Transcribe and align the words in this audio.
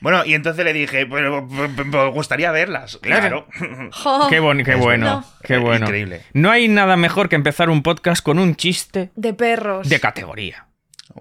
Bueno, 0.00 0.24
y 0.24 0.34
entonces 0.34 0.64
le 0.64 0.72
dije, 0.72 1.06
pero 1.06 1.46
me 1.46 2.08
gustaría 2.10 2.50
verlas. 2.52 2.98
Claro. 3.02 3.46
Qué, 4.30 4.40
bon- 4.40 4.62
qué 4.64 4.72
Es 4.72 4.78
bueno, 4.78 5.06
verdad. 5.06 5.24
qué 5.42 5.58
bueno. 5.58 5.86
Increíble. 5.86 6.22
No 6.32 6.50
hay 6.50 6.68
nada 6.68 6.96
mejor 6.96 7.28
que 7.28 7.36
empezar 7.36 7.68
un 7.70 7.82
podcast 7.82 8.22
con 8.22 8.38
un 8.38 8.56
chiste 8.56 9.10
De 9.14 9.34
perros. 9.34 9.88
de 9.88 10.00
categoría. 10.00 10.66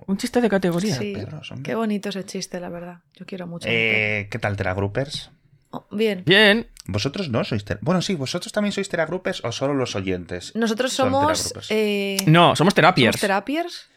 Un 0.06 0.18
chiste 0.18 0.40
de 0.40 0.50
categoría. 0.50 0.96
Sí. 0.96 1.14
perros, 1.14 1.52
hombre. 1.52 1.64
Qué 1.70 1.76
bonito 1.76 2.10
ese 2.10 2.24
chiste, 2.26 2.60
la 2.60 2.70
verdad. 2.70 3.00
Yo 3.16 3.26
quiero 3.26 3.48
mucho. 3.48 3.68
Eh, 3.70 4.28
¿Qué 4.32 4.40
tal, 4.40 4.56
Teragroupers? 4.56 5.32
Oh, 5.72 5.86
bien. 5.92 6.24
Bien. 6.26 6.68
Vosotros 6.86 7.30
no 7.30 7.44
sois 7.44 7.64
Bueno, 7.82 8.02
sí, 8.02 8.16
vosotros 8.16 8.52
también 8.52 8.72
sois 8.72 8.88
Teragroupers 8.90 9.44
o 9.44 9.52
solo 9.52 9.74
los 9.74 9.96
oyentes. 9.96 10.56
Nosotros 10.56 10.94
somos. 10.94 11.54
eh, 11.70 12.18
No, 12.28 12.56
somos 12.56 12.74
terapiers. 12.74 13.16
¿Somos 13.16 13.22
terapiers? 13.22 13.90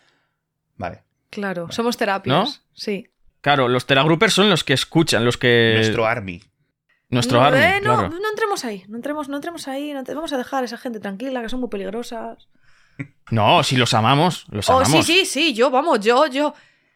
Vale. 0.76 1.02
Claro, 1.30 1.70
somos 1.70 1.96
terapiers. 1.96 2.26
¿No? 2.36 2.52
Sí. 2.74 3.08
Claro, 3.42 3.68
los 3.68 3.84
teragroupers 3.86 4.32
son 4.32 4.48
los 4.48 4.64
que 4.64 4.72
escuchan, 4.72 5.24
los 5.26 5.36
que... 5.36 5.74
Nuestro 5.76 6.06
Army. 6.06 6.42
Nuestro 7.10 7.40
no, 7.40 7.44
army, 7.46 7.58
eh, 7.58 7.80
no, 7.82 7.94
claro. 7.98 8.08
no 8.08 8.30
entremos 8.30 8.64
ahí. 8.64 8.84
No 8.88 8.96
entremos, 8.96 9.28
no 9.28 9.36
entremos 9.36 9.68
ahí. 9.68 9.92
no 9.92 10.02
te- 10.02 10.14
vamos 10.14 10.32
a 10.32 10.38
dejar 10.38 10.62
a 10.62 10.64
esa 10.64 10.78
gente 10.78 10.98
tranquila, 10.98 11.42
que 11.42 11.50
son 11.50 11.60
muy 11.60 11.68
peligrosas. 11.68 12.48
No, 13.30 13.62
si 13.62 13.76
los 13.76 13.92
amamos, 13.94 14.46
los 14.50 14.68
Oh, 14.70 14.78
amamos. 14.80 15.04
sí, 15.06 15.20
sí, 15.20 15.24
sí. 15.26 15.54
Yo, 15.54 15.70
vamos, 15.70 16.00
yo, 16.00 16.26
yo. 16.26 16.54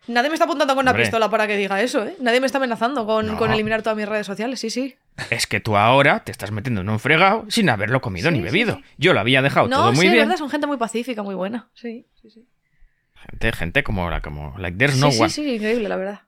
Nadie 0.09 0.29
me 0.29 0.35
está 0.35 0.45
apuntando 0.45 0.75
con 0.75 0.83
una 0.85 0.93
Hombre. 0.93 1.03
pistola 1.05 1.29
para 1.31 1.47
que 1.47 1.57
diga 1.57 1.81
eso, 1.83 2.05
¿eh? 2.07 2.15
Nadie 2.21 2.39
me 2.41 2.47
está 2.47 2.59
amenazando 2.59 3.05
con, 3.07 3.27
No. 3.27 3.37
con 3.37 3.53
eliminar 3.53 3.83
todas 3.83 3.97
mis 3.97 4.07
redes 4.09 4.27
sociales. 4.27 4.61
Sí, 4.61 4.71
sí. 4.71 4.95
Es 5.31 5.47
que 5.47 5.59
tú 5.61 5.77
ahora 5.77 6.21
te 6.21 6.31
estás 6.33 6.51
metiendo 6.53 6.83
en 6.83 6.89
un 6.91 6.99
fregado 7.01 7.45
sin 7.49 7.69
haberlo 7.71 8.01
comido 8.01 8.29
Sí, 8.31 8.35
ni 8.35 8.39
sí, 8.41 8.45
bebido. 8.45 8.77
sí. 8.77 8.85
Yo 8.99 9.13
lo 9.15 9.21
había 9.21 9.43
dejado 9.43 9.67
no, 9.69 9.77
todo 9.77 9.87
muy 9.93 10.01
sí, 10.03 10.07
es 10.07 10.13
bien. 10.13 10.25
verdad, 10.27 10.39
son 10.39 10.49
gente 10.51 10.67
muy 10.67 10.77
pacífica, 10.77 11.23
muy 11.23 11.35
buena. 11.35 11.71
Sí, 11.75 12.07
sí, 12.23 12.31
sí. 12.31 12.47
Gente, 13.15 13.53
gente 13.53 13.83
como 13.83 14.09
la 14.11 14.21
como 14.21 14.55
like 14.59 14.77
there's 14.79 14.95
Sí, 14.95 15.01
no 15.01 15.11
sí, 15.11 15.21
one. 15.21 15.31
sí, 15.31 15.55
increíble, 15.57 15.89
la 15.89 15.97
verdad. 15.97 16.21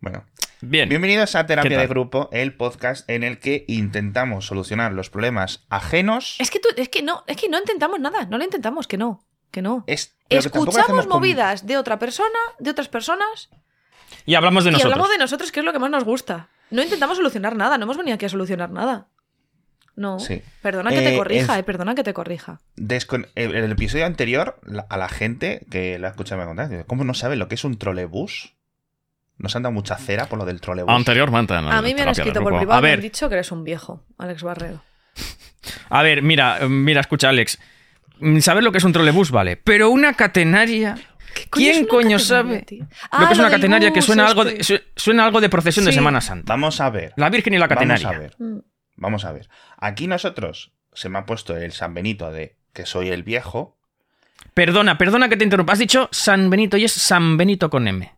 Bueno, 0.00 0.24
Bien. 0.60 0.88
bienvenidos 0.88 1.34
a 1.34 1.42
¿Qué 1.42 1.48
Terapia 1.48 1.78
de 1.78 1.86
Grupo, 1.86 2.28
el 2.32 2.54
podcast 2.54 3.08
en 3.10 3.24
el 3.24 3.38
que 3.40 3.64
intentamos 3.68 4.46
solucionar 4.46 4.92
los 4.92 5.10
problemas 5.10 5.64
ajenos. 5.70 6.36
Es 6.38 6.50
que 6.50 6.60
tú, 6.60 6.68
es 6.76 6.88
que 6.88 7.02
no, 7.02 7.24
es 7.26 7.36
que 7.36 7.48
no 7.48 7.58
intentamos 7.58 7.98
nada, 8.00 8.26
no 8.26 8.38
lo 8.38 8.44
intentamos, 8.44 8.86
que 8.86 8.96
no, 8.96 9.24
que 9.50 9.62
no. 9.62 9.84
Es- 9.86 10.14
que 10.28 10.36
Escuchamos 10.36 11.06
con- 11.06 11.08
movidas 11.08 11.66
de 11.66 11.78
otra 11.78 11.98
persona, 11.98 12.28
de 12.58 12.70
otras 12.70 12.88
personas, 12.88 13.48
Y 14.26 14.34
hablamos 14.34 14.64
de 14.64 14.70
y 14.70 14.72
nosotros. 14.74 14.92
hablamos 14.92 15.10
de 15.10 15.18
nosotros, 15.18 15.50
que 15.52 15.60
es 15.60 15.66
lo 15.66 15.72
que 15.72 15.78
más 15.78 15.90
nos 15.90 16.04
gusta. 16.04 16.48
No 16.70 16.82
intentamos 16.82 17.16
solucionar 17.16 17.56
nada, 17.56 17.78
no 17.78 17.84
hemos 17.84 17.96
venido 17.96 18.14
aquí 18.14 18.26
a 18.26 18.28
solucionar 18.28 18.70
nada. 18.70 19.08
No. 19.96 20.20
Sí. 20.20 20.42
Perdona 20.62 20.90
que 20.90 21.00
te 21.00 21.14
Eh, 21.14 21.16
corrija, 21.16 21.54
es- 21.54 21.60
eh, 21.60 21.62
perdona 21.64 21.94
que 21.96 22.04
te 22.04 22.12
corrija. 22.14 22.60
Descon- 22.76 23.26
En 23.34 23.54
el 23.56 23.72
episodio 23.72 24.06
anterior, 24.06 24.60
la- 24.64 24.86
a 24.88 24.96
la 24.96 25.08
gente 25.08 25.66
que 25.70 25.98
la 25.98 26.08
escucha 26.08 26.36
me 26.36 26.44
contar, 26.44 26.84
¿cómo 26.86 27.02
no 27.04 27.14
sabe 27.14 27.34
lo 27.36 27.48
que 27.48 27.56
es 27.56 27.64
un 27.64 27.78
trolebús? 27.78 28.54
Nos 29.38 29.54
han 29.54 29.62
dado 29.62 29.72
mucha 29.72 29.96
cera 29.96 30.26
por 30.26 30.38
lo 30.38 30.44
del 30.44 30.60
trolebús. 30.60 30.92
Anteriormente. 30.92 31.54
en 31.54 31.66
A 31.66 31.80
mí 31.82 31.94
me 31.94 32.02
han 32.02 32.08
escrito 32.08 32.42
por 32.42 32.56
privado 32.56 32.78
A 32.78 32.82
me 32.82 32.88
han 32.88 32.96
ver, 32.96 33.02
dicho 33.02 33.28
que 33.28 33.34
eres 33.36 33.52
un 33.52 33.62
viejo, 33.64 34.04
Alex 34.18 34.42
Barredo. 34.42 34.82
a 35.90 36.02
ver, 36.02 36.22
mira, 36.22 36.58
mira, 36.68 37.00
escucha, 37.00 37.28
Alex. 37.28 37.58
¿Sabes 38.40 38.64
lo 38.64 38.72
que 38.72 38.78
es 38.78 38.84
un 38.84 38.92
trolebús? 38.92 39.30
Vale. 39.30 39.56
Pero 39.56 39.90
una 39.90 40.14
catenaria. 40.14 40.96
¿Qué 41.34 41.46
¿Quién 41.50 41.78
una 41.80 41.88
coño 41.88 42.18
sabe 42.18 42.62
tío? 42.62 42.82
lo 42.84 42.88
Ah, 43.12 43.26
que 43.28 43.32
es 43.34 43.38
una 43.38 43.48
del 43.48 43.60
catenaria 43.60 43.92
que 43.92 44.02
suena 44.02 44.26
algo, 44.26 44.44
de, 44.44 44.64
su- 44.64 44.80
suena 44.96 45.24
algo 45.24 45.40
de 45.40 45.48
procesión 45.48 45.84
de. 45.84 45.92
Semana 45.92 46.20
Santa? 46.20 46.52
Vamos 46.52 46.80
a 46.80 46.90
ver. 46.90 47.12
La 47.16 47.30
Virgen 47.30 47.54
y 47.54 47.58
la 47.58 47.68
catenaria. 47.68 48.08
Vamos 48.08 48.16
a 48.16 48.20
ver. 48.20 48.36
Mm. 48.38 48.58
Vamos 48.96 49.24
a 49.24 49.32
ver. 49.32 49.48
Aquí 49.76 50.08
nosotros 50.08 50.72
se 50.92 51.08
me 51.08 51.18
ha 51.18 51.26
puesto 51.26 51.56
el 51.56 51.70
San 51.72 51.94
Benito 51.94 52.32
de 52.32 52.56
que 52.72 52.86
soy 52.86 53.10
el 53.10 53.22
viejo. 53.22 53.78
Perdona, 54.54 54.98
perdona 54.98 55.28
que 55.28 55.36
te 55.36 55.44
interrumpa. 55.44 55.74
Has 55.74 55.78
dicho 55.78 56.08
San 56.10 56.50
Benito 56.50 56.76
y 56.76 56.84
es 56.84 56.92
San 56.92 57.36
Benito 57.36 57.70
con 57.70 57.86
M. 57.86 58.12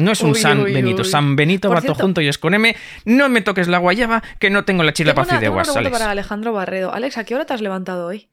No 0.00 0.12
es 0.12 0.20
un 0.22 0.30
Uy, 0.30 0.38
San 0.40 0.60
uy, 0.60 0.72
Benito, 0.72 1.02
uy. 1.02 1.08
San 1.08 1.36
Benito 1.36 1.68
Por 1.68 1.76
va 1.78 1.82
todo 1.82 1.94
junto 1.94 2.20
y 2.20 2.28
es 2.28 2.38
con 2.38 2.54
M. 2.54 2.74
No 3.04 3.28
me 3.28 3.40
toques 3.42 3.68
la 3.68 3.78
guayaba, 3.78 4.22
que 4.38 4.50
no 4.50 4.64
tengo 4.64 4.82
la 4.82 4.92
chila 4.92 5.14
para 5.14 5.38
tengo 5.40 5.54
una 5.54 5.62
Alex. 5.62 5.90
para 5.90 6.10
Alejandro 6.10 6.52
Barredo. 6.52 6.92
Alex, 6.92 7.18
¿a 7.18 7.24
qué 7.24 7.34
hora 7.34 7.44
te 7.46 7.54
has 7.54 7.60
levantado 7.60 8.06
hoy? 8.06 8.28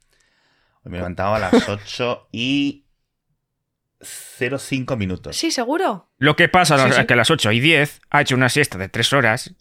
Me 0.84 0.97
he 0.97 1.00
levantado 1.00 1.36
a 1.36 1.40
las 1.40 1.68
8 1.68 2.30
y 2.31 2.86
05 4.02 4.96
minutos. 4.96 5.36
Sí, 5.36 5.52
seguro. 5.52 6.09
Lo 6.18 6.36
que 6.36 6.47
pasa 6.50 6.78
Sí, 6.78 6.90
es 6.90 6.96
sí. 6.96 7.06
que 7.06 7.14
a 7.14 7.18
las 7.18 7.31
8 7.31 7.52
y 7.52 7.59
10 7.59 8.02
ha 8.09 8.22
hecho 8.22 8.36
una 8.36 8.50
siesta 8.50 8.78
de 8.78 8.90
3 8.90 9.13
horas 9.13 9.53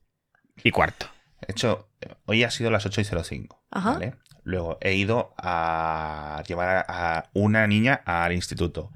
y 0.63 0.71
cuarto. 0.71 1.07
De 1.41 1.53
hecho, 1.53 1.89
hoy 2.27 2.45
ha 2.45 2.51
sido 2.51 2.71
las 2.71 2.87
8 2.87 3.01
y 3.01 3.05
05. 3.05 3.63
Ajá. 3.71 3.93
¿vale? 3.95 4.15
Luego 4.45 4.79
he 4.81 4.95
ido 4.95 5.35
a 5.39 6.43
llevar 6.47 6.85
a 6.89 7.25
una 7.33 7.67
niña 7.67 8.01
al 8.05 8.33
instituto. 8.33 8.93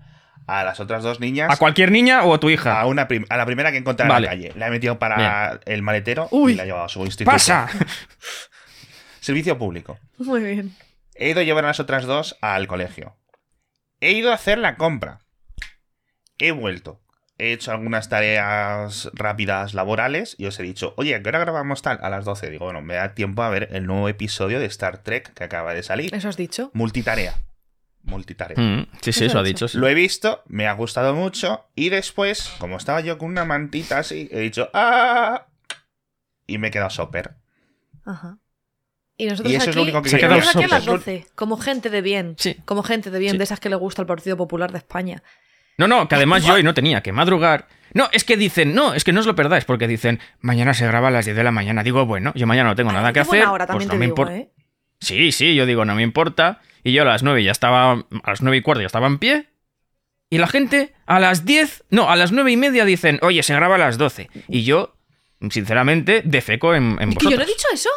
A 0.59 0.65
las 0.65 0.81
otras 0.81 1.03
dos 1.03 1.21
niñas. 1.21 1.49
¿A 1.53 1.57
cualquier 1.57 1.93
niña 1.93 2.23
o 2.25 2.35
a 2.35 2.41
tu 2.41 2.51
hija? 2.51 2.81
a, 2.81 2.87
una 2.87 3.07
prim- 3.07 3.27
a 3.29 3.37
la 3.37 3.47
primera 3.47 3.71
que 3.71 3.79
encontré 3.79 4.09
Vale. 4.09 4.27
en 4.27 4.31
la 4.33 4.37
calle. 4.49 4.59
La 4.59 4.67
he 4.67 4.71
metido 4.71 4.99
para 4.99 5.61
el 5.65 5.83
maletero 5.83 6.27
Uy. 6.33 6.53
y 6.53 6.57
la 6.57 6.65
he 6.65 6.67
llevado 6.67 6.87
a 6.87 6.89
su 6.89 7.05
instituto. 7.05 7.31
¡Pasa! 7.33 7.69
Servicio 9.21 9.59
público. 9.59 9.99
Muy 10.19 10.43
bien. 10.43 10.75
He 11.15 11.31
ido 11.31 11.41
a 11.41 11.45
llevar 11.45 11.65
a 11.65 11.69
las 11.69 11.81
otras 11.81 12.05
dos 12.05 12.37
al 12.41 12.67
colegio. 12.67 13.17
He 14.01 14.13
ido 14.13 14.31
a 14.33 14.35
hacer 14.35 14.59
la 14.59 14.77
compra. 14.77 15.21
He 16.39 16.53
vuelto. 16.53 17.01
He 17.37 17.53
hecho 17.53 17.71
algunas 17.71 18.09
tareas 18.09 19.11
rápidas 19.15 19.73
laborales 19.75 20.35
y 20.39 20.47
os 20.47 20.59
he 20.59 20.63
dicho, 20.63 20.95
oye, 20.97 21.15
¿a 21.15 21.23
qué 21.23 21.29
hora 21.31 21.39
grabamos 21.39 21.81
tal? 21.83 21.99
A 22.03 22.11
las 22.11 22.25
12. 22.25 22.51
Digo, 22.51 22.65
bueno, 22.67 22.83
me 22.83 22.95
da 22.95 23.15
tiempo 23.15 23.43
a 23.43 23.49
ver 23.51 23.69
el 23.73 23.87
nuevo 23.87 24.09
episodio 24.09 24.59
de 24.61 24.67
Star 24.67 24.99
Trek 24.99 25.33
que 25.33 25.45
acaba 25.45 25.73
de 25.75 25.83
salir. 25.83 26.15
Eso 26.15 26.29
has 26.29 26.37
dicho. 26.37 26.71
Multitarea. 26.75 27.35
Multitarea. 28.03 28.57
Mm, 28.59 28.87
sí, 29.03 29.13
sí, 29.13 29.25
Eso 29.25 29.25
eso 29.27 29.39
ha 29.39 29.43
dicho. 29.43 29.69
sí. 29.69 29.79
Lo 29.79 29.87
he 29.89 29.95
visto, 29.95 30.43
me 30.47 30.67
ha 30.67 30.73
gustado 30.73 31.15
mucho 31.15 31.67
y 31.75 31.91
después, 31.91 32.51
como 32.59 32.77
estaba 32.77 33.01
yo 33.01 33.19
con 33.19 33.29
una 33.31 33.45
mantita 33.45 33.99
así, 33.99 34.29
he 34.33 34.41
dicho 34.41 34.71
¡Ah! 34.73 35.47
Y 36.47 36.59
me 36.59 36.69
he 36.69 36.71
quedado 36.71 36.91
soper. 36.91 37.35
Ajá. 38.05 38.39
Y 39.17 39.27
nosotros 39.27 39.53
Y 39.53 39.57
eso 39.57 39.65
aquí, 39.65 39.71
es 39.71 39.77
lo 39.77 39.83
único 39.83 40.03
que 40.03 40.09
Se 40.09 40.17
nosotros 40.17 40.57
aquí 40.57 40.65
a 40.65 40.69
las 40.69 40.85
soper. 40.85 40.99
12, 40.99 41.27
como 41.35 41.59
gente 41.59 41.91
de 41.91 42.01
bien. 42.01 42.35
Sí. 42.39 42.57
Como 42.65 42.83
gente 42.83 43.11
de 43.11 43.19
bien, 43.19 43.33
Sí. 43.33 43.39
de 43.39 43.45
esas 43.45 43.61
que 43.61 43.69
le 43.69 43.77
gusta 43.77 44.01
el 44.03 44.07
Partido 44.07 44.37
Popular 44.37 44.73
de 44.73 44.79
España. 44.79 45.23
No, 45.77 45.87
no, 45.87 46.09
que 46.09 46.15
además 46.15 46.45
yo 46.45 46.55
hoy 46.55 46.63
no 46.63 46.75
tenía 46.75 47.03
que 47.03 47.13
madrugar. 47.13 47.69
No, 47.93 48.09
es 48.13 48.25
que 48.25 48.37
dicen, 48.37 48.75
no, 48.75 48.95
es 48.95 49.05
que 49.05 49.13
no 49.13 49.21
os 49.21 49.27
lo 49.27 49.35
perdáis, 49.35 49.65
porque 49.65 49.87
dicen, 49.89 50.21
mañana 50.41 50.75
se 50.75 50.87
graba 50.87 51.09
a 51.09 51.11
las 51.11 51.25
10 51.27 51.37
de 51.37 51.45
la 51.45 51.51
mañana. 51.51 51.83
Digo, 51.83 52.07
bueno, 52.07 52.33
yo 52.35 52.47
mañana 52.47 52.71
no 52.71 52.77
tengo 52.77 52.93
nada 52.93 53.09
Ay, 53.09 53.15
que 53.15 53.21
hacer. 53.21 53.47
hora, 53.47 53.67
pues 53.67 53.69
también 53.69 53.89
no 53.89 53.93
te 53.95 53.99
me 53.99 54.05
importa. 54.07 54.37
¿eh? 54.37 54.51
Sí, 55.01 55.33
sí, 55.33 55.55
yo 55.55 55.67
digo, 55.67 55.85
no 55.85 55.95
me 55.95 56.03
importa. 56.03 56.61
Y 56.83 56.93
yo 56.93 57.03
a 57.03 57.05
las 57.05 57.23
9 57.23 57.43
ya 57.43 57.53
estaba, 57.53 57.93
a 57.93 58.31
las 58.31 58.43
9 58.43 58.57
y 58.57 58.63
cuarto 58.63 58.81
ya 58.81 58.87
estaba 58.87 59.07
en 59.07 59.19
pie. 59.19 59.49
Y 60.31 60.39
la 60.39 60.47
gente 60.47 60.95
a 61.07 61.19
las 61.19 61.45
10, 61.45 61.85
no, 61.91 62.09
a 62.09 62.17
las 62.17 62.33
9 62.33 62.53
y 62.53 62.57
media 62.57 62.85
dicen, 62.85 63.19
oye, 63.23 63.43
se 63.43 63.55
graba 63.55 63.75
a 63.75 63.79
las 63.79 63.99
12. 63.99 64.31
Y 64.49 64.63
yo, 64.63 64.95
sinceramente, 65.51 66.23
defeco 66.25 66.75
en, 66.75 66.97
en 67.01 67.13
¿Y 67.13 67.17
que 67.17 67.31
yo 67.31 67.37
no 67.37 67.43
he 67.43 67.47
dicho 67.47 67.67
eso? 67.73 67.91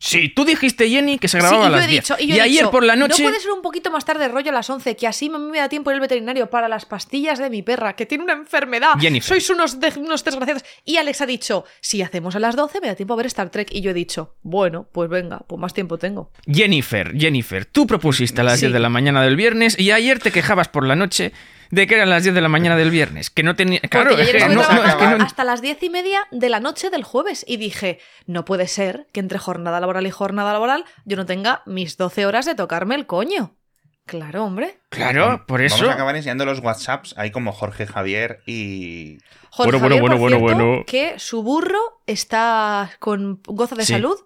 Sí, 0.00 0.28
tú 0.28 0.44
dijiste, 0.44 0.88
Jenny, 0.88 1.18
que 1.18 1.26
se 1.26 1.40
Sí, 1.40 1.46
grababa 1.46 1.64
y 1.64 1.66
a 1.66 1.70
las 1.70 1.84
he 1.84 1.88
10. 1.88 2.04
dicho, 2.04 2.14
y 2.20 2.32
ayer 2.38 2.48
dicho, 2.48 2.70
por 2.70 2.84
la 2.84 2.94
noche... 2.94 3.20
No 3.22 3.28
puede 3.30 3.40
ser 3.42 3.50
un 3.50 3.62
poquito 3.62 3.90
más 3.90 4.04
tarde 4.04 4.28
rollo 4.28 4.50
a 4.50 4.54
las 4.54 4.70
11, 4.70 4.94
que 4.96 5.08
así 5.08 5.26
a 5.26 5.36
mí 5.38 5.50
me 5.50 5.58
da 5.58 5.68
tiempo 5.68 5.90
ir 5.90 5.94
al 5.96 6.00
veterinario 6.00 6.48
para 6.50 6.68
las 6.68 6.86
pastillas 6.86 7.40
de 7.40 7.50
mi 7.50 7.62
perra, 7.62 7.96
que 7.96 8.06
tiene 8.06 8.22
una 8.22 8.34
enfermedad. 8.34 8.90
Jennifer. 9.00 9.26
Sois 9.28 9.50
unos, 9.50 9.80
de- 9.80 9.92
unos 9.98 10.22
desgraciados. 10.22 10.64
Y 10.84 10.98
Alex 10.98 11.20
ha 11.22 11.26
dicho, 11.26 11.64
si 11.80 12.00
hacemos 12.02 12.36
a 12.36 12.38
las 12.38 12.54
12 12.54 12.80
me 12.80 12.86
da 12.86 12.94
tiempo 12.94 13.14
a 13.14 13.16
ver 13.16 13.26
Star 13.26 13.50
Trek. 13.50 13.68
Y 13.72 13.80
yo 13.80 13.90
he 13.90 13.94
dicho, 13.94 14.36
bueno, 14.42 14.86
pues 14.92 15.10
venga, 15.10 15.40
pues 15.48 15.60
más 15.60 15.74
tiempo 15.74 15.98
tengo. 15.98 16.30
Jennifer, 16.46 17.12
Jennifer, 17.18 17.64
tú 17.66 17.86
propusiste 17.86 18.40
a 18.40 18.44
las 18.44 18.54
Sí. 18.60 18.66
10 18.66 18.74
de 18.74 18.78
la 18.80 18.88
mañana 18.88 19.22
del 19.22 19.34
viernes 19.36 19.76
y 19.78 19.90
ayer 19.90 20.20
te 20.20 20.30
quejabas 20.30 20.68
por 20.68 20.86
la 20.86 20.94
noche 20.94 21.32
de 21.70 21.86
que 21.86 21.94
eran 21.96 22.10
las 22.10 22.22
10 22.22 22.34
de 22.34 22.40
la 22.40 22.48
mañana 22.48 22.76
del 22.76 22.90
viernes. 22.90 23.30
Que 23.30 23.42
no 23.42 23.54
tenía. 23.56 23.80
Claro, 23.80 24.16
es 24.16 24.30
que 24.30 24.38
no, 24.48 24.54
no, 24.54 24.62
trabajando 24.62 24.86
es 24.88 24.94
que 25.12 25.18
no- 25.18 25.24
hasta 25.24 25.44
las 25.44 25.60
diez 25.62 25.82
y 25.82 25.90
media 25.90 26.26
de 26.30 26.48
la 26.48 26.60
noche 26.60 26.90
del 26.90 27.04
jueves 27.04 27.44
y 27.48 27.56
dije, 27.56 27.98
no 28.26 28.44
puede 28.44 28.66
ser 28.66 29.06
que 29.12 29.20
entre 29.20 29.38
jornada 29.38 29.80
laboral 29.80 30.06
y 30.06 30.10
jornada 30.10 30.52
laboral 30.52 30.84
yo 31.04 31.16
no 31.16 31.26
tenga 31.26 31.62
mis 31.66 31.96
12 31.96 32.26
horas 32.26 32.46
de 32.46 32.54
tocarme 32.54 32.94
el 32.94 33.06
coño. 33.06 33.54
Claro, 34.06 34.44
hombre. 34.44 34.78
Claro, 34.88 35.44
por 35.46 35.60
eso. 35.60 35.76
Vamos 35.76 35.90
a 35.90 35.94
acabar 35.94 36.16
enseñando 36.16 36.46
los 36.46 36.60
WhatsApps 36.60 37.14
ahí 37.18 37.30
como 37.30 37.52
Jorge 37.52 37.86
Javier 37.86 38.40
y. 38.46 39.18
Jorge 39.50 39.72
Bueno, 39.72 39.78
bueno, 39.78 39.80
Javier, 39.80 40.00
bueno, 40.00 40.14
por 40.16 40.20
bueno, 40.20 40.36
cierto, 40.38 40.64
bueno. 40.66 40.84
que 40.86 41.18
su 41.18 41.42
burro 41.42 42.00
está 42.06 42.90
con 43.00 43.42
gozo 43.46 43.74
de 43.76 43.84
Sí. 43.84 43.92
salud 43.92 44.16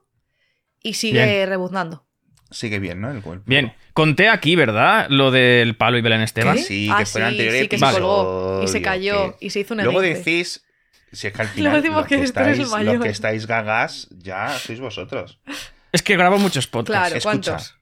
y 0.80 0.94
sigue 0.94 1.24
Bien. 1.24 1.48
rebuznando. 1.48 2.06
Sigue 2.52 2.78
bien, 2.78 3.00
¿no? 3.00 3.10
El 3.10 3.20
cuerpo. 3.22 3.44
Bien, 3.46 3.72
conté 3.94 4.28
aquí, 4.28 4.54
¿verdad? 4.56 5.06
Lo 5.08 5.30
del 5.30 5.74
palo 5.76 5.98
y 5.98 6.02
Belén 6.02 6.20
Esteban. 6.20 6.56
¿Qué? 6.56 6.62
Sí, 6.62 6.88
Ah, 6.92 6.98
que 6.98 7.06
fue 7.06 7.20
el 7.22 7.26
sí, 7.28 7.30
anterior 7.32 7.62
sí, 7.62 7.68
que 7.68 7.78
se 7.78 7.84
colgó 7.92 8.60
y 8.62 8.68
se 8.68 8.82
cayó 8.82 9.38
que- 9.38 9.46
y 9.46 9.50
se 9.50 9.60
hizo 9.60 9.74
un 9.74 9.82
Luego 9.82 10.00
decís. 10.00 10.64
Si 11.12 11.26
es 11.26 11.32
que 11.32 11.42
al 11.42 11.48
final. 11.48 11.82
los 11.82 12.06
que 12.06 12.14
este 12.14 12.14
el 12.16 12.22
estáis, 12.24 12.70
mayor. 12.70 12.94
los 12.96 13.04
que 13.04 13.10
estáis 13.10 13.46
gagas 13.46 14.08
ya 14.12 14.48
sois 14.58 14.80
vosotros. 14.80 15.40
Es 15.92 16.02
que 16.02 16.16
grabo 16.16 16.38
muchos 16.38 16.66
podcasts. 16.66 17.00
Claro, 17.00 17.16
Escucha. 17.16 17.50
¿cuántos? 17.52 17.76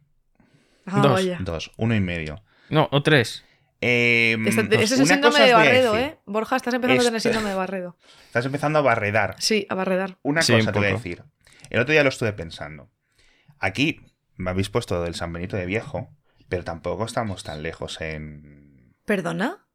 Ah, 0.87 1.01
Dos. 1.01 1.13
vaya. 1.13 1.39
Dos, 1.41 1.71
uno 1.77 1.95
y 1.95 2.01
medio. 2.01 2.43
No, 2.71 2.89
o 2.91 3.03
tres. 3.03 3.45
Eh, 3.81 4.37
Este- 4.47 4.61
os- 4.63 4.83
ese 4.83 4.83
es 4.85 4.93
el 4.93 4.99
una 5.03 5.07
síndrome 5.15 5.41
de 5.47 5.55
Barredo, 5.55 5.93
decir. 5.95 6.09
¿eh? 6.11 6.19
Borja, 6.27 6.57
estás 6.57 6.75
empezando 6.75 7.01
a 7.01 7.05
tener 7.05 7.17
Este- 7.17 7.29
síndrome 7.29 7.49
de 7.51 7.55
Barredo. 7.57 7.97
Estás 8.27 8.47
empezando 8.47 8.79
a 8.79 8.83
barredar. 8.83 9.37
Sí, 9.39 9.67
a 9.71 9.75
barredar. 9.75 10.19
Una 10.23 10.43
Sí, 10.43 10.53
cosa 10.53 10.67
un 10.69 10.73
te 10.73 10.79
voy 10.81 10.89
a 10.89 10.93
decir. 10.93 11.23
El 11.71 11.81
otro 11.81 11.93
día 11.93 12.03
lo 12.03 12.09
estuve 12.09 12.33
pensando. 12.33 12.91
Aquí 13.59 14.01
me 14.41 14.51
habéis 14.51 14.71
puesto 14.71 15.03
del 15.03 15.15
San 15.15 15.33
Benito 15.33 15.57
de 15.57 15.67
viejo, 15.67 16.09
pero 16.49 16.65
tampoco 16.65 17.05
estamos 17.05 17.43
tan 17.45 17.63
lejos 17.63 18.01
en. 18.01 18.93
¿Perdona? 19.05 19.67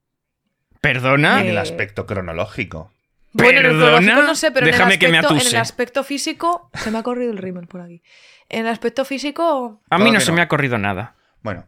¿Perdona? 0.81 1.41
En 1.41 1.47
el 1.47 1.57
aspecto 1.57 2.05
cronológico. 2.05 2.91
Bueno, 3.33 3.59
en 3.59 3.65
el 3.65 3.71
¿Perdona? 3.73 3.91
cronológico 3.97 4.27
no 4.27 4.35
sé, 4.35 4.51
pero 4.51 4.65
en 4.67 4.73
el, 4.73 4.77
Déjame 4.77 4.99
que 4.99 5.07
me 5.09 5.17
aspecto, 5.17 5.41
en 5.41 5.47
el 5.47 5.55
aspecto 5.61 6.03
físico. 6.03 6.69
Se 6.73 6.91
me 6.91 6.99
ha 6.99 7.03
corrido 7.03 7.31
el 7.31 7.37
rímel 7.37 7.67
por 7.67 7.81
aquí. 7.81 8.01
En 8.49 8.61
el 8.61 8.67
aspecto 8.71 9.03
físico. 9.05 9.81
A 9.89 9.97
mí 9.97 10.11
no 10.11 10.19
se 10.19 10.31
me 10.31 10.41
ha 10.41 10.47
corrido 10.47 10.77
nada. 10.77 11.15
Bueno. 11.41 11.67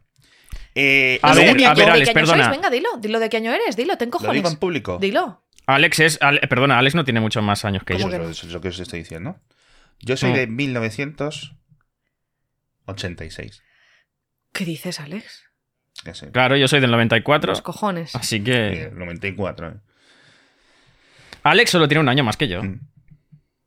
Eh, 0.76 1.20
A 1.24 1.30
lo 1.34 1.42
ver, 1.42 1.48
¿de 1.54 1.56
qué 1.58 1.66
a 1.66 1.70
año- 1.72 1.78
ver, 1.78 1.86
de 1.88 1.92
Alex, 1.94 2.12
perdona. 2.12 2.44
sois? 2.46 2.56
Venga, 2.58 2.70
dilo. 2.70 2.90
Dilo 3.00 3.20
de 3.20 3.30
qué 3.30 3.38
año 3.38 3.52
eres. 3.52 3.76
Dilo, 3.76 3.98
ten 3.98 4.10
lo 4.10 4.12
cojones. 4.12 4.36
digo 4.36 4.50
en 4.50 4.58
público. 4.58 4.98
Dilo. 5.00 5.44
Alex 5.66 6.00
es. 6.00 6.18
Ale- 6.22 6.42
perdona, 6.48 6.78
Alex 6.78 6.94
no 6.96 7.04
tiene 7.04 7.20
muchos 7.20 7.44
más 7.44 7.66
años 7.66 7.84
que 7.84 7.94
¿Cómo 7.96 8.06
yo. 8.06 8.10
que 8.12 8.16
Eso, 8.18 8.24
no? 8.26 8.30
eso 8.30 8.48
es 8.48 8.54
lo 8.54 8.62
que 8.62 8.68
os 8.70 8.80
estoy 8.80 9.00
diciendo. 9.00 9.40
Yo 10.00 10.16
soy 10.16 10.32
Mm. 10.32 10.36
de 10.36 10.48
1986. 12.88 13.64
¿Qué 14.54 14.66
dices, 14.66 15.00
Alex? 15.00 15.44
Claro, 16.32 16.56
yo 16.56 16.68
soy 16.68 16.80
del 16.80 16.92
94. 16.92 17.52
Los 17.52 17.62
cojones. 17.62 18.16
Así 18.16 18.44
que. 18.44 18.92
94. 18.94 19.68
eh. 19.70 19.74
Alex 21.44 21.72
solo 21.72 21.88
tiene 21.88 22.02
un 22.02 22.10
año 22.10 22.24
más 22.24 22.38
que 22.38 22.48
yo. 22.48 22.64
Mm. 22.64 22.80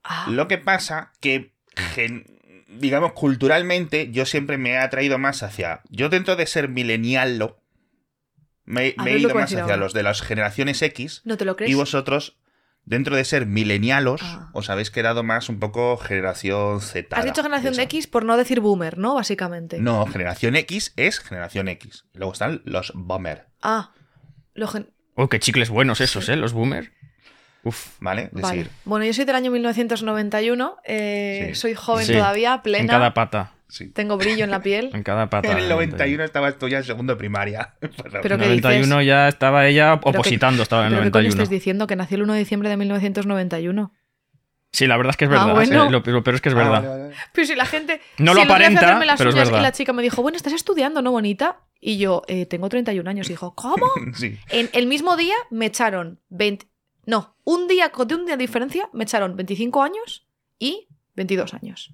Ah, 0.04 0.26
Lo 0.30 0.48
que 0.48 0.58
pasa 0.58 1.12
que, 1.20 1.54
gen- 1.94 2.24
digamos, 2.68 3.12
culturalmente, 3.12 4.10
yo 4.10 4.26
siempre 4.26 4.58
me 4.58 4.70
he 4.70 4.78
atraído 4.78 5.18
más 5.18 5.42
hacia. 5.42 5.82
Yo, 5.90 6.08
dentro 6.08 6.36
de 6.36 6.46
ser 6.46 6.68
milenialo, 6.68 7.60
me, 8.64 8.94
he 9.06 9.18
ido 9.18 9.34
más 9.34 9.44
hacia 9.52 9.62
ahora. 9.62 9.76
los 9.76 9.92
de 9.92 10.02
las 10.02 10.22
generaciones 10.22 10.80
X. 10.82 11.22
¿No 11.24 11.36
te 11.36 11.44
lo 11.44 11.56
crees? 11.56 11.70
Y 11.70 11.74
vosotros, 11.74 12.38
dentro 12.90 13.16
de 13.16 13.24
ser 13.24 13.46
milenialos, 13.46 14.20
Ah. 14.22 14.50
os 14.52 14.68
habéis 14.68 14.90
quedado 14.90 15.22
más 15.22 15.48
un 15.48 15.58
poco 15.60 15.96
generación 15.96 16.80
Z. 16.82 17.16
Has 17.16 17.24
dicho 17.24 17.42
generación 17.42 17.74
de 17.74 17.82
X 17.84 18.06
por 18.06 18.24
no 18.24 18.36
decir 18.36 18.60
boomer, 18.60 18.98
¿no? 18.98 19.14
Básicamente. 19.14 19.78
No, 19.78 20.04
generación 20.06 20.56
X 20.56 20.92
es 20.96 21.20
generación 21.20 21.68
X. 21.68 22.04
Luego 22.12 22.32
están 22.32 22.60
los 22.64 22.92
boomer, 22.94 23.46
Ah. 23.62 23.92
Lo 24.54 24.66
gen- 24.66 24.90
Oh, 25.14 25.28
qué 25.28 25.38
chicles 25.38 25.70
buenos 25.70 26.00
esos, 26.00 26.28
¿eh? 26.28 26.36
Los 26.36 26.52
boomers. 26.52 26.90
Uf. 27.62 27.96
¿vale? 28.00 28.30
Bueno, 28.84 29.04
yo 29.04 29.12
soy 29.12 29.24
del 29.26 29.36
año 29.36 29.50
1991. 29.50 30.76
eh, 30.84 31.50
Sí. 31.52 31.54
Soy 31.60 31.74
joven 31.74 32.06
Sí. 32.06 32.12
todavía, 32.14 32.62
plena. 32.62 32.80
En 32.82 32.88
cada 32.88 33.14
pata. 33.14 33.52
Sí. 33.70 33.88
Tengo 33.88 34.16
brillo 34.18 34.44
en 34.44 34.50
la 34.50 34.60
piel. 34.60 34.90
En 34.94 35.02
cada 35.02 35.30
pata. 35.30 35.50
En 35.50 35.58
el 35.58 35.68
91 35.68 36.22
estabas 36.24 36.58
tú 36.58 36.68
ya 36.68 36.78
en 36.78 36.84
segundo 36.84 37.14
de 37.14 37.18
primaria. 37.18 37.74
Pero 37.80 38.34
En 38.34 38.40
¿qué 38.40 38.46
el 38.52 38.60
91 38.60 39.02
ya 39.02 39.28
estaba 39.28 39.66
ella 39.66 39.98
que- 40.00 40.08
opositando, 40.10 40.62
estaba 40.62 40.82
en 40.86 40.92
el 40.92 40.98
¿Pero 40.98 41.04
qué 41.04 41.10
coño 41.12 41.22
91. 41.28 41.42
estáis 41.42 41.50
diciendo? 41.60 41.86
Que 41.86 41.96
nació 41.96 42.16
el 42.16 42.22
1 42.24 42.32
de 42.34 42.38
diciembre 42.40 42.68
de 42.68 42.76
1991. 42.76 43.92
Sí, 44.72 44.86
la 44.86 44.96
verdad 44.96 45.10
es 45.10 45.16
que 45.16 45.24
es 45.24 45.30
Ah, 45.32 45.34
verdad. 45.46 45.54
bueno. 45.54 45.86
sí, 45.86 45.90
lo, 45.92 46.00
lo 46.12 46.22
peor 46.22 46.34
es 46.36 46.40
que 46.40 46.48
es 46.48 46.54
Ah, 46.54 46.58
verdad. 46.58 46.72
vale, 46.74 46.88
vale, 46.88 47.02
vale. 47.04 47.14
Pero 47.32 47.46
si 47.46 47.54
la 47.56 47.66
gente. 47.66 48.00
No 48.18 48.32
si 48.32 48.36
lo 48.38 48.42
aparenta, 48.44 49.04
las 49.04 49.18
pero 49.18 49.30
es 49.30 49.36
verdad. 49.36 49.58
Y 49.58 49.62
la 49.62 49.72
chica 49.72 49.92
me 49.92 50.02
dijo, 50.02 50.22
bueno, 50.22 50.36
estás 50.36 50.52
estudiando, 50.52 51.02
¿no, 51.02 51.10
bonita? 51.10 51.58
Y 51.80 51.98
yo, 51.98 52.22
eh, 52.28 52.46
tengo 52.46 52.68
31 52.68 53.08
años. 53.10 53.26
Y 53.28 53.32
dijo, 53.32 53.54
¿cómo? 53.56 53.86
Sí. 54.14 54.38
En 54.50 54.70
el 54.72 54.86
mismo 54.86 55.16
día 55.16 55.34
me 55.50 55.66
echaron 55.66 56.20
20. 56.28 56.66
No, 57.06 57.34
un 57.44 57.66
día 57.66 57.90
de 58.06 58.14
un 58.14 58.26
día 58.26 58.36
de 58.36 58.42
diferencia 58.42 58.88
me 58.92 59.02
echaron 59.04 59.34
25 59.34 59.82
años 59.82 60.26
y 60.60 60.86
22 61.16 61.54
años. 61.54 61.92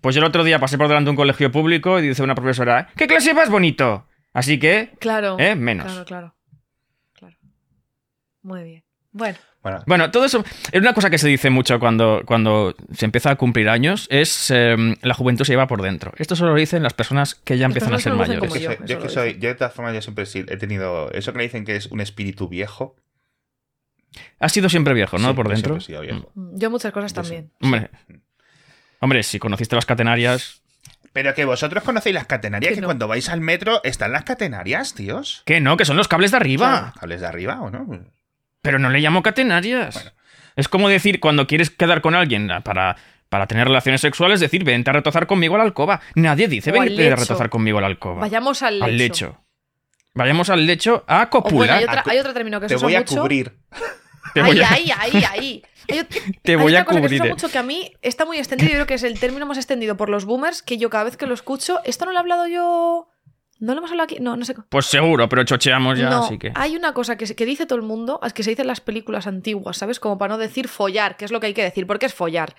Pues 0.00 0.14
yo 0.14 0.20
el 0.20 0.26
otro 0.26 0.44
día 0.44 0.58
pasé 0.58 0.78
por 0.78 0.88
delante 0.88 1.06
de 1.06 1.10
un 1.10 1.16
colegio 1.16 1.50
público 1.52 1.98
y 1.98 2.08
dice 2.08 2.22
una 2.22 2.34
profesora, 2.34 2.88
¿qué 2.96 3.06
clase 3.06 3.32
vas 3.34 3.50
bonito? 3.50 4.06
Así 4.32 4.58
que, 4.58 4.92
Claro. 5.00 5.36
¿eh? 5.38 5.54
Menos. 5.56 5.86
Claro, 5.86 6.04
claro. 6.04 6.34
Claro. 7.14 7.36
Muy 8.42 8.62
bien. 8.62 8.84
Bueno, 9.12 9.36
Bueno, 9.62 9.82
Bueno, 9.86 10.10
todo 10.12 10.24
eso 10.24 10.42
es 10.72 10.80
una 10.80 10.94
cosa 10.94 11.10
que 11.10 11.18
se 11.18 11.26
dice 11.28 11.50
mucho 11.50 11.78
cuando, 11.80 12.22
cuando 12.24 12.74
se 12.92 13.04
empieza 13.04 13.30
a 13.32 13.36
cumplir 13.36 13.68
años, 13.68 14.06
es 14.10 14.50
eh, 14.54 14.76
la 15.02 15.14
juventud 15.14 15.44
se 15.44 15.52
lleva 15.52 15.66
por 15.66 15.82
dentro. 15.82 16.12
Esto 16.16 16.36
solo 16.36 16.52
lo 16.52 16.56
dicen 16.58 16.82
las 16.84 16.94
personas 16.94 17.34
que 17.34 17.58
ya 17.58 17.66
Las 17.66 17.70
empiezan 17.76 17.94
a 17.94 17.98
ser 17.98 18.12
yo, 18.12 18.18
mayores. 18.18 18.54
yo, 18.86 19.00
que 19.02 19.08
soy- 19.08 19.34
yo 19.38 19.48
de 19.48 19.54
todas 19.56 19.74
formas 19.74 19.94
yo 19.94 20.00
siempre 20.00 20.24
he 20.32 20.56
tenido 20.56 21.10
eso 21.12 21.32
que 21.32 21.38
le 21.38 21.44
dicen 21.44 21.64
que 21.64 21.74
es 21.76 21.86
un 21.88 22.00
espíritu 22.00 22.48
viejo. 22.48 22.96
Ha 24.38 24.48
sido 24.48 24.68
siempre 24.68 24.94
viejo, 24.94 25.18
¿no? 25.18 25.28
Sí, 25.30 25.34
por 25.34 25.48
dentro. 25.48 25.80
siempre 25.80 25.82
he 25.82 25.86
sido 25.86 26.00
viejo. 26.20 26.32
yo 26.54 26.70
muchas 26.70 26.92
cosas 26.92 27.12
también. 27.12 27.50
Mm. 27.60 27.64
Hombre, 27.66 27.90
hombre, 29.00 29.22
si 29.22 29.38
conociste 29.38 29.74
las 29.76 29.86
catenarias... 29.86 30.62
Pero 31.12 31.34
que 31.34 31.44
vosotros 31.44 31.82
conocéis 31.82 32.14
las 32.14 32.26
catenarias, 32.26 32.68
Que 32.70 32.74
que 32.76 32.80
no. 32.82 32.86
cuando 32.86 33.08
vais 33.08 33.28
al 33.28 33.40
metro 33.40 33.80
están 33.82 34.12
las 34.12 34.22
catenarias, 34.22 34.94
tíos. 34.94 35.42
Que 35.44 35.60
no, 35.60 35.76
que 35.76 35.84
son 35.84 35.96
los 35.96 36.06
cables 36.06 36.30
de 36.30 36.36
arriba. 36.36 36.92
¿Cables 37.00 37.20
de 37.20 37.26
arriba 37.26 37.60
o 37.60 37.68
no? 37.68 38.04
Pero 38.62 38.78
no 38.78 38.90
le 38.90 39.00
llamo 39.00 39.20
catenarias. 39.22 39.94
Bueno. 39.94 40.10
Es 40.54 40.68
como 40.68 40.88
decir, 40.88 41.18
cuando 41.18 41.48
quieres 41.48 41.70
quedar 41.70 42.00
con 42.00 42.14
alguien 42.14 42.48
para, 42.62 42.96
para 43.28 43.48
tener 43.48 43.66
relaciones 43.66 44.00
sexuales, 44.02 44.38
decir, 44.38 44.62
vente 44.62 44.90
a 44.90 44.92
retozar 44.92 45.26
conmigo 45.26 45.56
a 45.56 45.58
la 45.58 45.64
alcoba. 45.64 46.00
Nadie 46.14 46.46
dice, 46.46 46.70
vente 46.70 47.12
a 47.12 47.16
retozar 47.16 47.50
conmigo 47.50 47.78
a 47.78 47.80
la 47.80 47.86
alcoba. 47.88 48.20
Vayamos 48.20 48.62
al 48.62 48.74
lecho. 48.78 48.84
al 48.84 48.96
lecho. 48.96 49.44
Vayamos 50.14 50.48
al 50.50 50.64
lecho 50.66 51.04
a 51.08 51.14
O 51.14 51.18
bueno, 51.18 51.30
copular. 51.30 51.70
hay, 51.78 51.84
otra- 51.84 52.00
A 52.00 52.02
cu- 52.04 52.10
hay 52.10 52.18
otro 52.20 52.32
término 52.34 52.60
que 52.60 52.68
se 52.68 52.76
Te 52.76 52.80
voy 52.82 52.94
a 52.94 53.04
cubrir. 53.04 53.52
Te 54.34 54.42
voy 54.42 54.60
Ahí, 54.60 54.90
a- 54.90 55.00
ahí, 55.00 55.12
ahí, 55.12 55.24
ahí. 55.30 55.62
Te 56.42 56.52
hay 56.52 56.56
voy 56.56 56.76
a 56.76 56.84
cosa 56.84 56.96
que 57.00 57.02
cubrir. 57.02 57.20
usa 57.22 57.30
mucho 57.32 57.48
que 57.50 57.58
a 57.58 57.62
mí 57.62 57.92
está 58.02 58.24
muy 58.24 58.38
extendido. 58.38 58.70
Yo 58.70 58.76
creo 58.76 58.86
que 58.86 58.94
es 58.94 59.02
el 59.02 59.18
término 59.18 59.46
más 59.46 59.56
extendido 59.58 59.96
por 59.96 60.08
los 60.08 60.24
boomers 60.24 60.62
que 60.62 60.78
yo 60.78 60.88
cada 60.90 61.04
vez 61.04 61.16
que 61.16 61.26
lo 61.26 61.34
escucho. 61.34 61.80
¿Esto 61.84 62.04
no 62.04 62.12
lo 62.12 62.18
he 62.18 62.20
hablado 62.20 62.46
yo? 62.46 63.08
¿No 63.58 63.72
lo 63.74 63.78
hemos 63.80 63.90
hablado 63.90 64.04
aquí? 64.04 64.18
No, 64.20 64.36
no 64.36 64.44
sé. 64.44 64.54
Pues 64.68 64.86
seguro, 64.86 65.28
pero 65.28 65.44
chocheamos 65.44 65.98
ya, 65.98 66.08
no, 66.10 66.24
así 66.24 66.38
que. 66.38 66.52
hay 66.54 66.76
una 66.76 66.94
cosa 66.94 67.16
que, 67.16 67.26
se- 67.26 67.34
que 67.36 67.44
dice 67.44 67.66
todo 67.66 67.76
el 67.78 67.84
mundo, 67.84 68.20
es 68.22 68.32
que 68.32 68.42
se 68.42 68.50
dice 68.50 68.62
en 68.62 68.68
las 68.68 68.80
películas 68.80 69.26
antiguas, 69.26 69.76
¿sabes? 69.78 70.00
Como 70.00 70.16
para 70.16 70.34
no 70.34 70.38
decir 70.38 70.68
follar, 70.68 71.16
que 71.16 71.24
es 71.26 71.30
lo 71.32 71.40
que 71.40 71.48
hay 71.48 71.54
que 71.54 71.62
decir, 71.64 71.86
porque 71.86 72.06
es 72.06 72.14
follar. 72.14 72.54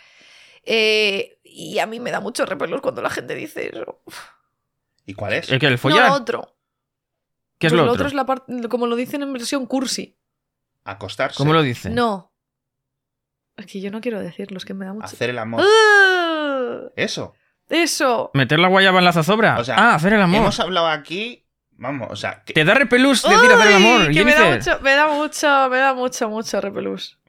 Eh, 0.64 1.40
y 1.44 1.80
a 1.80 1.88
mí 1.88 2.00
me 2.00 2.12
da 2.12 2.20
mucho 2.20 2.46
repelús 2.46 2.82
cuando 2.82 3.02
la 3.02 3.10
gente 3.10 3.34
dice 3.34 3.70
eso. 3.74 4.02
¿Y 5.06 5.14
cuál 5.16 5.34
es? 5.34 5.50
¿El 5.50 5.58
que 5.60 5.66
el 5.68 5.74
No, 5.74 5.78
follar? 5.80 6.10
lo 6.10 6.16
otro. 6.16 6.56
¿Qué 7.58 7.68
es 7.68 7.74
Pues 7.74 7.84
lo 7.86 7.92
otro? 7.92 8.08
es 8.08 8.14
la 8.14 8.26
parte, 8.26 8.68
como 8.70 8.86
lo 8.88 8.96
dicen 8.96 9.24
en 9.24 9.34
versión 9.34 9.66
cursi. 9.66 10.18
Acostarse. 10.84 11.38
¿Cómo 11.38 11.54
lo 11.54 11.62
dice? 11.62 11.90
No. 11.90 12.34
Es 13.58 13.66
que 13.68 13.82
yo 13.82 13.92
no 13.92 14.02
quiero 14.02 14.20
decirlo, 14.20 14.58
es 14.58 14.66
que 14.66 14.74
me 14.74 14.86
da 14.86 14.94
mucho... 14.94 15.06
Hacer 15.06 15.30
el 15.30 15.38
amor. 15.40 15.62
¡Ah! 15.64 16.80
Eso. 16.96 17.34
Eso. 17.70 18.32
¿Meter 18.34 18.60
la 18.60 18.68
guayaba 18.68 19.00
en 19.00 19.06
la 19.06 19.14
zozobra? 19.14 19.58
O 19.60 19.64
sea, 19.64 19.76
ah, 19.78 19.96
hacer 19.96 20.14
el 20.14 20.22
amor. 20.22 20.42
Hemos 20.42 20.60
hablado 20.60 20.88
aquí. 20.88 21.48
Vamos, 21.72 22.08
o 22.12 22.16
sea, 22.16 22.44
que- 22.44 22.54
Te 22.54 22.64
da 22.66 22.74
repelús 22.74 23.24
decir 23.24 23.38
hacer 23.52 23.68
el 23.68 23.74
amor. 23.76 24.12
Que 24.12 24.24
me 24.26 24.34
da 24.34 24.50
mucho, 24.52 24.80
me 24.82 24.92
da 24.92 25.08
mucho, 25.08 25.70
me 25.70 25.78
da 25.78 25.94
mucho, 25.94 26.30
mucho 26.30 26.62
repelús. 26.62 27.20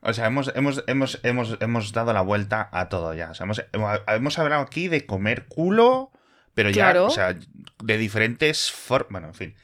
o 0.00 0.12
sea, 0.12 0.26
hemos, 0.26 0.50
hemos, 0.54 0.82
hemos, 0.86 1.20
hemos, 1.22 1.56
hemos 1.60 1.92
dado 1.92 2.12
la 2.12 2.20
vuelta 2.22 2.68
a 2.72 2.88
todo 2.88 3.14
ya. 3.14 3.30
O 3.30 3.34
sea, 3.34 3.44
hemos, 3.44 3.64
hemos, 3.72 4.00
hemos 4.08 4.38
hablado 4.38 4.62
aquí 4.62 4.88
de 4.88 5.06
comer 5.06 5.46
culo, 5.46 6.10
pero 6.54 6.70
ya, 6.70 6.84
Claro. 6.92 7.06
o 7.06 7.10
sea, 7.10 7.36
de 7.82 7.98
diferentes 7.98 8.70
formas. 8.72 9.10
Bueno, 9.10 9.28
en 9.28 9.34
fin. 9.34 9.54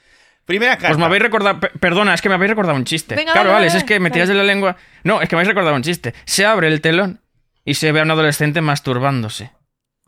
Primera 0.45 0.73
carta. 0.77 0.89
Pues 0.89 0.99
me 0.99 1.05
habéis 1.05 1.23
recordado. 1.23 1.61
pe- 1.61 1.71
Perdona, 1.79 2.15
es 2.15 2.21
que 2.23 2.29
me 2.29 2.35
habéis 2.35 2.51
recordado 2.51 2.77
un 2.77 2.85
chiste. 2.85 3.15
Venga, 3.15 3.33
claro, 3.33 3.51
dale, 3.53 3.69
es 3.69 3.85
que 3.85 4.01
me 4.01 4.11
tiras 4.11 4.29
de 4.29 4.35
la 4.35 4.43
lengua. 4.43 4.77
No, 5.05 5.21
es 5.23 5.29
que 5.29 5.37
me 5.37 5.41
habéis 5.41 5.49
recordado 5.49 5.77
un 5.77 5.83
chiste. 5.83 6.15
Se 6.25 6.45
abre 6.45 6.69
el 6.69 6.81
telón 6.81 7.21
y 7.65 7.75
se 7.75 7.93
ve 7.93 8.01
a 8.01 8.03
un 8.03 8.11
adolescente 8.11 8.61
masturbándose. 8.61 9.53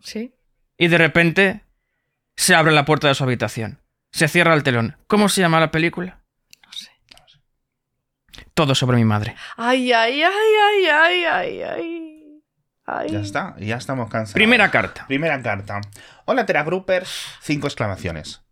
Sí. 0.03 0.35
Y 0.77 0.89
de 0.89 0.99
repente 0.99 1.65
se 2.37 2.55
abre 2.55 2.73
la 2.73 2.85
puerta 2.85 3.09
de 3.09 3.15
su 3.15 3.23
habitación. 3.25 3.81
Se 4.13 4.29
cierra 4.29 4.55
el 4.55 4.63
telón. 4.65 4.97
¿Cómo 5.07 5.29
se 5.29 5.41
llama 5.41 5.61
la 5.61 5.71
película? 5.71 6.21
No 6.67 6.73
sé. 6.73 6.91
Todo 8.55 8.75
sobre 8.75 8.97
mi 8.97 9.05
madre. 9.05 9.35
Ay, 9.57 9.93
ay, 9.93 10.23
ay, 10.23 10.31
ay, 10.31 10.87
ay, 10.87 11.25
ay, 11.25 11.63
ay. 11.63 12.11
Ay. 12.87 13.09
Ya 13.11 13.21
está, 13.21 13.57
ya 13.59 13.77
estamos 13.77 14.11
cansados. 14.11 14.35
Primera 14.35 14.71
carta. 14.71 15.07
Primera 15.07 15.41
carta. 15.43 15.81
Hola, 16.27 16.45
Teragroupers. 16.45 17.39
Cinco 17.41 17.67
exclamaciones. 17.67 18.43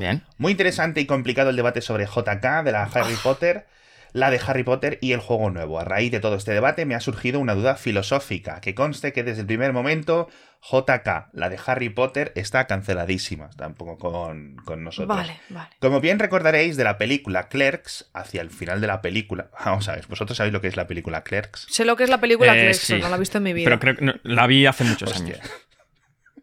Bien. 0.00 0.22
Muy 0.38 0.52
interesante 0.52 1.00
y 1.00 1.06
complicado 1.06 1.50
el 1.50 1.56
debate 1.56 1.80
sobre 1.82 2.06
JK 2.06 2.64
de 2.64 2.72
la 2.72 2.84
Harry 2.84 3.14
Potter, 3.22 3.66
la 4.12 4.30
de 4.30 4.40
Harry 4.44 4.64
Potter 4.64 4.98
y 5.00 5.12
el 5.12 5.20
juego 5.20 5.50
nuevo. 5.50 5.78
A 5.78 5.84
raíz 5.84 6.10
de 6.10 6.18
todo 6.20 6.34
este 6.36 6.52
debate 6.52 6.84
me 6.86 6.94
ha 6.96 7.00
surgido 7.00 7.38
una 7.38 7.54
duda 7.54 7.76
filosófica, 7.76 8.60
que 8.60 8.74
conste 8.74 9.12
que 9.12 9.22
desde 9.22 9.42
el 9.42 9.46
primer 9.46 9.72
momento 9.72 10.28
JK, 10.62 11.28
la 11.32 11.48
de 11.48 11.58
Harry 11.66 11.90
Potter, 11.90 12.32
está 12.34 12.66
canceladísima, 12.66 13.46
está 13.50 13.66
un 13.66 13.74
poco 13.74 13.98
con, 13.98 14.56
con 14.64 14.82
nosotros. 14.84 15.16
Vale, 15.16 15.38
vale. 15.50 15.68
Como 15.80 16.00
bien 16.00 16.18
recordaréis 16.18 16.76
de 16.76 16.84
la 16.84 16.98
película 16.98 17.48
Clerks, 17.48 18.10
hacia 18.14 18.40
el 18.42 18.50
final 18.50 18.80
de 18.80 18.86
la 18.86 19.00
película, 19.02 19.50
vamos 19.64 19.88
a 19.88 19.94
ver, 19.94 20.06
vosotros 20.08 20.36
sabéis 20.36 20.52
lo 20.52 20.60
que 20.60 20.68
es 20.68 20.76
la 20.76 20.86
película 20.86 21.22
Clerks. 21.22 21.66
Sé 21.70 21.84
lo 21.84 21.94
que 21.96 22.04
es 22.04 22.10
la 22.10 22.20
película 22.20 22.56
Eh, 22.56 22.60
Clerks, 22.62 22.78
sí. 22.80 22.98
no 22.98 23.08
la 23.10 23.16
he 23.16 23.18
visto 23.20 23.38
en 23.38 23.44
mi 23.44 23.52
vida. 23.52 23.64
Pero 23.66 23.78
creo 23.80 23.96
que 23.96 24.04
no- 24.04 24.14
la 24.22 24.46
vi 24.46 24.66
hace 24.66 24.84
muchos 24.84 25.10
Hostia. 25.12 25.34
años. 25.36 25.50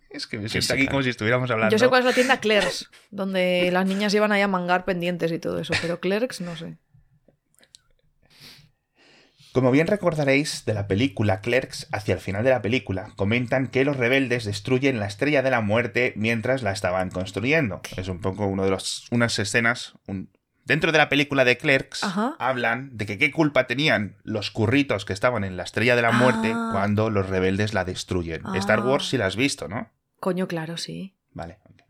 Es 0.10 0.26
que 0.28 0.38
me 0.40 0.48
siento 0.50 0.74
aquí 0.74 0.88
como 0.88 1.04
si 1.04 1.10
estuviéramos 1.10 1.50
hablando. 1.52 1.72
Yo 1.72 1.80
sé 1.80 1.88
cuál 1.90 2.00
es 2.02 2.06
la 2.06 2.14
tienda 2.14 2.40
Clerks, 2.40 2.90
donde 3.12 3.70
las 3.72 3.86
niñas 3.86 4.14
iban 4.14 4.32
ahí 4.32 4.42
a 4.42 4.48
mangar 4.48 4.86
pendientes 4.86 5.32
y 5.32 5.40
todo 5.40 5.60
eso, 5.60 5.74
pero 5.82 6.00
Clerks 6.00 6.42
no 6.42 6.56
sé. 6.56 6.78
Como 9.54 9.72
bien 9.72 9.88
recordaréis 9.88 10.66
de 10.66 10.74
la 10.76 10.88
película 10.88 11.42
Clerks, 11.42 11.88
hacia 11.92 12.14
el 12.14 12.20
final 12.20 12.44
de 12.44 12.52
la 12.52 12.62
película, 12.62 13.12
comentan 13.16 13.68
que 13.68 13.86
los 13.86 13.98
rebeldes 13.98 14.46
destruyen 14.46 15.00
la 15.00 15.08
estrella 15.08 15.42
de 15.42 15.50
la 15.50 15.62
muerte 15.62 16.14
mientras 16.16 16.62
la 16.62 16.72
estaban 16.72 17.10
construyendo. 17.10 17.82
Es 17.96 18.08
un 18.08 18.20
poco 18.22 18.46
uno 18.46 18.64
de 18.66 18.70
los 18.72 19.08
unas 19.10 19.40
escenas 19.40 19.94
un- 20.08 20.30
dentro 20.66 20.92
de 20.92 21.00
la 21.00 21.10
película 21.10 21.44
de 21.44 21.58
Clerks 21.58 22.04
Ajá. 22.04 22.36
hablan 22.40 22.96
de 22.98 23.06
que 23.08 23.18
qué 23.18 23.32
culpa 23.32 23.66
tenían 23.68 24.18
los 24.24 24.52
curritos 24.52 25.06
que 25.06 25.14
estaban 25.14 25.44
en 25.44 25.58
la 25.58 25.64
estrella 25.64 25.96
de 25.96 26.02
la 26.04 26.12
muerte 26.12 26.52
Ah. 26.54 26.70
cuando 26.74 27.10
los 27.10 27.28
rebeldes 27.28 27.74
la 27.74 27.84
destruyen. 27.86 28.44
Star 28.58 28.80
Ah. 28.80 28.86
Wars 28.86 29.08
sí 29.10 29.18
la 29.18 29.26
has 29.26 29.38
visto, 29.38 29.68
¿no? 29.68 29.90
Coño, 30.20 30.48
claro, 30.48 30.78
sí. 30.78 31.16
Vale. 31.34 31.60
ok. 31.66 31.82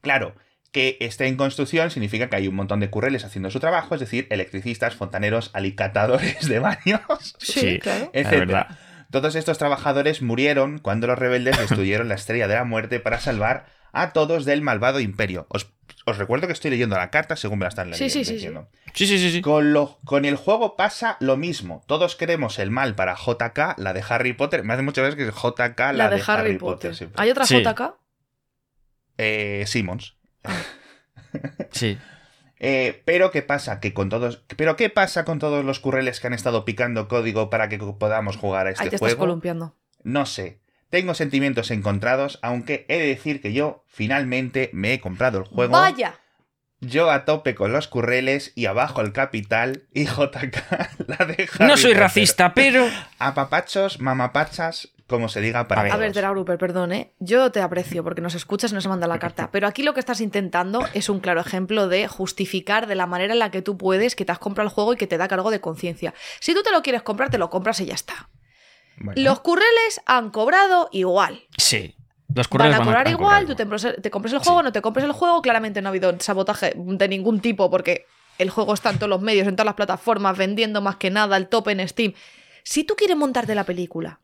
Claro, 0.00 0.34
que 0.72 0.96
esté 1.00 1.26
en 1.26 1.36
construcción 1.36 1.90
significa 1.90 2.28
que 2.28 2.36
hay 2.36 2.48
un 2.48 2.54
montón 2.54 2.80
de 2.80 2.90
curreles 2.90 3.24
haciendo 3.24 3.50
su 3.50 3.58
trabajo, 3.60 3.94
es 3.94 4.00
decir, 4.00 4.26
electricistas, 4.30 4.94
fontaneros, 4.94 5.50
alicatadores 5.54 6.48
de 6.48 6.58
baños, 6.58 7.00
Sí, 7.38 7.60
Sí. 7.60 7.78
claro. 7.80 8.10
Es 8.12 8.26
etc. 8.26 8.38
verdad. 8.38 8.78
Todos 9.10 9.34
estos 9.36 9.56
trabajadores 9.56 10.20
murieron 10.20 10.78
cuando 10.78 11.06
los 11.06 11.18
rebeldes 11.18 11.56
destruyeron 11.58 12.08
la 12.08 12.14
estrella 12.14 12.46
de 12.46 12.54
la 12.54 12.64
muerte 12.64 13.00
para 13.00 13.20
salvar 13.20 13.66
a 13.92 14.12
todos 14.12 14.44
del 14.44 14.60
malvado 14.60 15.00
imperio. 15.00 15.46
Os, 15.48 15.72
os 16.06 16.18
recuerdo 16.18 16.46
que 16.46 16.52
estoy 16.52 16.70
leyendo 16.70 16.96
la 16.96 17.10
carta 17.10 17.36
según 17.36 17.58
me 17.58 17.64
la 17.64 17.68
están 17.68 17.90
leyendo. 17.90 18.12
sí, 18.12 18.24
sí, 18.24 18.32
leyendo. 18.34 18.68
Sí, 18.94 19.06
sí, 19.06 19.18
sí, 19.18 19.30
sí. 19.30 19.40
Con, 19.42 19.72
lo- 19.72 19.98
con 20.04 20.24
el 20.24 20.36
juego 20.36 20.76
pasa 20.76 21.16
lo 21.20 21.36
mismo. 21.36 21.82
Todos 21.86 22.16
queremos 22.16 22.58
el 22.58 22.70
mal 22.70 22.94
para 22.94 23.14
JK, 23.16 23.78
la 23.78 23.92
de 23.92 24.04
Harry 24.08 24.32
Potter. 24.32 24.64
Me 24.64 24.74
hace 24.74 24.82
muchas 24.82 25.04
veces 25.04 25.16
que 25.16 25.28
es 25.28 25.34
JK, 25.34 25.78
la, 25.78 25.92
La, 25.92 26.08
de, 26.10 26.22
Harry, 26.26 26.58
Potter. 26.58 26.94
¿Hay 27.16 27.30
otra 27.30 27.44
Sí. 27.46 27.62
JK? 27.62 27.94
Eh, 29.18 29.64
Simmons. 29.66 30.16
Sí. 31.72 31.98
Eh, 32.58 33.02
pero 33.04 33.30
¿qué 33.30 33.42
pasa? 33.42 33.80
Que 33.80 33.92
con 33.94 34.08
todos. 34.08 34.42
Pero 34.56 34.76
¿qué 34.76 34.88
pasa 34.90 35.24
con 35.24 35.38
todos 35.38 35.64
los 35.64 35.78
curreles 35.78 36.18
que 36.20 36.26
han 36.26 36.32
estado 36.32 36.64
picando 36.64 37.06
código 37.06 37.50
para 37.50 37.68
que 37.68 37.78
podamos 37.78 38.36
jugar 38.36 38.66
a 38.66 38.70
Ahí 38.70 38.72
este 38.74 38.88
te 38.90 38.96
estás 38.96 39.08
juego? 39.10 39.20
columpiando. 39.20 39.76
No 40.02 40.26
sé. 40.26 40.60
Tengo 40.90 41.14
sentimientos 41.14 41.70
encontrados, 41.70 42.38
aunque 42.42 42.86
he 42.88 42.98
de 42.98 43.06
decir 43.06 43.42
que 43.42 43.52
yo 43.52 43.84
finalmente 43.86 44.70
me 44.72 44.94
he 44.94 45.00
comprado 45.00 45.38
el 45.38 45.44
juego. 45.44 45.72
¡Vaya! 45.72 46.14
Yo 46.80 47.10
a 47.10 47.24
tope 47.24 47.54
con 47.54 47.72
los 47.72 47.88
curreles 47.88 48.52
y 48.54 48.66
abajo 48.66 49.00
el 49.00 49.12
capital 49.12 49.88
y 49.92 50.06
JK 50.06 51.06
la 51.08 51.26
de 51.26 51.48
Harry 51.52 51.66
No 51.66 51.76
soy 51.76 51.92
racista, 51.92 52.54
pero. 52.54 52.86
A 53.18 53.34
papachos, 53.34 53.98
mamapachas, 53.98 54.90
como 55.08 55.28
se 55.28 55.40
diga 55.40 55.66
para 55.66 55.80
A 55.80 55.84
ver. 55.84 55.92
Todos. 55.92 56.00
ver, 56.00 56.12
Terauruper, 56.12 56.56
perdón, 56.56 56.92
¿eh? 56.92 57.12
Yo 57.18 57.50
te 57.50 57.60
aprecio 57.60 58.04
porque 58.04 58.20
nos 58.22 58.36
escuchas 58.36 58.70
y 58.70 58.74
nos 58.74 58.86
manda 58.86 59.08
la 59.08 59.18
carta. 59.18 59.50
Pero 59.50 59.66
aquí 59.66 59.82
lo 59.82 59.92
que 59.92 60.00
estás 60.00 60.20
intentando 60.20 60.86
es 60.94 61.08
un 61.08 61.18
claro 61.18 61.40
ejemplo 61.40 61.88
de 61.88 62.06
justificar 62.06 62.86
de 62.86 62.94
la 62.94 63.06
manera 63.06 63.32
en 63.32 63.40
la 63.40 63.50
que 63.50 63.60
tú 63.60 63.76
puedes 63.76 64.14
que 64.14 64.24
te 64.24 64.30
has 64.30 64.38
comprado 64.38 64.68
el 64.68 64.74
juego 64.74 64.92
y 64.92 64.96
que 64.96 65.08
te 65.08 65.18
da 65.18 65.26
cargo 65.26 65.50
de 65.50 65.60
conciencia. 65.60 66.14
Si 66.38 66.54
tú 66.54 66.62
te 66.62 66.70
lo 66.70 66.82
quieres 66.82 67.02
comprar, 67.02 67.28
te 67.28 67.38
lo 67.38 67.50
compras 67.50 67.80
y 67.80 67.86
ya 67.86 67.94
está. 67.94 68.28
Bueno, 69.00 69.20
Los 69.22 69.40
curreles 69.40 70.00
han 70.06 70.30
cobrado 70.30 70.88
igual. 70.92 71.42
Sí. 71.56 71.94
Los 72.34 72.48
Van 72.50 72.72
a 72.74 72.78
cobrar 72.84 73.06
han 73.06 73.12
igual, 73.14 73.44
cobrar 73.44 73.46
tú 73.46 73.54
te, 73.54 73.64
compras- 73.64 74.02
te 74.02 74.10
compres 74.10 74.32
el 74.34 74.40
juego, 74.40 74.62
no 74.62 74.70
te 74.72 74.82
compres 74.82 75.04
el 75.04 75.12
juego. 75.12 75.40
Claramente 75.40 75.80
no 75.80 75.88
ha 75.88 75.90
habido 75.90 76.14
sabotaje 76.20 76.74
de 76.76 77.08
ningún 77.08 77.40
tipo 77.40 77.70
porque 77.70 78.04
el 78.36 78.50
juego 78.50 78.74
está 78.74 78.90
en 78.90 78.96
todos 78.98 79.08
los 79.08 79.22
medios, 79.22 79.48
en 79.48 79.56
todas 79.56 79.64
las 79.66 79.74
plataformas, 79.74 80.36
vendiendo 80.36 80.80
más 80.82 80.96
que 80.96 81.10
nada, 81.10 81.36
el 81.36 81.48
top 81.48 81.68
en 81.68 81.88
Steam. 81.88 82.12
Si 82.64 82.84
tú 82.84 82.94
quieres 82.96 83.16
montarte 83.16 83.54
la 83.54 83.64
película, 83.64 84.20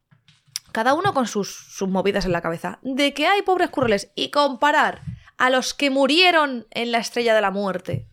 cada 0.71 0.93
uno 0.95 1.15
con 1.15 1.27
sus, 1.27 1.49
sus 1.55 1.89
movidas 1.89 2.27
en 2.27 2.33
la 2.33 2.43
cabeza, 2.43 2.79
de 2.83 3.15
que 3.15 3.27
hay 3.27 3.43
pobres 3.43 3.71
curreles 3.71 4.11
y 4.15 4.31
comparar 4.31 5.01
a 5.39 5.49
los 5.51 5.73
que 5.73 5.89
murieron 5.91 6.67
en 6.71 6.93
la 6.93 6.99
estrella 6.99 7.35
de 7.35 7.41
la 7.41 7.51
muerte. 7.51 8.07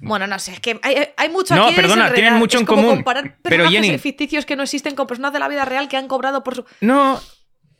Bueno, 0.00 0.26
no 0.26 0.38
sé, 0.38 0.52
es 0.52 0.60
que 0.60 0.78
hay, 0.82 1.08
hay 1.16 1.28
mucho 1.30 1.54
No, 1.56 1.64
aquí 1.66 1.74
de 1.76 1.80
perdona, 1.82 2.12
tienen 2.12 2.34
mucho 2.34 2.58
Es 2.58 2.62
en 2.62 2.66
como 2.66 2.82
común. 2.82 2.96
comparar 2.96 3.38
Pero, 3.42 3.68
Jenny- 3.70 3.98
ficticios 3.98 4.44
que 4.44 4.54
no 4.56 4.62
existen 4.62 4.94
con 4.94 5.06
personas 5.06 5.32
de 5.32 5.38
la 5.38 5.48
vida 5.48 5.64
real 5.64 5.88
que 5.88 5.96
han 5.96 6.06
cobrado 6.08 6.44
por 6.44 6.54
su... 6.54 6.64
No, 6.82 7.18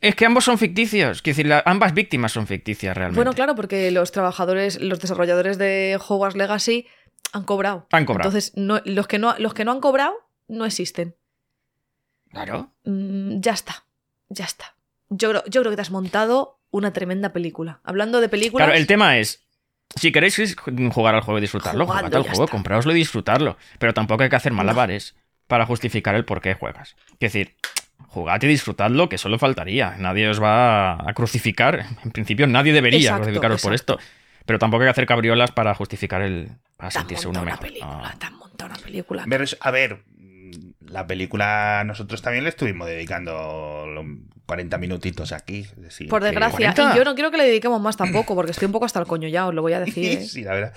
es 0.00 0.14
que 0.14 0.24
ambos 0.26 0.44
son 0.44 0.56
ficticios. 0.58 1.20
Quiero 1.22 1.34
decir, 1.36 1.46
la- 1.46 1.62
ambas 1.66 1.92
víctimas 1.94 2.32
son 2.32 2.46
ficticias 2.46 2.96
realmente. 2.96 3.16
Bueno, 3.18 3.32
claro, 3.34 3.54
porque 3.54 3.90
los 3.90 4.12
trabajadores, 4.12 4.80
los 4.80 4.98
desarrolladores 5.00 5.58
de 5.58 5.98
Hogwarts 6.08 6.36
Legacy 6.36 6.86
han 7.32 7.44
cobrado. 7.44 7.86
Han 7.92 8.06
cobrado. 8.06 8.30
Entonces, 8.30 8.52
no- 8.56 8.80
los, 8.86 9.06
que 9.06 9.18
no, 9.18 9.34
los 9.38 9.52
que 9.52 9.64
no 9.66 9.72
han 9.72 9.80
cobrado 9.80 10.14
no 10.48 10.64
existen. 10.64 11.16
Claro. 12.30 12.72
Mm, 12.84 13.40
ya 13.40 13.52
está. 13.52 13.84
Ya 14.28 14.44
está. 14.44 14.74
Yo, 15.08 15.30
creo- 15.30 15.44
yo 15.46 15.60
creo 15.60 15.70
que 15.70 15.76
te 15.76 15.82
has 15.82 15.90
montado 15.90 16.60
una 16.70 16.92
tremenda 16.92 17.32
película. 17.32 17.80
Hablando 17.84 18.20
de 18.20 18.28
películas. 18.28 18.66
Claro, 18.66 18.78
el 18.78 18.86
tema 18.86 19.18
es. 19.18 19.45
Si 19.94 20.12
queréis 20.12 20.56
jugar 20.92 21.14
al 21.14 21.22
juego 21.22 21.38
y 21.38 21.40
disfrutarlo, 21.40 21.86
jugad 21.86 22.04
al 22.14 22.22
juego, 22.22 22.44
está. 22.44 22.50
compraoslo 22.50 22.92
y 22.92 22.96
disfrutarlo. 22.96 23.56
Pero 23.78 23.94
tampoco 23.94 24.24
hay 24.24 24.28
que 24.28 24.36
hacer 24.36 24.52
malabares 24.52 25.14
para 25.46 25.64
justificar 25.64 26.14
el 26.14 26.24
por 26.24 26.40
qué 26.40 26.54
juegas. 26.54 26.96
Es 27.12 27.32
decir, 27.32 27.54
jugad 28.08 28.42
y 28.42 28.46
disfrutadlo, 28.46 29.08
que 29.08 29.16
solo 29.18 29.38
faltaría. 29.38 29.96
Nadie 29.98 30.28
os 30.28 30.42
va 30.42 30.94
a 30.94 31.14
crucificar. 31.14 31.86
En 32.04 32.10
principio, 32.10 32.46
nadie 32.46 32.72
debería 32.72 32.98
Exacto, 32.98 33.22
crucificaros 33.24 33.62
por 33.62 33.74
esto. 33.74 33.98
Pero 34.44 34.58
tampoco 34.58 34.82
hay 34.82 34.86
que 34.86 34.90
hacer 34.90 35.06
cabriolas 35.06 35.50
para 35.52 35.74
justificar 35.74 36.22
el. 36.22 36.50
para 36.76 36.88
has 36.88 36.94
sentirse 36.94 37.26
uno 37.28 37.40
una 37.42 37.52
mejor. 37.52 37.66
película. 37.66 37.90
No. 37.90 37.98
Una 37.98 38.14
a 39.60 39.70
ver, 39.70 40.02
la 40.88 41.06
película 41.06 41.82
nosotros 41.84 42.22
también 42.22 42.44
le 42.44 42.50
estuvimos 42.50 42.86
dedicando 42.88 43.86
lo- 43.86 44.04
40 44.46 44.78
minutitos 44.78 45.32
aquí. 45.32 45.66
decir, 45.76 46.08
Por 46.08 46.22
desgracia. 46.22 46.72
40. 46.72 46.94
Y 46.94 46.98
yo 46.98 47.04
no 47.04 47.16
quiero 47.16 47.32
que 47.32 47.36
le 47.36 47.44
dediquemos 47.46 47.80
más 47.80 47.96
tampoco, 47.96 48.36
porque 48.36 48.52
estoy 48.52 48.66
un 48.66 48.72
poco 48.72 48.84
hasta 48.84 49.00
el 49.00 49.06
coño 49.06 49.26
ya, 49.26 49.48
os 49.48 49.52
lo 49.54 49.60
voy 49.60 49.72
a 49.72 49.80
decir. 49.84 50.18
¿eh? 50.18 50.24
Sí, 50.24 50.42
la 50.44 50.52
verdad. 50.54 50.72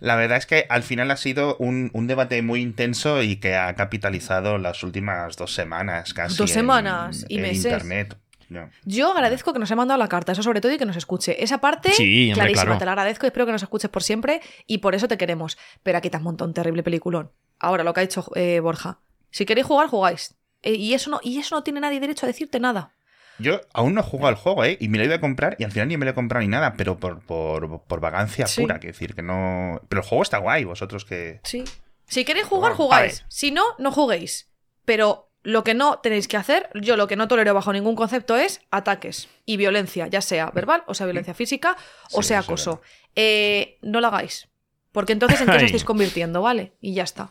La 0.00 0.16
verdad 0.16 0.36
es 0.36 0.44
que 0.44 0.66
al 0.68 0.82
final 0.82 1.10
ha 1.10 1.16
sido 1.16 1.56
un, 1.56 1.90
un 1.94 2.06
debate 2.08 2.42
muy 2.42 2.60
intenso 2.60 3.22
y 3.22 3.36
que 3.36 3.54
ha 3.56 3.74
capitalizado 3.74 4.58
las 4.58 4.82
últimas 4.82 5.34
dos 5.38 5.54
semanas 5.54 6.12
casi. 6.12 6.36
Dos 6.36 6.50
en- 6.50 6.54
semanas 6.54 7.24
y 7.28 7.36
en 7.36 7.42
meses. 7.42 7.64
internet. 7.64 8.18
No. 8.50 8.68
Yo 8.84 9.10
agradezco 9.12 9.52
que 9.54 9.58
nos 9.60 9.70
haya 9.70 9.76
mandado 9.76 9.98
la 9.98 10.08
carta, 10.08 10.32
eso 10.32 10.42
sobre 10.42 10.60
todo 10.60 10.70
y 10.72 10.76
que 10.78 10.84
nos 10.84 10.96
escuche. 10.98 11.42
Esa 11.42 11.56
parte, 11.58 11.92
Sí, 11.92 12.30
clarísima, 12.34 12.64
claro. 12.64 12.78
te 12.78 12.84
la 12.84 12.92
agradezco 12.92 13.24
y 13.24 13.28
espero 13.28 13.46
que 13.46 13.52
nos 13.52 13.62
escuches 13.62 13.88
por 13.90 14.02
siempre 14.02 14.42
y 14.66 14.78
por 14.78 14.94
eso 14.94 15.08
te 15.08 15.16
queremos. 15.16 15.56
Pero 15.82 15.96
aquí 15.96 16.10
te 16.10 16.18
has 16.18 16.22
montado 16.22 16.46
un 16.48 16.54
terrible 16.54 16.82
peliculón. 16.82 17.30
Ahora, 17.58 17.82
lo 17.82 17.94
que 17.94 18.00
ha 18.00 18.02
dicho 18.02 18.30
eh, 18.36 18.60
Borja. 18.60 18.98
Si 19.36 19.44
queréis 19.44 19.66
jugar, 19.66 19.88
jugáis. 19.88 20.34
Eh, 20.62 20.72
y, 20.76 20.94
eso 20.94 21.10
no, 21.10 21.20
y 21.22 21.38
eso 21.38 21.54
no 21.56 21.62
tiene 21.62 21.78
nadie 21.78 22.00
derecho 22.00 22.24
a 22.24 22.28
decirte 22.28 22.58
nada. 22.58 22.94
Yo 23.38 23.60
aún 23.74 23.92
no 23.92 24.00
he 24.00 24.02
jugado 24.02 24.28
al 24.28 24.36
juego, 24.36 24.64
¿eh? 24.64 24.78
Y 24.80 24.88
me 24.88 24.96
lo 24.96 25.04
iba 25.04 25.16
a 25.16 25.20
comprar 25.20 25.56
y 25.58 25.64
al 25.64 25.72
final 25.72 25.88
ni 25.88 25.98
me 25.98 26.06
lo 26.06 26.12
he 26.12 26.14
comprado 26.14 26.40
ni 26.40 26.48
nada, 26.48 26.72
pero 26.78 26.96
por, 26.98 27.20
por, 27.20 27.82
por 27.82 28.00
vagancia 28.00 28.46
Sí. 28.46 28.62
pura, 28.62 28.80
que 28.80 28.86
decir 28.86 29.14
que 29.14 29.20
no... 29.20 29.82
Pero 29.90 30.00
el 30.00 30.08
juego 30.08 30.22
está 30.22 30.38
guay, 30.38 30.64
vosotros 30.64 31.04
que... 31.04 31.40
Sí. 31.44 31.64
Si 32.06 32.24
queréis 32.24 32.46
jugar, 32.46 32.70
Bueno, 32.72 32.84
jugáis. 32.84 33.26
Si 33.28 33.50
no, 33.50 33.62
no 33.78 33.92
juguéis. 33.92 34.48
Pero 34.86 35.30
lo 35.42 35.64
que 35.64 35.74
no 35.74 35.98
tenéis 35.98 36.28
que 36.28 36.38
hacer, 36.38 36.70
yo 36.72 36.96
lo 36.96 37.06
que 37.06 37.16
no 37.16 37.28
tolero 37.28 37.52
bajo 37.52 37.74
ningún 37.74 37.94
concepto 37.94 38.38
es 38.38 38.62
ataques 38.70 39.28
y 39.44 39.58
violencia, 39.58 40.06
ya 40.06 40.22
sea 40.22 40.50
verbal, 40.50 40.82
o 40.86 40.94
sea 40.94 41.04
violencia 41.04 41.34
física, 41.34 41.76
o 42.12 42.22
Sí, 42.22 42.28
sea 42.28 42.38
acoso. 42.38 42.80
Eh, 43.14 43.76
no 43.82 44.00
lo 44.00 44.06
hagáis. 44.06 44.48
Porque 44.92 45.12
entonces 45.12 45.42
en 45.42 45.48
qué 45.48 45.56
os 45.58 45.62
estáis 45.64 45.84
convirtiendo, 45.84 46.40
¿vale? 46.40 46.72
Y 46.80 46.94
ya 46.94 47.02
está. 47.02 47.28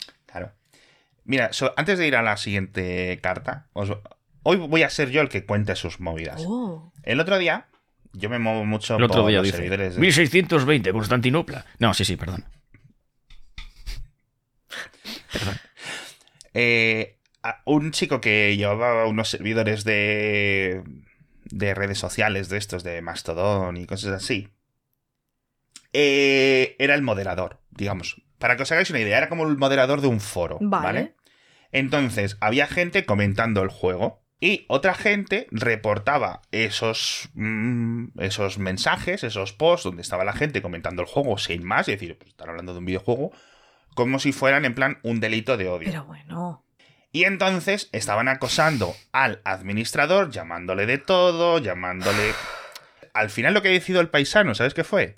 Mira, 1.26 1.52
so- 1.54 1.74
antes 1.76 1.98
de 2.00 2.08
ir 2.08 2.16
a 2.16 2.22
la 2.22 2.38
siguiente 2.38 3.20
carta, 3.22 3.68
os- 3.74 3.92
hoy 4.44 4.58
voy 4.58 4.84
a 4.84 4.90
ser 4.90 5.10
yo 5.10 5.22
el 5.22 5.30
que 5.30 5.46
cuente 5.46 5.76
sus 5.76 6.00
movidas. 6.00 6.42
Oh. 6.46 6.94
El 7.04 7.20
otro 7.20 7.38
día, 7.38 7.68
yo 8.14 8.30
me 8.30 8.40
muevo 8.40 8.64
mucho 8.66 8.96
El 8.98 9.04
otro 9.04 9.22
por 9.24 9.30
día 9.30 9.40
los 9.40 9.46
dice. 9.46 9.58
servidores 9.58 9.96
de- 9.96 10.02
1620, 10.02 10.92
Constantinopla. 10.94 11.66
No, 11.80 11.94
sí, 11.94 12.06
sí, 12.06 12.16
perdón. 12.16 12.46
Eh, 16.54 17.18
un 17.66 17.92
chico 17.92 18.22
que 18.22 18.56
llevaba 18.56 19.06
unos 19.08 19.30
servidores 19.30 19.84
de, 19.84 20.84
de 21.46 21.74
redes 21.74 21.98
sociales, 22.00 22.50
de 22.50 22.58
estos, 22.58 22.84
de 22.84 23.02
Mastodon 23.02 23.78
y 23.78 23.86
cosas 23.86 24.14
así, 24.14 24.50
eh, 25.94 26.76
era 26.80 26.96
el 26.96 27.02
moderador, 27.02 27.62
digamos. 27.72 28.22
Para 28.46 28.58
que 28.58 28.62
os 28.62 28.72
hagáis 28.72 28.92
una 28.92 29.00
idea, 29.00 29.18
era 29.18 29.28
como 29.28 29.48
el 29.48 29.58
moderador 29.58 30.02
de 30.02 30.08
un 30.08 30.20
foro, 30.20 30.60
Vale. 30.62 30.86
¿vale? 30.86 31.16
Entonces, 31.72 32.38
había 32.42 32.68
gente 32.68 33.04
comentando 33.04 33.64
el 33.64 33.70
juego 33.70 34.24
y 34.40 34.68
otra 34.70 34.94
gente 34.94 35.48
reportaba 35.50 36.44
esos, 36.52 37.30
mm, 37.34 38.20
esos 38.20 38.60
mensajes, 38.60 39.24
esos 39.24 39.52
posts 39.52 39.86
donde 39.86 40.04
estaba 40.04 40.24
la 40.26 40.34
gente 40.34 40.62
comentando 40.62 41.02
el 41.02 41.08
juego 41.08 41.40
sin 41.40 41.66
más, 41.66 41.90
es 41.90 42.00
decir, 42.00 42.20
pues, 42.20 42.30
están 42.30 42.50
hablando 42.50 42.74
de 42.74 42.78
un 42.78 42.86
videojuego, 42.86 43.32
como 43.96 44.20
si 44.20 44.32
fueran 44.32 44.64
en 44.66 44.76
plan 44.76 45.00
un 45.02 45.20
delito 45.20 45.58
de 45.58 45.68
odio. 45.68 45.88
Pero 45.88 46.06
bueno. 46.06 46.64
Y 47.12 47.24
entonces 47.24 47.90
estaban 47.94 48.28
acosando 48.28 48.94
al 49.12 49.42
administrador, 49.44 50.30
llamándole 50.30 50.86
de 50.86 51.00
todo, 51.00 51.58
llamándole... 51.58 52.32
Al 53.16 53.32
final 53.32 53.56
lo 53.56 53.64
que 53.64 53.70
ha 53.70 53.72
decidido 53.72 54.02
el 54.02 54.10
paisano, 54.10 54.54
¿sabes 54.54 54.76
qué 54.76 54.84
fue? 54.84 55.16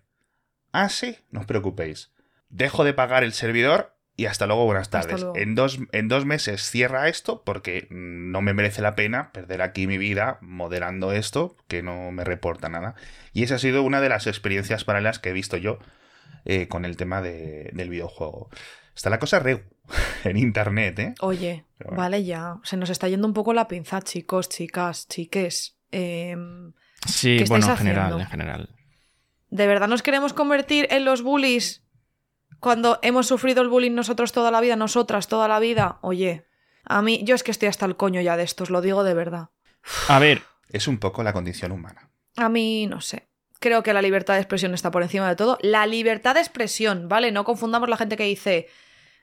Ah, 0.72 0.88
sí, 0.88 1.18
no 1.30 1.42
os 1.42 1.46
preocupéis. 1.46 2.14
Dejo 2.50 2.84
de 2.84 2.94
pagar 2.94 3.24
el 3.24 3.34
servidor 3.34 3.94
y 4.16 4.26
hasta 4.26 4.48
luego, 4.48 4.66
buenas 4.66 4.90
tardes. 4.90 5.22
luego. 5.22 5.36
En 5.38 5.54
dos, 5.54 5.80
en 5.92 6.08
dos 6.08 6.26
meses 6.26 6.70
cierra 6.70 7.08
esto 7.08 7.44
porque 7.44 7.88
no 7.92 8.42
me 8.42 8.54
merece 8.54 8.82
la 8.82 8.96
pena 8.96 9.32
perder 9.32 9.62
aquí 9.62 9.86
mi 9.86 9.98
vida 9.98 10.40
moderando 10.42 11.12
esto, 11.12 11.56
que 11.68 11.84
no 11.84 12.12
me 12.12 12.24
reporta 12.24 12.68
nada. 12.70 12.96
Y 13.34 13.44
esa 13.44 13.56
ha 13.56 13.60
sido 13.60 13.84
una 13.84 14.02
de 14.02 14.10
las 14.10 14.26
experiencias 14.26 14.84
paralelas 14.86 15.20
que 15.20 15.30
he 15.30 15.34
visto 15.34 15.58
yo 15.58 15.78
eh, 16.46 16.68
con 16.68 16.86
el 16.86 16.98
tema 16.98 17.22
de- 17.22 17.70
del 17.74 17.90
videojuego. 17.90 18.50
Está 18.96 19.10
la 19.12 19.20
cosa 19.20 19.38
re 19.40 19.66
en 20.24 20.38
internet, 20.38 20.98
¿eh? 21.00 21.14
Oye, 21.20 21.66
bueno. 21.80 21.98
vale 21.98 22.24
ya. 22.24 22.56
Se 22.64 22.76
nos 22.78 22.90
está 22.90 23.08
yendo 23.10 23.28
un 23.28 23.34
poco 23.36 23.54
la 23.54 23.68
pinza, 23.68 24.02
chicos, 24.02 24.50
chicas, 24.50 25.08
chiques. 25.08 25.78
Em, 25.92 26.74
Sí, 27.06 27.38
¿Qué 27.38 27.44
estáis 27.44 27.50
bueno, 27.50 27.70
en 27.72 27.78
general, 27.78 28.04
haciendo? 28.06 28.24
en 28.24 28.30
general. 28.30 28.70
¿De 29.52 29.68
verdad 29.68 29.88
nos 29.88 30.02
queremos 30.02 30.34
convertir 30.34 30.88
en 30.90 31.06
los 31.06 31.22
bullies 31.22 31.84
cuando 32.60 33.00
hemos 33.02 33.28
sufrido 33.28 33.62
el 33.62 33.70
bullying 33.70 33.94
nosotros 33.94 34.32
toda 34.32 34.52
la 34.52 34.62
vida, 34.62 34.76
nosotras 34.76 35.28
toda 35.28 35.48
la 35.48 35.60
vida? 35.60 36.00
Oye, 36.02 36.46
a 36.84 37.02
mí, 37.02 37.22
yo 37.24 37.36
es 37.36 37.44
que 37.44 37.52
estoy 37.52 37.68
hasta 37.68 37.86
el 37.86 37.98
coño 37.98 38.22
ya 38.22 38.38
de 38.38 38.44
esto, 38.44 38.64
os 38.64 38.70
lo 38.70 38.82
digo 38.82 39.04
de 39.04 39.14
verdad. 39.14 39.50
A 40.08 40.20
ver, 40.20 40.42
Es 40.70 40.88
un 40.88 40.98
poco 40.98 41.24
la 41.24 41.34
condición 41.34 41.72
humana. 41.72 42.10
A 42.36 42.50
mí, 42.50 42.88
no 42.88 43.02
sé. 43.02 43.28
Creo 43.60 43.84
que 43.84 43.94
la 43.94 44.02
libertad 44.02 44.36
de 44.36 44.42
expresión 44.42 44.74
está 44.74 44.92
por 44.92 45.02
encima 45.02 45.28
de 45.30 45.36
todo. 45.36 45.58
La 45.62 45.88
libertad 45.88 46.36
de 46.36 46.42
expresión, 46.42 47.08
¿vale? 47.08 47.32
No 47.32 47.44
confundamos 47.44 47.90
la 47.90 47.98
gente 47.98 48.18
que 48.18 48.26
dice, 48.26 48.68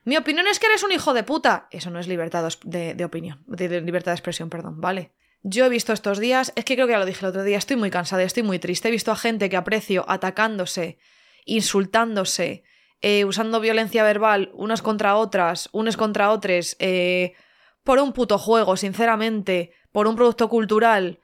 mi 0.05 0.17
opinión 0.17 0.47
es 0.49 0.59
que 0.59 0.67
eres 0.67 0.83
un 0.83 0.93
hijo 0.93 1.14
de 1.14 1.23
puta. 1.23 1.69
Eso 1.71 1.91
no 1.91 2.00
es 2.00 2.09
libertad 2.09 2.50
de, 2.64 2.95
de 2.95 3.05
opinión, 3.05 3.45
de, 3.47 3.69
de 3.69 3.81
libertad 3.81 4.12
de 4.12 4.17
expresión, 4.17 4.50
perdón, 4.50 4.81
¿vale? 4.81 5.12
Yo 5.43 5.67
he 5.67 5.69
visto 5.69 5.93
estos 5.93 6.19
días, 6.19 6.53
es 6.57 6.64
que 6.64 6.75
creo 6.75 6.87
que 6.87 6.95
ya 6.95 6.99
lo 6.99 7.05
dije 7.05 7.21
el 7.21 7.29
otro 7.29 7.45
día, 7.45 7.59
estoy 7.59 7.76
muy 7.76 7.91
cansada, 7.91 8.23
estoy 8.23 8.43
muy 8.43 8.59
triste. 8.59 8.88
He 8.88 8.91
visto 8.91 9.12
a 9.12 9.17
gente 9.17 9.50
que 9.50 9.57
aprecio 9.59 10.05
atacándose, 10.09 10.99
insultándose, 11.45 12.64
eh, 13.01 13.25
usando 13.25 13.61
violencia 13.61 14.03
verbal 14.03 14.51
unas 14.55 14.83
contra 14.83 15.17
otras, 15.17 15.69
unos 15.73 15.97
contra 15.97 16.31
otros, 16.31 16.77
eh, 16.79 17.35
por 17.83 17.99
un 17.99 18.13
puto 18.13 18.39
juego, 18.39 18.77
sinceramente, 18.77 19.73
por 19.93 20.07
un 20.07 20.17
producto 20.17 20.49
cultural. 20.49 21.21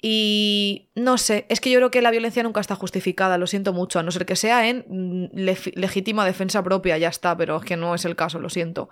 Y 0.00 0.90
no 0.94 1.16
sé, 1.18 1.46
es 1.48 1.60
que 1.60 1.70
yo 1.70 1.78
creo 1.78 1.90
que 1.90 2.02
la 2.02 2.10
violencia 2.10 2.42
nunca 2.42 2.60
está 2.60 2.74
justificada, 2.74 3.38
lo 3.38 3.46
siento 3.46 3.72
mucho, 3.72 3.98
a 3.98 4.02
no 4.02 4.10
ser 4.10 4.26
que 4.26 4.36
sea 4.36 4.68
en 4.68 4.84
mm, 4.88 5.28
legítima 5.76 6.26
defensa 6.26 6.62
propia, 6.62 6.98
ya 6.98 7.08
está, 7.08 7.36
pero 7.36 7.56
es 7.56 7.64
que 7.64 7.76
no 7.76 7.94
es 7.94 8.04
el 8.04 8.14
caso, 8.14 8.38
lo 8.38 8.50
siento. 8.50 8.90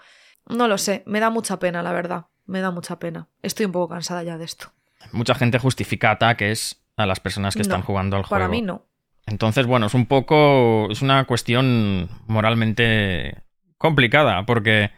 No 0.48 0.68
lo 0.68 0.78
sé, 0.78 1.02
me 1.06 1.20
da 1.20 1.30
mucha 1.30 1.58
pena, 1.58 1.82
la 1.82 1.92
verdad, 1.92 2.26
me 2.46 2.60
da 2.60 2.70
mucha 2.70 2.98
pena. 2.98 3.28
Estoy 3.42 3.66
un 3.66 3.72
poco 3.72 3.90
cansada 3.90 4.22
ya 4.22 4.38
de 4.38 4.44
esto. 4.44 4.72
Mucha 5.12 5.34
gente 5.34 5.58
justifica 5.58 6.10
ataques 6.10 6.82
a 6.96 7.06
las 7.06 7.20
personas 7.20 7.54
que 7.54 7.62
están 7.62 7.82
jugando 7.82 8.16
al 8.16 8.22
juego. 8.22 8.30
Para 8.30 8.48
mí 8.48 8.62
no. 8.62 8.86
Entonces, 9.32 9.66
bueno, 9.66 9.86
es 9.86 9.94
un 9.94 10.04
poco. 10.06 10.88
Es 10.90 11.00
una 11.00 11.24
cuestión 11.24 12.08
moralmente 12.26 13.34
complicada, 13.78 14.44
porque 14.44 14.90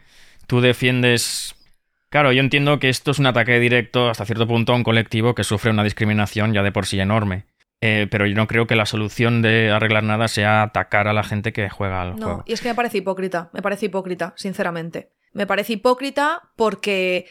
tú 0.45 0.59
defiendes. 0.61 1.55
Claro, 2.09 2.31
yo 2.31 2.41
entiendo 2.41 2.77
que 2.79 2.89
esto 2.89 3.11
es 3.11 3.19
un 3.19 3.25
ataque 3.27 3.59
directo 3.59 4.09
hasta 4.09 4.25
cierto 4.25 4.45
punto 4.47 4.73
a 4.73 4.75
un 4.75 4.83
colectivo 4.83 5.33
que 5.35 5.43
sufre 5.43 5.71
una 5.71 5.83
discriminación 5.83 6.53
ya 6.53 6.63
de 6.63 6.71
por 6.71 6.85
sí 6.85 6.99
enorme. 6.99 7.45
Eh, 7.81 8.07
pero 8.09 8.25
yo 8.25 8.35
no 8.35 8.47
creo 8.47 8.67
que 8.67 8.75
la 8.75 8.85
solución 8.85 9.41
de 9.41 9.71
arreglar 9.71 10.03
nada 10.03 10.27
sea 10.27 10.63
atacar 10.63 11.07
a 11.07 11.13
la 11.13 11.23
gente 11.23 11.51
que 11.53 11.69
juega 11.69 12.01
al 12.01 12.15
No, 12.17 12.25
juego. 12.25 12.43
y 12.45 12.53
es 12.53 12.61
que 12.61 12.69
me 12.69 12.75
parece 12.75 12.99
hipócrita, 12.99 13.49
me 13.53 13.61
parece 13.61 13.87
hipócrita, 13.87 14.33
sinceramente. 14.37 15.11
Me 15.33 15.45
parece 15.45 15.73
hipócrita 15.73 16.41
porque 16.55 17.25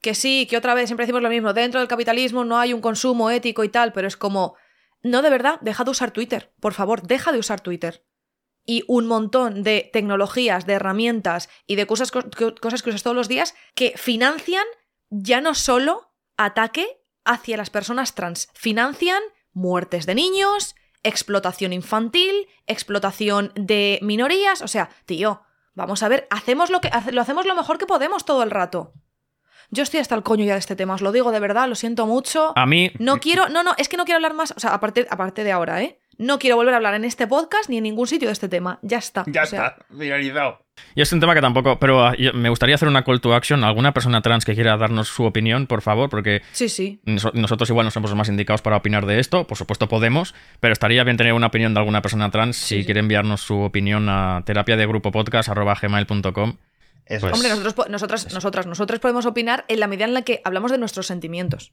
que 0.00 0.14
sí, 0.14 0.46
que 0.48 0.56
otra 0.56 0.72
vez 0.74 0.86
siempre 0.88 1.04
decimos 1.04 1.22
lo 1.22 1.28
mismo, 1.28 1.52
dentro 1.52 1.80
del 1.80 1.88
capitalismo 1.88 2.44
no 2.44 2.58
hay 2.58 2.72
un 2.72 2.80
consumo 2.80 3.30
ético 3.30 3.62
y 3.64 3.68
tal, 3.68 3.92
pero 3.92 4.08
es 4.08 4.16
como, 4.16 4.54
no 5.02 5.22
de 5.22 5.30
verdad, 5.30 5.58
deja 5.60 5.84
de 5.84 5.90
usar 5.90 6.10
Twitter, 6.10 6.52
por 6.60 6.74
favor, 6.74 7.02
deja 7.02 7.32
de 7.32 7.38
usar 7.38 7.60
Twitter. 7.60 8.04
Y 8.66 8.84
un 8.88 9.06
montón 9.06 9.62
de 9.62 9.88
tecnologías, 9.92 10.66
de 10.66 10.74
herramientas 10.74 11.48
y 11.66 11.76
de 11.76 11.86
cosas, 11.86 12.10
co- 12.10 12.22
co- 12.36 12.54
cosas 12.54 12.82
que 12.82 12.90
usas 12.90 13.02
todos 13.02 13.16
los 13.16 13.28
días 13.28 13.54
que 13.74 13.94
financian 13.96 14.64
ya 15.08 15.40
no 15.40 15.54
solo 15.54 16.12
ataque 16.36 17.02
hacia 17.24 17.56
las 17.56 17.70
personas 17.70 18.14
trans, 18.14 18.48
financian 18.54 19.22
muertes 19.52 20.06
de 20.06 20.14
niños, 20.14 20.74
explotación 21.02 21.72
infantil, 21.72 22.48
explotación 22.66 23.52
de 23.54 23.98
minorías, 24.02 24.62
o 24.62 24.68
sea, 24.68 24.90
tío, 25.06 25.42
vamos 25.74 26.02
a 26.02 26.08
ver, 26.08 26.26
hacemos 26.30 26.70
lo 26.70 26.80
que 26.80 26.90
lo 27.12 27.20
hacemos 27.22 27.46
lo 27.46 27.54
mejor 27.54 27.78
que 27.78 27.86
podemos 27.86 28.24
todo 28.24 28.42
el 28.42 28.50
rato. 28.50 28.92
Yo 29.70 29.82
estoy 29.82 30.00
hasta 30.00 30.14
el 30.14 30.22
coño 30.22 30.44
ya 30.44 30.54
de 30.54 30.58
este 30.58 30.74
tema, 30.76 30.94
os 30.94 31.00
lo 31.00 31.12
digo 31.12 31.30
de 31.32 31.40
verdad, 31.40 31.68
lo 31.68 31.74
siento 31.74 32.06
mucho. 32.06 32.52
A 32.56 32.66
mí. 32.66 32.90
No 32.98 33.18
quiero, 33.20 33.48
no, 33.48 33.62
no, 33.62 33.72
es 33.78 33.88
que 33.88 33.96
no 33.96 34.04
quiero 34.04 34.16
hablar 34.16 34.34
más, 34.34 34.52
o 34.56 34.60
sea, 34.60 34.74
aparte, 34.74 35.06
aparte 35.10 35.44
de 35.44 35.52
ahora, 35.52 35.82
¿eh? 35.82 35.98
No 36.18 36.38
quiero 36.38 36.56
volver 36.56 36.74
a 36.74 36.76
hablar 36.76 36.92
en 36.94 37.04
este 37.06 37.26
podcast 37.26 37.70
ni 37.70 37.78
en 37.78 37.84
ningún 37.84 38.06
sitio 38.06 38.28
de 38.28 38.32
este 38.32 38.46
tema. 38.48 38.78
Ya 38.82 38.98
está. 38.98 39.24
Ya 39.26 39.44
O 39.44 39.46
sea, 39.46 39.66
está, 39.68 39.84
finalizado. 39.98 40.58
Y 40.94 41.00
es 41.00 41.10
un 41.14 41.20
tema 41.20 41.34
que 41.34 41.40
tampoco. 41.40 41.78
Pero 41.78 42.04
ah, 42.04 42.14
yo- 42.18 42.34
me 42.34 42.50
gustaría 42.50 42.74
hacer 42.74 42.88
una 42.88 43.04
call 43.04 43.22
to 43.22 43.32
action. 43.34 43.64
Alguna 43.64 43.94
persona 43.94 44.20
trans 44.20 44.44
que 44.44 44.54
quiera 44.54 44.76
darnos 44.76 45.08
su 45.08 45.24
opinión, 45.24 45.66
por 45.66 45.80
favor, 45.80 46.10
porque 46.10 46.42
Sí, 46.52 46.68
sí. 46.68 47.00
Nos- 47.06 47.32
Nosotros 47.32 47.70
igual 47.70 47.86
no 47.86 47.90
somos 47.90 48.10
los 48.10 48.18
más 48.18 48.28
indicados 48.28 48.60
para 48.60 48.76
opinar 48.76 49.06
de 49.06 49.18
esto, 49.18 49.46
por 49.46 49.56
supuesto 49.56 49.88
podemos, 49.88 50.34
pero 50.60 50.74
estaría 50.74 51.04
bien 51.04 51.16
tener 51.16 51.32
una 51.32 51.46
opinión 51.46 51.72
de 51.72 51.80
alguna 51.80 52.02
persona 52.02 52.30
trans 52.30 52.56
si 52.56 52.80
sí. 52.80 52.84
quiere 52.84 53.00
enviarnos 53.00 53.40
su 53.40 53.58
opinión 53.58 54.06
a 54.10 54.42
terapia 54.44 54.76
de 54.76 54.86
grupo 54.86 55.10
podcast@gmail.com. 55.12 56.56
Eso 57.10 57.28
Pues- 57.28 57.32
es. 57.32 57.34
Hombre, 57.34 57.48
nosotros, 57.50 57.88
nosotras, 57.90 58.32
nosotras, 58.32 58.66
nosotros 58.66 59.00
podemos 59.00 59.26
opinar 59.26 59.64
en 59.68 59.80
la 59.80 59.86
medida 59.86 60.04
en 60.06 60.14
la 60.14 60.22
que 60.22 60.40
hablamos 60.44 60.70
de 60.70 60.78
nuestros 60.78 61.06
sentimientos. 61.08 61.72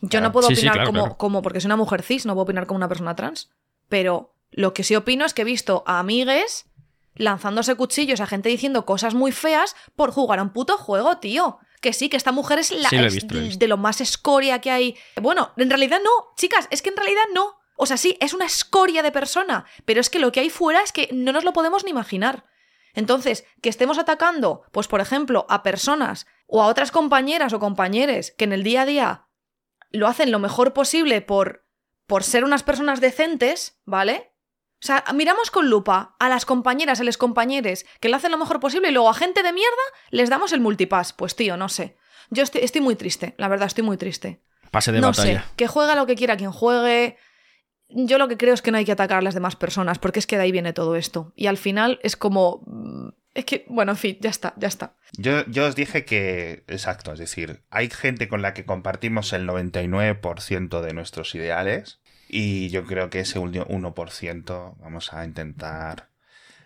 Yo 0.00 0.08
Claro. 0.08 0.26
no 0.26 0.32
puedo 0.32 0.48
Sí, 0.48 0.56
sí, 0.56 0.60
opinar 0.60 0.74
claro, 0.74 0.88
como, 0.88 1.00
claro. 1.02 1.16
como, 1.18 1.42
porque 1.42 1.60
soy 1.60 1.68
una 1.68 1.76
mujer 1.76 2.02
cis, 2.02 2.26
no 2.26 2.34
puedo 2.34 2.44
opinar 2.44 2.66
como 2.66 2.76
una 2.78 2.88
persona 2.88 3.14
trans. 3.14 3.50
Pero 3.88 4.34
lo 4.50 4.74
que 4.74 4.82
sí 4.84 4.96
opino 4.96 5.24
es 5.24 5.34
que 5.34 5.42
he 5.42 5.44
visto 5.44 5.84
a 5.86 5.98
amigues 6.00 6.66
lanzándose 7.14 7.74
cuchillos 7.76 8.20
a 8.20 8.26
gente 8.26 8.48
diciendo 8.48 8.84
cosas 8.84 9.14
muy 9.14 9.32
feas 9.32 9.74
por 9.94 10.10
jugar 10.10 10.38
a 10.38 10.42
un 10.42 10.50
puto 10.52 10.76
juego, 10.76 11.18
tío. 11.18 11.58
Que 11.80 11.92
sí, 11.92 12.08
que 12.08 12.16
esta 12.16 12.32
mujer 12.32 12.58
es, 12.58 12.72
la, 12.72 12.88
Sí, 12.88 12.96
lo 12.96 13.04
he 13.04 13.06
es 13.06 13.14
visto, 13.14 13.34
lo 13.34 13.40
he 13.40 13.44
visto. 13.44 13.58
de 13.58 13.68
lo 13.68 13.76
más 13.76 14.00
escoria 14.00 14.60
que 14.60 14.70
hay. 14.70 14.96
Bueno, 15.20 15.52
en 15.56 15.68
realidad 15.70 16.00
no, 16.02 16.10
chicas, 16.36 16.66
es 16.70 16.82
que 16.82 16.88
en 16.90 16.96
realidad 16.96 17.22
no. 17.34 17.58
O 17.76 17.86
sea, 17.86 17.96
sí, 17.98 18.16
es 18.20 18.32
una 18.34 18.46
escoria 18.46 19.02
de 19.02 19.12
persona, 19.12 19.66
pero 19.84 20.00
es 20.00 20.10
que 20.10 20.18
lo 20.18 20.32
que 20.32 20.40
hay 20.40 20.50
fuera 20.50 20.80
es 20.82 20.92
que 20.92 21.08
no 21.12 21.32
nos 21.32 21.44
lo 21.44 21.52
podemos 21.52 21.84
ni 21.84 21.90
imaginar. 21.90 22.44
Entonces, 22.96 23.44
que 23.62 23.68
estemos 23.68 23.98
atacando, 23.98 24.62
pues 24.72 24.88
por 24.88 25.00
ejemplo, 25.00 25.46
a 25.48 25.62
personas 25.62 26.26
o 26.48 26.62
a 26.62 26.66
otras 26.66 26.90
compañeras 26.90 27.52
o 27.52 27.60
compañeros 27.60 28.32
que 28.36 28.44
en 28.44 28.52
el 28.52 28.64
día 28.64 28.82
a 28.82 28.86
día 28.86 29.28
lo 29.90 30.08
hacen 30.08 30.32
lo 30.32 30.40
mejor 30.40 30.72
posible 30.72 31.20
por, 31.20 31.66
por 32.06 32.24
ser 32.24 32.42
unas 32.42 32.64
personas 32.64 33.00
decentes, 33.00 33.80
¿vale? 33.84 34.32
O 34.82 34.86
sea, 34.86 35.04
miramos 35.14 35.50
con 35.50 35.70
lupa 35.70 36.16
a 36.18 36.28
las 36.28 36.44
compañeras, 36.44 37.00
a 37.00 37.04
los 37.04 37.18
compañeros 37.18 37.84
que 38.00 38.08
lo 38.08 38.16
hacen 38.16 38.32
lo 38.32 38.38
mejor 38.38 38.60
posible 38.60 38.88
y 38.88 38.92
luego 38.92 39.10
a 39.10 39.14
gente 39.14 39.42
de 39.42 39.52
mierda 39.52 39.76
les 40.10 40.30
damos 40.30 40.52
el 40.52 40.60
multipass. 40.60 41.12
Pues 41.12 41.36
tío, 41.36 41.56
no 41.56 41.68
sé. 41.68 41.96
Yo 42.30 42.42
estoy, 42.42 42.62
estoy 42.62 42.80
muy 42.80 42.96
triste, 42.96 43.34
la 43.38 43.48
verdad, 43.48 43.68
estoy 43.68 43.84
muy 43.84 43.96
triste. 43.96 44.42
Pase 44.70 44.90
de 44.90 45.00
no 45.00 45.08
batalla. 45.08 45.42
sé, 45.42 45.48
que 45.56 45.66
juegue 45.68 45.94
lo 45.94 46.06
que 46.06 46.16
quiera 46.16 46.36
quien 46.36 46.50
juegue. 46.52 47.18
Yo 47.88 48.18
lo 48.18 48.28
que 48.28 48.36
creo 48.36 48.52
es 48.54 48.62
que 48.62 48.70
no 48.72 48.78
hay 48.78 48.84
que 48.84 48.92
atacar 48.92 49.18
a 49.18 49.22
las 49.22 49.34
demás 49.34 49.56
personas, 49.56 49.98
porque 49.98 50.18
es 50.18 50.26
que 50.26 50.36
de 50.36 50.42
ahí 50.42 50.52
viene 50.52 50.72
todo 50.72 50.96
esto. 50.96 51.32
Y 51.36 51.46
al 51.46 51.56
final 51.56 51.98
es 52.02 52.16
como. 52.16 52.62
mm, 52.66 53.08
Es 53.34 53.44
que, 53.44 53.64
bueno, 53.68 53.92
en 53.92 53.98
fin, 53.98 54.16
ya 54.20 54.30
está, 54.30 54.54
ya 54.56 54.66
está. 54.68 54.96
Yo, 55.18 55.44
yo 55.46 55.66
os 55.66 55.76
dije 55.76 56.04
que, 56.04 56.64
exacto, 56.68 57.12
es 57.12 57.18
decir, 57.18 57.62
hay 57.70 57.90
gente 57.90 58.28
con 58.28 58.40
la 58.42 58.54
que 58.54 58.64
compartimos 58.64 59.32
el 59.34 59.46
99% 59.46 60.80
de 60.80 60.94
nuestros 60.94 61.34
ideales 61.34 62.00
y 62.28 62.68
yo 62.70 62.84
creo 62.84 63.10
que 63.10 63.20
ese 63.20 63.38
último 63.38 63.66
1% 63.66 64.76
vamos 64.80 65.12
a 65.12 65.24
intentar 65.24 66.08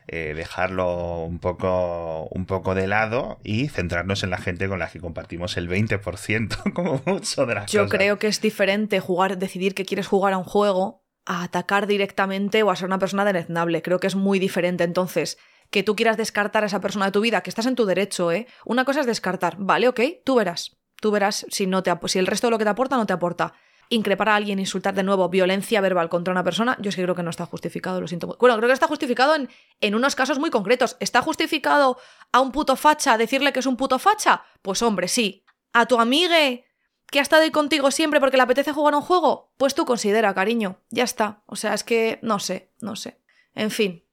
eh, 0.06 0.33
dejarlo 0.35 1.24
un 1.24 1.38
poco, 1.38 2.28
un 2.30 2.46
poco 2.46 2.74
de 2.74 2.87
lado 2.87 3.38
y 3.44 3.68
centrarnos 3.68 4.22
en 4.22 4.30
la 4.30 4.38
gente 4.38 4.68
con 4.68 4.78
la 4.78 4.88
que 4.88 5.00
compartimos 5.00 5.56
el 5.56 5.68
20% 5.68 6.72
como 6.74 7.02
mucho 7.04 7.46
de 7.46 7.54
las 7.54 7.70
Yo 7.70 7.83
cosas. 7.83 7.98
creo 7.98 8.18
que 8.18 8.26
es 8.28 8.40
diferente 8.40 9.00
jugar, 9.00 9.38
decidir 9.38 9.74
que 9.74 9.85
quieres 9.85 10.06
jugar 10.06 10.33
a 10.33 10.38
un 10.38 10.44
juego 10.44 10.99
a 11.26 11.42
atacar 11.42 11.87
directamente 11.87 12.62
o 12.62 12.70
a 12.70 12.76
ser 12.76 12.87
una 12.87 12.98
persona 12.98 13.24
deneznable. 13.24 13.83
Creo 13.83 14.00
que 14.00 14.06
es 14.06 14.16
muy 14.16 14.38
diferente. 14.38 14.85
Entonces, 14.85 15.38
que 15.70 15.83
tú 15.83 15.96
quieras 15.96 16.16
descartar 16.16 16.64
a 16.64 16.66
esa 16.66 16.80
persona 16.80 17.06
de 17.06 17.12
tu 17.12 17.20
vida, 17.20 17.42
que 17.42 17.50
estás 17.50 17.66
en 17.66 17.76
tu 17.76 17.87
derecho, 17.87 18.33
¿eh? 18.33 18.46
Una 18.64 18.85
cosa 18.85 19.00
es 19.00 19.06
descartar, 19.06 19.56
vale, 19.59 19.88
ok, 19.88 20.00
tú 20.24 20.35
verás. 20.35 20.76
Tú 21.00 21.11
verás 21.11 21.46
si, 21.48 21.66
no 21.66 21.83
te, 21.83 21.92
si 22.06 22.18
el 22.18 22.26
resto 22.26 22.48
de 22.48 22.50
lo 22.50 22.59
que 22.59 22.64
te 22.64 22.70
aporta 22.70 22.96
no 22.96 23.06
te 23.06 23.12
aporta. 23.12 23.54
Increpar 23.88 24.28
a 24.28 24.37
alguien, 24.37 24.59
insultar 24.59 24.94
de 24.94 25.02
nuevo, 25.02 25.28
violencia 25.28 25.80
verbal 25.80 26.09
contra 26.09 26.30
una 26.30 26.44
persona, 26.44 26.76
yo 26.80 26.90
es 26.90 26.96
que 26.96 27.02
creo 27.02 27.14
que 27.14 27.22
no 27.22 27.30
está 27.30 27.46
justificado, 27.46 28.00
lo 28.00 28.06
siento. 28.06 28.37
Bueno, 28.38 28.56
creo 28.56 28.68
que 28.68 28.74
está 28.74 28.87
justificado 28.87 29.35
en, 29.35 29.48
en 29.80 29.94
unos 29.94 30.14
casos 30.14 30.38
muy 30.38 30.50
concretos. 30.50 30.96
¿Está 31.00 31.22
justificado 31.22 31.98
a 32.30 32.40
un 32.40 32.52
puto 32.52 32.76
facha 32.76 33.16
decirle 33.18 33.52
que 33.52 33.61
es 33.61 33.66
un 33.66 33.76
puto 33.76 33.98
facha? 33.98 34.44
Pues 34.62 34.83
hombre, 34.83 35.09
sí. 35.09 35.44
A 35.72 35.87
tu 35.87 35.98
amigue 35.98 36.66
que 37.11 37.18
ha 37.18 37.23
estado 37.23 37.42
ahí 37.42 37.51
contigo 37.51 37.90
siempre 37.90 38.20
porque 38.20 38.37
le 38.37 38.42
apetece 38.44 38.73
jugar 38.73 38.94
a 38.94 38.99
un 38.99 39.03
juego, 39.03 39.53
pues 39.57 39.75
tú 39.75 39.85
considera, 39.85 40.33
cariño. 40.35 40.79
Ya 40.90 41.05
está. 41.05 41.42
O 41.46 41.57
sea, 41.57 41.75
es 41.75 41.85
que 41.85 42.18
no 42.23 42.38
sé, 42.38 42.70
no 42.81 42.96
sé. 42.96 43.18
En 43.55 43.70
fin. 43.70 44.05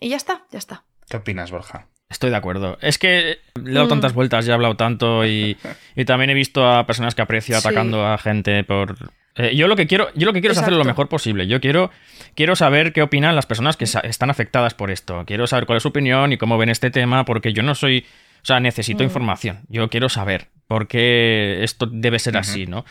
Y 0.00 0.08
ya 0.08 0.16
está, 0.16 0.44
ya 0.50 0.58
está. 0.58 0.84
¿Qué 1.08 1.16
opinas, 1.18 1.50
Borja? 1.50 1.88
Estoy 2.08 2.30
de 2.30 2.36
acuerdo. 2.36 2.76
Es 2.82 2.98
que 2.98 3.38
le 3.54 3.70
he 3.70 3.74
dado 3.74 3.86
Mm. 3.86 3.90
tantas 3.90 4.12
vueltas, 4.12 4.44
ya 4.44 4.52
he 4.52 4.54
hablado 4.54 4.76
tanto 4.76 5.24
y, 5.26 5.56
y 5.96 6.04
también 6.04 6.30
he 6.30 6.34
visto 6.34 6.66
a 6.68 6.84
personas 6.86 7.14
que 7.14 7.22
aprecio 7.22 7.58
Sí. 7.58 7.66
atacando 7.66 8.06
a 8.06 8.18
gente 8.18 8.64
por... 8.64 8.96
Eh, 9.36 9.56
yo 9.56 9.66
lo 9.66 9.76
que 9.76 9.86
quiero, 9.86 10.08
yo 10.14 10.26
lo 10.26 10.34
que 10.34 10.40
quiero 10.40 10.52
es 10.52 10.58
hacerlo 10.58 10.78
lo 10.78 10.84
mejor 10.84 11.08
posible. 11.08 11.46
Yo 11.46 11.58
quiero, 11.60 11.90
quiero 12.34 12.54
saber 12.54 12.92
qué 12.92 13.00
opinan 13.00 13.34
las 13.34 13.46
personas 13.46 13.78
que 13.78 13.84
están 13.84 14.28
afectadas 14.28 14.74
por 14.74 14.90
esto. 14.90 15.24
Quiero 15.26 15.46
saber 15.46 15.64
cuál 15.64 15.78
es 15.78 15.82
su 15.84 15.88
opinión 15.88 16.32
y 16.32 16.36
cómo 16.36 16.58
ven 16.58 16.68
este 16.68 16.90
tema, 16.90 17.24
porque 17.24 17.54
yo 17.54 17.62
no 17.62 17.74
soy... 17.74 18.04
O 18.42 18.44
sea, 18.44 18.60
necesito 18.60 19.02
Mm. 19.02 19.06
información. 19.06 19.60
Yo 19.68 19.88
quiero 19.88 20.08
saber 20.10 20.48
por 20.66 20.86
qué 20.88 21.62
esto 21.64 21.86
debe 21.86 22.18
ser 22.18 22.36
así, 22.36 22.66
¿no? 22.66 22.84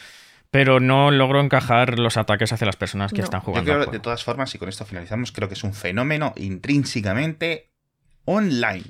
Pero 0.50 0.80
no 0.82 1.12
logro 1.12 1.40
encajar 1.40 1.98
los 1.98 2.18
ataques 2.18 2.52
hacia 2.52 2.66
las 2.68 2.76
personas 2.76 3.12
que 3.12 3.20
No. 3.20 3.24
están 3.24 3.40
Yo 3.42 3.46
jugando. 3.46 3.72
al 3.74 3.80
creo, 3.84 3.92
de 3.92 4.00
todas 4.00 4.24
formas, 4.24 4.54
y 4.54 4.58
con 4.58 4.68
esto 4.70 4.86
finalizamos, 4.86 5.32
creo 5.32 5.48
que 5.48 5.54
es 5.54 5.64
un 5.64 5.74
fenómeno 5.74 6.34
intrínsecamente 6.36 7.72
online. 8.26 8.84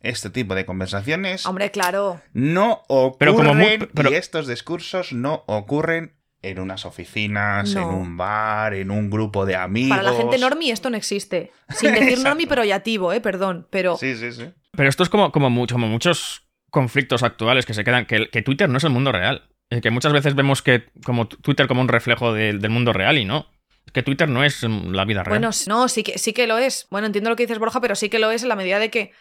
Este 0.00 0.30
tipo 0.30 0.54
de 0.54 0.64
conversaciones 0.64 1.44
Hombre, 1.46 1.70
claro. 1.72 2.20
no 2.32 2.82
ocurren 2.88 3.16
Pero 3.18 3.34
como 3.34 3.64
pero- 3.94 4.10
y 4.10 4.14
estos 4.14 4.46
discursos 4.46 5.12
no 5.12 5.42
ocurren 5.46 6.14
en 6.42 6.60
unas 6.60 6.84
oficinas, 6.84 7.74
No. 7.74 7.82
en 7.82 7.88
un 7.96 8.16
bar, 8.16 8.74
en 8.74 8.92
un 8.92 9.10
grupo 9.10 9.44
de 9.44 9.56
amigos. 9.56 9.98
Para 9.98 10.12
la 10.12 10.16
gente 10.16 10.38
normie 10.38 10.70
esto 10.72 10.88
no 10.88 10.96
existe. 10.96 11.50
Sin 11.70 11.92
decir 11.94 12.20
normie, 12.20 12.46
pero 12.46 12.62
yativo, 12.64 13.12
eh, 13.12 13.20
perdón. 13.20 13.66
Pero 13.70 13.96
Sí, 13.96 14.14
sí, 14.14 14.30
sí. 14.30 14.48
Pero 14.76 14.88
esto 14.88 15.02
es 15.02 15.08
como, 15.08 15.32
como, 15.32 15.50
mucho, 15.50 15.74
como 15.74 15.88
muchos 15.88 16.44
conflictos 16.70 17.22
actuales 17.22 17.66
que 17.66 17.74
se 17.74 17.84
quedan, 17.84 18.06
que, 18.06 18.42
Twitter 18.42 18.68
no 18.68 18.78
es 18.78 18.84
el 18.84 18.90
mundo 18.90 19.12
real. 19.12 19.48
Eh, 19.70 19.80
que 19.80 19.90
muchas 19.90 20.12
veces 20.12 20.34
vemos 20.34 20.62
que 20.62 20.84
como 21.04 21.28
Twitter 21.28 21.66
como 21.66 21.80
un 21.82 21.88
reflejo 21.88 22.32
de- 22.32 22.54
del 22.54 22.70
mundo 22.70 22.92
real 22.92 23.18
y 23.18 23.24
no. 23.24 23.50
Que 23.92 24.02
Twitter 24.02 24.28
no 24.28 24.44
es 24.44 24.64
mm, 24.64 24.92
la 24.92 25.04
vida 25.04 25.22
real. 25.24 25.38
Bueno, 25.38 25.50
no, 25.66 25.88
sí 25.88 26.02
que, 26.02 26.18
sí 26.18 26.32
que 26.32 26.46
lo 26.46 26.58
es. 26.58 26.86
Bueno, 26.90 27.06
entiendo 27.06 27.30
lo 27.30 27.36
que 27.36 27.44
dices, 27.44 27.58
Borja, 27.58 27.80
pero 27.80 27.94
sí 27.94 28.08
que 28.08 28.18
lo 28.18 28.30
es 28.30 28.42
en 28.42 28.48
la 28.48 28.56
medida 28.56 28.78
de 28.78 28.90
que 28.90 29.12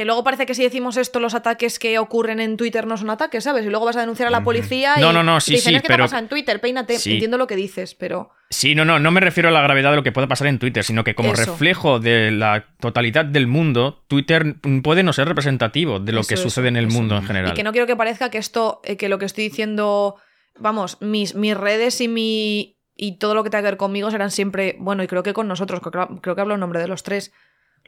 que 0.00 0.06
luego 0.06 0.24
parece 0.24 0.46
que 0.46 0.54
si 0.54 0.62
decimos 0.62 0.96
esto, 0.96 1.20
los 1.20 1.34
ataques 1.34 1.78
que 1.78 1.98
ocurren 1.98 2.40
en 2.40 2.56
Twitter 2.56 2.86
no 2.86 2.96
son 2.96 3.10
ataques, 3.10 3.44
¿sabes? 3.44 3.66
Y 3.66 3.68
luego 3.68 3.84
vas 3.84 3.96
a 3.96 4.00
denunciar 4.00 4.28
a 4.28 4.30
la 4.30 4.42
policía 4.42 4.94
y 4.96 5.00
No, 5.02 5.12
no, 5.12 5.22
no, 5.22 5.40
sí, 5.40 5.52
y 5.52 5.56
dicen, 5.56 5.72
sí, 5.72 5.76
"Es 5.76 5.82
que 5.82 5.88
te 5.88 5.92
pero- 5.92 6.04
pasa 6.04 6.18
en 6.18 6.28
Twitter? 6.28 6.58
Peínate. 6.58 6.98
Sí. 6.98 7.12
Entiendo 7.12 7.36
lo 7.36 7.46
que 7.46 7.54
dices, 7.54 7.94
pero... 7.94 8.30
Sí, 8.48 8.74
no, 8.74 8.86
no, 8.86 8.98
no 8.98 9.10
me 9.10 9.20
refiero 9.20 9.50
a 9.50 9.52
la 9.52 9.60
gravedad 9.60 9.90
de 9.90 9.96
lo 9.96 10.02
que 10.02 10.10
pueda 10.10 10.26
pasar 10.26 10.46
en 10.46 10.58
Twitter, 10.58 10.82
sino 10.84 11.04
que 11.04 11.14
como 11.14 11.34
Eso. 11.34 11.44
reflejo 11.52 12.00
de 12.00 12.30
la 12.30 12.64
totalidad 12.80 13.26
del 13.26 13.46
mundo, 13.46 14.02
Twitter 14.08 14.56
puede 14.82 15.02
no 15.02 15.12
ser 15.12 15.28
representativo 15.28 16.00
de 16.00 16.12
lo 16.12 16.20
Eso, 16.20 16.28
que 16.30 16.36
sucede 16.38 16.68
en 16.68 16.76
el 16.76 16.86
mundo 16.86 17.18
en 17.18 17.24
Y 17.24 17.26
general. 17.26 17.52
que 17.52 17.62
no 17.62 17.72
quiero 17.72 17.86
que 17.86 17.94
parezca 17.96 18.30
que 18.30 18.38
esto, 18.38 18.80
eh, 18.84 18.96
que 18.96 19.10
lo 19.10 19.18
que 19.18 19.26
estoy 19.26 19.44
diciendo, 19.44 20.16
vamos, 20.58 20.96
mis, 21.02 21.34
mis 21.34 21.54
redes 21.56 22.00
y 22.00 22.08
mi 22.08 22.78
y 22.96 23.18
todo 23.18 23.34
lo 23.34 23.44
que 23.44 23.50
tenga 23.50 23.62
que 23.62 23.68
ver 23.72 23.76
conmigo 23.76 24.10
serán 24.10 24.30
siempre, 24.30 24.76
bueno, 24.78 25.02
y 25.02 25.06
creo 25.06 25.22
que 25.22 25.32
con 25.32 25.46
nosotros, 25.48 25.80
creo, 25.80 26.20
creo 26.22 26.34
que 26.34 26.40
hablo 26.40 26.54
en 26.54 26.60
nombre 26.60 26.80
de 26.80 26.88
los 26.88 27.02
tres, 27.02 27.32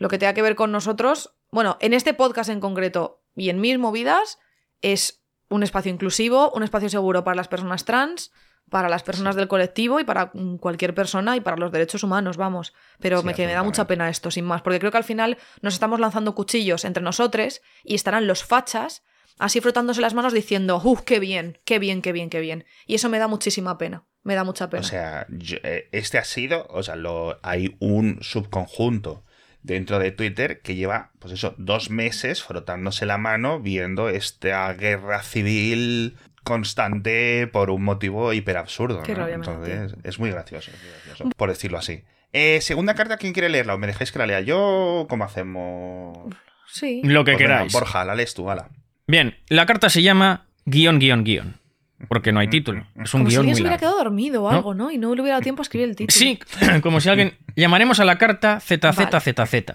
lo 0.03 0.09
que 0.09 0.19
tenga 0.19 0.35
que 0.35 0.43
ver 0.43 0.57
con 0.57 0.73
nosotros, 0.73 1.35
bueno, 1.51 1.77
en 1.81 1.93
este 1.95 2.13
podcast 2.13 2.51
en 2.51 2.61
concreto 2.61 3.23
y 3.37 3.49
en 3.51 3.61
mis 3.61 3.79
movidas, 3.79 4.39
es 4.81 5.23
un 5.49 5.63
espacio 5.63 5.93
inclusivo, 5.93 6.51
un 6.53 6.63
espacio 6.63 6.89
seguro 6.89 7.25
para 7.25 7.37
las 7.37 7.49
personas 7.49 7.85
trans, 7.85 8.33
para 8.71 8.89
las 8.89 9.03
personas 9.03 9.37
del 9.37 9.49
colectivo 9.49 10.01
y 10.01 10.05
para 10.05 10.33
cualquier 10.61 10.95
persona 10.95 11.37
y 11.37 11.41
para 11.41 11.57
los 11.57 11.71
derechos 11.73 12.03
humanos, 12.03 12.37
vamos. 12.37 12.73
Pero 13.01 13.21
Sí, 13.21 13.27
me, 13.27 13.35
que 13.35 13.47
me 13.47 13.53
da 13.53 13.63
mucha 13.63 13.87
pena 13.87 14.09
esto, 14.09 14.31
sin 14.31 14.45
más, 14.45 14.63
porque 14.63 14.79
creo 14.81 14.91
que 14.91 14.97
al 14.99 15.05
final 15.05 15.37
nos 15.61 15.75
estamos 15.75 16.01
lanzando 16.01 16.35
cuchillos 16.35 16.85
entre 16.85 17.03
nosotros 17.03 17.61
y 17.85 17.95
estarán 17.95 18.27
los 18.27 18.45
fachas 18.45 19.03
así 19.39 19.61
frotándose 19.61 20.01
las 20.01 20.15
manos 20.15 20.33
diciendo, 20.33 20.81
¡uh, 20.83 20.97
qué 21.05 21.19
bien, 21.21 21.59
qué 21.65 21.79
bien, 21.79 22.01
qué 22.03 22.13
bien, 22.13 22.29
qué 22.31 22.41
bien! 22.41 22.65
Y 22.87 22.95
eso 22.95 23.09
me 23.09 23.19
da 23.19 23.29
muchísima 23.29 23.77
pena, 23.79 24.05
me 24.23 24.35
da 24.35 24.45
mucha 24.45 24.69
pena. 24.71 24.81
O 24.81 24.85
sea, 24.85 25.27
yo- 25.29 25.59
eh, 25.65 25.89
este 25.93 26.19
ha 26.19 26.25
sido, 26.25 26.67
o 26.71 26.83
sea, 26.83 26.97
lo, 26.97 27.39
hay 27.43 27.77
un 27.81 28.19
subconjunto 28.23 29.25
dentro 29.63 29.99
de 29.99 30.11
Twitter 30.11 30.61
que 30.61 30.75
lleva, 30.75 31.11
pues 31.19 31.33
eso, 31.35 31.55
dos 31.59 31.91
meses 31.91 32.43
frotándose 32.43 33.07
la 33.07 33.19
mano 33.19 33.61
viendo 33.61 34.09
esta 34.09 34.73
guerra 34.75 35.23
civil 35.23 36.17
constante 36.45 37.47
por 37.47 37.71
un 37.71 37.85
motivo 37.85 38.33
hiper 38.33 38.57
absurdo. 38.57 39.03
Entonces, 39.07 39.95
es 40.03 40.19
muy 40.19 40.31
gracioso, 40.31 40.71
es 40.71 40.83
muy 40.83 40.91
gracioso, 40.91 41.31
por 41.37 41.49
decirlo 41.49 41.79
así. 41.79 42.03
Eh, 42.33 42.61
segunda 42.63 42.95
carta, 42.95 43.19
¿quién 43.19 43.33
quiere 43.33 43.49
leerla? 43.49 43.75
¿O 43.75 43.79
me 43.79 43.87
dejáis 43.87 44.11
que 44.11 44.19
la 44.19 44.27
lea 44.27 44.41
yo? 44.41 45.07
¿Cómo 45.09 45.25
hacemos? 45.25 46.35
sí. 46.67 47.03
Lo 47.05 47.25
que 47.25 47.33
Pues 47.33 47.43
venga, 47.43 47.55
queráis. 47.57 47.73
Borja, 47.73 48.05
la 48.05 48.15
lees 48.15 48.35
tú, 48.35 48.51
ala. 48.51 48.71
Bien, 49.07 49.37
la 49.49 49.67
carta 49.67 49.91
se 49.91 50.03
llama 50.03 50.47
guion, 50.65 50.99
guion, 50.99 51.25
guion. 51.25 51.62
Porque 52.09 52.33
no 52.33 52.41
hay 52.41 52.49
título. 52.49 52.87
Es 53.03 53.15
un 53.15 53.21
Como 53.21 53.31
si 53.31 53.37
alguien 53.37 53.53
muy 53.53 53.57
se 53.57 53.63
hubiera 53.63 53.71
largo. 53.77 53.81
quedado 53.81 53.97
dormido 54.05 54.43
o 54.45 54.51
¿No? 54.51 54.57
algo, 54.57 54.75
¿no? 54.75 54.91
Y 54.91 54.99
no 54.99 55.15
le 55.15 55.21
hubiera 55.23 55.35
dado 55.37 55.43
tiempo 55.43 55.63
a 55.63 55.65
escribir 55.65 55.89
el 55.89 55.97
título. 55.97 56.19
Sí, 56.19 56.39
como 56.83 57.01
si 57.01 57.09
alguien... 57.09 57.35
Llamaremos 57.57 58.01
a 58.01 58.05
la 58.05 58.19
carta 58.19 58.61
ZZZZ. 58.61 59.73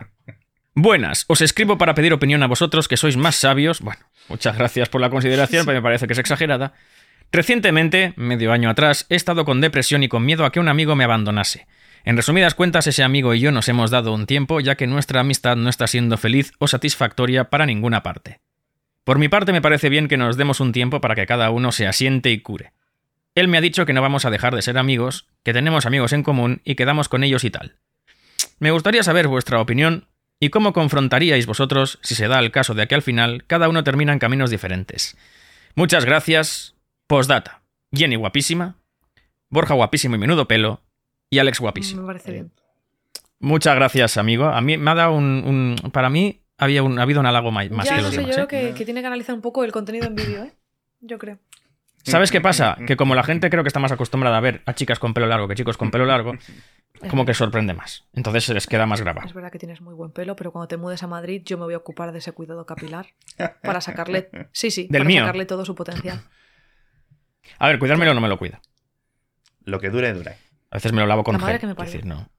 Buenas, 0.74 1.26
os 1.28 1.42
escribo 1.42 1.78
para 1.78 1.96
pedir 1.96 2.14
opinión 2.14 2.44
a 2.44 2.48
vosotros 2.48 2.88
que 2.88 2.98
sois 2.98 3.18
más 3.18 3.36
sabios. 3.36 3.82
Bueno, 3.82 4.02
muchas 4.30 4.58
gracias 4.58 4.90
por 4.90 5.02
la 5.02 5.10
consideración, 5.10 5.66
pero 5.66 5.80
me 5.80 5.82
parece 5.84 6.06
que 6.06 6.14
es 6.14 6.20
exagerada. 6.20 6.74
Recientemente, 7.32 8.14
medio 8.16 8.52
año 8.52 8.70
atrás, 8.70 9.06
he 9.10 9.16
estado 9.16 9.44
con 9.44 9.60
depresión 9.60 10.04
y 10.04 10.08
con 10.08 10.24
miedo 10.26 10.46
a 10.46 10.52
que 10.52 10.60
un 10.60 10.68
amigo 10.70 10.96
me 10.96 11.04
abandonase. 11.04 11.68
En 12.06 12.16
resumidas 12.16 12.54
cuentas, 12.56 12.88
ese 12.88 13.04
amigo 13.04 13.34
y 13.34 13.40
yo 13.40 13.52
nos 13.52 13.68
hemos 13.68 13.92
dado 13.92 14.14
un 14.14 14.28
tiempo 14.28 14.60
ya 14.60 14.76
que 14.76 14.88
nuestra 14.88 15.20
amistad 15.22 15.56
no 15.58 15.70
está 15.70 15.88
siendo 15.88 16.16
feliz 16.18 16.54
o 16.60 16.68
satisfactoria 16.68 17.50
para 17.50 17.66
ninguna 17.66 18.02
parte. 18.04 18.40
Por 19.08 19.20
mi 19.20 19.30
parte 19.30 19.54
me 19.54 19.62
parece 19.62 19.88
bien 19.88 20.10
que 20.10 20.18
nos 20.18 20.36
demos 20.36 20.60
un 20.60 20.74
tiempo 20.74 21.00
para 21.00 21.16
que 21.16 21.26
cada 21.26 21.50
uno 21.50 21.72
se 21.72 21.88
asiente 21.88 22.30
y 22.30 22.42
cure. 22.42 22.74
Él 23.36 23.48
me 23.48 23.58
ha 23.58 23.62
dicho 23.62 23.86
que 23.86 23.94
no 23.94 24.02
vamos 24.02 24.26
a 24.26 24.30
dejar 24.30 24.54
de 24.54 24.62
ser 24.62 24.78
amigos, 24.78 25.28
que 25.44 25.54
tenemos 25.54 25.86
amigos 25.86 26.12
en 26.12 26.24
común 26.24 26.60
y 26.66 26.76
quedamos 26.76 27.08
con 27.08 27.24
ellos 27.24 27.46
y 27.46 27.50
tal. 27.50 27.78
Me 28.60 28.72
gustaría 28.72 29.04
saber 29.04 29.30
vuestra 29.30 29.62
opinión 29.62 30.10
y 30.42 30.50
cómo 30.50 30.74
confrontaríais 30.74 31.46
vosotros 31.46 32.00
si 32.04 32.16
se 32.16 32.28
da 32.28 32.40
el 32.40 32.52
caso 32.52 32.74
de 32.74 32.86
que 32.90 32.96
al 32.96 33.02
final 33.02 33.46
cada 33.48 33.70
uno 33.70 33.86
termina 33.86 34.12
en 34.12 34.20
caminos 34.20 34.50
diferentes. 34.50 35.16
Muchas 35.74 36.04
gracias. 36.04 36.76
Postdata. 37.08 37.62
Jenny 37.94 38.18
guapísima, 38.18 38.76
Borja 39.50 39.74
guapísimo 39.74 40.16
y 40.16 40.20
menudo 40.20 40.50
pelo, 40.50 40.82
y 41.30 41.40
Alex 41.40 41.62
guapísimo. 41.62 42.02
Me 42.02 42.08
parece 42.08 42.32
bien. 42.34 42.52
Muchas 43.40 43.74
gracias, 43.74 44.18
amigo. 44.18 44.48
A 44.50 44.60
mí 44.60 44.76
me 44.76 44.92
ha 44.92 44.96
dado 44.96 45.14
un... 45.14 45.78
un- 45.82 45.92
para 45.92 46.10
mí 46.10 46.42
había 46.58 46.84
un, 46.84 47.00
ha 47.00 47.04
habido 47.04 47.20
un 47.20 47.26
halago 47.26 47.52
más 47.52 47.68
ya 47.68 47.84
que 47.84 47.98
no 47.98 48.02
los 48.04 48.14
sé, 48.16 48.22
yo 48.26 48.32
creo 48.32 48.44
¿eh? 48.46 48.48
que, 48.48 48.74
que 48.74 48.86
tiene 48.86 49.02
que 49.02 49.08
analizar 49.08 49.36
un 49.36 49.42
poco 49.42 49.64
el 49.64 49.72
contenido 49.72 50.08
en 50.08 50.16
vídeo, 50.16 50.44
¿eh? 50.44 50.54
Yo 51.02 51.18
creo. 51.18 51.40
¿Sabes 52.04 52.32
qué 52.32 52.40
pasa? 52.40 52.78
Que 52.88 52.96
como 52.96 53.16
la 53.16 53.24
gente 53.24 53.50
creo 53.50 53.64
que 53.64 53.68
está 53.68 53.80
más 53.82 53.92
acostumbrada 53.92 54.38
a 54.38 54.40
ver 54.40 54.62
a 54.66 54.74
chicas 54.74 54.98
con 54.98 55.14
pelo 55.14 55.28
largo 55.28 55.48
que 55.50 55.56
chicos 55.56 55.76
con 55.78 55.92
pelo 55.92 56.06
largo, 56.06 56.34
como 57.10 57.26
que 57.26 57.34
sorprende 57.34 57.74
más. 57.74 58.06
Entonces 58.14 58.46
se 58.46 58.54
les 58.54 58.66
queda 58.66 58.86
más 58.86 59.02
grabado. 59.02 59.28
Es 59.28 59.34
verdad 59.34 59.52
que 59.52 59.60
tienes 59.60 59.82
muy 59.82 59.94
buen 59.94 60.12
pelo, 60.12 60.36
pero 60.38 60.54
cuando 60.54 60.70
te 60.70 60.78
mudes 60.78 61.04
a 61.04 61.08
Madrid 61.08 61.42
yo 61.44 61.58
me 61.58 61.66
voy 61.66 61.74
a 61.74 61.78
ocupar 61.78 62.14
de 62.14 62.20
ese 62.20 62.32
cuidado 62.32 62.66
capilar 62.66 63.08
para 63.62 63.82
sacarle... 63.82 64.30
Sí, 64.54 64.72
sí, 64.72 64.88
Del 64.90 65.02
para 65.02 65.08
mío. 65.08 65.22
sacarle 65.24 65.46
todo 65.46 65.66
su 65.66 65.76
potencial. 65.76 66.22
A 67.60 67.68
ver, 67.68 67.78
cuidármelo 67.78 68.14
no 68.14 68.22
me 68.22 68.30
lo 68.30 68.38
cuida. 68.40 68.62
Lo 69.66 69.80
que 69.82 69.90
dure, 69.90 70.14
dure. 70.14 70.38
A 70.72 70.78
veces 70.78 70.94
me 70.94 71.02
lo 71.02 71.08
lavo 71.08 71.26
con 71.26 71.34
La 71.34 71.40
madre 71.40 71.60
gel. 71.60 71.76
que 71.76 71.80
me 71.80 71.86
decir, 71.86 72.06
no. 72.06 72.30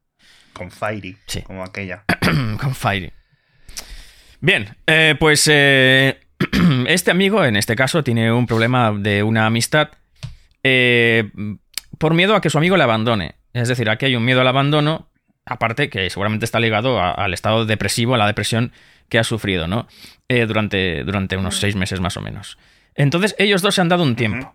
Con 0.55 0.71
Fairy, 0.71 1.19
Sí. 1.27 1.43
como 1.43 1.63
aquella. 1.63 2.05
con 2.61 2.75
Fire. 2.75 3.13
Bien, 4.41 4.77
eh, 4.87 5.17
pues 5.19 5.49
eh, 5.51 6.21
este 6.87 7.11
amigo, 7.11 7.45
en 7.45 7.57
este 7.57 7.77
caso, 7.77 8.05
tiene 8.05 8.33
un 8.33 8.47
problema 8.47 8.93
de 8.97 9.23
una 9.23 9.47
amistad 9.47 9.91
eh, 10.63 11.31
por 11.99 12.15
miedo 12.15 12.35
a 12.35 12.41
que 12.41 12.51
su 12.51 12.59
amigo 12.59 12.77
le 12.77 12.85
abandone. 12.85 13.35
Es 13.53 13.69
decir, 13.69 13.91
aquí 13.91 14.07
hay 14.07 14.17
un 14.17 14.25
miedo 14.25 14.41
al 14.41 14.49
abandono, 14.49 15.09
aparte 15.45 15.89
que 15.91 16.09
seguramente 16.11 16.45
está 16.45 16.61
ligado 16.61 17.01
a- 17.01 17.11
al 17.13 17.35
estado 17.35 17.67
depresivo, 17.67 18.15
a 18.15 18.19
la 18.19 18.27
depresión 18.27 18.73
que 19.09 19.19
ha 19.19 19.25
sufrido, 19.25 19.67
¿no? 19.67 19.89
Eh, 20.29 20.47
durante, 20.47 21.03
durante 21.05 21.37
unos 21.37 21.57
seis 21.59 21.75
meses 21.77 21.99
más 22.01 22.17
o 22.17 22.21
menos. 22.21 22.59
Entonces, 22.95 23.35
ellos 23.39 23.63
dos 23.63 23.75
se 23.75 23.81
han 23.81 23.89
dado 23.89 24.03
un 24.03 24.17
tiempo. 24.17 24.55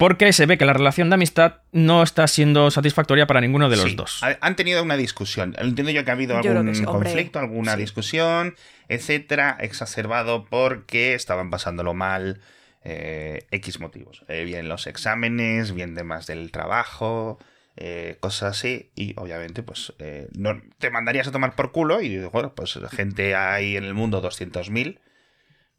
Porque 0.00 0.32
se 0.32 0.46
ve 0.46 0.56
que 0.56 0.64
la 0.64 0.72
relación 0.72 1.10
de 1.10 1.14
amistad 1.14 1.56
no 1.72 2.02
está 2.02 2.26
siendo 2.26 2.70
satisfactoria 2.70 3.26
para 3.26 3.42
ninguno 3.42 3.68
de 3.68 3.76
los 3.76 3.84
Sí, 3.90 3.94
dos. 3.94 4.22
ha- 4.24 4.38
Han 4.40 4.56
tenido 4.56 4.82
una 4.82 4.96
discusión. 4.96 5.54
Entiendo 5.58 5.92
yo 5.92 6.04
que 6.06 6.10
ha 6.10 6.14
habido 6.14 6.36
algún 6.38 6.74
sí, 6.74 6.84
conflicto, 6.84 7.38
alguna 7.38 7.74
Sí. 7.74 7.80
discusión, 7.80 8.54
etcétera, 8.88 9.58
exacerbado 9.60 10.46
porque 10.46 11.14
estaban 11.14 11.50
pasándolo 11.50 11.92
mal. 11.94 12.40
eh, 12.82 13.46
X 13.50 13.78
motivos. 13.78 14.24
Eh, 14.28 14.44
bien 14.44 14.66
los 14.66 14.86
exámenes, 14.86 15.72
bien 15.74 15.94
temas 15.94 16.26
del 16.26 16.50
trabajo, 16.50 17.38
eh, 17.76 18.16
cosas 18.20 18.56
así. 18.56 18.90
Y 18.94 19.12
obviamente, 19.20 19.62
pues 19.62 19.92
eh, 19.98 20.28
no, 20.32 20.58
te 20.78 20.88
mandarías 20.88 21.28
a 21.28 21.30
tomar 21.30 21.54
por 21.54 21.72
culo. 21.72 22.00
Y 22.00 22.16
bueno, 22.20 22.54
pues 22.54 22.78
gente 22.90 23.34
hay 23.34 23.76
en 23.76 23.84
el 23.84 23.92
mundo 23.92 24.22
200.000. 24.22 24.98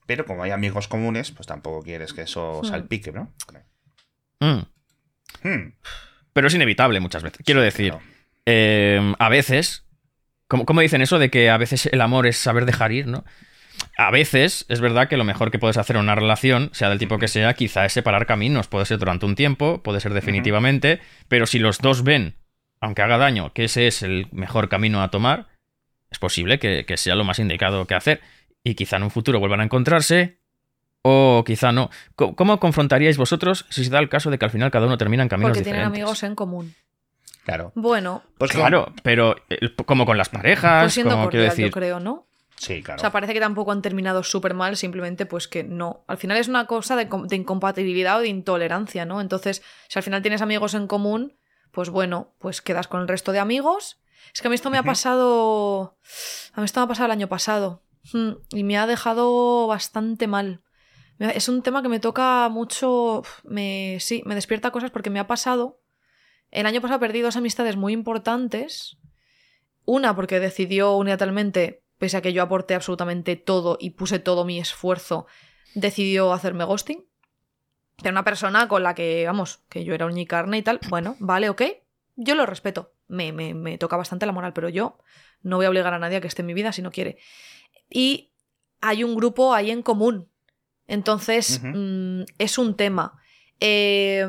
Pero 0.06 0.26
como 0.26 0.44
hay 0.44 0.52
amigos 0.52 0.88
comunes, 0.88 1.32
pues 1.32 1.48
tampoco 1.48 1.82
quieres 1.82 2.14
que 2.14 2.22
eso 2.22 2.62
Hmm. 2.62 2.68
salpique, 2.68 3.12
¿no? 3.12 3.34
Mm. 4.42 4.64
Hmm, 5.44 5.74
Pero 6.34 6.48
es 6.48 6.54
inevitable 6.54 7.00
muchas 7.00 7.24
veces. 7.24 7.42
Quiero 7.46 7.62
decir, 7.62 7.94
eh, 8.46 9.14
a 9.18 9.30
veces, 9.30 9.86
como, 10.48 10.66
como 10.66 10.82
dicen 10.82 11.02
eso 11.02 11.20
de 11.20 11.30
que 11.30 11.50
a 11.50 11.58
veces 11.58 11.86
el 11.86 12.02
amor 12.02 12.28
es 12.28 12.38
saber 12.38 12.66
dejar 12.66 12.92
ir, 12.92 13.08
¿no? 13.08 13.24
A 13.98 14.12
veces 14.12 14.66
es 14.68 14.82
verdad 14.82 15.08
que 15.08 15.18
lo 15.18 15.24
mejor 15.24 15.52
que 15.52 15.60
puedes 15.60 15.78
hacer 15.78 15.96
en 15.96 16.04
una 16.04 16.16
relación, 16.16 16.70
sea 16.74 16.90
del 16.90 17.00
tipo 17.00 17.18
que 17.18 17.28
sea, 17.28 17.54
quizá 17.54 17.86
es 17.86 17.94
separar 17.94 18.26
caminos. 18.26 18.68
Puede 18.68 18.86
ser 18.86 19.00
durante 19.00 19.26
un 19.26 19.36
tiempo, 19.36 19.82
puede 19.82 20.00
ser 20.00 20.14
definitivamente, 20.14 21.00
pero 21.28 21.46
si 21.46 21.60
los 21.60 21.80
dos 21.80 22.04
ven, 22.04 22.36
aunque 22.80 23.02
haga 23.02 23.18
daño, 23.18 23.54
que 23.54 23.66
ese 23.66 23.88
es 23.88 24.02
el 24.04 24.28
mejor 24.32 24.70
camino 24.70 25.02
a 25.02 25.10
tomar, 25.12 25.48
es 26.10 26.20
posible 26.20 26.60
que, 26.60 26.86
que 26.86 26.98
sea 26.98 27.16
lo 27.16 27.24
más 27.24 27.40
indicado 27.40 27.86
que 27.88 27.96
hacer. 27.96 28.22
Y 28.64 28.76
quizá 28.76 28.98
en 28.98 29.04
un 29.04 29.12
futuro 29.12 29.40
vuelvan 29.40 29.62
a 29.62 29.64
encontrarse, 29.64 30.41
o 31.04 31.44
quizá 31.46 31.72
no. 31.72 31.90
¿Cómo 32.16 32.60
confrontaríais 32.60 33.18
vosotros 33.18 33.66
si 33.70 33.84
se 33.86 33.90
da 33.90 34.00
el 34.00 34.10
caso 34.10 34.30
de 34.30 34.38
que 34.38 34.46
al 34.46 34.52
final 34.52 34.72
cada 34.72 34.86
uno 34.86 34.98
termina 34.98 35.24
en 35.24 35.30
caminos 35.30 35.50
Porque 35.52 35.64
tienen 35.64 35.82
diferentes? 35.82 36.02
amigos 36.04 36.24
en 36.24 36.36
común. 36.36 36.76
Claro. 37.46 37.72
Bueno, 37.76 38.22
Pues 38.38 38.52
Claro, 38.52 38.94
pero 39.04 39.36
eh, 39.50 39.74
como 39.86 40.06
con 40.06 40.18
las 40.18 40.30
parejas, 40.30 40.84
pues 40.84 40.94
siendo 40.94 41.16
como 41.16 41.30
quiero 41.30 41.46
cordial, 41.46 41.50
decir. 41.50 41.66
yo 41.66 41.72
creo, 41.72 42.00
¿no? 42.00 42.28
Sí, 42.56 42.84
claro. 42.84 43.00
O 43.00 43.02
sea, 43.02 43.12
parece 43.12 43.34
que 43.34 43.40
tampoco 43.40 43.72
han 43.72 43.82
terminado 43.82 44.22
súper 44.22 44.54
mal, 44.54 44.78
simplemente 44.78 45.26
pues 45.26 45.48
que 45.48 45.64
no. 45.64 46.04
Al 46.08 46.18
final 46.18 46.38
es 46.38 46.48
una 46.48 46.68
cosa 46.68 46.96
de, 46.96 47.10
de 47.28 47.36
incompatibilidad 47.36 48.18
o 48.18 48.22
de 48.22 48.28
intolerancia, 48.28 49.04
¿no? 49.06 49.20
Entonces, 49.20 49.64
si 49.88 49.98
al 49.98 50.04
final 50.04 50.22
tienes 50.22 50.44
amigos 50.44 50.76
en 50.76 50.86
común, 50.86 51.34
pues 51.72 51.90
bueno, 51.90 52.36
pues 52.38 52.62
quedas 52.62 52.88
con 52.88 53.02
el 53.02 53.08
resto 53.08 53.32
de 53.32 53.40
amigos. 53.40 53.98
Es 54.36 54.42
que 54.42 54.48
a 54.48 54.50
mí 54.52 54.56
esto 54.56 54.70
me 54.70 54.78
ha 54.78 54.84
pasado. 54.84 55.98
A 56.54 56.62
mí 56.62 56.66
esto 56.66 56.80
me 56.80 56.84
ha 56.84 56.88
pasado 56.88 57.06
el 57.08 57.12
año 57.14 57.28
pasado. 57.28 57.82
Mm, 58.14 58.32
Y 58.52 58.64
me 58.64 58.78
ha 58.78 58.86
dejado 58.86 59.66
bastante 59.66 60.28
mal. 60.28 60.62
Es 61.20 61.50
un 61.50 61.62
tema 61.62 61.82
que 61.82 61.90
me 61.90 62.00
toca 62.00 62.50
mucho. 62.50 63.24
Me, 63.44 63.98
sí, 64.00 64.24
me 64.26 64.36
despierta 64.36 64.72
cosas 64.72 64.92
porque 64.92 65.10
me 65.10 65.20
ha 65.20 65.28
pasado. 65.28 65.80
El 66.50 66.66
año 66.66 66.82
pasado 66.82 67.00
perdí 67.00 67.22
dos 67.22 67.36
amistades 67.36 67.76
muy 67.76 67.94
importantes. 67.94 68.98
Una 69.86 70.16
porque 70.16 70.40
decidió 70.40 70.96
unilateralmente, 70.96 71.84
pese 71.98 72.18
a 72.18 72.22
que 72.22 72.34
yo 72.34 72.44
aporté 72.44 72.76
absolutamente 72.76 73.36
todo 73.36 73.78
y 73.80 73.92
puse 73.92 74.20
todo 74.20 74.46
mi 74.46 74.60
esfuerzo, 74.60 75.28
decidió 75.76 76.34
hacerme 76.34 76.66
ghosting. 76.66 77.06
Era 78.00 78.12
una 78.12 78.24
persona 78.24 78.68
con 78.68 78.84
la 78.84 78.96
que, 78.96 79.26
vamos, 79.26 79.62
que 79.70 79.84
yo 79.84 79.94
era 79.94 80.06
uñicarne 80.06 80.58
y 80.58 80.62
tal. 80.62 80.80
Bueno, 80.90 81.16
vale, 81.20 81.50
ok. 81.50 81.62
yo 82.16 82.36
lo 82.36 82.46
respeto. 82.46 82.94
Me, 83.08 83.32
me, 83.32 83.54
me 83.54 83.78
toca 83.78 83.98
bastante 83.98 84.26
la 84.26 84.32
moral, 84.32 84.54
pero 84.54 84.70
yo 84.70 84.98
no 85.44 85.58
voy 85.58 85.66
a 85.66 85.70
obligar 85.70 85.94
a 85.94 86.00
nadie 86.00 86.18
a 86.18 86.22
que 86.22 86.28
esté 86.28 86.42
en 86.42 86.48
mi 86.48 86.54
vida 86.54 86.72
si 86.72 86.82
no 86.82 86.92
quiere. 86.92 87.18
Y 87.90 88.32
hay 88.80 89.04
un 89.04 89.16
grupo 89.16 89.54
ahí 89.54 89.72
en 89.72 89.84
común. 89.84 90.31
Entonces, 90.88 91.62
mm, 91.64 92.24
es 92.38 92.58
un 92.58 92.76
tema. 92.76 93.20
Eh, 93.60 94.22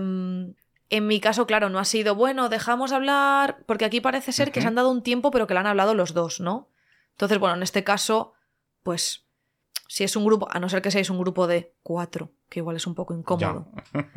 en 0.93 1.07
mi 1.07 1.21
caso, 1.21 1.47
claro, 1.47 1.71
no 1.71 1.79
ha 1.79 1.87
sido, 1.87 2.15
bueno, 2.15 2.51
dejamos 2.51 2.93
hablar, 2.93 3.65
porque 3.65 3.87
aquí 3.87 4.03
parece 4.03 4.31
ser 4.31 4.53
que 4.53 4.61
se 4.61 4.67
han 4.67 4.75
dado 4.75 4.91
un 4.91 5.03
tiempo, 5.03 5.31
pero 5.31 5.47
que 5.47 5.55
lo 5.55 5.61
han 5.61 5.67
hablado 5.67 5.95
los 5.95 6.13
dos, 6.13 6.39
¿no? 6.39 6.69
Entonces, 7.13 7.39
bueno, 7.39 7.57
en 7.57 7.63
este 7.63 7.83
caso, 7.83 8.35
pues, 8.83 9.25
si 9.89 10.05
es 10.05 10.17
un 10.17 10.27
grupo, 10.27 10.49
a 10.51 10.61
no 10.61 10.69
ser 10.69 10.83
que 10.83 10.91
seáis 10.91 11.09
un 11.09 11.19
grupo 11.19 11.47
de 11.47 11.75
cuatro, 11.83 12.33
que 12.51 12.61
igual 12.61 12.77
es 12.77 12.87
un 12.87 12.95
poco 12.95 13.15
incómodo. 13.15 13.73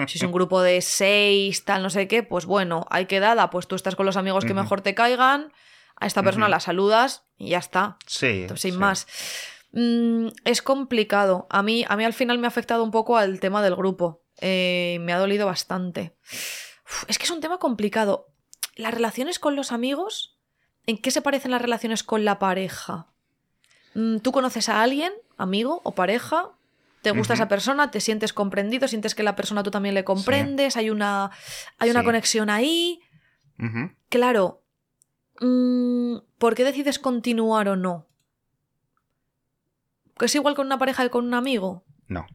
Si 0.08 0.18
es 0.18 0.24
un 0.24 0.34
grupo 0.34 0.62
de 0.62 0.82
seis, 0.82 1.64
tal, 1.64 1.82
no 1.82 1.90
sé 1.90 2.10
qué, 2.10 2.24
pues 2.24 2.46
bueno, 2.46 2.86
hay 2.90 3.06
quedada, 3.06 3.50
pues 3.50 3.68
tú 3.68 3.76
estás 3.76 3.96
con 3.96 4.06
los 4.06 4.18
amigos 4.18 4.44
que 4.44 4.54
mejor 4.54 4.82
te 4.82 4.96
caigan, 4.96 5.54
a 5.96 6.08
esta 6.08 6.24
persona 6.24 6.50
la 6.50 6.60
saludas 6.60 7.24
y 7.38 7.52
ya 7.52 7.60
está. 7.60 7.98
Sí. 8.06 8.42
Entonces, 8.42 8.62
sin 8.64 8.74
sí. 8.74 8.80
más. 8.80 9.08
Mm, 9.76 10.30
es 10.46 10.62
complicado. 10.62 11.48
A 11.50 11.62
mí, 11.62 11.86
a 11.88 11.96
mí 11.98 12.04
al 12.06 12.14
final 12.14 12.38
me 12.40 12.48
ha 12.48 12.50
afectado 12.50 12.84
un 12.84 12.92
poco 12.92 13.18
al 13.18 13.40
tema 13.40 13.62
del 13.62 13.76
grupo. 13.76 14.24
Eh, 14.42 14.98
me 15.02 15.14
ha 15.14 15.18
dolido 15.20 15.46
bastante. 15.46 16.16
Uf, 16.86 17.04
es 17.08 17.18
que 17.18 17.26
es 17.26 17.32
un 17.32 17.42
tema 17.42 17.58
complicado. 17.60 18.28
Las 18.76 18.94
relaciones 18.94 19.38
con 19.38 19.56
los 19.56 19.72
amigos, 19.72 20.38
¿en 20.86 20.98
qué 20.98 21.12
se 21.12 21.22
parecen 21.22 21.52
las 21.52 21.62
relaciones 21.62 22.04
con 22.04 22.26
la 22.26 22.40
pareja? 22.40 23.08
Mm, 23.94 24.18
¿Tú 24.20 24.32
conoces 24.32 24.70
a 24.70 24.82
alguien, 24.82 25.14
amigo 25.38 25.82
o 25.84 25.94
pareja? 25.94 26.52
¿Te 27.02 27.12
gusta 27.12 27.36
esa 27.36 27.48
persona? 27.48 27.92
¿Te 27.92 28.00
sientes 28.02 28.34
comprendido? 28.34 28.88
¿Sientes 28.88 29.14
que 29.14 29.22
la 29.24 29.36
persona 29.36 29.62
tú 29.62 29.70
también 29.72 29.94
le 29.94 30.04
comprendes? 30.04 30.76
¿Hay 30.76 30.90
una, 30.90 31.30
hay 31.78 31.92
una 31.92 32.00
Sí. 32.00 32.06
conexión 32.06 32.50
ahí? 32.50 33.00
Claro. 34.10 34.62
mm, 35.40 36.18
¿Por 36.40 36.56
qué 36.56 36.64
decides 36.64 36.98
continuar 36.98 37.68
o 37.70 37.76
no? 37.76 38.08
¿Que 40.18 40.26
es 40.26 40.36
igual 40.36 40.56
con 40.56 40.68
una 40.68 40.78
pareja 40.78 41.04
que 41.04 41.10
con 41.10 41.26
un 41.26 41.34
amigo? 41.34 41.84
No. 42.08 42.26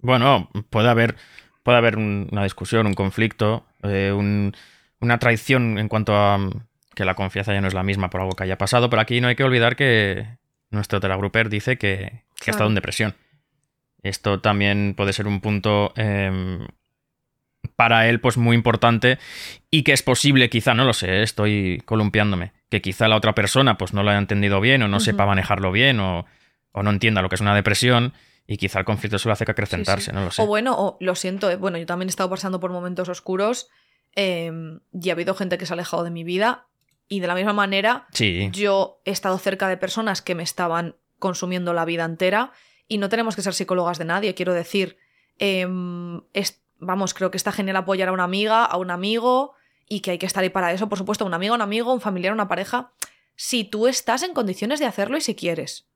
Bueno, 0.00 0.48
puede 0.70 0.88
haber, 0.88 1.16
puede 1.62 1.78
haber 1.78 1.96
un- 1.96 2.28
una 2.30 2.44
discusión, 2.44 2.86
un 2.86 2.94
conflicto, 2.94 3.66
eh, 3.82 4.12
un- 4.16 4.54
una 5.00 5.18
traición 5.18 5.78
en 5.78 5.88
cuanto 5.88 6.14
a 6.16 6.38
mm, 6.38 6.50
que 6.94 7.04
la 7.04 7.14
confianza 7.14 7.52
ya 7.52 7.60
no 7.60 7.68
es 7.68 7.74
la 7.74 7.82
misma 7.82 8.10
por 8.10 8.20
algo 8.20 8.34
que 8.34 8.44
haya 8.44 8.58
pasado, 8.58 8.88
pero 8.90 9.02
aquí 9.02 9.20
no 9.20 9.28
hay 9.28 9.36
que 9.36 9.44
olvidar 9.44 9.76
que 9.76 10.38
nuestro 10.70 11.00
telagruper 11.00 11.48
dice 11.48 11.78
que, 11.78 12.22
que 12.40 12.50
ha 12.50 12.52
estado 12.52 12.68
en 12.68 12.74
depresión. 12.74 13.14
Esto 14.02 14.40
también 14.40 14.94
puede 14.96 15.12
ser 15.12 15.26
un 15.26 15.40
punto 15.40 15.92
em, 15.96 16.66
para 17.76 18.08
él 18.08 18.20
pues 18.20 18.36
muy 18.36 18.54
importante 18.56 19.18
y 19.70 19.82
que 19.82 19.92
es 19.92 20.02
posible, 20.02 20.48
quizá, 20.50 20.74
no 20.74 20.84
lo 20.84 20.92
sé, 20.92 21.22
estoy 21.22 21.82
columpiándome, 21.84 22.52
que 22.70 22.80
quizá 22.80 23.08
la 23.08 23.16
otra 23.16 23.34
persona 23.34 23.76
pues 23.78 23.92
no 23.94 24.02
lo 24.04 24.10
haya 24.10 24.18
entendido 24.18 24.60
bien 24.60 24.82
o 24.82 24.88
no 24.88 25.00
sepa 25.00 25.26
manejarlo 25.26 25.72
bien 25.72 25.98
o, 26.00 26.26
o 26.72 26.82
no 26.82 26.90
entienda 26.90 27.22
lo 27.22 27.28
que 27.28 27.34
es 27.36 27.40
una 27.40 27.54
depresión 27.54 28.12
y 28.46 28.56
quizá 28.56 28.78
el 28.78 28.84
conflicto 28.84 29.18
solo 29.18 29.32
hace 29.34 29.44
que 29.44 29.52
acrecentarse, 29.52 30.06
Sí, 30.06 30.10
sí. 30.10 30.14
no 30.16 30.24
lo 30.24 30.30
sé. 30.30 30.42
O 30.42 30.46
bueno, 30.46 30.74
o, 30.78 30.96
lo 31.00 31.14
siento, 31.14 31.50
eh, 31.50 31.56
bueno, 31.56 31.76
yo 31.78 31.86
también 31.86 32.08
he 32.08 32.10
estado 32.10 32.30
pasando 32.30 32.60
por 32.60 32.70
momentos 32.72 33.08
oscuros 33.08 33.68
eh, 34.16 34.50
y 34.92 35.10
ha 35.10 35.12
habido 35.12 35.34
gente 35.34 35.58
que 35.58 35.66
se 35.66 35.72
ha 35.72 35.74
alejado 35.74 36.04
de 36.04 36.10
mi 36.10 36.24
vida 36.24 36.66
y 37.08 37.20
de 37.20 37.26
la 37.26 37.34
misma 37.34 37.52
manera 37.52 38.06
Sí, 38.12 38.48
yo 38.52 39.00
he 39.04 39.10
estado 39.10 39.38
cerca 39.38 39.68
de 39.68 39.76
personas 39.76 40.22
que 40.22 40.34
me 40.34 40.42
estaban 40.42 40.96
consumiendo 41.18 41.72
la 41.74 41.84
vida 41.84 42.04
entera 42.04 42.52
y 42.86 42.98
no 42.98 43.08
tenemos 43.08 43.36
que 43.36 43.42
ser 43.42 43.52
psicólogas 43.54 43.98
de 43.98 44.04
nadie, 44.06 44.34
quiero 44.34 44.54
decir, 44.54 44.96
em, 45.38 46.22
es- 46.32 46.62
vamos, 46.78 47.12
creo 47.14 47.30
que 47.30 47.36
está 47.36 47.52
genial 47.52 47.76
apoyar 47.76 48.08
a 48.08 48.12
una 48.12 48.24
amiga, 48.24 48.64
a 48.64 48.76
un 48.76 48.90
amigo 48.90 49.54
y 49.88 50.00
que 50.00 50.12
hay 50.12 50.18
que 50.18 50.26
estar 50.26 50.42
ahí 50.42 50.50
para 50.50 50.72
eso, 50.72 50.88
por 50.88 50.98
supuesto, 50.98 51.24
un 51.26 51.34
amigo, 51.34 51.54
un 51.54 51.62
amigo, 51.62 51.92
un 51.92 52.00
familiar, 52.00 52.32
una 52.32 52.48
pareja, 52.48 52.92
si 53.36 53.64
tú 53.64 53.86
estás 53.88 54.22
en 54.22 54.32
condiciones 54.34 54.80
de 54.80 54.86
hacerlo 54.86 55.16
y 55.16 55.20
si 55.20 55.34
quieres. 55.34 55.86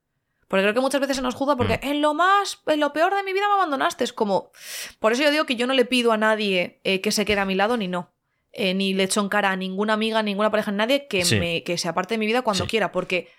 Porque 0.53 0.65
creo 0.65 0.75
que 0.75 0.81
muchas 0.81 1.01
veces 1.01 1.17
se 1.17 1.23
nos 1.23 1.35
juzga 1.35 1.57
porque 1.57 1.81
Mm. 1.83 1.87
en 1.89 2.03
lo 2.03 2.13
más, 2.13 2.61
en 2.67 2.79
lo 2.79 2.93
peor 2.93 3.15
de 3.15 3.23
mi 3.23 3.33
vida 3.33 3.49
me 3.49 3.55
abandonaste. 3.55 4.05
Es 4.05 4.13
como. 4.13 4.51
Por 4.99 5.13
eso 5.13 5.23
yo 5.23 5.31
digo 5.31 5.47
que 5.47 5.57
yo 5.57 5.67
no 5.67 5.73
le 5.73 5.87
pido 5.87 6.13
a 6.13 6.19
nadie 6.19 6.79
eh, 6.85 7.01
que 7.01 7.11
se 7.11 7.25
quede 7.25 7.41
a 7.41 7.47
mi 7.47 7.55
lado 7.55 7.79
ni 7.79 7.89
no. 7.89 8.11
Eh, 8.53 8.75
ni 8.75 8.93
le 8.93 9.05
echo 9.05 9.23
en 9.23 9.31
cara 9.31 9.51
a 9.53 9.57
ninguna 9.57 9.95
amiga, 9.95 10.23
ninguna 10.23 10.51
pareja, 10.51 10.71
nadie 10.71 11.07
que, 11.07 11.25
Sí. 11.25 11.41
me, 11.41 11.63
que 11.65 11.79
se 11.79 11.89
aparte 11.89 12.13
de 12.15 12.19
mi 12.19 12.27
vida 12.27 12.43
cuando 12.43 12.65
Sí. 12.65 12.71
quiera. 12.71 12.93
Porque 12.93 13.31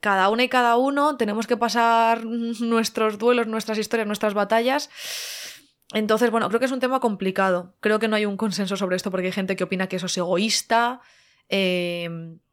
cada 0.00 0.28
una 0.28 0.42
y 0.42 0.48
cada 0.48 0.76
uno 0.76 1.16
tenemos 1.16 1.46
que 1.46 1.56
pasar 1.56 2.24
nuestros 2.60 3.18
duelos, 3.18 3.46
nuestras 3.46 3.78
historias, 3.78 4.08
nuestras 4.08 4.34
batallas. 4.34 4.90
Entonces, 5.92 6.32
bueno, 6.32 6.48
creo 6.48 6.58
que 6.58 6.66
es 6.66 6.72
un 6.72 6.80
tema 6.80 6.98
complicado. 6.98 7.76
Creo 7.78 8.00
que 8.00 8.08
no 8.08 8.16
hay 8.16 8.26
un 8.26 8.36
consenso 8.36 8.76
sobre 8.76 8.96
esto 8.96 9.12
porque 9.12 9.26
hay 9.28 9.32
gente 9.32 9.54
que 9.54 9.62
opina 9.62 9.86
que 9.86 9.94
eso 9.96 10.06
es 10.06 10.16
egoísta. 10.18 11.00
Eh, 11.48 12.08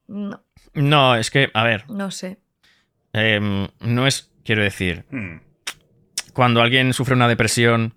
no, 0.06 0.44
no, 0.76 1.16
es 1.16 1.32
que, 1.32 1.50
a 1.56 1.64
ver, 1.64 1.90
no 1.90 2.12
sé. 2.12 2.38
Em, 3.18 3.68
no 3.82 4.08
es, 4.08 4.32
quiero 4.46 4.64
decir, 4.64 5.06
Hmm. 5.12 5.38
cuando 6.34 6.62
alguien 6.62 6.94
sufre 6.94 7.16
una 7.16 7.28
depresión, 7.28 7.94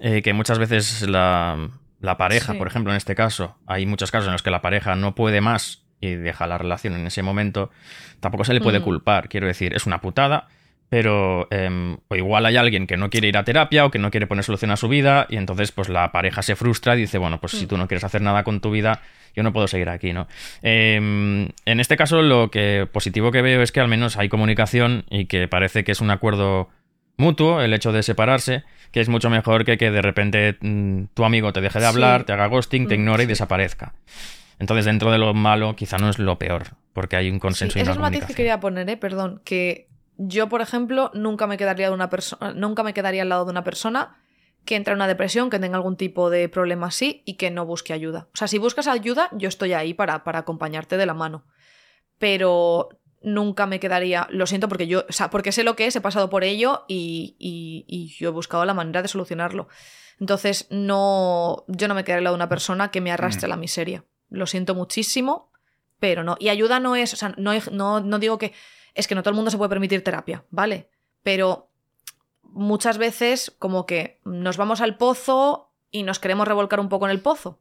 eh, 0.00 0.22
que 0.22 0.32
muchas 0.32 0.58
veces 0.58 1.02
la, 1.08 1.70
la 2.00 2.16
pareja, 2.16 2.52
Sí. 2.52 2.58
por 2.58 2.66
ejemplo, 2.68 2.92
en 2.92 2.96
este 2.96 3.14
caso, 3.14 3.56
hay 3.66 3.86
muchos 3.86 4.10
casos 4.10 4.26
en 4.26 4.32
los 4.32 4.42
que 4.42 4.50
la 4.50 4.62
pareja 4.62 4.94
no 4.94 5.14
puede 5.14 5.40
más 5.40 5.84
y 6.00 6.14
deja 6.14 6.46
la 6.46 6.58
relación 6.58 6.94
en 6.94 7.06
ese 7.06 7.22
momento, 7.22 7.70
tampoco 8.20 8.44
se 8.44 8.54
le 8.54 8.60
puede 8.60 8.78
Mm. 8.80 8.84
culpar, 8.84 9.28
quiero 9.28 9.46
decir, 9.46 9.74
es 9.74 9.86
una 9.86 10.00
putada, 10.00 10.48
pero 10.88 11.46
em, 11.50 11.98
o 12.08 12.16
igual 12.16 12.46
hay 12.46 12.56
alguien 12.56 12.86
que 12.86 12.96
no 12.96 13.10
quiere 13.10 13.28
ir 13.28 13.36
a 13.36 13.44
terapia 13.44 13.84
o 13.84 13.90
que 13.90 13.98
no 13.98 14.10
quiere 14.10 14.26
poner 14.26 14.44
solución 14.44 14.70
a 14.70 14.76
su 14.76 14.88
vida 14.88 15.26
y 15.28 15.36
entonces 15.36 15.70
pues 15.72 15.88
la 15.88 16.12
pareja 16.12 16.42
se 16.42 16.56
frustra 16.56 16.96
y 16.96 17.00
dice, 17.00 17.18
bueno, 17.18 17.40
pues 17.40 17.52
si 17.52 17.64
Mm. 17.64 17.68
tú 17.68 17.76
no 17.76 17.88
quieres 17.88 18.04
hacer 18.04 18.22
nada 18.22 18.42
con 18.44 18.60
tu 18.60 18.70
vida, 18.70 19.02
yo 19.36 19.42
no 19.42 19.52
puedo 19.52 19.68
seguir 19.68 19.88
aquí, 19.90 20.12
¿no? 20.12 20.26
Em, 20.62 21.48
en 21.64 21.80
este 21.80 21.96
caso 21.96 22.22
lo 22.22 22.50
que 22.50 22.88
positivo 22.90 23.30
que 23.32 23.42
veo 23.42 23.62
es 23.62 23.72
que 23.72 23.80
al 23.80 23.88
menos 23.88 24.16
hay 24.16 24.28
comunicación 24.28 25.04
y 25.10 25.26
que 25.26 25.48
parece 25.48 25.84
que 25.84 25.92
es 25.92 26.00
un 26.00 26.10
acuerdo 26.10 26.68
mutuo 27.16 27.60
el 27.60 27.74
hecho 27.74 27.90
de 27.92 28.02
separarse, 28.02 28.62
que 28.92 29.00
es 29.00 29.08
mucho 29.08 29.28
mejor 29.28 29.64
que 29.64 29.76
que 29.76 29.90
de 29.90 30.00
repente 30.02 30.56
mm, 30.60 31.04
tu 31.14 31.24
amigo 31.24 31.52
te 31.52 31.60
deje 31.60 31.78
de 31.80 31.84
Sí. 31.84 31.88
hablar, 31.90 32.24
te 32.24 32.32
haga 32.32 32.46
ghosting, 32.46 32.86
te 32.86 32.96
Mm, 32.96 33.00
ignore 33.00 33.22
y 33.24 33.26
desaparezca. 33.26 33.92
Entonces, 34.60 34.84
dentro 34.86 35.10
de 35.12 35.18
lo 35.18 35.34
malo, 35.34 35.76
quizá 35.76 35.98
no 35.98 36.08
es 36.10 36.18
lo 36.18 36.38
peor, 36.38 36.64
porque 36.92 37.16
hay 37.16 37.30
un 37.30 37.38
consenso 37.38 37.74
Sí, 37.74 37.78
y 37.80 37.82
ese 37.82 37.90
es 37.92 37.96
el 37.96 38.02
matiz 38.02 38.24
que 38.24 38.34
quería 38.34 38.58
poner, 38.60 38.88
¿eh? 38.90 38.96
perdón, 38.96 39.40
que 39.44 39.87
yo, 40.18 40.48
por 40.50 40.60
ejemplo, 40.60 41.10
nunca 41.14 41.46
me 41.46 41.56
quedaría 41.56 41.88
de 41.88 41.94
una 41.94 42.10
persona, 42.10 42.52
nunca 42.52 42.82
me 42.82 42.92
quedaría 42.92 43.22
al 43.22 43.30
lado 43.30 43.44
de 43.46 43.50
una 43.52 43.64
persona 43.64 44.20
que 44.64 44.76
entra 44.76 44.92
en 44.92 44.98
una 44.98 45.06
depresión, 45.06 45.48
que 45.48 45.58
tenga 45.58 45.76
algún 45.76 45.96
tipo 45.96 46.28
de 46.28 46.48
problema 46.50 46.88
así 46.88 47.22
y 47.24 47.34
que 47.34 47.50
no 47.50 47.64
busque 47.64 47.92
ayuda. 47.94 48.28
O 48.34 48.36
sea, 48.36 48.48
si 48.48 48.58
buscas 48.58 48.86
ayuda, 48.86 49.30
yo 49.32 49.48
estoy 49.48 49.72
ahí 49.72 49.94
para, 49.94 50.24
para 50.24 50.40
acompañarte 50.40 50.96
de 50.98 51.06
la 51.06 51.14
mano. 51.14 51.44
Pero 52.18 52.88
nunca 53.22 53.66
me 53.66 53.80
quedaría, 53.80 54.26
lo 54.30 54.46
siento 54.46 54.68
porque 54.68 54.86
yo, 54.86 55.04
o 55.08 55.12
sea, 55.12 55.30
porque 55.30 55.52
sé 55.52 55.62
lo 55.64 55.74
que 55.76 55.86
es, 55.86 55.96
he 55.96 56.00
pasado 56.00 56.30
por 56.30 56.44
ello 56.44 56.84
y, 56.88 57.36
y- 57.38 57.84
y 57.88 58.08
yo 58.18 58.28
he 58.28 58.32
buscado 58.32 58.64
la 58.64 58.74
manera 58.74 59.02
de 59.02 59.08
solucionarlo. 59.08 59.68
Entonces, 60.20 60.66
no, 60.70 61.64
yo 61.68 61.88
no 61.88 61.94
me 61.94 62.04
quedaría 62.04 62.18
al 62.18 62.24
lado 62.24 62.34
de 62.34 62.38
una 62.42 62.48
persona 62.48 62.90
que 62.90 63.00
me 63.00 63.12
arrastre 63.12 63.46
a 63.46 63.48
la 63.48 63.56
miseria. 63.56 64.04
Lo 64.30 64.46
siento 64.46 64.74
muchísimo, 64.74 65.50
pero 66.00 66.24
no. 66.24 66.36
Y 66.40 66.48
ayuda 66.48 66.80
no 66.80 66.96
es, 66.96 67.12
o 67.12 67.16
sea, 67.16 67.34
no, 67.38 67.52
no, 67.72 68.00
no 68.00 68.18
digo 68.18 68.36
que 68.38 68.52
es 68.98 69.06
que 69.08 69.14
no 69.14 69.22
todo 69.22 69.30
el 69.30 69.36
mundo 69.36 69.50
se 69.50 69.56
puede 69.56 69.70
permitir 69.70 70.04
terapia, 70.04 70.44
¿vale? 70.50 70.90
Pero 71.22 71.70
muchas 72.42 72.98
veces 72.98 73.54
como 73.58 73.86
que 73.86 74.20
nos 74.24 74.56
vamos 74.56 74.80
al 74.80 74.96
pozo 74.96 75.72
y 75.90 76.02
nos 76.02 76.18
queremos 76.18 76.46
revolcar 76.46 76.80
un 76.80 76.88
poco 76.88 77.06
en 77.06 77.10
el 77.12 77.20
pozo. 77.20 77.60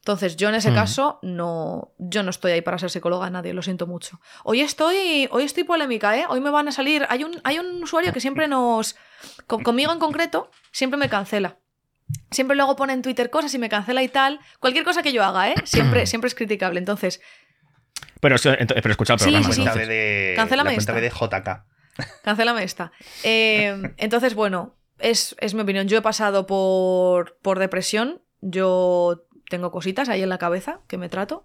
Entonces, 0.00 0.36
yo 0.36 0.50
en 0.50 0.54
ese 0.56 0.70
Mm. 0.70 0.74
caso 0.74 1.18
no, 1.22 1.92
yo 1.98 2.22
no 2.22 2.28
estoy 2.30 2.52
ahí 2.52 2.60
para 2.60 2.78
ser 2.78 2.90
psicóloga 2.90 3.24
de 3.24 3.30
nadie, 3.30 3.54
lo 3.54 3.62
siento 3.62 3.86
mucho. 3.86 4.20
Hoy 4.44 4.60
estoy, 4.60 5.28
hoy 5.30 5.44
estoy 5.44 5.64
polémica, 5.64 6.18
¿eh? 6.18 6.26
Hoy 6.28 6.40
me 6.40 6.50
van 6.50 6.68
a 6.68 6.72
salir, 6.72 7.06
hay 7.08 7.24
un, 7.24 7.40
hay 7.42 7.58
un 7.58 7.82
usuario 7.82 8.12
que 8.12 8.20
siempre 8.20 8.46
nos, 8.46 8.96
con- 9.46 9.62
conmigo 9.62 9.92
en 9.92 9.98
concreto, 9.98 10.50
siempre 10.72 10.98
me 10.98 11.08
cancela. 11.08 11.56
Siempre 12.30 12.54
luego 12.54 12.76
pone 12.76 12.92
en 12.92 13.00
Twitter 13.00 13.30
cosas 13.30 13.54
y 13.54 13.58
me 13.58 13.70
cancela 13.70 14.02
y 14.02 14.08
tal. 14.08 14.40
Cualquier 14.60 14.84
cosa 14.84 15.02
que 15.02 15.12
yo 15.12 15.24
haga, 15.24 15.48
¿eh? 15.50 15.54
Siempre, 15.64 16.04
siempre 16.06 16.28
es 16.28 16.34
criticable. 16.34 16.78
Entonces, 16.78 17.22
Pero, 18.24 18.36
pero 18.66 18.90
escucha 18.90 19.14
el 19.14 19.18
Sí, 19.20 19.24
programa. 19.30 19.52
sí, 19.54 19.62
sí. 19.62 19.78
B 19.78 19.86
de, 19.86 20.32
Cancélame 20.36 20.70
la 20.70 20.74
cuenta 20.76 20.92
B 20.92 21.00
de 21.00 21.06
esta. 21.08 21.26
JK. 21.40 21.64
Cancélame 22.24 22.64
esta. 22.64 22.92
Eh, 23.22 23.94
entonces, 23.98 24.34
bueno, 24.34 24.74
es, 24.98 25.36
es 25.40 25.54
mi 25.54 25.60
opinión. 25.60 25.86
Yo 25.88 25.98
he 25.98 26.02
pasado 26.02 26.46
por, 26.46 27.38
por 27.42 27.58
depresión. 27.58 28.22
Yo 28.40 29.26
tengo 29.48 29.70
cositas 29.70 30.08
ahí 30.08 30.22
en 30.22 30.28
la 30.28 30.38
cabeza 30.38 30.80
que 30.88 30.98
me 30.98 31.08
trato. 31.08 31.44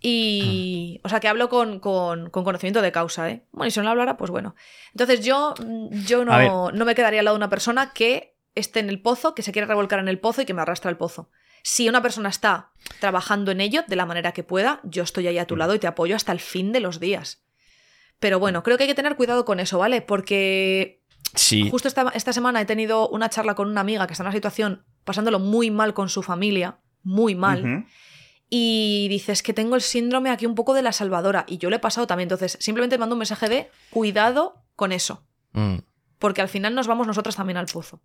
Y. 0.00 1.00
O 1.04 1.08
sea, 1.08 1.20
que 1.20 1.28
hablo 1.28 1.48
con, 1.48 1.80
con- 1.80 2.28
con 2.30 2.44
conocimiento 2.44 2.82
de 2.82 2.92
causa, 2.92 3.30
¿eh? 3.30 3.44
Bueno, 3.52 3.68
y 3.68 3.70
si 3.70 3.78
no 3.80 3.84
lo 3.84 3.90
hablara, 3.90 4.16
pues 4.16 4.30
bueno. 4.30 4.54
Entonces, 4.92 5.24
yo, 5.24 5.54
yo 6.06 6.22
A 6.30 6.38
ver. 6.38 6.48
no, 6.48 6.70
no 6.72 6.84
me 6.84 6.94
quedaría 6.94 7.20
al 7.20 7.24
lado 7.24 7.36
de 7.36 7.38
una 7.38 7.48
persona 7.50 7.92
que 7.94 8.36
esté 8.54 8.80
en 8.80 8.88
el 8.90 9.00
pozo, 9.00 9.34
que 9.34 9.42
se 9.42 9.50
quiera 9.52 9.66
revolcar 9.66 9.98
en 9.98 10.08
el 10.08 10.18
pozo 10.20 10.42
y 10.42 10.44
que 10.44 10.54
me 10.54 10.62
arrastra 10.62 10.90
al 10.90 10.96
pozo. 10.98 11.30
Si 11.66 11.88
una 11.88 12.02
persona 12.02 12.28
está 12.28 12.72
trabajando 13.00 13.50
en 13.50 13.62
ello 13.62 13.84
de 13.88 13.96
la 13.96 14.04
manera 14.04 14.32
que 14.32 14.44
pueda, 14.44 14.80
yo 14.84 15.02
estoy 15.02 15.26
ahí 15.26 15.38
a 15.38 15.46
tu 15.46 15.56
lado 15.56 15.74
y 15.74 15.78
te 15.78 15.86
apoyo 15.86 16.14
hasta 16.14 16.30
el 16.30 16.38
fin 16.38 16.72
de 16.72 16.80
los 16.80 17.00
días. 17.00 17.42
Pero 18.20 18.38
bueno, 18.38 18.62
creo 18.62 18.76
que 18.76 18.84
hay 18.84 18.88
que 18.88 18.94
tener 18.94 19.16
cuidado 19.16 19.46
con 19.46 19.60
eso, 19.60 19.78
¿vale? 19.78 20.02
Porque 20.02 21.02
Sí, 21.34 21.70
justo 21.70 21.88
esta, 21.88 22.12
esta 22.14 22.34
semana 22.34 22.60
he 22.60 22.66
tenido 22.66 23.08
una 23.08 23.30
charla 23.30 23.54
con 23.54 23.68
una 23.68 23.80
amiga 23.80 24.06
que 24.06 24.12
está 24.12 24.22
en 24.22 24.26
una 24.26 24.34
situación 24.34 24.84
pasándolo 25.04 25.38
muy 25.38 25.70
mal 25.70 25.94
con 25.94 26.10
su 26.10 26.22
familia, 26.22 26.78
muy 27.02 27.34
mal. 27.34 27.86
Y 28.50 29.06
dices 29.08 29.42
que 29.42 29.54
tengo 29.54 29.74
el 29.74 29.80
síndrome 29.80 30.30
aquí 30.30 30.44
un 30.46 30.54
poco 30.54 30.74
de 30.74 30.82
la 30.82 30.92
salvadora. 30.92 31.44
Y 31.48 31.56
yo 31.56 31.70
le 31.70 31.76
he 31.76 31.80
pasado 31.80 32.06
también. 32.06 32.26
Entonces, 32.26 32.58
simplemente 32.60 32.98
mando 32.98 33.14
un 33.14 33.20
mensaje 33.20 33.48
de 33.48 33.70
cuidado 33.90 34.62
con 34.76 34.92
eso. 34.92 35.26
Mm. 35.52 35.78
Porque 36.18 36.42
al 36.42 36.48
final 36.48 36.74
nos 36.74 36.86
vamos 36.86 37.06
nosotras 37.06 37.36
también 37.36 37.56
al 37.56 37.66
pozo. 37.66 38.00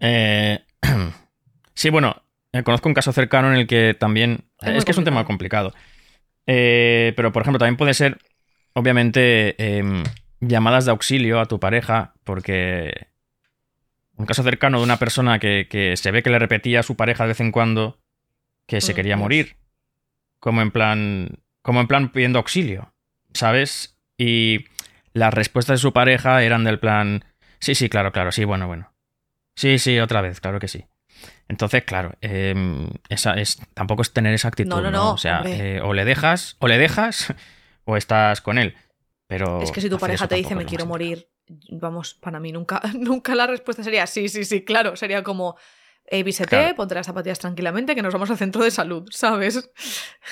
Eh, 0.00 0.64
sí, 1.74 1.90
bueno, 1.90 2.22
eh, 2.52 2.62
conozco 2.62 2.88
un 2.88 2.94
caso 2.94 3.12
cercano 3.12 3.52
en 3.52 3.58
el 3.60 3.66
que 3.66 3.94
también. 3.98 4.44
Es 4.60 4.84
que 4.84 4.90
es 4.90 4.98
un 4.98 5.04
tema 5.04 5.24
complicado. 5.24 5.72
Eh, 6.46 7.12
pero, 7.16 7.32
por 7.32 7.42
ejemplo, 7.42 7.58
también 7.58 7.76
puede 7.76 7.94
ser, 7.94 8.18
obviamente, 8.72 9.78
em, 9.78 10.02
llamadas 10.40 10.84
de 10.84 10.90
auxilio 10.90 11.40
a 11.40 11.46
tu 11.46 11.60
pareja, 11.60 12.14
porque. 12.24 13.08
Un 14.16 14.26
caso 14.26 14.42
cercano 14.42 14.78
de 14.78 14.84
una 14.84 14.98
persona 14.98 15.38
que, 15.38 15.66
que 15.70 15.96
se 15.96 16.10
ve 16.10 16.22
que 16.22 16.28
le 16.28 16.38
repetía 16.38 16.80
a 16.80 16.82
su 16.82 16.94
pareja 16.94 17.24
de 17.24 17.28
vez 17.28 17.40
en 17.40 17.52
cuando 17.52 18.00
que 18.66 18.80
se 18.82 18.92
Mm, 18.92 18.96
quería 18.96 19.16
morir. 19.16 19.56
Como 20.40 20.60
en 20.60 20.70
plan. 20.70 21.38
Como 21.62 21.80
en 21.80 21.86
plan 21.86 22.12
pidiendo 22.12 22.38
auxilio. 22.38 22.92
¿Sabes? 23.32 23.98
Y 24.18 24.66
las 25.12 25.32
respuestas 25.32 25.78
de 25.78 25.82
su 25.82 25.92
pareja 25.92 26.42
eran 26.42 26.64
del 26.64 26.78
plan. 26.78 27.24
Sí, 27.60 27.74
sí, 27.74 27.88
claro, 27.88 28.12
claro, 28.12 28.32
sí, 28.32 28.44
bueno, 28.44 28.66
bueno. 28.66 28.92
Sí, 29.60 29.78
sí, 29.78 29.98
otra 30.00 30.22
vez, 30.22 30.40
claro 30.40 30.58
que 30.58 30.68
sí. 30.68 30.86
Entonces, 31.48 31.84
claro, 31.84 32.12
em, 32.22 32.88
esa 33.10 33.34
es, 33.34 33.58
tampoco 33.74 34.00
es 34.00 34.10
tener 34.10 34.32
esa 34.32 34.48
actitud, 34.48 34.70
No, 34.70 34.80
¿no? 34.80 34.90
no, 34.90 34.98
no, 34.98 35.12
O 35.12 35.18
sea, 35.18 35.42
eh, 35.44 35.82
o 35.84 35.92
le 35.92 36.06
dejas, 36.06 36.56
o 36.60 36.66
le 36.66 36.78
dejas, 36.78 37.34
o 37.84 37.98
estás 37.98 38.40
con 38.40 38.56
él. 38.56 38.74
Pero 39.26 39.60
es 39.60 39.70
que 39.70 39.82
si 39.82 39.90
tu 39.90 39.98
pareja 39.98 40.26
te 40.26 40.36
dice 40.36 40.54
me 40.54 40.64
quiero 40.64 40.86
morir, 40.86 41.28
vamos, 41.72 42.14
para 42.14 42.40
mí 42.40 42.52
nunca, 42.52 42.80
nunca 42.98 43.34
la 43.34 43.46
respuesta 43.46 43.84
sería 43.84 44.06
sí, 44.06 44.30
sí, 44.30 44.46
sí, 44.46 44.64
claro. 44.64 44.96
Sería 44.96 45.22
como, 45.22 45.56
eh, 46.06 46.22
vísete, 46.22 46.48
Claro. 46.48 46.74
ponte 46.76 46.94
las 46.94 47.04
zapatillas 47.06 47.38
tranquilamente, 47.38 47.94
que 47.94 48.00
nos 48.00 48.14
vamos 48.14 48.30
al 48.30 48.38
centro 48.38 48.64
de 48.64 48.70
salud, 48.70 49.06
¿sabes? 49.12 49.70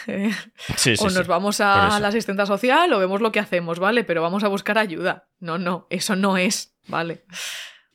Eh, 0.07 0.31
Sí, 0.77 0.97
sí, 0.97 1.05
o 1.05 1.11
sí. 1.11 1.15
nos 1.19 1.27
vamos 1.27 1.61
a 1.61 2.01
la 2.01 2.09
asistenta 2.09 2.47
social 2.47 2.91
o 2.95 2.99
vemos 2.99 3.21
lo 3.21 3.31
que 3.31 3.41
hacemos, 3.41 3.79
¿vale? 3.79 4.05
Pero 4.05 4.23
vamos 4.23 4.43
a 4.43 4.49
buscar 4.49 4.79
ayuda. 4.79 5.29
No, 5.39 5.59
no, 5.59 5.87
eso 5.91 6.17
no 6.17 6.39
es, 6.39 6.75
¿vale? 6.87 7.25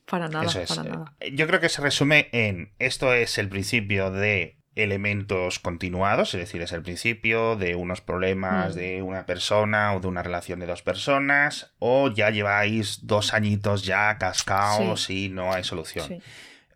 Para 0.06 0.28
nada, 0.28 0.46
Eso 0.46 0.60
es. 0.62 0.70
para 0.70 0.84
nada. 0.90 1.16
Eh, 1.20 1.32
Yo 1.36 1.48
creo 1.48 1.60
que 1.60 1.70
se 1.70 1.82
resume 1.82 2.30
en 2.32 2.74
esto 2.80 3.14
es 3.14 3.38
el 3.38 3.50
principio 3.50 4.12
de 4.12 4.58
elementos 4.76 5.60
continuados, 5.60 6.34
es 6.34 6.40
decir, 6.40 6.62
es 6.64 6.72
el 6.72 6.82
principio 6.82 7.56
de 7.56 7.76
unos 7.76 8.02
problemas 8.02 8.74
Mm. 8.76 8.78
de 8.80 9.02
una 9.04 9.26
persona 9.26 9.94
o 9.94 10.00
de 10.00 10.08
una 10.08 10.24
relación 10.24 10.60
de 10.60 10.66
dos 10.66 10.82
personas, 10.82 11.74
o 11.80 12.10
ya 12.12 12.32
lleváis 12.32 13.06
dos 13.06 13.34
añitos 13.34 13.84
ya 13.84 14.18
cascaos 14.18 15.10
y 15.12 15.30
no 15.30 15.54
hay 15.54 15.64
solución. 15.64 16.08
Sí. 16.08 16.20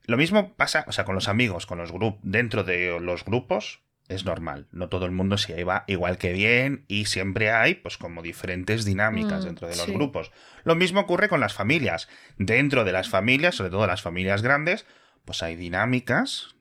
Lo 0.05 0.15
mismo 0.15 0.53
pasa, 0.53 0.85
o 0.87 0.91
sea, 0.91 1.05
con 1.05 1.15
los 1.15 1.27
amigos, 1.27 1.65
con 1.65 1.79
los 1.79 1.91
grupos, 1.91 2.19
dentro 2.23 2.63
de 2.63 2.99
los 3.01 3.25
grupos 3.25 3.81
es 4.09 4.23
normal. 4.25 4.67
No 4.71 4.87
todo 4.89 5.05
el 5.05 5.11
mundo 5.11 5.37
se 5.37 5.53
lleva 5.55 5.83
igual 5.87 6.17
que 6.17 6.31
bien 6.33 6.85
y 6.87 7.05
siempre 7.05 7.51
hay, 7.51 7.75
pues, 7.75 7.97
como 7.97 8.21
diferentes 8.21 8.85
dinámicas 8.85 9.43
Mm, 9.43 9.47
dentro 9.47 9.67
de 9.67 9.75
los 9.75 9.85
sí. 9.85 9.91
grupos. 9.93 10.31
Lo 10.63 10.75
mismo 10.75 11.01
ocurre 11.01 11.29
con 11.29 11.39
las 11.39 11.53
familias. 11.53 12.07
Dentro 12.37 12.83
de 12.85 12.91
las 12.93 13.09
familias, 13.09 13.55
sobre 13.55 13.69
todo 13.71 13.85
las 13.87 14.01
familias 14.01 14.41
grandes, 14.41 14.85
pues 15.25 15.43
hay 15.43 15.55
dinámicas. 15.55 16.55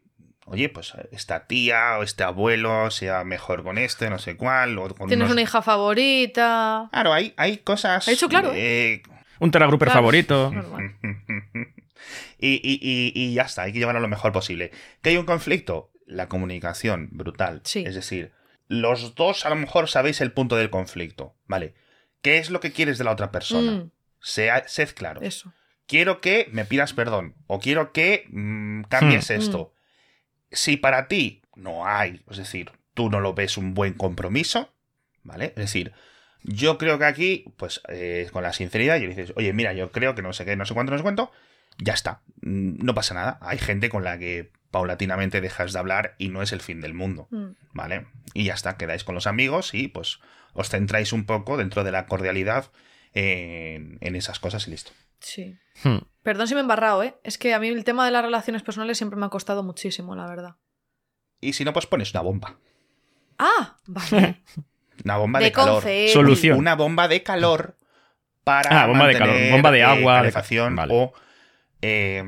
Oye, 0.49 0.69
pues 0.69 0.93
esta 1.11 1.47
tía 1.49 1.99
o 1.99 2.03
este 2.05 2.23
abuelo 2.23 2.91
sea 2.93 3.25
mejor 3.25 3.65
con 3.65 3.79
este, 3.79 4.11
no 4.11 4.19
sé 4.19 4.37
cuál. 4.37 4.79
O 4.79 4.89
con 4.95 5.09
Tienes 5.09 5.25
unos- 5.25 5.33
una 5.33 5.43
hija 5.43 5.61
favorita. 5.63 6.89
Claro, 6.93 7.13
hay, 7.13 7.35
hay 7.37 7.59
cosas. 7.59 8.07
Ha 8.07 8.11
dicho 8.13 8.29
claro, 8.29 8.53
Un 9.41 9.51
teragruper 9.51 9.87
Claro. 9.89 9.99
favorito. 10.01 10.53
Y, 12.39 12.55
y- 12.63 12.79
y- 12.83 13.13
y 13.15 13.35
ya 13.35 13.43
está, 13.43 13.63
hay 13.63 13.73
que 13.73 13.79
llevarlo 13.79 14.01
lo 14.01 14.09
mejor 14.09 14.33
posible. 14.33 14.71
¿Que 15.03 15.11
hay 15.11 15.17
un 15.17 15.27
conflicto? 15.27 15.91
La 16.07 16.29
comunicación, 16.29 17.09
brutal. 17.13 17.61
Sí. 17.65 17.85
Es 17.87 17.95
decir, 17.95 18.33
los 18.69 19.15
dos 19.15 19.45
a 19.47 19.49
lo 19.51 19.57
mejor 19.57 19.89
sabéis 19.89 20.21
el 20.21 20.33
punto 20.33 20.57
del 20.57 20.71
conflicto, 20.71 21.35
¿vale? 21.47 21.75
¿Qué 22.23 22.39
es 22.39 22.51
lo 22.51 22.61
que 22.61 22.73
quieres 22.73 22.99
de 22.99 23.05
la 23.05 23.13
otra 23.13 23.31
persona? 23.33 23.73
Mm, 23.73 23.91
Sea, 24.21 24.67
sed 24.69 24.91
claro. 24.95 25.21
eso. 25.23 25.53
Quiero 25.87 26.21
que 26.21 26.49
me 26.51 26.65
pidas 26.65 26.93
perdón 26.93 27.35
o 27.47 27.61
quiero 27.61 27.93
que 27.93 28.25
mm, 28.29 28.83
cambies 28.85 29.31
Hmm. 29.31 29.35
esto. 29.35 29.73
Si 30.51 30.77
para 30.77 31.07
ti 31.09 31.43
no 31.55 31.87
hay, 31.87 32.23
es 32.31 32.37
decir, 32.39 32.71
tú 32.95 33.11
no 33.11 33.21
lo 33.21 33.35
ves 33.35 33.57
un 33.57 33.75
buen 33.75 33.95
compromiso, 33.95 34.73
¿vale? 35.23 35.47
Es 35.47 35.55
decir, 35.57 35.93
yo 36.43 36.79
creo 36.79 36.99
que 36.99 37.05
aquí, 37.05 37.45
pues 37.57 37.81
eh, 37.89 38.29
con 38.33 38.43
la 38.43 38.53
sinceridad, 38.53 38.97
y 38.97 39.01
le 39.03 39.09
dices, 39.09 39.33
oye, 39.37 39.53
mira, 39.53 39.73
yo 39.73 39.91
creo 39.93 40.15
que 40.15 40.23
no 40.23 40.33
sé 40.33 40.45
qué, 40.45 40.57
no 40.57 40.65
sé 40.67 40.75
cuánto, 40.75 40.93
no 40.93 40.99
sé 40.99 41.03
cuánto, 41.03 41.31
ya 41.79 41.93
está, 41.95 42.21
Mm, 42.43 42.85
no 42.85 42.95
pasa 42.95 43.15
nada. 43.15 43.39
Hay 43.41 43.57
gente 43.59 43.89
con 43.89 44.05
la 44.05 44.19
que 44.19 44.53
paulatinamente 44.71 45.41
dejas 45.41 45.73
de 45.73 45.79
hablar 45.79 46.15
y 46.19 46.29
no 46.29 46.43
es 46.43 46.53
el 46.53 46.61
fin 46.61 46.81
del 46.83 46.93
mundo, 46.93 47.29
Mm. 47.31 47.53
¿vale? 47.73 48.07
Y 48.35 48.45
ya 48.45 48.55
está, 48.55 48.77
quedáis 48.77 49.05
con 49.05 49.15
los 49.15 49.27
amigos 49.27 49.73
y 49.73 49.89
pues 49.89 50.19
os 50.53 50.69
centráis 50.69 51.13
un 51.15 51.25
poco 51.25 51.57
dentro 51.57 51.83
de 51.83 51.93
la 51.93 52.07
cordialidad 52.07 52.71
en, 53.15 53.99
en 54.03 54.17
esas 54.17 54.39
cosas 54.39 54.69
y 54.69 54.71
listo. 54.73 54.93
Sí. 55.21 55.59
Hmm. 55.83 55.99
Perdón 56.23 56.47
si 56.47 56.55
me 56.55 56.61
he 56.61 56.63
embarrado, 56.63 57.03
¿eh? 57.03 57.17
Es 57.25 57.39
que 57.39 57.55
a 57.55 57.59
mí 57.59 57.69
el 57.69 57.85
tema 57.85 58.05
de 58.05 58.11
las 58.13 58.23
relaciones 58.23 58.63
personales 58.63 58.99
siempre 58.99 59.19
me 59.19 59.25
ha 59.27 59.31
costado 59.31 59.63
muchísimo, 59.63 60.15
la 60.15 60.27
verdad. 60.27 60.57
Y 61.41 61.55
si 61.55 61.65
no, 61.65 61.73
pues 61.73 61.87
pones 61.87 62.13
una 62.13 62.21
bomba. 62.21 62.57
Ah, 63.39 63.77
vale. 63.87 64.43
Una 65.05 65.17
bomba 65.19 65.39
de, 65.41 65.45
de 65.47 65.53
calor. 65.53 65.83
Solución. 66.13 66.59
Una 66.59 66.75
bomba 66.75 67.07
de 67.09 67.23
calor 67.23 67.77
para 68.45 68.83
Ah, 68.83 68.87
bomba 68.87 69.07
de 69.07 69.19
calor, 69.19 69.37
bomba 69.51 69.71
de 69.71 69.79
eh, 69.81 69.85
agua, 69.85 70.15
de- 70.15 70.19
calefacción 70.21 70.75
vale. 70.75 70.95
o 70.95 71.13
eh, 71.83 72.23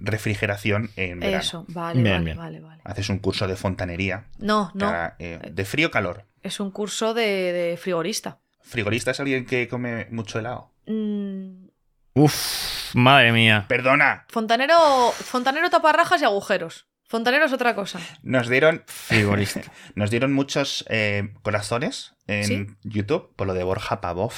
refrigeración 0.00 0.90
en 0.96 1.20
verano. 1.20 1.38
Eso, 1.38 1.64
vale, 1.68 2.02
Bien, 2.02 2.14
vale, 2.14 2.24
bien. 2.24 2.36
vale, 2.36 2.60
vale. 2.60 2.82
Haces 2.84 3.08
un 3.08 3.18
curso 3.18 3.46
de 3.46 3.56
fontanería 3.56 4.26
No, 4.38 4.70
no. 4.74 4.86
para, 4.86 5.16
eh, 5.18 5.40
de 5.52 5.64
frío-calor. 5.64 6.24
Es 6.42 6.60
un 6.60 6.70
curso 6.70 7.14
de, 7.14 7.22
de 7.52 7.76
frigorista. 7.76 8.40
¿Frigorista 8.62 9.10
es 9.12 9.20
alguien 9.20 9.46
que 9.46 9.68
come 9.68 10.06
mucho 10.10 10.38
helado? 10.38 10.72
Mm, 10.86 11.68
Uf, 12.14 12.94
madre 12.94 13.32
mía. 13.32 13.66
Perdona, 13.68 14.24
fontanero, 14.28 15.12
fontanero 15.12 15.70
taparrajas 15.70 16.20
y 16.22 16.24
agujeros. 16.24 16.86
Fontanero 17.04 17.44
es 17.46 17.52
otra 17.52 17.74
cosa. 17.74 17.98
nos 18.22 18.48
dieron, 18.48 18.84
Frigorista. 18.86 19.62
nos 19.94 20.10
dieron 20.10 20.32
muchos 20.32 20.84
eh, 20.88 21.32
corazones 21.42 22.14
en 22.26 22.44
¿Sí? 22.44 22.66
YouTube 22.84 23.34
por 23.36 23.46
lo 23.46 23.54
de 23.54 23.64
Borja 23.64 24.00
Pavov. 24.00 24.32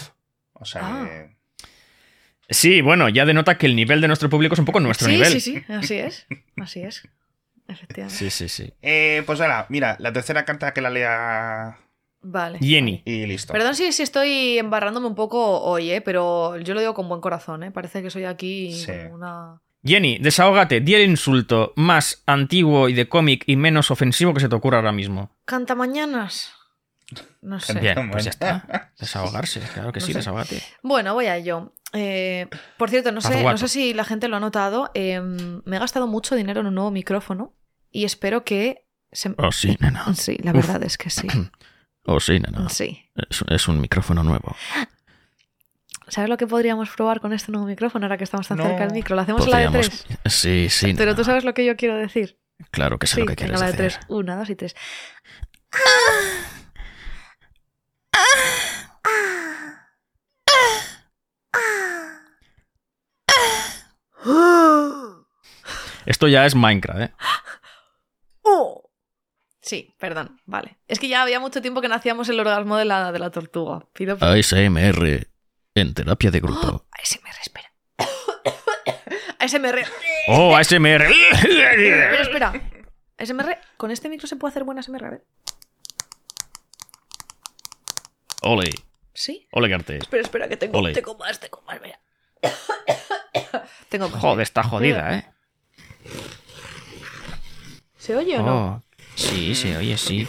O 0.55 0.65
sea, 0.65 0.83
Ah. 0.85 1.09
Sí, 2.53 2.81
bueno, 2.81 3.09
ya 3.09 3.25
denota 3.25 3.59
que 3.59 3.67
el 3.67 3.75
nivel 3.77 4.01
de 4.01 4.07
nuestro 4.09 4.29
público 4.31 4.55
es 4.55 4.59
un 4.59 4.65
poco 4.65 4.81
nuestro 4.81 5.07
sí, 5.09 5.15
nivel. 5.15 5.33
sí, 5.33 5.41
sí, 5.41 5.62
así 5.69 5.95
es. 5.97 6.27
Así 6.57 6.81
es. 6.83 7.03
Efectivamente. 7.69 8.19
Sí, 8.19 8.31
sí, 8.31 8.49
sí. 8.49 8.73
Eh, 8.83 9.23
pues 9.27 9.41
ahora, 9.41 9.67
mira, 9.69 9.97
la 9.99 10.12
tercera 10.12 10.45
carta 10.45 10.73
que 10.75 10.81
la 10.81 10.91
lea 10.91 11.79
Vale. 12.21 12.59
Jenny. 12.61 13.03
y 13.05 13.27
listo. 13.27 13.53
Perdón 13.53 13.75
si, 13.75 13.93
si 13.93 14.03
estoy 14.03 14.59
embarrándome 14.59 15.07
un 15.07 15.15
poco 15.15 15.61
hoy, 15.62 15.91
¿eh? 15.91 16.01
pero 16.01 16.59
yo 16.59 16.75
lo 16.75 16.81
digo 16.81 16.95
con 16.95 17.09
buen 17.09 17.21
corazón. 17.21 17.62
¿eh? 17.62 17.71
Parece 17.71 18.03
que 18.03 18.11
soy 18.11 18.25
aquí 18.25 18.73
Sí. 18.73 18.87
como 19.05 19.15
una. 19.15 19.61
Jenny, 19.85 20.19
desahógate, 20.19 20.81
di 20.81 20.95
el 20.95 21.09
insulto 21.11 21.73
más 21.75 22.23
antiguo 22.27 22.88
y 22.88 22.93
de 22.95 23.09
cómic 23.09 23.43
y 23.47 23.57
menos 23.57 23.91
ofensivo 23.91 24.33
que 24.33 24.41
se 24.41 24.49
te 24.49 24.55
ocurra 24.55 24.77
ahora 24.79 24.93
mismo. 24.93 25.35
Cantamañanas. 25.45 26.53
No 27.41 27.59
sé. 27.59 27.73
Canta- 27.75 27.81
Bien, 27.95 28.11
pues 28.11 28.25
ya 28.25 28.31
está. 28.31 28.93
Desahogarse, 29.01 29.61
claro 29.75 29.93
que 29.93 30.01
No 30.01 30.07
sí, 30.07 30.12
sé. 30.12 30.19
desahógate. 30.21 30.62
Bueno, 30.83 31.15
voy 31.15 31.27
a 31.27 31.37
ello. 31.37 31.73
Eh, 31.92 32.48
por 32.78 32.88
cierto, 32.90 33.12
no 33.12 33.20
sé, 33.20 33.42
no 33.42 33.57
sé 33.59 33.68
si 33.68 33.92
la 33.94 34.05
gente 34.05 34.28
lo 34.28 34.37
ha 34.37 34.40
notado. 34.40 34.90
eh, 34.94 35.20
me 35.20 35.76
he 35.76 35.78
gastado 35.78 36.07
mucho 36.07 36.35
dinero 36.35 36.61
en 36.61 36.66
un 36.68 36.74
nuevo 36.74 36.90
micrófono 36.90 37.55
y 37.90 38.05
espero 38.05 38.44
que. 38.44 38.87
se- 39.12 39.35
Oh, 39.38 39.52
sí, 39.52 39.76
nena. 39.81 40.05
Sí, 40.14 40.38
la 40.42 40.52
Uf. 40.52 40.57
verdad 40.66 40.83
es 40.85 40.96
que 40.98 41.11
sí. 41.11 41.28
Oh, 42.05 42.18
sí, 42.18 42.40
nena. 42.40 42.68
Sí. 42.68 43.00
Es, 43.31 43.44
es 43.48 43.68
un 43.68 43.81
micrófono 43.81 44.24
nuevo. 44.24 44.57
¿Sabes 46.09 46.28
lo 46.28 46.37
que 46.37 46.48
podríamos 46.48 46.90
probar 46.90 47.20
con 47.20 47.33
este 47.33 47.52
nuevo 47.52 47.66
micrófono 47.68 48.07
ahora 48.07 48.18
que 48.18 48.24
estamos 48.24 48.48
tan 48.48 48.59
No. 48.59 48.64
cerca 48.64 48.81
del 48.87 48.92
micro? 48.92 49.14
¿Lo 49.14 49.22
hacemos 49.22 49.46
a 49.46 49.50
la 49.50 49.59
de 49.59 49.68
tres? 49.68 50.05
Sí, 50.26 50.66
sí. 50.68 50.87
Pero 50.94 51.12
nena. 51.12 51.16
tú 51.16 51.22
sabes 51.24 51.44
lo 51.44 51.55
que 51.55 51.64
yo 51.64 51.76
quiero 51.76 51.94
decir. 51.96 52.38
Claro 52.72 52.98
que 52.98 53.07
sé 53.07 53.14
Sí, 53.14 53.20
lo 53.20 53.26
que 53.28 53.36
quieres 53.36 53.61
la 53.61 53.66
de 53.70 53.72
tres. 53.74 54.01
Una, 54.09 54.34
dos 54.36 54.51
y 54.51 54.57
tres. 54.57 54.74
Esto 66.07 66.28
ya 66.28 66.44
es 66.46 66.55
Minecraft, 66.55 67.00
¿eh? 67.00 67.12
¡Oh! 68.42 68.90
Sí, 69.61 69.94
perdón, 69.98 70.40
vale. 70.44 70.78
Es 70.88 70.98
que 70.98 71.09
ya 71.09 71.22
había 71.22 71.38
mucho 71.38 71.62
tiempo 71.62 71.80
que 71.80 71.88
no 71.88 71.94
hacíamos 71.94 72.28
el 72.28 72.40
orgasmo 72.40 72.76
de 72.76 72.84
la, 72.84 73.12
de 73.12 73.18
la 73.20 73.30
tortuga. 73.30 73.86
Pido 73.92 74.18
Ah. 74.20 74.32
ASMR 74.32 75.28
en 75.74 75.94
terapia 75.94 76.30
de 76.32 76.40
grupo. 76.40 76.86
ASMR, 77.03 77.36
espera. 77.40 77.72
ASMR. 79.38 79.84
¡Oh, 80.28 80.57
ASMR! 80.57 81.03
Espera, 81.03 82.20
espera. 82.20 82.53
ASMR, 83.18 83.59
con 83.76 83.90
este 83.92 84.09
micro 84.09 84.26
se 84.26 84.34
puede 84.36 84.50
hacer 84.50 84.64
buena 84.64 84.80
ASMR, 84.80 85.05
a 85.05 85.11
ver. 85.11 85.24
Ole, 88.42 88.70
¿Sí? 89.14 89.46
ole, 89.53 89.68
Garte. 89.68 89.98
Espera, 89.98 90.22
espera, 90.22 90.48
que 90.48 90.57
tengo, 90.57 90.78
Ole. 90.78 90.92
tengo 90.92 91.16
más, 91.16 91.38
tengo 91.38 91.62
más, 91.62 91.80
mira. 91.80 92.00
tengo 93.88 94.09
más. 94.09 94.20
Joder, 94.20 94.42
está 94.42 94.64
jodida, 94.64 95.16
¿eh? 95.16 95.32
¿Se 98.03 98.16
oye 98.16 98.36
o 98.38 98.42
no? 98.42 98.57
Oh. 98.66 98.82
Sí, 99.14 99.55
se 99.55 99.76
oye, 99.76 99.96
sí. 99.96 100.26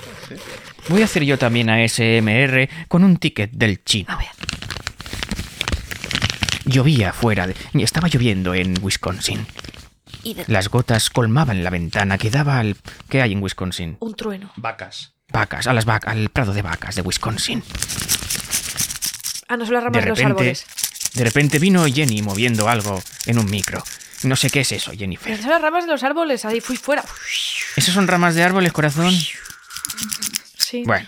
Voy 0.90 1.02
a 1.02 1.06
hacer 1.06 1.24
yo 1.24 1.40
también 1.40 1.70
ASMR 1.72 2.70
con 2.88 3.04
un 3.04 3.18
ticket 3.18 3.50
del 3.52 3.84
chino. 3.84 4.12
A 4.14 4.18
ver. 4.18 4.28
Llovía 6.66 7.14
fuera 7.14 7.48
de... 7.48 7.56
Estaba 7.74 8.08
lloviendo 8.10 8.54
en 8.54 8.78
Wisconsin. 8.82 9.48
Y 10.24 10.36
de- 10.36 10.46
Las 10.48 10.70
gotas 10.70 11.10
colmaban 11.10 11.64
la 11.64 11.70
ventana 11.72 12.18
que 12.18 12.30
daba 12.30 12.60
al... 12.60 12.78
¿Qué 13.10 13.22
hay 13.22 13.32
en 13.32 13.42
Wisconsin? 13.42 13.98
un 14.00 14.14
trueno. 14.16 14.52
Vacas. 14.56 15.14
Vacas, 15.32 15.66
a 15.66 15.74
las 15.74 15.86
vacas, 15.86 16.14
al 16.14 16.30
prado 16.30 16.54
de 16.54 16.62
vacas 16.62 16.96
de 16.96 17.02
Wisconsin. 17.02 17.64
Ah, 19.48 19.58
no 19.58 19.66
son 19.66 19.74
las 19.76 19.84
De 19.84 19.90
ramas 19.90 20.04
de, 20.04 20.10
los 20.10 20.20
árboles. 20.20 20.66
de 21.16 21.24
repente 21.24 21.58
vino 21.60 21.86
Jenny 21.86 22.22
moviendo 22.22 22.70
algo 22.70 23.02
en 23.26 23.40
un 23.40 23.50
micro. 23.50 23.84
No 24.26 24.36
sé 24.36 24.50
qué 24.50 24.62
es 24.62 24.72
eso, 24.72 24.92
Jennifer. 24.92 25.38
Son 25.40 25.50
las 25.50 25.62
ramas 25.62 25.86
de 25.86 25.92
los 25.92 26.04
árboles. 26.04 26.46
Ahí 26.46 26.62
fui 26.62 26.78
fuera. 26.78 27.04
¿Esos 27.76 27.94
son 27.94 28.08
ramas 28.08 28.36
de 28.36 28.44
árboles, 28.44 28.72
corazón? 28.72 29.14
Sí. 30.58 30.84
Bueno, 30.86 31.08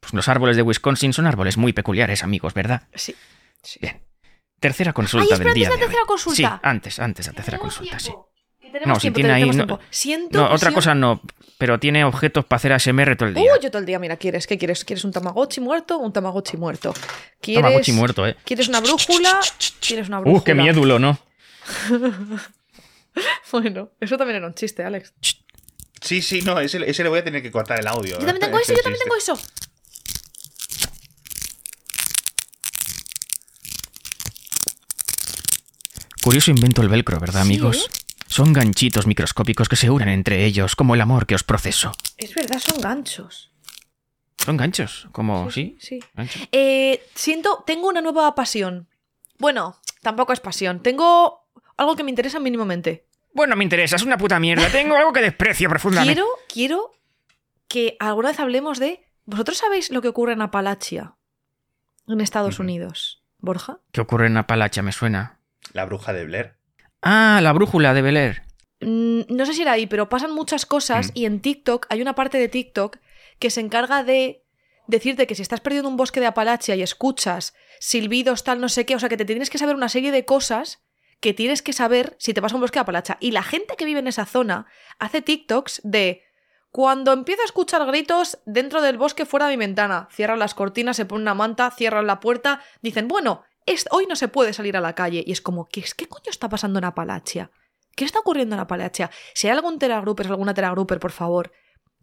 pues 0.00 0.12
los 0.14 0.28
árboles 0.28 0.56
de 0.56 0.62
Wisconsin 0.62 1.12
son 1.12 1.26
árboles 1.26 1.56
muy 1.56 1.72
peculiares, 1.72 2.22
amigos, 2.22 2.54
¿verdad? 2.54 2.82
Sí. 2.94 3.14
sí. 3.62 3.78
Bien. 3.80 4.02
Tercera 4.58 4.92
consulta 4.92 5.26
Ay, 5.26 5.32
espera, 5.32 5.50
del 5.50 5.54
día 5.54 5.66
antes 5.68 5.78
de 5.78 5.78
la 5.78 5.86
hoy. 5.86 5.88
tercera 5.90 6.06
consulta. 6.06 6.36
Sí, 6.36 6.60
antes, 6.62 6.98
antes, 6.98 7.26
la 7.26 7.32
tercera 7.34 7.58
consulta, 7.58 7.98
sí. 7.98 8.12
Que 8.60 8.80
No, 8.86 8.94
si 8.96 9.00
tiempo, 9.02 9.16
tiene 9.16 9.32
ahí, 9.32 9.50
no-. 9.50 9.78
Siento 9.90 10.38
No, 10.38 10.50
otra 10.52 10.72
cosa 10.72 10.94
no, 10.94 11.20
pero 11.58 11.78
tiene 11.78 12.04
objetos 12.04 12.44
para 12.46 12.56
hacer 12.56 12.72
ASMR 12.72 13.16
todo 13.16 13.28
el 13.28 13.34
día. 13.34 13.44
Uh, 13.44 13.60
yo 13.62 13.70
todo 13.70 13.78
el 13.80 13.86
día, 13.86 13.98
mira, 13.98 14.16
¿quieres? 14.16 14.46
¿Qué 14.46 14.58
quieres? 14.58 14.84
¿Quieres 14.84 15.04
un 15.04 15.12
tamagotchi 15.12 15.60
muerto? 15.60 15.98
Un 15.98 16.12
tamagotchi 16.12 16.56
muerto. 16.56 16.94
¿Quieres, 17.40 17.62
Tamagotchi 17.62 17.92
muerto, 17.92 18.26
¿eh? 18.26 18.36
¿Quieres 18.44 18.68
una 18.68 18.80
brújula? 18.80 19.40
¿Quieres 19.80 20.08
una 20.08 20.20
brújula? 20.20 20.40
Uh, 20.40 20.44
qué 20.44 20.54
miedulo, 20.54 20.98
¿no? 20.98 21.18
Bueno, 23.50 23.92
eso 24.00 24.16
también 24.16 24.36
era 24.36 24.46
un 24.46 24.54
chiste, 24.54 24.84
Alex. 24.84 25.14
Sí, 26.00 26.20
sí, 26.22 26.42
no, 26.42 26.60
ese, 26.60 26.88
ese 26.88 27.02
le 27.02 27.08
voy 27.08 27.20
a 27.20 27.24
tener 27.24 27.42
que 27.42 27.50
cortar 27.50 27.80
el 27.80 27.86
audio. 27.86 28.18
Yo 28.18 28.26
también 28.26 28.40
tengo 28.40 28.58
eso, 28.58 28.74
yo 28.74 28.82
también 28.82 29.02
tengo 29.02 29.16
eso. 29.16 29.38
Curioso 36.22 36.50
invento 36.50 36.82
el 36.82 36.88
velcro, 36.88 37.18
¿verdad, 37.20 37.42
Sí, 37.42 37.46
amigos? 37.46 37.76
¿eh? 37.76 38.04
Son 38.26 38.52
ganchitos 38.52 39.06
microscópicos 39.06 39.68
que 39.68 39.76
se 39.76 39.90
unen 39.90 40.08
entre 40.08 40.44
ellos, 40.44 40.76
como 40.76 40.94
el 40.94 41.00
amor 41.00 41.26
que 41.26 41.36
os 41.36 41.44
proceso. 41.44 41.92
Es 42.16 42.34
verdad, 42.34 42.58
son 42.58 42.80
ganchos. 42.80 43.52
Son 44.44 44.56
ganchos, 44.56 45.08
como, 45.12 45.50
¿sí? 45.50 45.78
Sí. 45.80 46.00
Ganchos. 46.14 46.42
Eh, 46.52 47.06
siento, 47.14 47.62
tengo 47.66 47.88
una 47.88 48.00
nueva 48.00 48.34
pasión. 48.34 48.88
Bueno, 49.38 49.80
tampoco 50.02 50.32
es 50.32 50.40
pasión. 50.40 50.82
Tengo 50.82 51.45
algo 51.76 51.96
que 51.96 52.04
me 52.04 52.10
interesa 52.10 52.40
mínimamente. 52.40 53.06
Bueno, 53.34 53.54
me 53.56 53.64
interesa, 53.64 53.96
es 53.96 54.02
una 54.02 54.16
puta 54.18 54.40
mierda. 54.40 54.68
Tengo 54.70 54.96
algo 54.96 55.12
que 55.12 55.20
desprecio 55.20 55.68
profundamente. 55.68 56.14
Quiero, 56.14 56.28
quiero 56.48 56.92
que 57.68 57.96
alguna 58.00 58.28
vez 58.30 58.40
hablemos 58.40 58.78
de. 58.78 59.04
¿Vosotros 59.24 59.58
sabéis 59.58 59.90
lo 59.90 60.00
que 60.02 60.08
ocurre 60.08 60.32
en 60.32 60.42
Apalachia? 60.42 61.16
En 62.08 62.20
Estados. 62.20 62.58
Unidos. 62.60 63.22
¿Borja? 63.38 63.80
¿Qué 63.92 64.00
ocurre 64.00 64.28
en 64.28 64.36
Apalacha? 64.36 64.82
Me 64.82 64.92
suena. 64.92 65.40
La 65.72 65.84
bruja 65.84 66.12
de 66.12 66.24
Blair. 66.24 66.56
Ah, 67.02 67.40
la 67.42 67.52
brújula 67.52 67.92
de 67.92 68.02
Bel 68.02 68.16
Air. 68.16 68.42
Mm, 68.80 69.22
no 69.28 69.44
sé 69.46 69.52
si 69.52 69.62
era 69.62 69.72
ahí, 69.72 69.86
pero 69.86 70.08
pasan 70.08 70.32
muchas 70.32 70.64
cosas 70.64 71.08
Mm. 71.08 71.10
y 71.14 71.24
en 71.26 71.40
TikTok 71.40 71.86
hay 71.90 72.00
una 72.00 72.14
parte 72.14 72.38
de 72.38 72.48
TikTok 72.48 72.98
que 73.38 73.50
se 73.50 73.60
encarga 73.60 74.02
de 74.04 74.44
decirte 74.86 75.26
que 75.26 75.34
si 75.34 75.42
estás 75.42 75.60
perdido 75.60 75.80
en 75.82 75.88
un 75.88 75.96
bosque 75.96 76.20
de 76.20 76.26
Apalachia 76.26 76.76
y 76.76 76.82
escuchas 76.82 77.54
silbidos, 77.80 78.44
tal, 78.44 78.60
no 78.60 78.68
sé 78.68 78.86
qué, 78.86 78.94
o 78.94 78.98
sea, 78.98 79.08
que 79.08 79.16
te 79.16 79.24
tienes 79.24 79.50
que 79.50 79.58
saber 79.58 79.74
una 79.76 79.88
serie 79.88 80.12
de 80.12 80.24
cosas 80.24 80.82
que 81.20 81.34
tienes 81.34 81.62
que 81.62 81.72
saber 81.72 82.14
si 82.18 82.34
te 82.34 82.40
vas 82.40 82.52
a 82.52 82.54
un 82.56 82.60
bosque 82.60 82.76
de 82.78 82.82
Apalachia. 82.82 83.16
Y 83.20 83.30
la 83.32 83.42
gente 83.42 83.76
que 83.76 83.84
vive 83.84 84.00
en 84.00 84.06
esa 84.08 84.26
zona 84.26 84.66
hace 84.98 85.22
TikToks 85.22 85.80
de 85.84 86.22
cuando 86.70 87.12
empiezo 87.12 87.42
a 87.42 87.46
escuchar 87.46 87.86
gritos 87.86 88.38
dentro 88.44 88.82
del 88.82 88.98
bosque 88.98 89.24
fuera 89.24 89.46
de 89.48 89.56
mi 89.56 89.64
ventana, 89.64 90.08
cierran 90.12 90.38
las 90.38 90.54
cortinas, 90.54 90.96
se 90.96 91.06
pone 91.06 91.22
una 91.22 91.34
manta, 91.34 91.70
cierran 91.70 92.06
la 92.06 92.20
puerta, 92.20 92.60
dicen, 92.82 93.08
bueno, 93.08 93.42
es- 93.64 93.86
hoy 93.90 94.06
no 94.06 94.14
se 94.14 94.28
puede 94.28 94.52
salir 94.52 94.76
a 94.76 94.80
la 94.80 94.94
calle. 94.94 95.24
Y 95.26 95.32
es 95.32 95.40
como, 95.40 95.66
¿qué, 95.66 95.82
¿qué 95.96 96.06
coño 96.06 96.28
está 96.30 96.48
pasando 96.50 96.78
en 96.78 96.84
Apalachia? 96.84 97.50
¿Qué 97.94 98.04
está 98.04 98.18
ocurriendo 98.18 98.54
en 98.56 98.60
Apalachia? 98.60 99.10
Si 99.32 99.46
hay 99.48 99.54
algún 99.54 99.78
teragruper, 99.78 100.26
alguna 100.26 100.52
teragruper, 100.52 101.00
por 101.00 101.12
favor, 101.12 101.50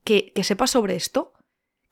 que, 0.03 0.33
que 0.33 0.43
sepa 0.43 0.65
sobre 0.65 0.95
esto, 0.95 1.33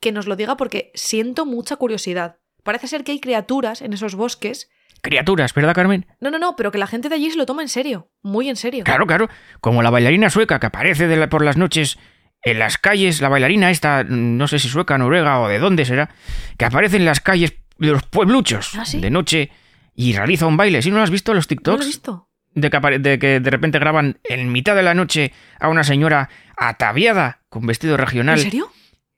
que 0.00 0.10
nos 0.10 0.26
lo 0.26 0.34
diga 0.34 0.56
porque 0.56 0.90
siento 0.94 1.46
mucha 1.46 1.76
curiosidad. 1.76 2.38
Parece 2.64 2.88
ser 2.88 3.04
que 3.04 3.12
hay 3.12 3.20
criaturas 3.20 3.80
en 3.80 3.92
esos 3.92 4.16
bosques. 4.16 4.68
Criaturas, 5.02 5.52
¿verdad, 5.52 5.74
Carmen? 5.74 6.06
No, 6.20 6.30
no, 6.30 6.38
no, 6.38 6.54
pero 6.56 6.70
que 6.70 6.78
la 6.78 6.86
gente 6.86 7.08
de 7.08 7.16
allí 7.16 7.30
se 7.30 7.36
lo 7.36 7.44
toma 7.44 7.62
en 7.62 7.68
serio. 7.68 8.10
Muy 8.22 8.48
en 8.48 8.56
serio. 8.56 8.84
Claro, 8.84 9.06
claro. 9.06 9.28
Como 9.60 9.82
la 9.82 9.90
bailarina 9.90 10.30
sueca 10.30 10.60
que 10.60 10.66
aparece 10.66 11.08
de 11.08 11.16
la- 11.16 11.28
por 11.28 11.44
las 11.44 11.56
noches 11.56 11.98
en 12.44 12.58
las 12.60 12.78
calles, 12.78 13.20
la 13.20 13.28
bailarina 13.28 13.70
esta, 13.70 14.04
no 14.04 14.46
sé 14.48 14.58
si 14.58 14.68
sueca, 14.68 14.98
noruega 14.98 15.40
o 15.40 15.48
de 15.48 15.58
dónde 15.58 15.84
será, 15.84 16.10
que 16.56 16.64
aparece 16.64 16.96
en 16.96 17.04
las 17.04 17.20
calles 17.20 17.54
de 17.78 17.88
los 17.88 18.04
puebluchos 18.04 18.72
¿Ah, 18.78 18.84
sí? 18.84 19.00
de 19.00 19.10
noche 19.10 19.50
y 19.94 20.12
realiza 20.14 20.46
un 20.46 20.56
baile. 20.56 20.82
¿Sí 20.82 20.90
no 20.90 20.98
lo 20.98 21.02
has 21.02 21.10
visto 21.10 21.34
los 21.34 21.46
¿No 21.46 21.48
TikToks? 21.48 21.78
lo 21.78 21.84
he 21.84 21.86
visto? 21.86 22.28
de 22.54 22.68
que, 22.70 22.76
apare- 22.76 22.98
de 23.00 23.18
que 23.18 23.40
de 23.40 23.50
repente 23.50 23.78
graban 23.78 24.18
en 24.24 24.52
mitad 24.52 24.76
de 24.76 24.82
la 24.82 24.92
noche 24.94 25.32
a 25.58 25.68
una 25.68 25.84
señora 25.84 26.28
ataviada 26.56 27.40
con 27.48 27.66
vestido 27.66 27.96
regional 27.96 28.38
¿En 28.38 28.44
serio? 28.44 28.70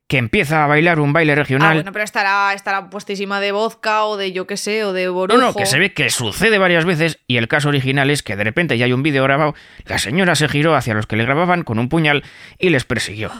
Que 0.06 0.18
empieza 0.18 0.64
a 0.64 0.66
bailar 0.66 1.00
un 1.00 1.12
baile 1.12 1.34
regional. 1.34 1.70
Ah, 1.70 1.74
bueno, 1.74 1.92
pero 1.92 2.04
estará, 2.04 2.52
estará 2.52 2.90
puestísima 2.90 3.40
de 3.40 3.52
vodka 3.52 4.04
o 4.04 4.16
de 4.16 4.32
yo 4.32 4.46
qué 4.46 4.56
sé, 4.56 4.84
o 4.84 4.92
de 4.92 5.06
no, 5.06 5.12
borujo. 5.14 5.40
no, 5.40 5.54
que 5.54 5.64
se 5.66 5.78
ve 5.78 5.94
que 5.94 6.10
sucede 6.10 6.58
varias 6.58 6.84
veces 6.84 7.20
y 7.26 7.38
el 7.38 7.48
caso 7.48 7.68
original 7.70 8.10
es 8.10 8.22
que 8.22 8.36
de 8.36 8.44
repente 8.44 8.76
ya 8.76 8.84
hay 8.84 8.92
un 8.92 9.02
vídeo 9.02 9.22
grabado, 9.24 9.54
la 9.86 9.98
señora 9.98 10.34
se 10.34 10.48
giró 10.48 10.74
hacia 10.76 10.92
los 10.94 11.06
que 11.06 11.16
le 11.16 11.24
grababan 11.24 11.62
con 11.64 11.78
un 11.78 11.88
puñal 11.88 12.22
y 12.58 12.68
les 12.68 12.84
persiguió. 12.84 13.30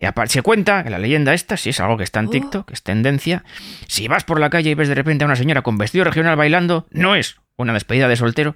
Y 0.00 0.06
aparte 0.06 0.34
se 0.34 0.42
cuenta 0.42 0.84
que 0.84 0.90
la 0.90 0.98
leyenda 0.98 1.34
esta, 1.34 1.56
si 1.56 1.70
es 1.70 1.80
algo 1.80 1.96
que 1.96 2.04
está 2.04 2.20
en 2.20 2.26
Oh. 2.26 2.30
TikTok, 2.30 2.68
que 2.68 2.74
es 2.74 2.82
tendencia, 2.82 3.44
si 3.88 4.06
vas 4.08 4.24
por 4.24 4.38
la 4.38 4.50
calle 4.50 4.70
y 4.70 4.74
ves 4.74 4.88
de 4.88 4.94
repente 4.94 5.24
a 5.24 5.26
una 5.26 5.36
señora 5.36 5.62
con 5.62 5.78
vestido 5.78 6.04
regional 6.04 6.36
bailando, 6.36 6.86
no 6.90 7.14
es 7.16 7.36
una 7.56 7.72
despedida 7.72 8.06
de 8.08 8.14
soltero, 8.14 8.54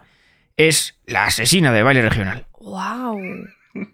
es 0.57 1.01
la 1.07 1.24
asesina 1.24 1.72
de 1.72 1.83
baile 1.83 2.03
regional. 2.03 2.47
¡Wow! 2.61 3.18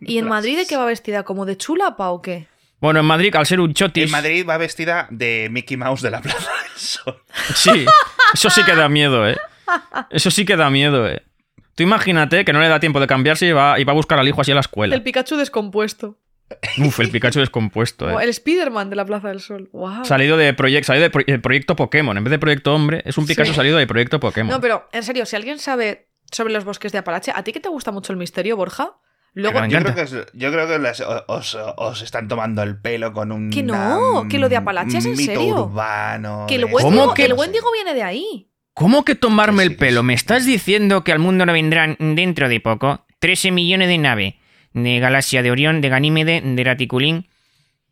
¿Y 0.03 0.18
en 0.18 0.28
Madrid 0.28 0.59
de 0.59 0.66
qué 0.66 0.76
va 0.76 0.84
vestida? 0.84 1.22
¿Como 1.22 1.47
de 1.47 1.57
chulapa 1.57 2.11
o 2.11 2.20
qué? 2.20 2.49
Bueno, 2.80 3.00
en 3.00 3.06
Madrid, 3.06 3.34
al 3.34 3.44
ser 3.46 3.60
un 3.60 3.74
chotis... 3.74 4.04
En 4.04 4.10
Madrid 4.10 4.46
va 4.48 4.56
vestida 4.56 5.08
de 5.10 5.48
Mickey 5.50 5.76
Mouse 5.76 6.02
de 6.02 6.10
la 6.10 6.20
Plaza 6.20 6.50
del 6.62 6.76
Sol. 6.78 7.22
Sí, 7.54 7.84
eso 8.34 8.50
sí 8.50 8.62
que 8.64 8.74
da 8.74 8.88
miedo, 8.88 9.28
¿eh? 9.28 9.36
Eso 10.10 10.30
sí 10.30 10.44
que 10.44 10.56
da 10.56 10.70
miedo, 10.70 11.08
¿eh? 11.08 11.22
Tú 11.74 11.82
imagínate 11.82 12.44
que 12.44 12.52
no 12.52 12.60
le 12.60 12.68
da 12.68 12.80
tiempo 12.80 13.00
de 13.00 13.06
cambiarse 13.06 13.46
y 13.46 13.52
va, 13.52 13.78
y 13.80 13.84
va 13.84 13.92
a 13.92 13.96
buscar 13.96 14.18
al 14.18 14.26
hijo 14.28 14.40
así 14.40 14.52
a 14.52 14.54
la 14.54 14.60
escuela. 14.60 14.94
El 14.94 15.02
Pikachu 15.02 15.36
descompuesto. 15.36 16.18
Uf, 16.78 17.00
el 17.00 17.10
Pikachu 17.10 17.40
descompuesto, 17.40 18.06
O 18.06 18.20
¿eh? 18.20 18.24
el 18.24 18.30
Spider-Man 18.30 18.88
de 18.90 18.96
la 18.96 19.04
Plaza 19.04 19.28
del 19.28 19.40
Sol. 19.40 19.68
¡Wow! 19.72 20.04
Salido 20.04 20.36
de, 20.36 20.54
proyecto 20.54 20.86
salido 20.86 21.02
de 21.04 21.10
pro- 21.10 21.24
proyecto 21.42 21.76
Pokémon. 21.76 22.16
En 22.16 22.24
vez 22.24 22.30
de 22.30 22.38
proyecto 22.38 22.74
hombre, 22.74 23.02
es 23.04 23.18
un 23.18 23.26
Pikachu 23.26 23.50
Sí. 23.50 23.56
salido 23.56 23.76
de 23.76 23.86
proyecto 23.86 24.18
Pokémon. 24.18 24.50
No, 24.52 24.60
pero 24.60 24.88
en 24.92 25.02
serio, 25.02 25.26
si 25.26 25.36
alguien 25.36 25.58
sabe 25.58 26.08
sobre 26.32 26.52
los 26.52 26.64
bosques 26.64 26.90
de 26.92 26.98
Apalache, 26.98 27.32
¿a 27.34 27.42
ti 27.42 27.52
que 27.52 27.60
te 27.60 27.68
gusta 27.68 27.90
mucho 27.92 28.12
el 28.12 28.18
misterio, 28.18 28.56
Borja? 28.56 28.94
Luego, 29.34 29.64
Yo 29.66 29.78
creo 29.80 29.94
que, 29.94 30.00
es- 30.02 30.26
yo 30.32 30.50
creo 30.50 30.66
que 30.66 30.78
les- 30.78 31.00
os, 31.00 31.54
os 31.76 32.02
están 32.02 32.26
tomando 32.28 32.62
el 32.62 32.80
pelo 32.80 33.12
con 33.12 33.30
un. 33.30 33.50
Que 33.50 33.62
no, 33.62 34.26
que 34.28 34.38
lo 34.38 34.48
de 34.48 34.56
Apalache 34.56 34.98
es 34.98 35.04
en 35.06 35.12
mito 35.16 35.32
serio. 35.32 35.64
urbano. 35.64 36.46
que 36.48 36.56
el 36.56 36.64
Wendigo, 36.64 37.02
¿Cómo 37.02 37.14
que- 37.14 37.24
el 37.26 37.34
Wendigo 37.34 37.70
viene 37.72 37.94
de 37.94 38.02
ahí. 38.02 38.48
¿Cómo 38.74 39.04
que 39.04 39.14
tomarme 39.14 39.62
el 39.64 39.76
pelo? 39.76 40.00
sí. 40.00 40.06
¿Me 40.06 40.14
estás 40.14 40.44
diciendo 40.46 41.04
que 41.04 41.12
al 41.12 41.18
mundo 41.18 41.44
no 41.46 41.52
vendrán 41.52 41.96
dentro 41.98 42.48
de 42.48 42.60
poco 42.60 43.04
13 43.20 43.50
millones 43.52 43.88
de 43.88 43.98
naves 43.98 44.34
de 44.72 44.98
Galaxia, 45.00 45.42
de 45.42 45.50
Orión, 45.50 45.80
de 45.80 45.88
Ganímede, 45.88 46.40
de 46.44 46.64
Raticulín, 46.64 47.28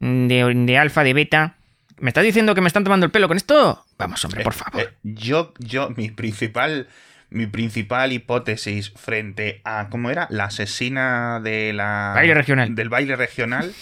de, 0.00 0.52
de 0.54 0.78
Alfa, 0.78 1.02
de 1.04 1.14
Beta? 1.14 1.56
¿Me 1.98 2.10
estás 2.10 2.24
diciendo 2.24 2.54
que 2.54 2.60
me 2.60 2.66
están 2.66 2.84
tomando 2.84 3.06
el 3.06 3.12
pelo 3.12 3.26
con 3.28 3.36
esto? 3.36 3.84
Vamos, 3.98 4.24
hombre, 4.24 4.44
por 4.44 4.52
Eh, 4.52 4.56
favor. 4.56 4.80
eh, 4.82 4.88
yo, 5.02 5.54
yo, 5.58 5.90
mi 5.96 6.10
principal. 6.10 6.88
Mi 7.30 7.46
principal 7.46 8.12
hipótesis 8.12 8.92
frente 8.96 9.60
a. 9.64 9.88
¿Cómo 9.90 10.10
era? 10.10 10.26
La 10.30 10.44
asesina 10.44 11.40
de 11.42 11.72
la. 11.72 12.12
Baile 12.14 12.34
regional. 12.34 12.74
Del 12.74 12.88
baile 12.88 13.16
regional. 13.16 13.72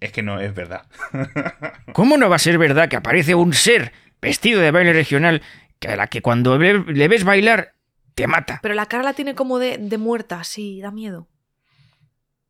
Es 0.00 0.12
que 0.12 0.22
no 0.22 0.40
es 0.40 0.54
verdad. 0.54 0.86
¿Cómo 1.92 2.16
no 2.16 2.28
va 2.28 2.36
a 2.36 2.40
ser 2.40 2.58
verdad 2.58 2.88
que 2.88 2.96
aparece 2.96 3.34
un 3.34 3.52
ser 3.54 3.92
vestido 4.20 4.60
de 4.60 4.70
baile 4.70 4.92
regional 4.92 5.42
que 5.78 5.88
a 5.88 5.96
la 5.96 6.06
que 6.08 6.22
cuando 6.22 6.58
le 6.58 7.08
ves 7.08 7.24
bailar 7.24 7.74
te 8.14 8.26
mata? 8.26 8.58
Pero 8.62 8.74
la 8.74 8.86
cara 8.86 9.02
la 9.02 9.12
tiene 9.14 9.34
como 9.34 9.58
de, 9.58 9.78
de 9.78 9.98
muerta, 9.98 10.42
sí, 10.44 10.80
da 10.80 10.90
miedo. 10.90 11.28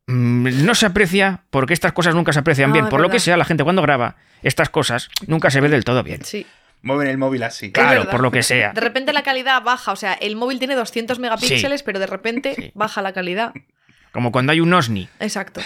Mm, 0.06 0.64
No 0.64 0.74
se 0.74 0.86
aprecia 0.86 1.44
porque 1.50 1.74
estas 1.74 1.92
cosas 1.92 2.14
nunca 2.14 2.32
se 2.32 2.38
aprecian 2.40 2.70
Ah, 2.70 2.72
bien. 2.74 2.88
Por 2.88 3.00
lo 3.00 3.08
que 3.10 3.20
sea, 3.20 3.36
la 3.36 3.44
gente 3.44 3.64
cuando 3.64 3.82
graba 3.82 4.16
estas 4.42 4.68
cosas 4.68 5.08
nunca 5.26 5.50
se 5.50 5.60
ve 5.60 5.68
del 5.68 5.84
todo 5.84 6.02
bien. 6.02 6.22
Sí. 6.24 6.46
Mueven 6.84 7.08
el 7.08 7.18
móvil 7.18 7.42
así. 7.42 7.72
Claro, 7.72 8.08
por 8.10 8.20
lo 8.20 8.30
que 8.30 8.42
sea. 8.42 8.72
De 8.72 8.80
repente 8.80 9.12
la 9.12 9.22
calidad 9.22 9.62
baja, 9.62 9.90
o 9.92 9.96
sea, 9.96 10.12
el 10.14 10.36
móvil 10.36 10.58
tiene 10.58 10.74
200 10.74 11.18
megapíxeles, 11.18 11.82
pero 11.82 11.98
de 11.98 12.06
repente 12.06 12.54
Sí. 12.54 12.70
baja 12.74 13.00
la 13.02 13.12
calidad. 13.12 13.52
Como 14.12 14.30
cuando 14.30 14.52
hay 14.52 14.60
un 14.60 14.72
OSNI. 14.72 15.08
Exacto. 15.18 15.60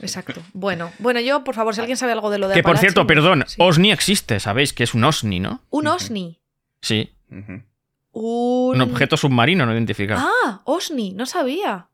Exacto. 0.00 0.42
Bueno, 0.52 0.90
bueno, 0.98 1.20
yo, 1.20 1.44
por 1.44 1.54
favor, 1.54 1.74
si 1.74 1.80
alguien 1.80 1.96
sabe 1.96 2.12
algo 2.12 2.28
de 2.30 2.38
lo 2.38 2.48
de 2.48 2.54
Que 2.54 2.62
por 2.62 2.70
Apalache, 2.72 2.88
cierto, 2.88 3.06
perdón, 3.06 3.44
sí. 3.46 3.56
OSNI 3.58 3.92
existe, 3.92 4.40
sabéis 4.40 4.72
que 4.72 4.82
es 4.82 4.94
un 4.94 5.04
OSNI, 5.04 5.38
¿no? 5.40 5.62
Un. 5.70 5.86
OSNI. 5.86 6.40
Sí, 6.80 7.14
un 8.10 8.80
objeto 8.80 9.16
submarino 9.16 9.64
no 9.64 9.72
identificado. 9.72 10.20
Ah, 10.44 10.60
OSNI, 10.64 11.12
no 11.12 11.24
sabía. 11.24 11.86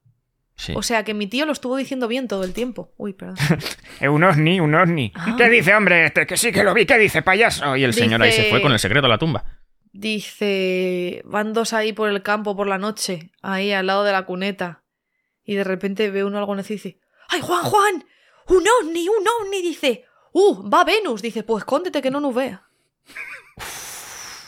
Sí. 0.58 0.74
O 0.76 0.82
sea 0.82 1.04
que 1.04 1.14
mi 1.14 1.28
tío 1.28 1.46
lo 1.46 1.52
estuvo 1.52 1.76
diciendo 1.76 2.08
bien 2.08 2.26
todo 2.26 2.42
el 2.42 2.52
tiempo. 2.52 2.92
Uy, 2.96 3.12
perdón. 3.12 3.36
Eh, 4.00 4.08
un 4.08 4.22
ovni, 4.22 4.60
un 4.60 4.74
ovni. 4.76 5.12
Ah. 5.16 5.34
¿Qué 5.36 5.48
dice, 5.48 5.74
hombre? 5.74 6.06
Este, 6.06 6.24
que 6.24 6.36
sí 6.36 6.52
que 6.52 6.62
lo 6.62 6.72
vi, 6.72 6.86
¿qué 6.86 6.98
dice, 6.98 7.22
payaso? 7.22 7.76
Y 7.76 7.82
el 7.82 7.94
señor 7.94 8.22
ahí 8.22 8.30
se 8.30 8.44
fue 8.44 8.62
con 8.62 8.70
el 8.72 8.78
secreto 8.78 9.06
a 9.06 9.08
la 9.08 9.18
tumba. 9.18 9.44
Dice, 9.92 11.22
van 11.24 11.52
dos 11.52 11.72
ahí 11.72 11.92
por 11.92 12.08
el 12.08 12.22
campo 12.22 12.54
por 12.54 12.68
la 12.68 12.78
noche, 12.78 13.32
ahí 13.42 13.72
al 13.72 13.86
lado 13.86 14.04
de 14.04 14.12
la 14.12 14.24
cuneta. 14.24 14.84
Y 15.44 15.54
de 15.54 15.64
repente 15.64 16.10
ve 16.10 16.22
uno 16.22 16.38
algo 16.38 16.54
y 16.54 16.62
dice, 16.62 17.00
¡ay, 17.28 17.40
Juan, 17.40 17.64
Juan! 17.64 18.04
¡Un 18.46 18.64
ovni, 18.80 19.08
un 19.08 19.24
ovni! 19.26 19.62
Dice, 19.62 20.04
¡uh, 20.32 20.68
va 20.68 20.84
Venus! 20.84 21.22
Dice, 21.22 21.42
pues 21.42 21.62
escóndete 21.62 22.02
que 22.02 22.10
no 22.10 22.20
nos 22.20 22.34
vea. 22.34 22.68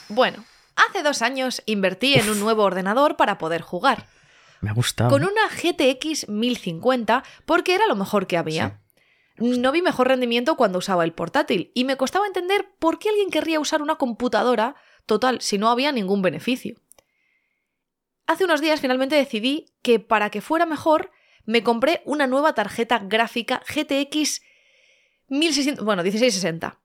bueno, 0.08 0.44
hace 0.76 1.02
dos 1.02 1.22
años 1.22 1.62
invertí 1.66 2.14
en 2.14 2.30
un 2.30 2.38
nuevo 2.38 2.62
ordenador 2.62 3.16
para 3.16 3.38
poder 3.38 3.62
jugar. 3.62 4.06
Me 4.60 4.70
ha 4.70 4.74
gustado. 4.74 5.10
Con 5.10 5.24
una 5.24 5.48
GTX 5.48 6.28
1050 6.28 7.24
porque 7.46 7.74
era 7.74 7.86
lo 7.86 7.96
mejor 7.96 8.26
que 8.26 8.36
había. 8.36 8.80
No 9.36 9.72
vi 9.72 9.80
mejor 9.80 10.08
rendimiento 10.08 10.56
cuando 10.56 10.78
usaba 10.78 11.04
el 11.04 11.14
portátil 11.14 11.72
y 11.74 11.84
me 11.84 11.96
costaba 11.96 12.26
entender 12.26 12.68
por 12.78 12.98
qué 12.98 13.08
alguien 13.08 13.30
querría 13.30 13.58
usar 13.58 13.80
una 13.80 13.96
computadora 13.96 14.76
total 15.06 15.40
si 15.40 15.56
no 15.56 15.70
había 15.70 15.92
ningún 15.92 16.20
beneficio. 16.20 16.76
Hace 18.26 18.44
unos 18.44 18.60
días 18.60 18.80
finalmente 18.80 19.16
decidí 19.16 19.72
que 19.82 19.98
para 19.98 20.30
que 20.30 20.42
fuera 20.42 20.66
mejor 20.66 21.10
me 21.46 21.62
compré 21.62 22.02
una 22.04 22.26
nueva 22.26 22.54
tarjeta 22.54 22.98
gráfica 22.98 23.62
GTX 23.66 24.42
1600, 25.28 25.84
bueno, 25.84 26.02
1660. 26.02 26.78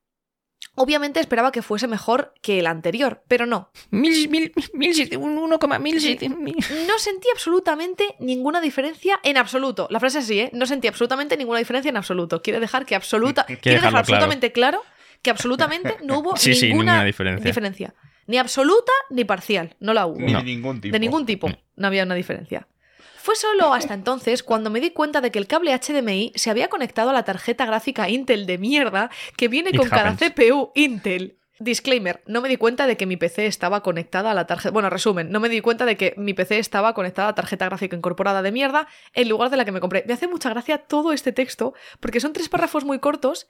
Obviamente 0.74 1.20
esperaba 1.22 1.51
que 1.53 1.61
fuese 1.61 1.88
mejor 1.88 2.34
que 2.41 2.59
el 2.59 2.68
anterior, 2.68 3.24
pero 3.30 3.45
no. 3.45 3.70
Mil, 3.91 4.28
mil, 4.30 4.51
mil 4.74 4.93
siete- 4.93 5.16
un 5.16 5.38
1,mil 5.38 6.01
siete- 6.01 6.28
mil. 6.28 6.55
No 6.88 6.99
sentí 6.99 7.28
absolutamente 7.34 8.16
ninguna 8.20 8.59
diferencia 8.59 9.20
en 9.24 9.38
absoluto. 9.38 9.88
La 9.89 9.99
frase 10.01 10.20
es 10.20 10.26
así, 10.26 10.39
¿eh? 10.39 10.49
No 10.53 10.66
sentí 10.66 10.88
absolutamente 10.88 11.38
ninguna 11.38 11.59
diferencia 11.59 11.89
en 11.89 11.97
absoluto. 11.97 12.41
Quiere 12.41 12.59
dejar 12.59 12.86
que 12.86 12.95
absoluta, 12.95 13.45
quiere 13.45 13.61
dejar 13.76 13.82
claro. 13.91 13.97
absolutamente 13.99 14.51
claro. 14.51 14.82
que 15.22 15.30
absolutamente 15.32 15.95
no 16.03 16.20
hubo 16.20 16.36
Sí, 16.36 16.53
sí, 16.53 16.68
ninguna, 16.68 17.03
diferencia. 17.05 17.93
Ni 18.28 18.38
absoluta 18.38 18.91
ni 19.09 19.24
parcial. 19.24 19.76
No 19.80 19.93
la 19.93 20.05
hubo. 20.07 20.20
Ni 20.20 20.34
No. 20.34 20.39
de 20.39 20.45
ningún 20.45 20.82
tipo. 20.82 20.91
De 20.93 20.99
ningún 20.99 21.26
tipo. 21.26 21.49
No 21.78 21.88
había 21.88 22.03
una 22.03 22.16
diferencia. 22.16 22.68
Fue 23.26 23.36
solo 23.36 23.73
hasta 23.73 23.95
entonces 23.95 24.43
cuando 24.43 24.69
me 24.69 24.80
di 24.80 24.91
cuenta 24.91 25.19
de 25.19 25.32
que 25.32 25.39
el 25.39 25.47
cable 25.47 25.76
HDMI 25.76 26.34
se 26.36 26.51
había 26.51 26.67
conectado 26.67 27.09
a 27.09 27.13
la 27.13 27.23
tarjeta 27.23 27.65
gráfica 27.65 28.07
Intel 28.07 28.45
de 28.45 28.59
mierda 28.59 29.09
que 29.36 29.47
viene 29.47 29.71
It 29.71 29.78
con 29.78 29.89
cada 29.89 30.11
happens. 30.11 30.34
CPU 30.36 30.71
Intel. 30.76 31.39
Disclaimer, 31.57 32.21
no 32.28 32.41
me 32.41 32.49
di 32.49 32.57
cuenta 32.57 32.86
de 32.86 32.97
que 32.97 33.07
mi 33.07 33.17
PC 33.17 33.47
estaba 33.47 33.82
conectada 33.82 34.30
a 34.30 34.34
la 34.36 34.45
tarjeta... 34.45 34.71
Bueno, 34.71 34.91
resumen, 34.91 35.32
no 35.32 35.39
me 35.39 35.49
di 35.49 35.61
cuenta 35.61 35.88
de 35.88 35.97
que 35.97 36.13
mi 36.17 36.36
PC 36.36 36.59
estaba 36.59 36.93
conectada 36.93 37.30
a 37.30 37.32
la 37.32 37.36
tarjeta 37.36 37.65
gráfica 37.65 37.95
incorporada 37.95 38.43
de 38.43 38.51
mierda 38.51 38.88
en 39.15 39.28
lugar 39.28 39.49
de 39.49 39.57
la 39.57 39.65
que 39.65 39.71
me 39.71 39.80
compré. 39.80 40.03
Me 40.05 40.13
hace 40.13 40.28
mucha 40.28 40.51
gracia 40.51 40.78
todo 40.78 41.11
este 41.11 41.32
texto 41.32 41.73
porque 41.99 42.19
son 42.19 42.32
tres 42.32 42.47
párrafos 42.47 42.86
muy 42.86 42.99
cortos, 42.99 43.47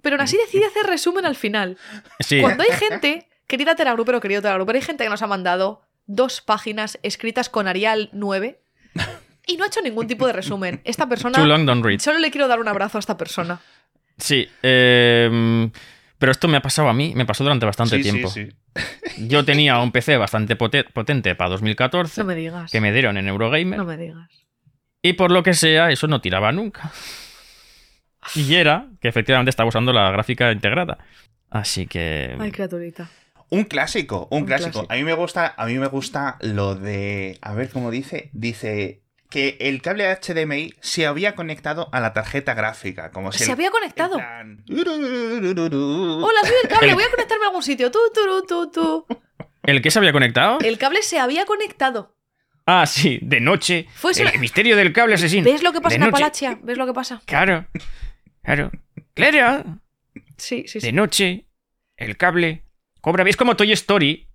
pero 0.00 0.16
aún 0.16 0.22
así 0.22 0.36
decidí 0.36 0.64
hacer 0.64 0.86
resumen 0.86 1.26
al 1.26 1.36
final. 1.36 1.78
Sí. 2.18 2.40
Cuando 2.40 2.64
hay 2.64 2.72
gente, 2.72 3.28
querida 3.46 3.76
Teragrupero, 3.76 4.20
querido 4.20 4.42
Teragrupero, 4.42 4.76
hay 4.76 4.82
gente 4.82 5.04
que 5.04 5.10
nos 5.10 5.22
ha 5.22 5.28
mandado 5.28 5.82
dos 6.06 6.40
páginas 6.40 6.98
escritas 7.04 7.48
con 7.48 7.68
Arial 7.68 8.10
9 8.12 8.61
y 9.46 9.56
no 9.56 9.64
ha 9.64 9.66
hecho 9.68 9.80
ningún 9.82 10.06
tipo 10.06 10.26
de 10.26 10.32
resumen. 10.32 10.80
Esta 10.84 11.04
Too 11.04 11.08
persona... 11.10 11.44
long, 11.44 11.64
don't 11.66 11.84
read. 11.84 11.98
Solo 12.00 12.18
le 12.18 12.30
quiero 12.30 12.48
dar 12.48 12.60
un 12.60 12.68
abrazo 12.68 12.98
a 12.98 13.00
esta 13.00 13.16
persona. 13.16 13.60
Sí. 14.18 14.48
eh, 14.62 15.70
pero 16.18 16.30
esto 16.32 16.46
me 16.46 16.56
ha 16.56 16.62
pasado 16.62 16.88
a 16.88 16.92
mí, 16.92 17.14
me 17.16 17.26
pasó 17.26 17.42
durante 17.42 17.66
bastante 17.66 17.96
Sí, 17.96 18.04
sí, 18.04 18.10
tiempo. 18.10 18.28
sí. 18.30 18.48
Yo 19.28 19.44
tenía 19.44 19.78
un 19.80 19.90
PC 19.90 20.16
bastante 20.16 20.56
pote- 20.56 20.84
potente 20.84 21.34
para 21.34 21.50
2014 21.50 22.20
No 22.20 22.26
me 22.26 22.34
digas. 22.36 22.70
que 22.70 22.80
me 22.80 22.92
dieron 22.92 23.16
en 23.16 23.26
Eurogamer 23.28 23.76
No 23.76 23.84
me 23.84 23.96
digas. 23.96 24.28
y 25.02 25.14
por 25.14 25.30
lo 25.32 25.42
que 25.42 25.52
sea 25.54 25.90
eso 25.90 26.06
no 26.06 26.20
tiraba 26.20 26.52
nunca. 26.52 26.92
Y 28.36 28.54
era 28.54 28.86
que 29.00 29.08
efectivamente 29.08 29.50
estaba 29.50 29.68
usando 29.68 29.92
la 29.92 30.10
gráfica 30.12 30.52
integrada. 30.52 30.98
Así 31.50 31.86
que... 31.86 32.36
Ay, 32.38 32.52
criaturita. 32.52 33.08
Un 33.52 33.64
clásico, 33.64 34.28
un, 34.30 34.40
Un 34.42 34.46
clásico. 34.46 34.70
clásico. 34.70 34.92
A 34.92 34.96
mí 34.96 35.04
me 35.04 35.12
gusta, 35.12 35.54
a 35.56 35.66
mí 35.66 35.78
me 35.78 35.86
gusta 35.88 36.38
lo 36.40 36.74
de, 36.74 37.38
a 37.42 37.52
ver 37.52 37.68
cómo 37.68 37.90
dice, 37.90 38.30
dice 38.32 39.02
que 39.28 39.58
el 39.60 39.82
cable 39.82 40.06
HDMI 40.10 40.74
se 40.80 41.06
había 41.06 41.34
conectado 41.34 41.90
a 41.92 42.00
la 42.00 42.14
tarjeta 42.14 42.54
gráfica, 42.54 43.10
como 43.10 43.30
si 43.30 43.40
Se 43.40 43.44
el- 43.44 43.50
había 43.52 43.70
conectado. 43.70 44.16
Hola, 44.16 44.56
soy 46.42 46.54
el 46.62 46.68
cable, 46.68 46.94
voy 46.94 47.02
a 47.04 47.10
conectarme 47.10 47.44
a 47.44 47.48
algún 47.48 47.62
sitio. 47.62 47.90
Tú, 47.90 47.98
tú, 48.14 48.46
tú, 48.46 48.70
tú. 48.70 49.06
¿El 49.62 49.82
que 49.82 49.90
se 49.90 49.98
había 49.98 50.12
conectado? 50.12 50.58
El 50.60 50.78
cable 50.78 51.02
se 51.02 51.18
había 51.18 51.44
conectado. 51.44 52.16
Ah, 52.66 52.86
sí, 52.86 53.18
de 53.22 53.40
noche. 53.40 53.86
Fue 53.94 54.12
El 54.12 54.38
misterio 54.38 54.76
del 54.76 54.92
cable 54.92 55.14
asesino. 55.14 55.44
¿Ves 55.44 55.62
lo 55.62 55.72
que 55.72 55.80
pasa 55.80 55.90
De 55.90 55.94
en 55.96 56.00
noche. 56.02 56.10
Apalachia? 56.10 56.58
¿Ves 56.62 56.78
lo 56.78 56.86
que 56.86 56.92
pasa? 56.94 57.20
Claro, 57.26 57.66
claro. 58.42 58.70
Claro, 59.14 59.64
Sí, 60.36 60.64
sí, 60.66 60.78
de 60.80 60.86
sí. 60.86 60.92
noche, 60.92 61.46
el 61.96 62.16
cable 62.16 62.64
cobra. 63.02 63.22
¿Ves 63.24 63.36
como 63.36 63.54
Toy 63.56 63.72
Story? 63.72 64.28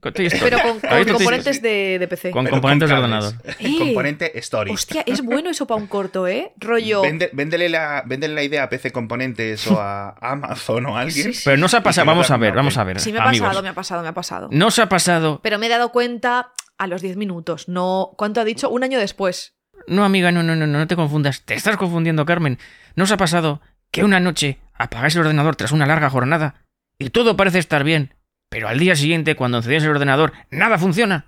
Con 0.00 0.12
Toy 0.14 0.26
Story. 0.26 0.50
Pero 0.50 0.62
con, 0.62 0.90
¿Has 0.90 1.04
con 1.04 1.14
componentes 1.14 1.60
de, 1.62 1.98
de 1.98 2.08
PC. 2.08 2.30
Con 2.30 2.44
Pero 2.44 2.54
componentes 2.54 2.88
de 2.88 2.94
cables. 2.94 3.24
ordenador. 3.24 3.54
Eh. 3.58 3.76
Componente 3.78 4.38
Story. 4.38 4.70
Hostia, 4.72 5.02
es 5.06 5.22
bueno 5.22 5.50
eso 5.50 5.66
para 5.66 5.80
un 5.80 5.86
corto, 5.86 6.26
¿eh? 6.26 6.52
Rollo. 6.58 7.02
Vende- 7.02 7.28
véndele, 7.32 7.68
la, 7.68 8.02
véndele 8.06 8.34
la 8.34 8.42
idea 8.42 8.62
a 8.64 8.68
PC 8.70 8.92
Componentes 8.92 9.66
o 9.66 9.78
a 9.80 10.10
Amazon 10.20 10.86
o 10.86 10.96
a 10.96 11.00
alguien. 11.02 11.26
Sí, 11.26 11.34
sí. 11.34 11.42
Pero 11.44 11.56
no 11.58 11.68
se 11.68 11.76
ha 11.76 11.82
pasado, 11.82 12.06
vamos 12.06 12.30
a 12.30 12.36
ver, 12.38 12.54
vamos 12.54 12.76
a 12.78 12.84
ver. 12.84 12.98
Sí, 13.00 13.12
me 13.12 13.18
ha 13.18 13.24
amigos. 13.28 13.48
pasado, 13.48 13.62
me 13.62 13.68
ha 13.68 13.74
pasado, 13.74 14.02
me 14.02 14.08
ha 14.08 14.14
pasado. 14.14 14.48
No 14.52 14.70
se 14.70 14.82
ha 14.82 14.88
pasado. 14.88 15.40
Pero 15.42 15.58
me 15.58 15.66
he 15.66 15.68
dado 15.68 15.92
cuenta 15.92 16.52
a 16.78 16.86
los 16.86 17.02
10 17.02 17.16
minutos, 17.18 17.68
no. 17.68 18.12
¿Cuánto 18.16 18.40
ha 18.40 18.44
dicho? 18.44 18.70
Un 18.70 18.84
año 18.84 18.98
después. 18.98 19.54
No, 19.86 20.04
amiga, 20.04 20.32
no, 20.32 20.42
no, 20.42 20.56
no, 20.56 20.66
no 20.66 20.86
te 20.86 20.96
confundas. 20.96 21.42
Te 21.44 21.52
estás 21.54 21.76
confundiendo, 21.76 22.24
Carmen. 22.24 22.58
¿No 22.96 23.04
os 23.04 23.12
ha 23.12 23.16
pasado 23.18 23.60
que 23.90 24.02
una 24.02 24.18
noche 24.20 24.58
apagáis 24.74 25.14
el 25.14 25.20
ordenador 25.22 25.56
tras 25.56 25.72
una 25.72 25.84
larga 25.86 26.08
jornada 26.08 26.62
y 27.00 27.10
todo 27.10 27.36
parece 27.36 27.58
estar 27.58 27.82
bien, 27.82 28.14
pero 28.48 28.68
al 28.68 28.78
día 28.78 28.94
siguiente, 28.94 29.34
cuando 29.34 29.56
encendéis 29.58 29.82
el 29.82 29.90
ordenador, 29.90 30.32
nada 30.50 30.78
funciona? 30.78 31.26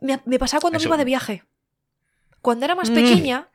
Me, 0.00 0.20
me 0.24 0.38
pasaba 0.38 0.60
cuando 0.60 0.76
Eso- 0.78 0.88
me 0.88 0.90
iba 0.90 0.96
de 0.98 1.04
viaje. 1.04 1.42
Cuando 2.40 2.64
era 2.64 2.74
más 2.74 2.90
Mm. 2.90 2.94
pequeña, 2.94 3.48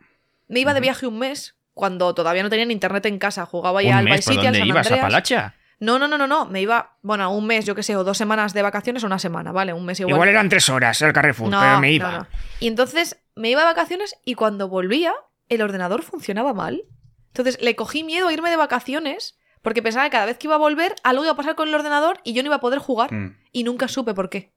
me 0.49 0.59
iba 0.59 0.73
de 0.73 0.79
viaje 0.81 1.07
un 1.07 1.19
mes. 1.19 1.55
Cuando 1.73 2.13
todavía 2.15 2.41
no 2.43 2.49
tenían 2.49 2.71
internet 2.71 3.05
en 3.05 3.19
casa, 3.19 3.45
jugaba 3.45 3.83
ya 3.83 3.99
al 3.99 4.05
mes, 4.05 4.17
Vice 4.17 4.25
¿por 4.25 4.33
City, 4.35 4.47
al 4.47 4.55
San 4.55 4.67
ibas? 4.67 4.77
¿A 4.88 4.89
Andreas. 4.89 5.01
Palacha? 5.05 5.53
No, 5.79 5.99
no, 5.99 6.07
no, 6.07 6.17
no, 6.17 6.25
no. 6.25 6.45
Me 6.47 6.59
iba, 6.61 6.97
bueno, 7.03 7.31
un 7.31 7.45
mes, 7.45 7.65
yo 7.65 7.75
qué 7.75 7.83
sé, 7.83 7.95
o 7.95 8.03
dos 8.03 8.17
semanas 8.17 8.53
de 8.53 8.63
vacaciones 8.63 9.03
o 9.03 9.05
una 9.07 9.19
semana, 9.19 9.51
¿vale? 9.51 9.73
Un 9.73 9.85
mes 9.85 9.99
igual. 9.99 10.15
Igual 10.15 10.29
eran 10.29 10.49
tres 10.49 10.69
horas 10.69 10.99
el 11.03 11.13
Carrefour, 11.13 11.49
no, 11.51 11.59
pero 11.59 11.79
me 11.79 11.91
iba. 11.91 12.11
no, 12.11 12.17
no. 12.19 12.27
Y 12.59 12.67
entonces 12.67 13.19
me 13.35 13.51
iba 13.51 13.61
de 13.61 13.67
vacaciones 13.67 14.15
y 14.25 14.33
cuando 14.33 14.69
volvía, 14.69 15.13
el 15.49 15.61
ordenador 15.61 16.01
funcionaba 16.01 16.53
mal. 16.55 16.81
Entonces 17.27 17.61
le 17.61 17.75
cogí 17.75 18.03
miedo 18.03 18.27
a 18.29 18.33
irme 18.33 18.49
de 18.49 18.55
vacaciones 18.55 19.38
porque 19.62 19.82
pensaba 19.82 20.05
que 20.05 20.12
cada 20.12 20.26
vez 20.26 20.38
que 20.38 20.47
iba 20.47 20.55
a 20.55 20.60
volver, 20.60 20.95
algo 21.03 21.24
iba 21.24 21.34
a 21.34 21.36
pasar 21.36 21.55
con 21.55 21.68
el 21.68 21.76
ordenador 21.76 22.20
y 22.24 22.34
yo 22.34 22.43
no 22.43 22.47
iba 22.47 22.55
a 22.58 22.60
poder 22.62 22.80
jugar. 22.80 23.12
Mm. 23.14 23.38
Y 23.51 23.64
nunca 23.64 23.88
supe 23.88 24.14
por 24.14 24.30
qué. 24.30 24.51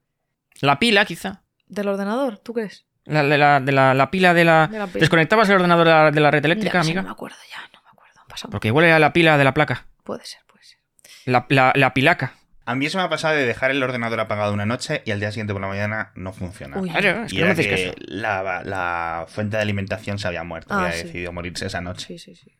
La 0.60 0.78
pila, 0.78 1.04
quizá. 1.04 1.42
¿Del 1.66 1.88
ordenador? 1.88 2.38
¿Tú 2.38 2.52
crees? 2.52 2.86
La, 3.04 3.22
de 3.22 3.38
la, 3.38 3.60
de 3.60 3.72
la, 3.72 3.94
la 3.94 4.10
pila 4.10 4.34
de 4.34 4.44
la... 4.44 4.66
De 4.66 4.78
la 4.78 4.86
pila. 4.86 5.00
¿Desconectabas 5.00 5.48
el 5.48 5.56
ordenador 5.56 5.86
de 5.86 5.92
la, 5.92 6.10
de 6.10 6.20
la 6.20 6.30
red 6.30 6.44
eléctrica, 6.44 6.78
Ya, 6.78 6.82
sí, 6.84 6.88
amiga? 6.90 7.02
No 7.02 7.08
me 7.08 7.12
acuerdo 7.12 7.36
ya, 7.50 7.60
no 7.72 7.80
me 7.82 7.88
acuerdo. 7.90 8.20
Pasado- 8.28 8.50
Porque 8.50 8.68
igual 8.68 8.84
era 8.84 8.98
la 8.98 9.12
pila 9.12 9.38
de 9.38 9.44
la 9.44 9.54
placa. 9.54 9.86
Puede 10.04 10.24
ser, 10.24 10.40
puede 10.46 10.64
ser. 10.64 10.78
La, 11.24 11.46
la, 11.48 11.72
la 11.74 11.94
pilaca. 11.94 12.34
A 12.66 12.74
mí 12.76 12.86
eso 12.86 12.98
me 12.98 13.04
ha 13.04 13.08
pasado 13.08 13.34
de 13.34 13.46
dejar 13.46 13.70
el 13.72 13.82
ordenador 13.82 14.20
apagado 14.20 14.52
una 14.52 14.66
noche 14.66 15.02
y 15.04 15.10
al 15.10 15.18
día 15.18 15.32
siguiente 15.32 15.52
por 15.52 15.62
la 15.62 15.66
mañana 15.68 16.12
no 16.14 16.32
funciona. 16.32 16.78
Uy. 16.78 16.88
Claro, 16.90 17.24
es 17.24 17.32
Y 17.32 17.36
que 17.36 17.40
no 17.42 17.46
me 17.46 17.52
era 17.52 17.60
hacéis 17.60 17.68
que 17.68 17.86
caso. 17.90 17.96
la, 18.06 18.62
la 18.64 19.24
fuente 19.28 19.56
de 19.56 19.62
alimentación 19.62 20.18
se 20.20 20.28
había 20.28 20.44
muerto. 20.44 20.72
Ah, 20.72 20.80
había 20.84 20.92
sí. 20.92 21.04
decidido 21.04 21.32
morirse 21.32 21.66
esa 21.66 21.80
noche. 21.80 22.06
Sí, 22.06 22.18
sí, 22.18 22.36
sí. 22.36 22.52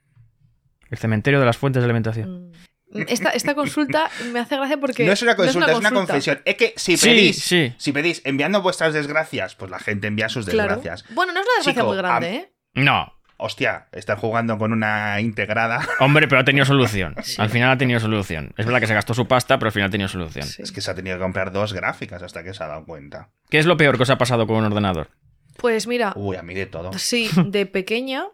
El 0.91 0.99
cementerio 0.99 1.41
de 1.41 1.47
las 1.47 1.57
fuentes 1.57 1.83
de 1.83 1.85
alimentación. 1.85 2.51
Mm. 2.51 3.03
Esta, 3.07 3.31
esta 3.31 3.55
consulta 3.55 4.11
me 4.33 4.41
hace 4.41 4.57
gracia 4.57 4.77
porque. 4.79 5.07
no 5.07 5.13
es 5.13 5.23
una 5.23 5.37
consulta, 5.37 5.71
es 5.71 5.79
una, 5.79 5.91
consulta. 5.91 6.13
confesión. 6.15 6.41
Es 6.45 6.57
que 6.57 6.75
si 6.77 6.97
pedís, 6.97 7.41
sí. 7.41 7.73
si 7.79 7.93
pedís 7.93 8.21
enviando 8.25 8.63
vuestras 8.63 8.93
desgracias, 8.93 9.55
pues 9.55 9.71
la 9.71 9.79
gente 9.79 10.09
envía 10.09 10.29
sus 10.29 10.47
Claro. 10.47 10.75
desgracias. 10.75 11.05
Bueno, 11.15 11.33
no 11.33 11.41
es 11.41 11.47
una 11.47 11.57
desgracia 11.59 11.83
Chico, 11.83 11.87
muy 11.87 11.97
grande, 11.97 12.35
¿eh? 12.35 12.53
No, 12.75 13.13
Hostia, 13.43 13.89
estar 13.93 14.19
jugando 14.19 14.59
con 14.59 14.73
una 14.73 15.19
integrada. 15.21 15.81
hombre, 16.01 16.29
pero 16.29 16.43
ha 16.43 16.45
tenido 16.45 16.67
solución. 16.67 17.15
Al 17.39 17.49
final 17.49 17.71
ha 17.71 17.79
tenido 17.79 17.99
solución. 17.99 18.53
Es 18.59 18.67
verdad 18.67 18.81
que 18.81 18.87
se 18.87 18.93
gastó 18.93 19.15
su 19.15 19.27
pasta, 19.27 19.59
pero 19.59 19.69
al 19.69 19.73
final 19.73 19.89
ha 19.89 19.91
tenido 19.91 20.09
solución. 20.09 20.45
Sí. 20.47 20.61
Es 20.63 20.73
que 20.73 20.83
se 20.83 20.91
ha 20.91 20.95
tenido 20.95 21.17
que 21.17 21.23
comprar 21.23 21.51
dos 21.51 21.73
gráficas 21.73 22.23
hasta 22.23 22.45
que 22.45 22.53
se 22.53 22.63
ha 22.63 22.67
dado 22.67 22.85
cuenta. 22.85 23.31
¿Qué 23.49 23.59
es 23.59 23.65
lo 23.65 23.79
peor 23.79 23.97
que 23.97 24.03
os 24.03 24.11
ha 24.11 24.19
pasado 24.19 24.47
con 24.47 24.57
un 24.57 24.65
ordenador? 24.67 25.09
Pues 25.57 25.87
mira, 25.87 26.13
Uy, 26.17 26.37
a 26.37 26.43
mí 26.43 26.53
de 26.55 26.67
todo. 26.67 26.93
sí, 26.99 27.31
de 27.47 27.65
pequeña, 27.65 28.25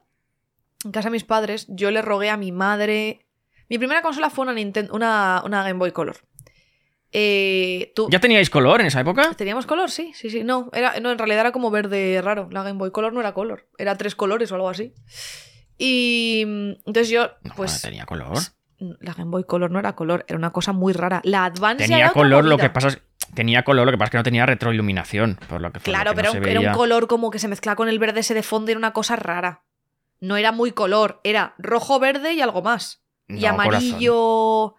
en 0.87 0.93
casa 0.93 1.09
de 1.09 1.13
mis 1.13 1.25
padres, 1.25 1.67
yo 1.69 1.91
le 1.91 2.01
rogué 2.03 2.31
a 2.31 2.37
mi 2.37 2.53
madre. 2.53 3.27
Mi 3.69 3.79
primera 3.79 4.03
consola 4.03 4.31
fue 4.31 4.45
una, 4.45 4.55
Ninten- 4.55 4.89
una, 4.93 5.43
una 5.45 5.63
Game 5.63 5.79
Boy 5.79 5.93
Color. 5.93 6.17
Eh, 7.13 7.93
tú... 7.95 8.09
¿Ya 8.11 8.21
teníais 8.21 8.51
color 8.51 8.81
en 8.81 8.89
esa 8.89 9.01
época? 9.01 9.33
¿Teníamos 9.35 9.67
color? 9.67 9.91
Sí, 9.91 10.13
sí, 10.15 10.29
sí. 10.31 10.45
No, 10.45 10.71
era, 10.73 10.99
no, 11.01 11.11
en 11.11 11.19
realidad 11.19 11.41
era 11.41 11.53
como 11.53 11.71
verde 11.71 12.21
raro. 12.23 12.49
La 12.51 12.63
Game 12.63 12.79
Boy 12.79 12.91
Color 12.91 13.13
no 13.13 13.21
era 13.21 13.33
color. 13.33 13.69
Era 13.79 13.97
tres 13.97 14.15
colores 14.15 14.51
o 14.53 14.55
algo 14.55 14.69
así. 14.69 14.93
Y 15.79 16.45
mm, 16.47 16.71
entonces 16.87 17.09
yo, 17.09 17.31
No, 17.43 17.55
pues... 17.57 17.81
tenía 17.83 18.07
color. 18.07 18.39
La 18.79 19.15
Game 19.15 19.31
Boy 19.31 19.45
Color 19.45 19.71
no 19.71 19.79
era 19.79 19.95
color, 19.95 20.25
era 20.29 20.37
una 20.37 20.53
cosa 20.53 20.73
muy 20.73 20.93
rara. 20.93 21.23
La 21.25 21.47
Advance 21.47 21.85
Tenía 21.85 21.99
era 21.99 22.13
color, 22.13 22.45
lo 22.45 22.59
que 22.59 22.69
pasa 22.69 22.89
es 22.89 23.01
tenía 23.35 23.65
color, 23.65 23.87
lo 23.87 23.93
que 23.93 23.97
pasa 23.99 24.07
es 24.09 24.11
que 24.11 24.17
no 24.19 24.23
tenía 24.23 24.45
retroiluminación. 24.45 25.39
Por 25.49 25.63
lo 25.63 25.73
que, 25.73 25.79
lo 25.79 25.83
Claro, 25.83 26.11
que 26.11 26.17
pero 26.17 26.35
no 26.35 26.47
era 26.47 26.61
un 26.61 26.73
color 26.77 27.07
como 27.07 27.31
que 27.31 27.39
se 27.39 27.49
mezclaba 27.49 27.75
con 27.77 27.89
el 27.89 27.99
verde 27.99 28.21
ese 28.21 28.35
de 28.35 28.43
fondo 28.43 28.71
y 28.71 28.73
era 28.73 28.79
una 28.79 28.93
cosa 28.93 29.17
rara. 29.17 29.63
No 30.21 30.37
era 30.37 30.53
muy 30.53 30.73
color, 30.73 31.21
era 31.25 31.55
rojo, 31.59 31.99
verde 31.99 32.33
y 32.35 32.41
algo 32.41 32.63
más. 32.63 33.03
y 33.29 33.45
amarillo. 33.47 34.75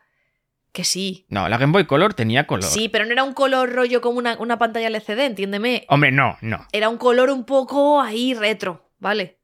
Que 0.72 0.84
sí. 0.84 1.26
No, 1.30 1.50
la 1.50 1.58
Game 1.58 1.74
Boy 1.74 1.86
Color 1.86 2.14
tenía 2.14 2.46
color. 2.46 2.64
Sí, 2.64 2.88
pero 2.88 3.06
no 3.06 3.12
era 3.12 3.24
un 3.24 3.34
color 3.34 3.74
rollo 3.74 4.00
como 4.00 4.20
una, 4.20 4.38
una 4.38 4.60
pantalla 4.60 4.88
LCD, 4.90 5.22
entiéndeme. 5.22 5.86
Hombre, 5.90 6.12
no, 6.12 6.38
no. 6.42 6.68
Era 6.72 6.90
un 6.90 6.98
color 6.98 7.32
un 7.32 7.46
poco 7.46 8.00
ahí 8.00 8.36
retro, 8.36 8.92
¿vale? 9.00 9.40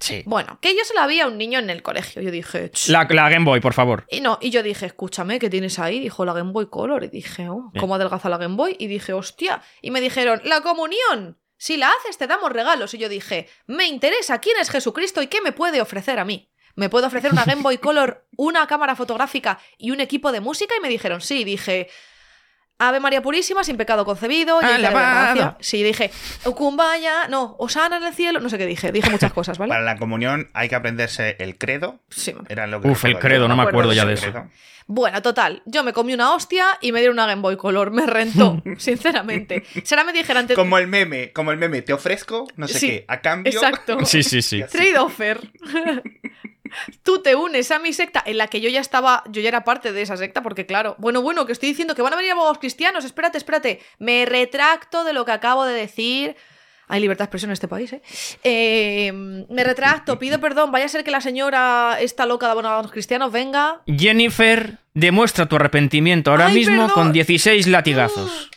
Sí. 0.00 0.22
Bueno, 0.26 0.58
que 0.60 0.74
yo 0.74 0.84
se 0.84 0.92
la 0.94 1.06
vi 1.06 1.20
a 1.20 1.28
un 1.28 1.38
niño 1.38 1.60
en 1.60 1.70
el 1.70 1.82
colegio. 1.82 2.20
Yo 2.20 2.30
dije. 2.30 2.72
La, 2.88 3.06
la 3.08 3.28
Game 3.30 3.44
Boy, 3.44 3.60
por 3.60 3.72
favor. 3.72 4.04
Y 4.10 4.20
no, 4.20 4.38
y 4.40 4.50
yo 4.50 4.62
dije, 4.62 4.86
escúchame, 4.86 5.38
¿qué 5.38 5.48
tienes 5.48 5.78
ahí? 5.78 6.00
Dijo 6.00 6.24
la 6.24 6.32
Game 6.32 6.50
Boy 6.52 6.66
Color. 6.66 7.04
Y 7.04 7.08
dije, 7.08 7.48
oh, 7.48 7.70
Bien. 7.72 7.80
¿cómo 7.80 7.94
adelgaza 7.94 8.28
la 8.28 8.38
Game 8.38 8.56
Boy? 8.56 8.76
Y 8.78 8.88
dije, 8.88 9.12
hostia. 9.12 9.62
Y 9.80 9.92
me 9.92 10.00
dijeron, 10.00 10.40
la 10.44 10.60
comunión. 10.60 11.38
Si 11.64 11.78
la 11.78 11.88
haces, 11.88 12.18
te 12.18 12.26
damos 12.26 12.52
regalos. 12.52 12.92
Y 12.92 12.98
yo 12.98 13.08
dije, 13.08 13.48
me 13.66 13.86
interesa 13.86 14.38
quién 14.38 14.58
es 14.60 14.68
Jesucristo 14.68 15.22
y 15.22 15.28
qué 15.28 15.40
me 15.40 15.50
puede 15.52 15.80
ofrecer 15.80 16.18
a 16.18 16.24
mí. 16.26 16.50
¿Me 16.74 16.90
puede 16.90 17.06
ofrecer 17.06 17.32
una 17.32 17.46
Game 17.46 17.62
Boy 17.62 17.78
Color, 17.78 18.26
una 18.36 18.66
cámara 18.66 18.94
fotográfica 18.94 19.58
y 19.78 19.90
un 19.90 20.00
equipo 20.00 20.30
de 20.30 20.40
música? 20.40 20.74
Y 20.78 20.82
me 20.82 20.90
dijeron, 20.90 21.22
sí. 21.22 21.40
Y 21.40 21.44
dije, 21.44 21.88
Ave 22.78 23.00
María 23.00 23.22
Purísima, 23.22 23.64
sin 23.64 23.78
pecado 23.78 24.04
concebido. 24.04 24.60
y 24.60 24.66
gracia". 24.82 25.56
Sí, 25.58 25.82
dije, 25.82 26.10
Kumbaya, 26.54 27.28
no, 27.28 27.56
Osana 27.58 27.96
en 27.96 28.02
el 28.04 28.12
cielo. 28.14 28.40
No 28.40 28.50
sé 28.50 28.58
qué 28.58 28.66
dije. 28.66 28.92
Dije 28.92 29.08
muchas 29.08 29.32
cosas, 29.32 29.56
¿vale? 29.56 29.70
Para 29.70 29.84
la 29.84 29.96
comunión 29.96 30.50
hay 30.52 30.68
que 30.68 30.74
aprenderse 30.74 31.36
el 31.38 31.56
credo. 31.56 31.98
Sí, 32.10 32.34
Era 32.50 32.66
lo 32.66 32.82
que 32.82 32.88
Uf, 32.88 33.06
el 33.06 33.18
credo, 33.18 33.44
yo. 33.44 33.48
no 33.48 33.56
me 33.56 33.62
acuerdo 33.62 33.94
ya 33.94 34.04
de 34.04 34.12
eso. 34.12 34.30
credo. 34.30 34.50
Bueno, 34.86 35.22
total, 35.22 35.62
yo 35.64 35.82
me 35.82 35.94
comí 35.94 36.12
una 36.12 36.34
hostia 36.34 36.66
y 36.82 36.92
me 36.92 37.00
dieron 37.00 37.14
una 37.16 37.26
Game 37.26 37.40
Boy 37.40 37.56
Color, 37.56 37.90
me 37.90 38.04
rentó, 38.06 38.62
sinceramente. 38.78 39.64
Será 39.82 40.04
me 40.04 40.12
dijeran, 40.12 40.46
te- 40.46 40.54
Como 40.54 40.76
el 40.76 40.86
meme, 40.88 41.32
como 41.32 41.52
el 41.52 41.56
meme, 41.58 41.80
te 41.80 41.92
ofrezco, 41.94 42.46
no 42.56 42.68
sé 42.68 42.78
Sí, 42.78 42.86
qué, 42.88 43.04
a 43.08 43.20
cambio. 43.22 43.50
exacto, 43.52 43.98
Sí, 44.04 44.22
sí, 44.22 44.42
sí. 44.42 44.62
trade 44.70 44.98
offer. 44.98 45.40
Tú 47.04 47.22
te 47.22 47.36
unes 47.36 47.70
a 47.70 47.78
mi 47.78 47.92
secta 47.92 48.22
en 48.26 48.36
la 48.36 48.48
que 48.48 48.60
yo 48.60 48.68
ya 48.68 48.80
estaba, 48.80 49.22
yo 49.30 49.40
ya 49.40 49.48
era 49.48 49.62
parte 49.64 49.92
de 49.92 50.02
esa 50.02 50.16
secta, 50.16 50.42
porque 50.42 50.66
claro, 50.66 50.96
bueno, 50.98 51.22
bueno, 51.22 51.46
que 51.46 51.52
estoy 51.52 51.68
diciendo 51.68 51.94
que 51.94 52.02
van 52.02 52.12
a 52.12 52.16
venir 52.16 52.32
abogados 52.32 52.58
cristianos, 52.58 53.04
espérate, 53.04 53.38
espérate, 53.38 53.80
me 53.98 54.26
retracto 54.26 55.04
de 55.04 55.12
lo 55.12 55.24
que 55.24 55.32
acabo 55.32 55.64
de 55.64 55.74
decir. 55.74 56.36
Hay 56.88 57.00
libertad 57.00 57.24
de 57.24 57.26
expresión 57.26 57.50
en 57.50 57.54
este 57.54 57.68
país, 57.68 57.92
¿eh? 57.92 58.02
Eh, 58.42 59.12
Me 59.48 59.64
retracto, 59.64 60.18
pido 60.18 60.38
perdón, 60.40 60.70
vaya 60.72 60.84
a 60.84 60.88
ser 60.88 61.02
que 61.04 61.10
la 61.10 61.20
señora 61.20 61.96
esta 62.00 62.26
loca 62.26 62.46
de 62.46 62.52
abogados 62.52 62.90
cristianos 62.90 63.32
venga. 63.32 63.80
Jennifer, 63.86 64.78
demuestra 64.92 65.46
tu 65.46 65.56
arrepentimiento 65.56 66.30
ahora 66.30 66.46
Ay, 66.46 66.54
mismo 66.54 66.86
perdón. 66.86 66.90
con 66.90 67.12
16 67.12 67.66
latigazos. 67.68 68.50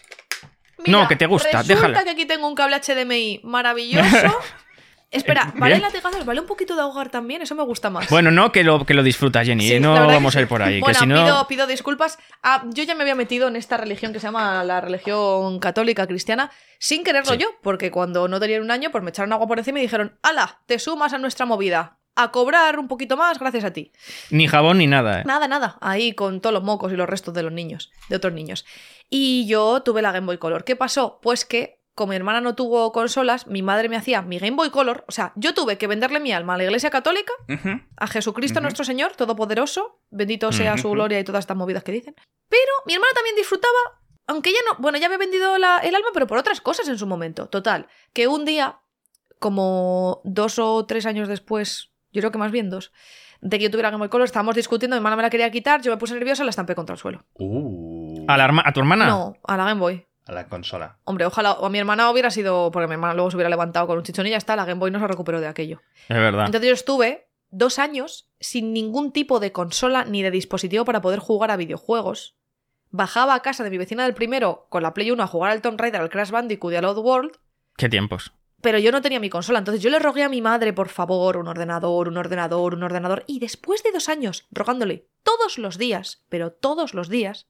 Mira, 0.86 0.92
No, 1.02 1.08
que 1.08 1.16
te 1.16 1.26
gusta, 1.26 1.62
resulta 1.64 1.74
déjala. 1.74 2.04
que 2.04 2.10
aquí 2.12 2.26
tengo 2.26 2.48
un 2.48 2.56
cable 2.56 2.80
HDMI 2.80 3.42
maravilloso. 3.44 4.06
Espera, 5.10 5.54
¿vale 5.56 5.76
Bien. 5.76 5.82
latigazos? 5.82 6.26
¿Vale 6.26 6.42
un 6.42 6.48
poquito 6.48 6.76
de 6.76 6.82
ahogar 6.82 7.10
también? 7.10 7.42
Eso 7.42 7.56
me 7.56 7.64
gusta 7.64 7.90
más. 7.90 8.10
Bueno, 8.10 8.30
no, 8.30 8.52
que 8.52 8.64
lo, 8.64 8.86
que 8.86 8.94
lo 8.94 9.04
disfruta 9.04 9.44
Jenny. 9.46 9.68
Sí, 9.68 9.74
eh, 9.76 9.80
no 9.80 9.94
vamos 9.94 10.36
a 10.36 10.42
ir 10.42 10.48
por 10.50 10.62
ahí. 10.62 10.82
Bueno, 10.82 11.00
que 11.00 11.06
si 11.06 11.08
no. 11.08 11.24
pido, 11.24 11.48
pido 11.48 11.68
disculpas. 11.68 12.20
Ah, 12.44 12.64
yo 12.68 12.84
ya 12.84 12.94
me 12.94 13.04
había 13.04 13.16
metido 13.16 13.48
en 13.48 13.56
esta 13.56 13.78
religión 13.78 14.12
que 14.12 14.20
se 14.20 14.28
llama 14.28 14.64
la 14.66 14.82
religión 14.82 15.60
católica 15.60 16.08
cristiana 16.08 16.52
sin 16.80 17.04
quererlo 17.06 17.34
Sí. 17.34 17.40
yo, 17.40 17.48
porque 17.64 17.90
cuando 17.90 18.28
no 18.28 18.40
tenía 18.40 18.62
un 18.62 18.70
año, 18.70 18.92
pues 18.92 19.04
me 19.04 19.12
echaron 19.12 19.32
agua 19.32 19.48
por 19.48 19.60
encima 19.60 19.80
y 19.80 19.84
dijeron, 19.84 20.18
¡Hala! 20.24 20.60
Te 20.66 20.78
sumas 20.78 21.14
a 21.14 21.18
nuestra 21.18 21.46
movida. 21.46 22.00
A 22.20 22.32
cobrar 22.32 22.80
un 22.80 22.88
poquito 22.88 23.16
más 23.16 23.38
gracias 23.40 23.64
a 23.64 23.72
ti. 23.72 23.92
Ni 24.32 24.48
jabón 24.48 24.80
ni 24.80 24.88
nada, 24.88 25.22
eh. 25.22 25.24
Nada, 25.26 25.48
nada. 25.48 25.78
Ahí 25.82 26.14
con 26.14 26.42
todos 26.42 26.52
los 26.54 26.64
mocos 26.64 26.92
y 26.92 26.96
los 26.96 27.08
restos 27.08 27.32
de 27.36 27.44
los 27.44 27.52
niños, 27.54 27.92
de 28.10 28.16
otros 28.16 28.34
niños. 28.34 28.66
Y 29.08 29.46
yo 29.48 29.84
tuve 29.84 30.02
la 30.02 30.12
Game 30.12 30.26
Boy 30.26 30.40
Color. 30.40 30.64
¿Qué 30.64 30.76
pasó? 30.76 31.20
Pues 31.22 31.46
que, 31.46 31.77
como 31.98 32.12
mi 32.12 32.16
hermana 32.16 32.42
no 32.42 32.54
tuvo 32.54 32.92
consolas, 32.92 33.48
mi 33.48 33.64
madre 33.64 33.90
me 33.90 33.96
hacía 33.98 34.22
mi 34.22 34.38
Game 34.38 34.56
Boy 34.56 34.70
Color. 34.70 35.04
O 35.08 35.12
sea, 35.12 35.34
yo 35.36 35.56
tuve 35.56 35.80
que 35.80 35.88
venderle 35.88 36.20
mi 36.20 36.32
alma 36.32 36.54
a 36.54 36.58
la 36.58 36.64
iglesia 36.66 36.92
católica, 36.92 37.34
a 37.98 38.06
Jesucristo 38.08 38.60
nuestro 38.62 38.86
Señor, 38.86 39.14
Todopoderoso, 39.16 40.00
bendito 40.12 40.52
sea 40.52 40.78
su 40.78 40.90
gloria 40.92 41.20
y 41.20 41.24
todas 41.24 41.40
estas 41.42 41.58
movidas 41.58 41.84
que 41.84 41.92
dicen. 41.92 42.16
Pero 42.50 42.72
mi 42.86 42.94
hermana 42.94 43.12
también 43.16 43.36
disfrutaba, 43.36 43.74
aunque 44.28 44.52
ella 44.52 44.60
no, 44.70 44.78
bueno, 44.80 45.00
ya 45.00 45.08
había 45.08 45.18
vendido 45.18 45.58
la- 45.58 45.80
el 45.80 45.96
alma, 45.96 46.10
pero 46.14 46.28
por 46.28 46.38
otras 46.38 46.62
cosas 46.62 46.88
en 46.88 47.00
su 47.00 47.08
momento. 47.08 47.48
Total, 47.50 47.88
que 48.14 48.28
un 48.28 48.46
día, 48.46 48.80
como 49.40 50.22
dos 50.24 50.60
o 50.60 50.86
tres 50.86 51.06
años 51.06 51.28
después, 51.28 51.92
yo 52.12 52.22
creo 52.22 52.32
que 52.32 52.38
más 52.38 52.52
bien 52.52 52.70
dos, 52.70 52.92
de 53.42 53.58
que 53.58 53.66
yo 53.66 53.72
tuviera 53.72 53.90
Game 53.90 54.00
Boy 54.02 54.10
Color, 54.10 54.26
estábamos 54.26 54.56
discutiendo, 54.56 54.96
mi 54.96 55.00
hermana 55.00 55.16
me 55.16 55.22
la 55.24 55.30
quería 55.30 55.50
quitar, 55.52 55.82
yo 55.82 55.92
me 55.92 55.98
puse 55.98 56.14
nerviosa 56.14 56.44
y 56.44 56.46
la 56.46 56.50
estampé 56.52 56.76
contra 56.76 56.94
el 56.94 57.00
suelo. 57.00 57.26
Uh, 57.36 58.26
¿A, 58.28 58.38
la 58.38 58.46
herma- 58.48 58.64
¿A 58.66 58.72
tu 58.74 58.80
hermana? 58.80 59.06
No, 59.08 59.34
a 59.44 59.58
la 59.58 59.66
Game 59.66 59.80
Boy. 59.80 60.06
A 60.28 60.34
la 60.34 60.48
consola. 60.48 60.98
Hombre, 61.04 61.26
ojalá, 61.26 61.54
o 61.54 61.66
a 61.66 61.70
mi 61.70 61.80
hermana 61.80 62.10
hubiera 62.12 62.30
sido, 62.32 62.72
porque 62.72 62.88
mi 62.88 62.94
hermana 62.94 63.14
luego 63.14 63.32
se 63.32 63.38
hubiera 63.38 63.50
levantado 63.50 63.88
con 63.88 63.98
un 63.98 64.04
chichón 64.04 64.28
y 64.28 64.32
ya 64.32 64.38
está, 64.38 64.56
la 64.56 64.66
Game 64.66 64.80
Boy 64.80 64.92
no 64.92 65.00
se 65.00 65.08
recuperó 65.08 65.40
de 65.40 65.48
aquello. 65.48 65.82
Es 66.10 66.18
verdad. 66.18 66.46
Entonces 66.46 66.68
yo 66.68 66.74
estuve 66.74 67.28
dos 67.50 67.80
años 67.80 68.30
sin 68.40 68.74
ningún 68.74 69.12
tipo 69.12 69.40
de 69.40 69.52
consola 69.52 70.06
ni 70.06 70.22
de 70.24 70.32
dispositivo 70.32 70.86
para 70.86 71.02
poder 71.02 71.20
jugar 71.20 71.52
a 71.52 71.58
videojuegos. 71.58 72.36
Bajaba 72.90 73.36
a 73.36 73.42
casa 73.42 73.64
de 73.64 73.70
mi 73.70 73.78
vecina 73.78 74.04
del 74.04 74.14
primero 74.14 74.68
con 74.70 74.84
la 74.84 74.94
Play 74.94 75.12
1 75.12 75.22
a 75.22 75.28
jugar 75.28 75.52
al 75.52 75.62
Tomb 75.62 75.80
Raider, 75.80 76.02
al 76.02 76.10
Crash 76.10 76.32
Bandicoot 76.32 76.74
y 76.74 76.76
al 76.78 76.86
World, 76.86 77.32
¿Qué 77.76 77.90
tiempos? 77.90 78.32
pero 78.62 78.80
yo 78.80 78.92
no 78.92 79.02
tenía 79.02 79.20
mi 79.20 79.30
consola. 79.30 79.60
Entonces 79.60 79.84
yo 79.84 79.90
le 79.90 80.00
rogué 80.00 80.24
a 80.24 80.30
mi 80.30 80.42
madre, 80.42 80.74
por 80.74 80.90
favor, 80.90 81.38
un 81.38 81.48
ordenador, 81.48 82.08
un 82.08 82.18
ordenador, 82.18 82.74
un 82.74 82.84
ordenador. 82.84 83.24
Y 83.28 83.40
después 83.40 83.84
de 83.84 83.92
dos 83.92 84.10
años 84.10 84.48
rogándole 84.52 85.08
todos 85.24 85.58
los 85.58 85.78
días, 85.78 86.24
pero 86.30 86.52
todos 86.52 86.94
los 86.94 87.10
días, 87.10 87.48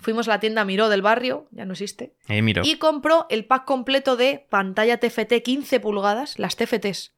fuimos 0.00 0.28
a 0.28 0.32
la 0.32 0.40
tienda 0.40 0.64
Miró 0.64 0.88
del 0.88 1.02
barrio, 1.02 1.48
ya 1.50 1.64
no 1.64 1.72
existe, 1.72 2.14
Eh, 2.28 2.42
y 2.62 2.76
compró 2.76 3.26
el 3.30 3.44
pack 3.44 3.64
completo 3.64 4.16
de 4.16 4.46
pantalla 4.50 4.98
TFT 4.98 5.42
15 5.42 5.80
pulgadas, 5.80 6.38
las 6.38 6.56
TFTs. 6.56 7.14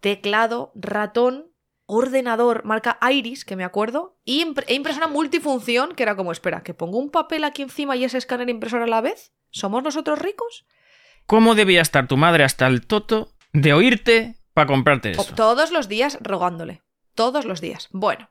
Teclado, 0.00 0.72
ratón, 0.74 1.50
ordenador, 1.86 2.64
marca 2.64 2.98
Iris, 3.10 3.44
que 3.44 3.56
me 3.56 3.64
acuerdo, 3.64 4.18
y 4.24 4.42
e 4.66 4.74
impresora 4.74 5.08
multifunción, 5.08 5.94
que 5.94 6.02
era 6.02 6.16
como, 6.16 6.32
espera, 6.32 6.62
que 6.62 6.74
pongo 6.74 6.98
un 6.98 7.10
papel 7.10 7.44
aquí 7.44 7.62
encima 7.62 7.96
y 7.96 8.04
ese 8.04 8.18
escáner 8.18 8.50
impresora 8.50 8.84
a 8.84 8.88
la 8.88 9.00
vez. 9.00 9.32
¿Somos 9.50 9.82
nosotros 9.82 10.18
ricos? 10.18 10.66
¿Cómo 11.26 11.54
debía 11.54 11.80
estar 11.80 12.06
tu 12.06 12.16
madre 12.16 12.44
hasta 12.44 12.66
el 12.66 12.86
toto 12.86 13.32
de 13.52 13.72
oírte 13.72 14.36
para 14.52 14.66
comprarte 14.66 15.12
eso? 15.12 15.34
Todos 15.34 15.70
los 15.70 15.88
días 15.88 16.18
rogándole. 16.20 16.82
Todos 17.14 17.46
los 17.46 17.60
días. 17.60 17.88
Bueno, 17.92 18.30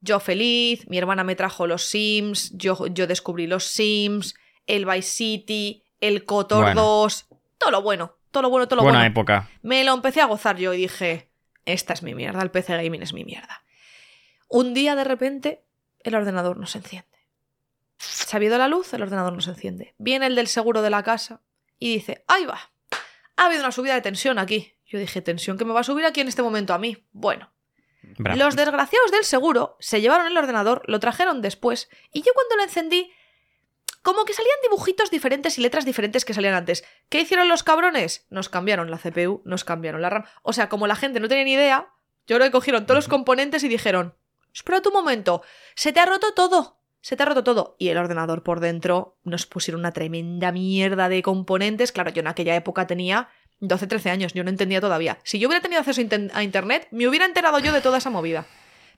yo 0.00 0.20
feliz, 0.20 0.86
mi 0.88 0.98
hermana 0.98 1.24
me 1.24 1.34
trajo 1.34 1.66
los 1.66 1.84
Sims, 1.84 2.50
yo, 2.56 2.86
yo 2.88 3.06
descubrí 3.06 3.46
los 3.46 3.64
Sims, 3.64 4.34
el 4.66 4.86
Vice 4.86 5.02
City, 5.10 5.84
el 6.00 6.24
Cotor 6.24 6.64
Bueno. 6.64 6.82
2, 6.82 7.26
todo 7.58 7.70
lo 7.70 7.82
bueno, 7.82 8.14
todo 8.30 8.42
lo 8.42 8.50
bueno, 8.50 8.68
todo 8.68 8.76
lo 8.76 8.82
Buena 8.82 8.98
bueno. 9.00 9.10
época. 9.10 9.48
Me 9.62 9.84
lo 9.84 9.94
empecé 9.94 10.20
a 10.20 10.26
gozar 10.26 10.56
yo 10.56 10.72
y 10.74 10.78
dije, 10.78 11.30
esta 11.64 11.92
es 11.92 12.02
mi 12.02 12.14
mierda, 12.14 12.42
el 12.42 12.50
PC 12.50 12.76
Gaming 12.82 13.02
es 13.02 13.12
mi 13.12 13.24
mierda. 13.24 13.62
Un 14.48 14.74
día 14.74 14.94
de 14.94 15.04
repente 15.04 15.64
el 16.00 16.14
ordenador 16.14 16.56
no 16.56 16.66
se 16.66 16.78
enciende. 16.78 17.08
Se 17.98 18.36
ha 18.36 18.38
habido 18.38 18.56
la 18.58 18.68
luz, 18.68 18.92
el 18.94 19.02
ordenador 19.02 19.32
no 19.32 19.40
se 19.40 19.50
enciende. 19.50 19.94
Viene 19.98 20.26
el 20.26 20.36
del 20.36 20.46
seguro 20.46 20.82
de 20.82 20.90
la 20.90 21.02
casa 21.02 21.40
y 21.78 21.92
dice, 21.94 22.24
ahí 22.28 22.44
va, 22.46 22.70
ha 23.36 23.46
habido 23.46 23.62
una 23.62 23.72
subida 23.72 23.94
de 23.94 24.00
tensión 24.02 24.38
aquí. 24.38 24.74
Yo 24.86 24.98
dije, 24.98 25.20
tensión 25.20 25.58
que 25.58 25.64
me 25.64 25.72
va 25.72 25.80
a 25.80 25.84
subir 25.84 26.04
aquí 26.06 26.20
en 26.20 26.28
este 26.28 26.42
momento 26.42 26.72
a 26.72 26.78
mí. 26.78 27.04
Bueno, 27.12 27.50
Bravo. 28.16 28.38
los 28.38 28.56
desgraciados 28.56 29.10
del 29.10 29.24
seguro 29.24 29.76
se 29.80 30.00
llevaron 30.00 30.26
el 30.26 30.36
ordenador, 30.36 30.82
lo 30.86 31.00
trajeron 31.00 31.42
después, 31.42 31.88
y 32.12 32.22
yo 32.22 32.32
cuando 32.34 32.56
lo 32.56 32.62
encendí, 32.62 33.12
como 34.02 34.24
que 34.24 34.32
salían 34.32 34.56
dibujitos 34.62 35.10
diferentes 35.10 35.58
y 35.58 35.60
letras 35.60 35.84
diferentes 35.84 36.24
que 36.24 36.34
salían 36.34 36.54
antes. 36.54 36.84
¿Qué 37.08 37.20
hicieron 37.20 37.48
los 37.48 37.62
cabrones? 37.62 38.26
Nos 38.30 38.48
cambiaron 38.48 38.90
la 38.90 38.98
CPU, 38.98 39.42
nos 39.44 39.64
cambiaron 39.64 40.00
la 40.00 40.10
RAM. 40.10 40.24
O 40.42 40.52
sea, 40.52 40.68
como 40.68 40.86
la 40.86 40.96
gente 40.96 41.20
no 41.20 41.28
tenía 41.28 41.44
ni 41.44 41.52
idea, 41.52 41.92
yo 42.26 42.36
creo 42.36 42.46
que 42.46 42.52
cogieron 42.52 42.86
todos 42.86 42.96
los 42.96 43.08
componentes 43.08 43.64
y 43.64 43.68
dijeron, 43.68 44.14
espera 44.54 44.80
un 44.86 44.92
momento, 44.92 45.42
se 45.74 45.92
te 45.92 46.00
ha 46.00 46.06
roto 46.06 46.32
todo. 46.32 46.78
Se 47.00 47.16
te 47.16 47.22
ha 47.22 47.26
roto 47.26 47.44
todo. 47.44 47.76
Y 47.78 47.88
el 47.88 47.96
ordenador 47.96 48.42
por 48.42 48.60
dentro 48.60 49.18
nos 49.22 49.46
pusieron 49.46 49.80
una 49.80 49.92
tremenda 49.92 50.52
mierda 50.52 51.08
de 51.08 51.22
componentes. 51.22 51.92
Claro, 51.92 52.10
yo 52.10 52.20
en 52.20 52.26
aquella 52.26 52.56
época 52.56 52.86
tenía 52.86 53.28
12, 53.60 53.86
13 53.86 54.10
años, 54.10 54.34
yo 54.34 54.44
no 54.44 54.50
entendía 54.50 54.80
todavía. 54.80 55.18
Si 55.24 55.38
yo 55.38 55.48
hubiera 55.48 55.62
tenido 55.62 55.80
acceso 55.80 56.00
a, 56.32 56.42
internet, 56.42 56.88
me 56.90 57.08
hubiera 57.08 57.24
enterado 57.24 57.58
yo 57.58 57.72
de 57.72 57.80
toda 57.80 57.98
esa 57.98 58.10
movida. 58.10 58.46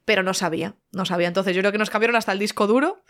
Pero 0.05 0.23
no 0.23 0.35
sabía, 0.35 0.75
no 0.93 1.05
sabía. 1.05 1.29
Entonces 1.29 1.55
yo 1.55 1.63
creo 1.63 1.73
que 1.73 1.79
nos 1.79 1.91
cambiaron 1.91 2.17
hasta 2.17 2.33
el 2.33 2.39
disco 2.39 2.67
duro, 2.67 3.03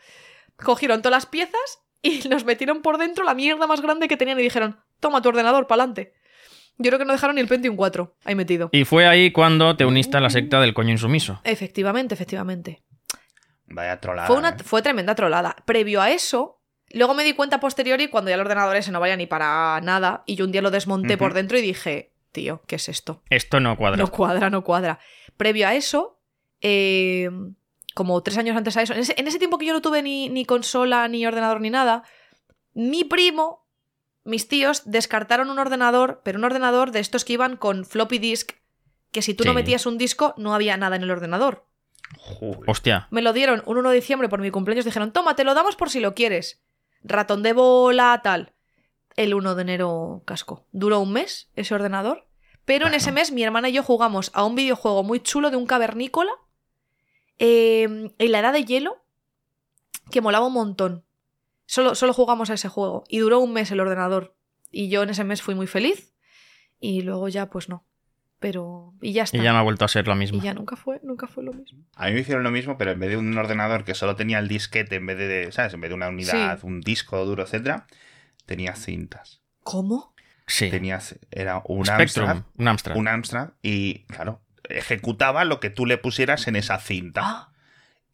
cogieron 0.57 1.03
todas 1.03 1.17
las 1.17 1.27
piezas 1.27 1.83
y 2.03 2.29
nos 2.29 2.45
metieron 2.45 2.83
por 2.83 2.99
dentro 2.99 3.25
la 3.25 3.35
mierda 3.35 3.67
más 3.67 3.81
grande 3.81 4.09
que 4.09 4.17
tenían 4.17 4.39
y 4.39 4.43
dijeron, 4.43 4.81
toma 5.01 5.23
tu 5.23 5.29
ordenador, 5.29 5.67
pa'lante. 5.67 6.13
Yo 6.79 6.89
creo 6.89 6.99
que 6.99 7.05
no 7.05 7.13
dejaron 7.13 7.35
ni 7.35 7.43
el 7.43 7.49
Pentium 7.49 7.77
4 7.77 8.17
ahí 8.25 8.35
metido. 8.35 8.71
Y 8.73 8.85
fue 8.85 9.07
ahí 9.07 9.33
cuando 9.33 9.77
te 9.77 9.85
uniste 9.85 10.17
a 10.17 10.21
la 10.21 10.31
secta 10.31 10.61
del 10.61 10.73
coño 10.73 10.91
insumiso. 10.91 11.41
Efectivamente, 11.45 12.15
efectivamente. 12.15 12.83
Vaya 13.67 14.01
trolada. 14.01 14.27
Fue, 14.27 14.37
una, 14.37 14.51
¿eh? 14.51 14.57
fue 14.65 14.81
tremenda 14.81 15.15
trolada. 15.15 15.57
Previo 15.67 16.01
a 16.01 16.11
eso, 16.11 16.60
luego 16.93 17.15
me 17.15 17.25
di 17.25 17.35
cuenta 17.35 17.61
posteriori 17.61 18.09
cuando 18.09 18.31
ya 18.31 18.35
el 18.35 18.41
ordenador 18.41 18.77
ese 18.77 18.93
no 18.93 19.01
vaya 19.01 19.17
ni 19.17 19.27
para 19.27 19.81
nada 19.83 20.23
y 20.27 20.35
yo 20.37 20.45
un 20.45 20.53
día 20.53 20.63
lo 20.63 20.71
desmonté 20.71 21.17
por 21.17 21.35
dentro 21.35 21.59
y 21.59 21.63
dije, 21.63 22.13
tío, 22.33 22.63
¿qué 22.67 22.77
es 22.77 22.89
esto? 22.89 23.23
Esto 23.31 23.61
no 23.61 23.77
cuadra. 23.77 23.97
No 23.97 24.11
cuadra, 24.11 24.51
no 24.51 24.65
cuadra. 24.65 24.99
Previo 25.37 25.69
a 25.69 25.75
eso, 25.75 26.21
eh, 26.61 27.31
como 27.95 28.23
tres 28.23 28.39
años 28.39 28.57
antes 28.57 28.77
a 28.77 28.83
eso, 28.83 28.93
en 28.93 29.01
ese, 29.01 29.15
en 29.17 29.27
ese 29.27 29.39
tiempo 29.39 29.59
que 29.59 29.67
yo 29.67 29.73
no 29.73 29.83
tuve 29.83 30.03
ni, 30.03 30.29
ni 30.29 30.45
consola, 30.45 31.07
ni 31.09 31.27
ordenador, 31.27 31.61
ni 31.61 31.71
nada, 31.71 32.05
Mi 32.73 33.05
primo, 33.05 33.67
mis 34.25 34.49
tíos, 34.49 34.83
descartaron 34.85 35.51
un 35.51 35.59
ordenador, 35.59 36.21
pero 36.25 36.39
un 36.39 36.45
ordenador 36.45 36.93
de 36.93 37.01
estos 37.01 37.25
que 37.25 37.33
iban 37.33 37.57
con 37.57 37.85
floppy 37.85 38.19
disk, 38.19 38.53
que 39.11 39.23
si 39.23 39.35
tú 39.35 39.45
no 39.45 39.55
metías 39.55 39.87
un 39.87 39.99
disco, 39.99 40.35
no 40.37 40.55
había 40.55 40.77
nada 40.77 40.97
en 40.97 41.03
el 41.03 41.11
ordenador. 41.11 41.67
Joder. 42.17 42.69
Hostia. 42.69 43.09
Me 43.11 43.23
lo 43.23 43.33
dieron 43.33 43.63
un 43.67 43.79
1 43.79 43.91
de 43.91 43.95
diciembre 43.97 44.29
por 44.29 44.41
mi 44.41 44.51
cumpleaños. 44.51 44.85
Dijeron, 44.85 45.13
toma, 45.13 45.37
te 45.37 45.45
lo 45.45 45.55
damos 45.55 45.77
por 45.77 45.91
si 45.91 46.01
lo 46.01 46.15
quieres. 46.15 46.63
Ratón 47.03 47.43
de 47.43 47.53
bola, 47.53 48.21
tal. 48.23 48.53
El 49.17 49.35
1 49.35 49.55
de 49.55 49.63
enero 49.63 50.23
casco. 50.25 50.67
Duró 50.73 51.01
un 51.01 51.13
mes 51.13 51.51
ese 51.57 51.75
ordenador. 51.75 52.27
Pero 52.65 52.87
en 52.87 52.95
ese 52.95 53.13
mes 53.13 53.33
mi 53.33 53.43
hermana 53.43 53.69
y 53.69 53.73
yo 53.73 53.83
jugamos 53.83 54.31
a 54.35 54.45
un 54.45 54.55
videojuego 54.55 55.03
muy 55.03 55.21
chulo 55.21 55.51
de 55.51 55.57
un 55.57 55.67
cavernícola 55.67 56.31
eh, 57.39 58.13
en 58.19 58.33
la 58.33 58.39
edad 58.39 58.53
de 58.53 58.65
hielo 58.65 59.03
que 60.11 60.21
molaba 60.21 60.47
un 60.47 60.53
montón. 60.53 61.05
Solo, 61.67 61.95
solo 61.95 62.13
jugamos 62.13 62.51
a 62.51 62.55
ese 62.55 62.69
juego. 62.69 63.05
Y 63.09 63.19
duró 63.19 63.41
un 63.41 63.53
mes 63.53 63.71
el 63.71 63.81
ordenador. 63.81 64.37
Y 64.71 64.89
yo 64.89 65.03
en 65.03 65.11
ese 65.11 65.25
mes 65.25 65.43
fui 65.43 65.55
muy 65.55 65.67
feliz. 65.67 66.13
Y 66.79 67.03
luego 67.03 67.29
ya, 67.29 67.51
pues 67.51 67.69
no. 67.69 67.85
Pero. 68.41 68.95
Y 69.03 69.13
ya 69.13 69.23
está. 69.25 69.37
Y 69.37 69.43
ya 69.43 69.53
no 69.53 69.59
ha 69.59 69.63
vuelto 69.63 69.85
a 69.85 69.89
ser 69.89 70.09
lo 70.09 70.17
mismo. 70.17 70.39
Y 70.39 70.41
ya 70.41 70.55
nunca 70.55 70.75
fue, 70.75 70.99
nunca 71.05 71.27
fue 71.27 71.45
lo 71.45 71.53
mismo. 71.53 71.85
A 71.95 72.07
mí 72.07 72.13
me 72.15 72.21
hicieron 72.21 72.43
lo 72.43 72.51
mismo, 72.51 72.77
pero 72.79 72.91
en 72.91 72.99
vez 72.99 73.11
de 73.11 73.17
un 73.19 73.37
ordenador 73.37 73.85
que 73.85 73.95
solo 73.95 74.17
tenía 74.17 74.39
el 74.39 74.49
disquete, 74.49 74.97
en 74.97 75.07
vez 75.07 75.19
de, 75.19 75.53
¿sabes? 75.53 75.75
En 75.75 75.81
vez 75.81 75.91
de 75.91 75.95
una 75.95 76.09
unidad, 76.09 76.59
Sí. 76.61 76.67
un 76.67 76.81
disco 76.81 77.25
duro, 77.25 77.43
etcétera, 77.45 77.87
tenía 78.47 78.75
cintas. 78.75 79.43
¿Cómo? 79.63 80.15
Sí. 80.47 80.71
Tenías, 80.71 81.17
era 81.31 81.63
un 81.67 81.85
Spectrum, 81.87 82.29
Amstrad, 82.29 82.45
un 82.57 82.69
Amstrad. 82.69 82.97
un 82.97 83.09
Amstrad, 83.09 83.49
y 83.63 84.01
claro, 84.07 84.41
ejecutaba 84.69 85.45
lo 85.45 85.61
que 85.61 85.71
tú 85.71 85.87
le 85.87 85.99
pusieras 85.99 86.49
en 86.49 86.57
esa 86.57 86.79
cinta. 86.81 87.21
Ah, 87.23 87.53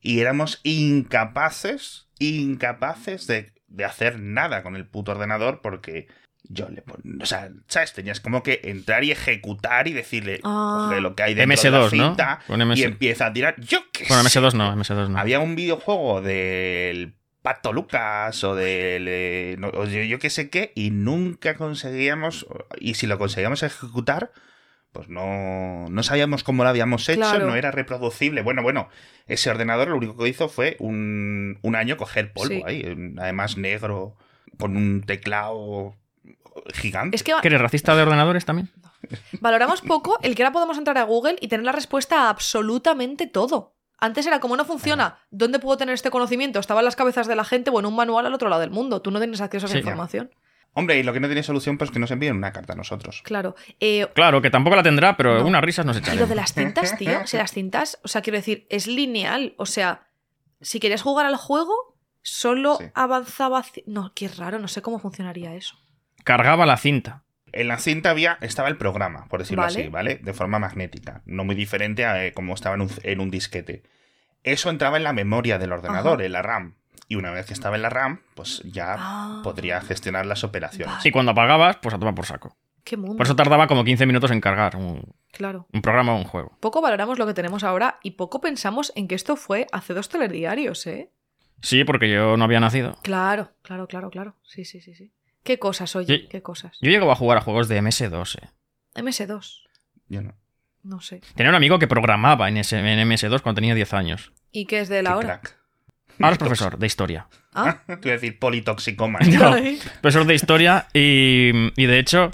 Y 0.03 0.21
éramos 0.21 0.61
incapaces, 0.65 2.09
incapaces 2.19 3.27
de, 3.27 3.53
de 3.69 3.85
hacer 3.85 4.19
nada 4.21 4.63
con 4.63 4.77
el 4.77 4.87
puto 4.87 5.13
ordenador 5.13 5.61
porque 5.63 6.09
yo 6.49 6.69
le 6.69 6.83
pon... 6.83 7.01
O 7.23 7.27
sea, 7.27 7.51
¿sabes? 7.69 7.93
Tenías 7.93 8.21
como 8.21 8.43
que 8.43 8.61
entrar 8.65 9.05
y 9.05 9.11
ejecutar 9.11 9.89
y 9.89 9.93
decirle, 9.93 10.41
Ah. 10.45 10.87
coge 10.89 11.01
lo 11.01 11.15
que 11.15 11.23
hay 11.23 11.35
dentro 11.35 11.57
de 11.57 11.69
MS2, 11.69 11.73
la 11.73 11.79
¿no? 11.81 11.91
cinta 11.91 12.41
Con 12.47 12.61
MS... 12.67 12.79
y 12.79 12.83
empieza 12.85 13.27
a 13.27 13.33
tirar. 13.33 13.55
Yo 13.61 13.81
qué 13.93 14.05
Bueno, 14.09 14.29
sé. 14.29 14.41
MS2 14.41 14.53
no, 14.55 14.77
MS2 14.77 15.09
no. 15.09 15.19
Había 15.19 15.41
un 15.41 15.57
videojuego 15.57 16.23
del 16.23 17.15
Pato 17.43 17.73
Lucas 17.73 18.43
o 18.45 18.55
del. 18.55 19.07
eh, 19.09 19.57
no, 19.59 19.69
o 19.69 19.85
yo, 19.87 20.03
yo 20.03 20.19
qué 20.19 20.31
sé 20.31 20.51
qué, 20.51 20.73
y 20.75 20.91
nunca 20.91 21.55
conseguíamos. 21.57 22.47
Y 22.81 22.95
si 22.95 23.07
lo 23.07 23.19
conseguíamos 23.19 23.63
ejecutar, 23.63 24.33
pues 24.93 25.09
no, 25.09 25.87
no 25.89 26.03
sabíamos 26.03 26.43
cómo 26.43 26.63
lo 26.65 26.71
habíamos 26.71 27.09
hecho, 27.09 27.21
Claro. 27.21 27.47
no 27.47 27.55
era 27.55 27.71
reproducible. 27.71 28.43
Bueno, 28.43 28.63
bueno, 28.63 28.89
ese 29.27 29.51
ordenador 29.51 29.89
lo 29.89 29.97
único 29.97 30.17
que 30.17 30.29
hizo 30.29 30.49
fue 30.49 30.77
un, 30.81 31.59
un 31.63 31.77
año 31.77 31.97
coger 31.97 32.33
polvo 32.33 32.49
Sí. 32.55 32.63
ahí, 32.67 32.97
además 33.19 33.57
negro, 33.59 34.17
con 34.59 34.77
un 34.77 35.03
teclado 35.03 35.95
gigante. 36.75 37.17
Es 37.17 37.23
que 37.23 37.33
¿Que 37.43 37.49
eres 37.49 37.61
racista 37.61 37.95
de 37.97 38.03
ordenadores 38.03 38.45
también? 38.45 38.71
valoramos 39.41 39.81
poco 39.83 40.19
el 40.23 40.35
que 40.35 40.43
ahora 40.43 40.53
podemos 40.53 40.79
entrar 40.79 40.99
a 40.99 41.05
Google 41.05 41.37
y 41.41 41.49
tener 41.49 41.65
la 41.65 41.73
respuesta 41.73 42.23
a 42.25 42.31
absolutamente 42.31 43.27
todo. 43.27 43.75
Antes 43.99 44.27
era 44.27 44.41
como 44.41 44.57
no 44.57 44.65
funciona, 44.65 45.19
¿dónde 45.31 45.59
puedo 45.59 45.77
tener 45.79 45.95
este 45.95 46.11
conocimiento? 46.11 46.59
Estaba 46.59 46.81
en 46.81 46.85
las 46.85 46.97
cabezas 46.97 47.27
de 47.27 47.37
la 47.37 47.45
gente 47.45 47.71
o 47.71 47.79
en 47.81 47.87
un 47.87 47.97
manual 47.97 48.27
al 48.27 48.35
otro 48.35 48.49
lado 48.51 48.61
del 48.61 48.71
mundo. 48.71 49.01
Tú 49.01 49.11
no 49.11 49.19
tienes 49.21 49.41
acceso 49.41 49.67
a 49.67 49.69
esa 49.69 49.75
Sí. 49.75 49.79
información. 49.79 50.31
Hombre, 50.75 50.99
y 50.99 51.03
lo 51.03 51.15
que 51.15 51.21
no 51.21 51.27
tiene 51.29 51.43
solución, 51.43 51.79
pues 51.79 51.91
que 51.91 51.99
nos 51.99 52.11
envíen 52.11 52.37
una 52.37 52.53
carta 52.53 52.75
a 52.75 52.77
nosotros. 52.77 53.23
Claro. 53.25 53.55
Eh, 53.81 54.07
Claro, 54.15 54.43
que 54.43 54.51
tampoco 54.51 54.77
la 54.77 54.83
tendrá, 54.83 55.17
pero 55.17 55.39
No. 55.41 55.47
unas 55.47 55.63
risas 55.65 55.87
no 55.87 55.95
se 55.95 56.01
y 56.15 56.19
lo 56.19 56.27
de 56.27 56.35
las 56.35 56.53
cintas, 56.53 56.99
tío. 56.99 57.27
Si 57.27 57.39
las 57.39 57.53
cintas, 57.53 57.99
o 58.05 58.09
sea, 58.09 58.21
quiero 58.21 58.37
decir, 58.37 58.67
es 58.69 58.87
lineal. 58.87 59.55
O 59.57 59.65
sea, 59.65 60.09
si 60.61 60.79
querías 60.79 61.01
jugar 61.01 61.25
al 61.25 61.37
juego, 61.37 61.97
solo 62.21 62.77
Sí. 62.77 62.85
avanzaba. 62.93 63.65
No, 63.87 64.13
qué 64.15 64.29
raro, 64.29 64.59
no 64.59 64.69
sé 64.69 64.83
cómo 64.83 64.99
funcionaría 64.99 65.55
eso. 65.55 65.79
Cargaba 66.27 66.67
la 66.67 66.77
cinta. 66.77 67.23
En 67.53 67.69
la 67.69 67.79
cinta 67.79 68.11
había, 68.11 68.37
estaba 68.41 68.69
el 68.69 68.77
programa, 68.77 69.27
por 69.29 69.39
decirlo 69.39 69.63
Vale. 69.63 69.81
así, 69.83 69.89
¿vale? 69.89 70.17
De 70.17 70.33
forma 70.33 70.59
magnética. 70.59 71.23
No 71.25 71.45
muy 71.45 71.55
diferente 71.55 72.05
a 72.05 72.27
eh, 72.27 72.33
como 72.33 72.53
estaba 72.53 72.75
en 72.75 72.81
un, 72.81 72.91
en 73.05 73.21
un 73.21 73.31
disquete. 73.31 73.85
Eso 74.43 74.69
entraba 74.71 74.97
en 74.97 75.05
la 75.05 75.13
memoria 75.13 75.57
del 75.59 75.71
ordenador, 75.71 76.15
Ajá. 76.19 76.25
en 76.27 76.33
la 76.33 76.43
RAM. 76.43 76.75
Y 77.07 77.15
una 77.15 77.31
vez 77.31 77.47
que 77.47 77.53
estaba 77.55 77.77
en 77.77 77.83
la 77.83 77.91
RAM, 77.91 78.23
pues 78.35 78.61
ya 78.65 78.97
Ah. 78.99 79.41
podría 79.45 79.81
gestionar 79.81 80.27
las 80.27 80.43
operaciones. 80.43 80.97
Vale. 80.97 81.09
Y 81.09 81.13
cuando 81.13 81.31
apagabas, 81.31 81.77
pues 81.77 81.95
a 81.95 81.99
tomar 82.01 82.17
por 82.17 82.27
saco. 82.27 82.57
Qué 82.83 82.97
mundo. 82.97 83.17
Por 83.17 83.27
eso 83.27 83.37
tardaba 83.37 83.69
como 83.69 83.85
15 83.85 84.05
minutos 84.05 84.33
en 84.33 84.41
cargar 84.41 84.75
un, 84.75 85.15
Claro. 85.31 85.69
un 85.73 85.81
programa 85.81 86.13
o 86.15 86.17
un 86.19 86.25
juego. 86.25 86.57
Poco 86.59 86.81
valoramos 86.83 87.21
lo 87.21 87.27
que 87.29 87.35
tenemos 87.35 87.63
ahora 87.63 88.01
y 88.03 88.13
poco 88.13 88.41
pensamos 88.41 88.93
en 88.97 89.07
que 89.07 89.15
esto 89.15 89.37
fue 89.37 89.69
hace 89.71 89.95
dos 89.95 90.09
telediarios, 90.09 90.85
¿eh? 90.89 91.13
Sí, 91.63 91.85
porque 91.85 92.11
yo 92.11 92.37
no 92.37 92.45
había 92.45 92.59
nacido. 92.59 92.99
Claro, 93.03 93.53
claro, 93.63 93.87
claro, 93.87 94.11
claro. 94.11 94.35
Sí, 94.43 94.65
sí, 94.65 94.81
sí, 94.81 94.95
sí. 94.95 95.13
¿Qué 95.47 95.59
cosas, 95.59 95.95
oye? 95.97 96.23
Yo- 96.25 96.29
¿Qué 96.29 96.43
cosas? 96.43 96.77
Yo 96.83 96.91
llegaba 96.91 97.13
a 97.13 97.17
jugar 97.17 97.39
a 97.39 97.41
juegos 97.41 97.69
de 97.69 97.81
MS2. 97.81 98.39
eh. 98.43 98.49
MS2. 99.01 99.63
Yo 100.09 100.21
no. 100.23 100.35
No 100.83 101.01
sé. 101.01 101.21
Tenía 101.35 101.51
un 101.51 101.57
amigo 101.57 101.79
que 101.79 101.87
programaba 101.89 102.49
en, 102.49 102.57
ese, 102.59 102.79
en 102.79 103.09
MS2 103.09 103.41
cuando 103.43 103.61
tenía 103.61 103.75
10 103.75 103.95
años. 103.95 104.33
¿Y 104.53 104.67
qué 104.67 104.81
es 104.81 104.89
de 104.89 105.03
la 105.03 105.11
Qué 105.11 105.17
hora? 105.17 105.41
crack. 105.41 105.57
Ahora 106.21 106.33
es 106.33 106.39
profesor 106.39 106.79
de 106.79 106.87
historia. 106.87 107.29
Ah, 107.55 107.83
Te 107.87 107.93
iba 108.09 108.11
a 108.11 108.19
decir 108.19 108.39
politoxicoma. 108.39 109.19
No. 109.27 109.55
Profesor 110.01 110.27
de 110.27 110.35
historia 110.35 110.89
y, 110.93 111.51
y 111.81 111.87
de 111.87 111.99
hecho 111.99 112.31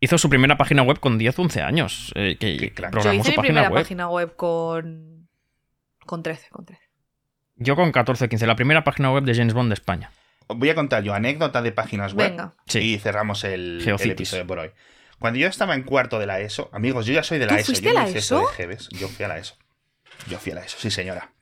hizo 0.00 0.18
su 0.18 0.28
primera 0.28 0.56
página 0.56 0.82
web 0.82 0.98
con 1.00 1.16
10 1.18 1.38
11 1.38 1.62
años. 1.62 2.12
eh, 2.14 2.36
que 2.38 2.56
Qué 2.56 2.72
crack. 2.74 2.90
Yo 2.90 3.00
programó 3.00 3.20
hice 3.20 3.24
su 3.24 3.30
mi 3.32 3.36
página 3.36 3.60
primera 3.60 3.70
web. 3.70 3.82
página 3.82 4.08
web 4.08 4.36
con. 4.36 5.28
con 6.06 6.22
13, 6.22 6.48
con 6.50 6.64
13. 6.66 6.82
Yo 7.56 7.76
con 7.76 7.92
14 7.92 8.28
15. 8.28 8.46
La 8.46 8.56
primera 8.56 8.82
página 8.84 9.12
web 9.12 9.24
de 9.24 9.34
James 9.34 9.54
Bond 9.54 9.68
de 9.70 9.74
España. 9.74 10.10
Voy 10.48 10.68
a 10.70 10.74
contar 10.74 11.02
yo 11.02 11.14
anécdota 11.14 11.62
de 11.62 11.72
páginas 11.72 12.12
web. 12.14 12.30
Venga. 12.30 12.54
Sí. 12.66 12.78
Y 12.80 12.98
cerramos 12.98 13.44
el, 13.44 13.82
el 13.86 14.10
episodio 14.10 14.46
por 14.46 14.58
hoy. 14.58 14.70
Cuando 15.18 15.38
yo 15.38 15.46
estaba 15.48 15.74
en 15.74 15.84
cuarto 15.84 16.18
de 16.18 16.26
la 16.26 16.40
ESO, 16.40 16.68
amigos, 16.72 17.06
yo 17.06 17.14
ya 17.14 17.22
soy 17.22 17.38
de 17.38 17.46
la 17.46 17.52
¿Tú 17.52 17.58
ESO. 17.58 17.66
fuiste 17.66 17.84
yo 17.84 17.90
a 17.98 18.02
la 18.02 18.08
hice 18.08 18.18
esto 18.18 18.38
ESO? 18.40 18.48
de 18.50 18.54
Jebes. 18.56 18.88
Yo 18.90 19.08
fui 19.08 19.24
a 19.24 19.28
la 19.28 19.38
ESO. 19.38 19.54
Yo 20.28 20.38
fui 20.38 20.52
a 20.52 20.56
la 20.56 20.64
ESO, 20.64 20.76
sí, 20.78 20.90
señora. 20.90 21.32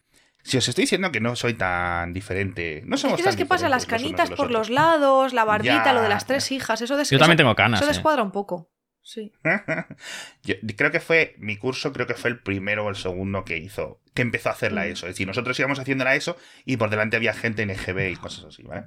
Si 0.44 0.56
os 0.56 0.68
estoy 0.68 0.82
diciendo 0.82 1.12
que 1.12 1.20
no 1.20 1.36
soy 1.36 1.54
tan 1.54 2.12
diferente. 2.12 2.82
No 2.84 2.96
somos 2.96 3.16
que 3.16 3.22
tan 3.22 3.32
¿Sabes 3.32 3.36
qué 3.44 3.46
pasa? 3.46 3.68
Las 3.68 3.82
los 3.82 3.86
canitas 3.90 4.28
de 4.30 4.36
por 4.36 4.50
los 4.50 4.70
lados, 4.70 5.32
la 5.32 5.44
barbita, 5.44 5.84
Ya. 5.84 5.92
lo 5.92 6.02
de 6.02 6.08
las 6.08 6.26
tres 6.26 6.50
hijas, 6.52 6.80
eso 6.80 6.96
des- 6.96 7.10
Yo 7.10 7.18
también 7.18 7.36
eso- 7.36 7.44
tengo 7.44 7.54
canas. 7.54 7.80
Eso 7.80 7.90
eh. 7.90 7.94
descuadra 7.94 8.22
un 8.22 8.32
poco. 8.32 8.68
Sí. 9.02 9.32
Yo 10.44 10.54
creo 10.76 10.90
que 10.90 11.00
fue 11.00 11.34
mi 11.38 11.56
curso, 11.56 11.92
creo 11.92 12.06
que 12.06 12.14
fue 12.14 12.30
el 12.30 12.38
primero 12.40 12.86
o 12.86 12.88
el 12.90 12.96
segundo 12.96 13.44
que 13.44 13.58
hizo, 13.58 14.00
que 14.14 14.22
empezó 14.22 14.48
a 14.48 14.52
hacer 14.52 14.72
la 14.72 14.82
Mm. 14.84 14.92
ESO. 14.92 15.06
Es 15.06 15.14
decir, 15.14 15.26
nosotros 15.26 15.58
íbamos 15.58 15.78
haciendo 15.78 16.04
la 16.04 16.14
ESO 16.14 16.36
y 16.64 16.76
por 16.76 16.90
delante 16.90 17.16
había 17.16 17.34
gente 17.34 17.62
en 17.62 17.70
EGB 17.70 18.10
y 18.12 18.16
cosas 18.16 18.44
así, 18.46 18.62
¿vale? 18.62 18.86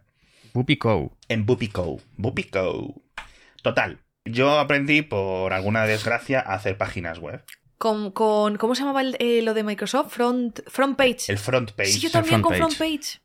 Whoopi 0.54 0.78
Co. 0.78 1.18
En 1.28 1.46
Bupico. 1.46 2.00
Bupico. 2.16 3.02
Total. 3.62 4.00
Yo 4.24 4.58
aprendí, 4.60 5.02
por 5.02 5.54
alguna 5.54 5.86
desgracia, 5.86 6.40
a 6.40 6.54
hacer 6.56 6.78
páginas 6.78 7.20
web. 7.20 7.44
Con, 7.78 8.12
con- 8.12 8.56
¿Cómo 8.58 8.74
se 8.74 8.82
llamaba 8.82 9.02
el- 9.02 9.18
eh, 9.20 9.42
lo 9.42 9.54
de 9.54 9.64
Microsoft? 9.64 10.14
Front, 10.14 10.62
front 10.68 10.98
Page. 10.98 11.26
El 11.28 11.38
front 11.38 11.72
page. 11.74 11.90
sí, 11.92 12.00
yo 12.00 12.10
también 12.10 12.42
front 12.42 12.44
con 12.44 12.52
page. 12.54 12.76
Front 12.78 12.78
Page. 13.02 13.20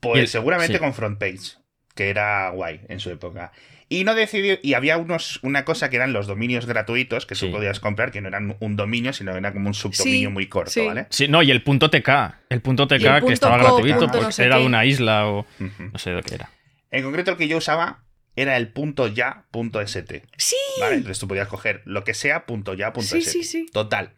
Pues 0.00 0.20
el- 0.20 0.28
seguramente 0.28 0.74
sí. 0.74 0.78
con 0.78 0.94
front 0.94 1.18
page, 1.18 1.58
que 1.94 2.08
era 2.08 2.50
guay 2.50 2.82
en 2.88 3.00
su 3.00 3.10
época. 3.10 3.50
Y 3.88 4.02
no 4.02 4.16
decidí, 4.16 4.58
y 4.62 4.74
había 4.74 4.96
unos, 4.96 5.38
una 5.42 5.64
cosa 5.64 5.90
que 5.90 5.96
eran 5.96 6.12
los 6.12 6.26
dominios 6.26 6.66
gratuitos 6.66 7.24
que 7.24 7.36
Sí. 7.36 7.46
tú 7.46 7.52
podías 7.52 7.78
comprar, 7.78 8.10
que 8.10 8.20
no 8.20 8.26
eran 8.28 8.56
un 8.58 8.74
dominio, 8.74 9.12
sino 9.12 9.36
era 9.36 9.52
como 9.52 9.68
un 9.68 9.74
subdominio 9.74 10.28
Sí, 10.28 10.32
muy 10.32 10.48
corto, 10.48 10.72
sí. 10.72 10.84
¿vale? 10.86 11.06
Sí, 11.10 11.28
no, 11.28 11.40
y 11.42 11.52
el 11.52 11.62
punto 11.62 11.88
TK. 11.88 12.08
El 12.48 12.62
punto 12.62 12.88
TK 12.88 12.98
que 12.98 13.10
punto 13.20 13.32
estaba 13.32 13.58
co, 13.58 13.76
gratuito 13.76 14.06
porque 14.08 14.20
no 14.22 14.32
sé 14.32 14.44
era 14.44 14.58
de 14.58 14.66
una 14.66 14.84
isla 14.84 15.28
o 15.28 15.46
no 15.60 15.98
sé 15.98 16.10
de 16.10 16.22
qué 16.22 16.34
era. 16.34 16.50
En 16.90 17.04
concreto, 17.04 17.30
el 17.32 17.36
que 17.36 17.46
yo 17.46 17.58
usaba 17.58 18.02
era 18.34 18.56
el 18.56 18.68
punto 18.72 19.06
ya 19.06 19.44
punto 19.52 19.80
st. 19.80 20.24
Sí. 20.36 20.56
¿Vale? 20.80 20.96
Entonces 20.96 21.18
tú 21.20 21.28
podías 21.28 21.46
coger 21.48 21.82
lo 21.84 22.02
que 22.02 22.12
sea 22.14 22.44
punto 22.44 22.74
ya 22.74 22.92
punto 22.92 23.10
Sí, 23.10 23.18
st. 23.18 23.30
sí, 23.30 23.44
sí. 23.44 23.66
Total. 23.72 24.14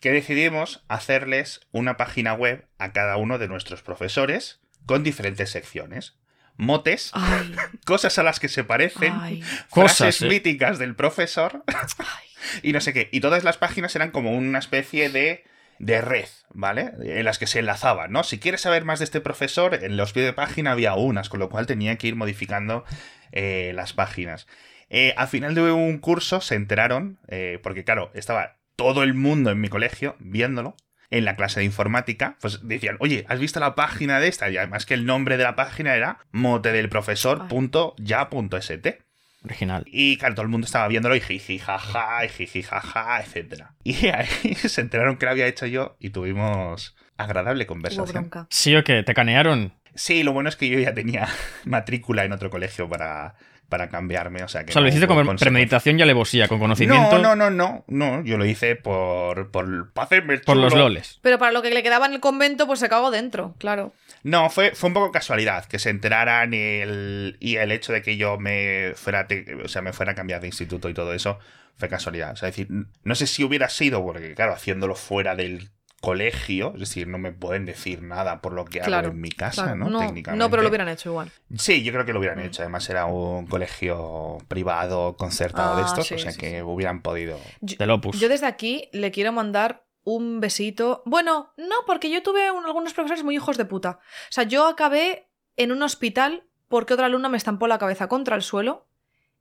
Que 0.00 0.12
decidimos 0.12 0.84
hacerles 0.86 1.60
una 1.72 1.96
página 1.96 2.34
web 2.34 2.68
a 2.78 2.92
cada 2.92 3.16
uno 3.16 3.38
de 3.38 3.48
nuestros 3.48 3.82
profesores 3.82 4.60
con 4.86 5.02
diferentes 5.02 5.50
secciones. 5.50 6.17
Motes, 6.58 7.10
Ay, 7.14 7.54
cosas 7.86 8.18
a 8.18 8.22
las 8.22 8.40
que 8.40 8.48
se 8.48 8.64
parecen, 8.64 9.14
ay, 9.18 9.42
Cosas, 9.70 9.96
frases 9.96 10.22
eh. 10.22 10.28
míticas 10.28 10.78
del 10.78 10.94
profesor 10.94 11.64
ay. 11.66 12.28
y 12.62 12.72
no 12.72 12.80
sé 12.80 12.92
qué. 12.92 13.08
Y 13.12 13.20
todas 13.20 13.44
las 13.44 13.56
páginas 13.56 13.94
eran 13.96 14.10
como 14.10 14.32
una 14.32 14.58
especie 14.58 15.08
de, 15.08 15.44
de 15.78 16.00
red, 16.00 16.26
¿vale? 16.52 16.92
En 17.00 17.24
las 17.24 17.38
que 17.38 17.46
se 17.46 17.60
enlazaban, 17.60 18.10
¿no? 18.10 18.24
Si 18.24 18.38
quieres 18.38 18.60
saber 18.60 18.84
más 18.84 18.98
de 18.98 19.04
este 19.04 19.20
profesor, 19.20 19.78
en 19.82 19.96
los 19.96 20.12
pies 20.12 20.26
de 20.26 20.32
página 20.32 20.72
había 20.72 20.94
unas, 20.94 21.28
con 21.28 21.40
lo 21.40 21.48
cual 21.48 21.66
tenía 21.66 21.96
que 21.96 22.08
ir 22.08 22.16
modificando 22.16 22.84
eh, 23.32 23.72
las 23.74 23.92
páginas. 23.92 24.46
Eh, 24.90 25.14
al 25.16 25.28
final 25.28 25.54
de 25.54 25.70
un 25.70 25.98
curso 25.98 26.40
se 26.40 26.54
enteraron, 26.54 27.18
eh, 27.28 27.60
porque 27.62 27.84
claro, 27.84 28.10
estaba 28.14 28.56
todo 28.76 29.02
el 29.02 29.14
mundo 29.14 29.50
en 29.50 29.60
mi 29.60 29.68
colegio 29.68 30.16
viéndolo. 30.18 30.76
En 31.10 31.24
la 31.24 31.36
clase 31.36 31.60
de 31.60 31.66
informática, 31.66 32.36
pues 32.40 32.68
decían, 32.68 32.98
oye, 33.00 33.24
¿has 33.28 33.40
visto 33.40 33.60
la 33.60 33.74
página 33.74 34.20
de 34.20 34.28
esta? 34.28 34.50
Y 34.50 34.58
además 34.58 34.84
que 34.84 34.92
el 34.94 35.06
nombre 35.06 35.38
de 35.38 35.44
la 35.44 35.56
página 35.56 35.94
era 35.94 36.18
motedelprofesor.ya.st. 36.32 39.08
Original. 39.44 39.84
Y 39.86 40.16
claro, 40.18 40.34
todo 40.34 40.42
el 40.42 40.50
mundo 40.50 40.66
estaba 40.66 40.88
viéndolo 40.88 41.16
y 41.16 41.20
jiji, 41.20 41.58
jaja, 41.58 42.24
y 42.24 42.28
jiji, 42.28 42.62
jaja, 42.62 43.20
etc. 43.20 43.64
Y 43.84 44.08
ahí 44.08 44.26
se 44.54 44.80
enteraron 44.80 45.16
que 45.16 45.26
lo 45.26 45.32
había 45.32 45.46
hecho 45.46 45.66
yo 45.66 45.96
y 45.98 46.10
tuvimos 46.10 46.96
agradable 47.16 47.66
conversación. 47.66 48.30
Sí 48.50 48.76
o 48.76 48.84
qué, 48.84 49.02
te 49.02 49.14
canearon. 49.14 49.72
Sí, 49.94 50.22
lo 50.22 50.32
bueno 50.32 50.48
es 50.48 50.56
que 50.56 50.68
yo 50.68 50.78
ya 50.78 50.94
tenía 50.94 51.28
matrícula 51.64 52.24
en 52.24 52.32
otro 52.32 52.50
colegio 52.50 52.88
para, 52.88 53.34
para 53.68 53.88
cambiarme. 53.88 54.42
O 54.42 54.48
sea, 54.48 54.64
que 54.64 54.70
O 54.70 54.72
sea, 54.72 54.80
lo 54.80 54.86
no 54.86 54.88
hiciste 54.88 55.06
con 55.06 55.36
premeditación 55.36 55.98
y 55.98 56.02
alevosía, 56.02 56.48
con 56.48 56.58
conocimiento 56.58 57.18
No, 57.18 57.34
no, 57.34 57.50
no, 57.50 57.50
no, 57.50 57.84
no. 57.86 58.24
Yo 58.24 58.38
lo 58.38 58.44
hice 58.46 58.76
por, 58.76 59.50
por, 59.50 59.90
para 59.92 60.06
hacerme 60.06 60.34
el 60.34 60.40
por 60.40 60.56
los 60.56 60.74
loles. 60.74 61.18
Pero 61.22 61.38
para 61.38 61.52
lo 61.52 61.62
que 61.62 61.70
le 61.70 61.82
quedaba 61.82 62.06
en 62.06 62.14
el 62.14 62.20
convento, 62.20 62.66
pues 62.66 62.80
se 62.80 62.88
cagó 62.88 63.10
dentro, 63.10 63.54
claro. 63.58 63.92
No, 64.22 64.50
fue, 64.50 64.72
fue 64.74 64.88
un 64.88 64.94
poco 64.94 65.12
casualidad 65.12 65.64
que 65.66 65.78
se 65.78 65.90
enteraran 65.90 66.52
el, 66.54 67.36
y 67.40 67.56
el 67.56 67.70
hecho 67.72 67.92
de 67.92 68.02
que 68.02 68.16
yo 68.16 68.38
me 68.38 68.92
fuera, 68.96 69.26
te- 69.26 69.54
o 69.64 69.68
sea, 69.68 69.82
me 69.82 69.92
fuera 69.92 70.12
a 70.12 70.14
cambiar 70.14 70.40
de 70.40 70.48
instituto 70.48 70.88
y 70.88 70.94
todo 70.94 71.12
eso 71.14 71.38
fue 71.76 71.88
casualidad. 71.88 72.32
O 72.32 72.36
sea, 72.36 72.48
es 72.48 72.56
decir, 72.56 72.68
no 73.04 73.14
sé 73.14 73.26
si 73.26 73.44
hubiera 73.44 73.68
sido, 73.68 74.02
porque 74.02 74.34
claro, 74.34 74.52
haciéndolo 74.54 74.94
fuera 74.96 75.36
del 75.36 75.70
colegio, 76.00 76.72
es 76.74 76.80
decir, 76.80 77.08
no 77.08 77.18
me 77.18 77.32
pueden 77.32 77.64
decir 77.66 78.02
nada 78.02 78.40
por 78.40 78.52
lo 78.52 78.64
que 78.64 78.78
Claro, 78.80 79.08
hago 79.08 79.14
en 79.16 79.20
mi 79.20 79.30
casa, 79.30 79.64
Claro, 79.64 79.76
¿no? 79.78 79.90
no, 79.90 79.98
Técnicamente. 80.00 80.38
no, 80.44 80.48
pero 80.50 80.62
lo 80.62 80.68
hubieran 80.68 80.88
hecho 80.88 81.10
igual. 81.10 81.30
Sí, 81.56 81.82
yo 81.82 81.92
creo 81.92 82.04
que 82.04 82.12
lo 82.12 82.18
Mm. 82.18 82.22
hubieran 82.22 82.40
hecho. 82.40 82.62
Además, 82.62 82.88
era 82.88 83.06
un 83.06 83.46
colegio 83.46 84.38
privado, 84.48 85.16
concertado 85.16 85.76
de 85.76 85.82
Ah, 85.82 85.86
estos, 85.86 86.06
sí, 86.06 86.14
o 86.14 86.18
sea 86.18 86.32
sí, 86.32 86.38
que 86.38 86.50
sí. 86.56 86.62
hubieran 86.62 87.02
podido. 87.02 87.38
Yo, 87.60 87.76
Del 87.78 87.90
Opus. 87.90 88.18
yo 88.20 88.28
desde 88.28 88.46
aquí 88.46 88.88
le 88.92 89.10
quiero 89.10 89.32
mandar 89.32 89.84
un 90.04 90.40
besito. 90.40 91.02
Bueno, 91.04 91.52
no, 91.56 91.74
porque 91.86 92.10
yo 92.10 92.22
tuve 92.22 92.50
un- 92.50 92.64
algunos 92.64 92.94
profesores 92.94 93.24
muy 93.24 93.34
hijos 93.34 93.56
de 93.58 93.64
puta. 93.64 93.98
O 94.00 94.32
sea, 94.32 94.44
yo 94.44 94.66
acabé 94.66 95.28
en 95.56 95.72
un 95.72 95.82
hospital 95.82 96.44
porque 96.68 96.94
otra 96.94 97.06
alumna 97.06 97.28
me 97.28 97.36
estampó 97.36 97.66
la 97.66 97.78
cabeza 97.78 98.08
contra 98.08 98.36
el 98.36 98.42
suelo 98.42 98.86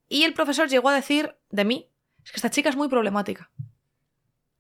y 0.10 0.24
el 0.24 0.34
profesor 0.34 0.68
llegó 0.68 0.90
a 0.90 0.96
decir 0.96 1.36
de 1.52 1.66
mí, 1.66 1.90
es 2.26 2.32
que 2.32 2.38
esta 2.38 2.50
chica 2.50 2.70
es 2.70 2.76
muy 2.76 2.88
problemática. 2.90 3.52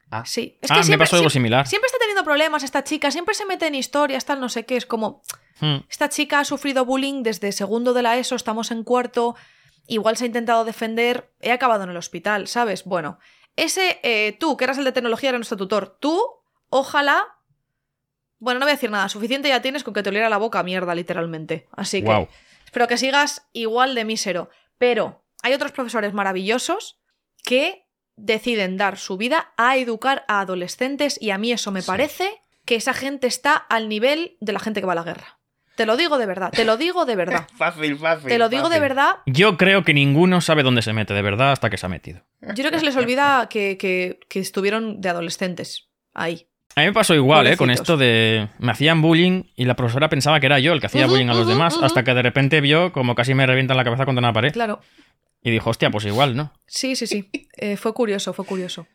Ah. 0.09 0.23
Sí, 0.25 0.57
es 0.61 0.71
ah, 0.71 0.75
que 0.75 0.79
me 0.79 0.85
siempre, 0.85 1.05
pasó 1.05 1.17
algo 1.17 1.29
similar. 1.29 1.67
siempre 1.67 1.87
está 1.87 1.99
teniendo 1.99 2.23
problemas 2.23 2.63
esta 2.63 2.83
chica, 2.83 3.11
siempre 3.11 3.35
se 3.35 3.45
mete 3.45 3.67
en 3.67 3.75
historias, 3.75 4.25
tal, 4.25 4.39
no 4.39 4.49
sé 4.49 4.65
qué, 4.65 4.77
es 4.77 4.85
como, 4.85 5.21
Hmm. 5.59 5.77
esta 5.89 6.09
chica 6.09 6.39
ha 6.39 6.45
sufrido 6.45 6.85
bullying 6.85 7.23
desde 7.23 7.51
segundo 7.51 7.93
de 7.93 8.03
la 8.03 8.17
ESO, 8.17 8.35
estamos 8.35 8.71
en 8.71 8.83
cuarto, 8.83 9.35
igual 9.87 10.17
se 10.17 10.25
ha 10.25 10.27
intentado 10.27 10.65
defender, 10.65 11.31
he 11.41 11.51
acabado 11.51 11.83
en 11.83 11.89
el 11.89 11.97
hospital, 11.97 12.47
¿sabes? 12.47 12.83
Bueno, 12.83 13.17
ese, 13.55 13.99
eh, 14.03 14.37
tú, 14.39 14.55
que 14.55 14.65
eras 14.65 14.77
el 14.77 14.83
de 14.83 14.91
tecnología, 14.91 15.29
era 15.29 15.37
nuestro 15.37 15.57
tutor, 15.57 15.97
tú, 15.99 16.21
ojalá... 16.69 17.25
Bueno, 18.39 18.59
no 18.59 18.65
voy 18.67 18.71
a 18.73 18.75
decir 18.75 18.91
nada, 18.91 19.09
suficiente 19.09 19.49
ya 19.49 19.63
tienes 19.63 19.83
con 19.83 19.95
que 19.95 20.03
te 20.03 20.09
oliera 20.09 20.29
la 20.29 20.37
boca 20.37 20.61
mierda, 20.61 20.93
literalmente. 20.93 21.67
Así 21.71 22.03
que 22.03 22.29
espero 22.65 22.87
que 22.87 22.99
sigas 22.99 23.47
igual 23.51 23.95
de 23.95 24.05
mísero. 24.05 24.51
Pero 24.77 25.25
hay 25.41 25.53
otros 25.53 25.71
profesores 25.71 26.13
maravillosos 26.13 26.99
que 27.43 27.86
deciden 28.17 28.75
dar 28.77 28.97
su 28.97 29.15
vida 29.17 29.51
a 29.57 29.77
educar 29.77 30.25
a 30.27 30.41
adolescentes 30.41 31.17
y 31.21 31.29
a 31.31 31.37
mí 31.37 31.51
eso 31.51 31.71
me 31.71 31.81
Sí. 31.81 31.87
parece 31.87 32.29
que 32.65 32.75
esa 32.75 32.93
gente 32.93 33.27
está 33.27 33.53
al 33.55 33.87
nivel 33.87 34.35
de 34.41 34.51
la 34.53 34.59
gente 34.59 34.81
que 34.81 34.85
va 34.87 34.93
a 34.93 34.95
la 34.95 35.03
guerra. 35.03 35.37
Te 35.75 35.85
lo 35.85 35.95
digo 35.95 36.17
de 36.17 36.25
verdad, 36.25 36.51
te 36.51 36.65
lo 36.65 36.75
digo 36.75 37.05
de 37.05 37.15
verdad. 37.15 37.47
Fácil, 37.57 37.97
fácil. 37.97 38.27
Te 38.27 38.39
lo 38.39 38.49
digo 38.49 38.67
de 38.67 38.79
verdad. 38.79 39.17
Yo 39.27 39.57
creo 39.57 39.83
que 39.83 39.93
ninguno 39.93 40.41
sabe 40.41 40.63
dónde 40.63 40.81
se 40.81 40.91
mete 40.91 41.13
de 41.13 41.21
verdad 41.21 41.51
hasta 41.51 41.69
que 41.69 41.77
se 41.77 41.85
ha 41.85 41.89
metido. 41.89 42.23
Yo 42.41 42.55
creo 42.55 42.71
que 42.71 42.79
se 42.79 42.85
les 42.85 42.95
olvida 42.97 43.47
que, 43.49 43.77
que- 43.77 44.19
que 44.27 44.39
estuvieron 44.39 44.99
de 45.01 45.09
adolescentes 45.09 45.87
ahí. 46.15 46.47
A 46.75 46.81
mí 46.81 46.87
me 46.87 46.93
pasó 46.93 47.15
igual, 47.15 47.47
¿eh? 47.47 47.57
Con 47.57 47.71
esto 47.71 47.97
de... 47.97 48.49
Me 48.59 48.71
hacían 48.71 49.01
bullying 49.01 49.43
y 49.55 49.65
la 49.65 49.75
profesora 49.75 50.09
pensaba 50.09 50.39
que 50.39 50.45
era 50.45 50.59
yo 50.59 50.73
el 50.73 50.79
que 50.79 50.85
hacía 50.85 51.07
bullying 51.07 51.27
a 51.29 51.33
los 51.33 51.47
demás, 51.47 51.75
hasta 51.81 52.03
que 52.03 52.13
de 52.13 52.21
repente 52.21 52.61
vio 52.61 52.91
como 52.91 53.15
casi 53.15 53.33
me 53.33 53.47
revientan 53.47 53.77
la 53.77 53.83
cabeza 53.83 54.05
contra 54.05 54.19
una 54.19 54.33
pared. 54.33 54.51
Claro. 54.53 54.79
Y 55.47 55.51
dijo, 55.51 55.69
hostia, 55.69 55.89
pues 55.89 56.03
igual, 56.03 56.35
¿no? 56.35 56.51
Sí, 56.65 56.97
sí, 56.97 57.07
sí. 57.07 57.29
Eh, 57.55 57.77
fue 57.77 57.93
curioso, 57.93 58.33
fue 58.33 58.43
curioso. 58.45 58.85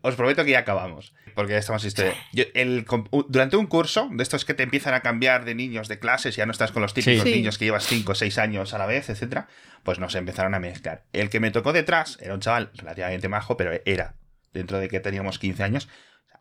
Os 0.00 0.16
prometo 0.16 0.44
que 0.44 0.50
ya 0.50 0.58
acabamos. 0.58 1.14
Porque 1.36 1.52
ya 1.52 1.58
estamos 1.58 1.84
historia. 1.84 2.14
Yo- 2.32 2.42
el- 2.54 2.84
durante 3.28 3.56
un 3.56 3.66
curso, 3.68 4.08
de 4.10 4.20
estos 4.24 4.44
que 4.44 4.52
te 4.52 4.64
empiezan 4.64 4.94
a 4.94 5.00
cambiar 5.00 5.44
de 5.44 5.54
niños 5.54 5.86
de 5.86 6.00
clases, 6.00 6.34
ya 6.34 6.44
no 6.44 6.50
estás 6.50 6.72
con 6.72 6.82
los 6.82 6.92
típicos 6.92 7.22
Sí. 7.22 7.30
Sí. 7.30 7.36
niños 7.36 7.56
que 7.56 7.66
llevas 7.66 7.86
5 7.86 8.12
o 8.12 8.14
6 8.16 8.36
años 8.38 8.74
a 8.74 8.78
la 8.78 8.86
vez, 8.86 9.10
etcétera, 9.10 9.46
pues 9.84 10.00
nos 10.00 10.16
empezaron 10.16 10.54
a 10.54 10.58
mezclar. 10.58 11.04
El 11.12 11.30
que 11.30 11.38
me 11.38 11.52
tocó 11.52 11.72
detrás 11.72 12.18
era 12.20 12.34
un 12.34 12.40
chaval 12.40 12.72
relativamente 12.74 13.28
majo, 13.28 13.56
pero 13.56 13.70
era, 13.84 14.16
dentro 14.52 14.80
de 14.80 14.88
que 14.88 14.98
teníamos 14.98 15.38
15 15.38 15.62
años, 15.62 15.88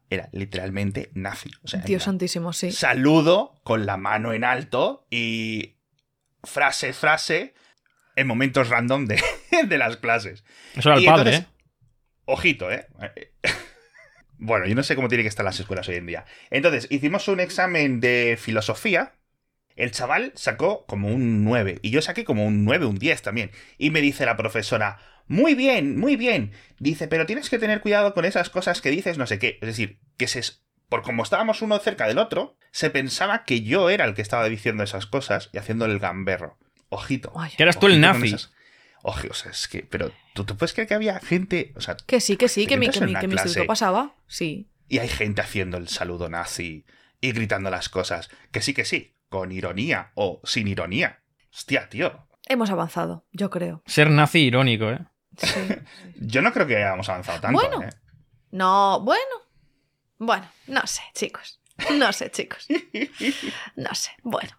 era 0.09 0.28
literalmente 0.34 1.12
nazi. 1.14 1.51
O 1.64 1.68
sea, 1.68 1.82
en 1.82 1.86
Dios 1.86 2.01
santísimo, 2.03 2.51
sí. 2.53 2.72
saludo 2.72 3.62
con 3.64 3.86
la 3.86 3.95
mano 3.97 4.34
en 4.34 4.43
alto 4.43 5.05
y 5.12 5.76
frase, 6.43 6.93
frase 6.93 7.53
en 8.16 8.28
momentos 8.28 8.70
random 8.70 9.05
de, 9.05 9.22
de 9.68 9.78
las 9.78 9.97
clases. 9.97 10.43
Eso 10.76 10.89
era 10.89 10.97
el 10.97 11.03
Y 11.03 11.05
padre, 11.07 11.36
entonces- 11.36 11.51
¿eh? 11.51 11.64
Ojito, 12.26 12.72
¿eh? 12.72 12.88
Bueno, 14.43 14.66
yo 14.66 14.74
no 14.74 14.82
sé 14.84 14.95
cómo 14.95 15.07
tienen 15.07 15.24
que 15.24 15.30
estar 15.30 15.45
las 15.45 15.59
escuelas 15.59 15.88
hoy 15.88 15.95
en 15.95 16.07
día. 16.07 16.26
Entonces, 16.49 16.88
hicimos 16.89 17.28
un 17.28 17.39
examen 17.39 17.99
de 17.99 18.38
filosofía. 18.41 19.14
El 19.76 19.91
chaval 19.91 20.32
sacó 20.36 20.86
como 20.88 21.09
un 21.09 21.43
9 21.43 21.78
y 21.84 21.91
yo 21.91 22.01
saqué 22.01 22.24
como 22.26 22.45
un 22.45 22.66
9, 22.66 22.86
un 22.88 22.97
10 22.97 23.22
también. 23.22 23.51
Y 23.78 23.91
me 23.91 24.01
dice 24.01 24.26
la 24.26 24.38
profesora, 24.38 24.97
muy 25.28 25.53
bien, 25.53 25.97
muy 25.99 26.16
bien. 26.16 26.53
Dice, 26.80 27.07
pero 27.07 27.26
tienes 27.28 27.49
que 27.51 27.59
tener 27.59 27.82
cuidado 27.82 28.14
con 28.16 28.26
esas 28.26 28.49
cosas 28.49 28.82
que 28.82 28.89
dices, 28.89 29.18
no 29.20 29.28
sé 29.28 29.38
qué. 29.38 29.59
Es 29.62 29.68
decir, 29.68 29.99
que 30.18 30.28
se... 30.28 30.41
Por 30.89 31.03
como 31.03 31.24
estábamos 31.24 31.62
uno 31.62 31.78
cerca 31.80 32.07
del 32.07 32.18
otro, 32.18 32.57
se 32.72 32.89
pensaba 32.89 33.45
que 33.45 33.62
yo 33.62 33.89
era 33.91 34.05
el 34.05 34.14
que 34.16 34.22
estaba 34.24 34.49
diciendo 34.49 34.84
esas 34.84 35.05
cosas 35.05 35.49
y 35.53 35.57
haciendo 35.59 35.86
el 35.86 35.99
gamberro. 35.99 36.57
Ojito. 36.93 37.31
Ay, 37.35 37.51
Que 37.57 37.63
eras 37.63 37.79
tú 37.79 37.87
el 37.87 37.99
nazi. 37.99 38.27
esas- 38.27 38.51
Oje, 39.03 39.29
o 39.31 39.33
sea, 39.33 39.49
es 39.51 39.67
que, 39.67 39.81
pero 39.81 40.11
¿tú 40.35 40.43
te 40.45 40.53
puedes 40.53 40.73
creer 40.73 40.87
que 40.87 40.93
había 40.93 41.19
gente, 41.19 41.73
o 41.75 41.81
sea, 41.81 41.97
Que 42.05 42.21
sí, 42.21 42.37
que 42.37 42.47
sí, 42.47 42.67
que 42.67 42.77
mi, 42.77 42.87
que 42.89 43.01
mi, 43.01 43.11
una 43.11 43.19
que 43.21 43.27
mi 43.27 43.33
clase. 43.33 43.47
instituto 43.47 43.67
pasaba. 43.67 44.15
Sí. 44.27 44.69
y 44.87 44.99
hay 44.99 45.07
gente 45.07 45.41
haciendo 45.41 45.77
el 45.77 45.87
saludo 45.87 46.29
nazi 46.29 46.85
y 47.21 47.31
gritando 47.31 47.71
las 47.71 47.89
cosas, 47.89 48.29
que 48.51 48.61
sí, 48.61 48.73
que 48.75 48.85
sí, 48.85 49.15
con 49.29 49.51
ironía 49.51 50.11
o 50.15 50.39
sin 50.43 50.67
ironía. 50.67 51.23
Hostia, 51.51 51.89
tío. 51.89 52.27
Hemos 52.47 52.69
avanzado, 52.69 53.25
yo 53.31 53.49
creo. 53.49 53.81
Ser 53.87 54.09
nazi 54.11 54.39
irónico, 54.39 54.91
¿eh? 54.91 54.99
Sí. 55.37 55.59
Yo 56.17 56.41
no 56.41 56.51
creo 56.53 56.67
que 56.67 56.75
hayamos 56.75 57.07
avanzado 57.09 57.39
tanto. 57.39 57.57
Bueno. 57.59 57.81
¿eh? 57.83 57.89
No, 58.51 58.99
bueno. 59.01 59.23
Bueno, 60.19 60.47
no 60.67 60.85
sé, 60.85 61.01
chicos. 61.15 61.59
No 61.97 62.11
sé, 62.13 62.29
chicos. 62.29 62.67
No 63.77 63.95
sé. 63.95 64.11
Bueno, 64.23 64.51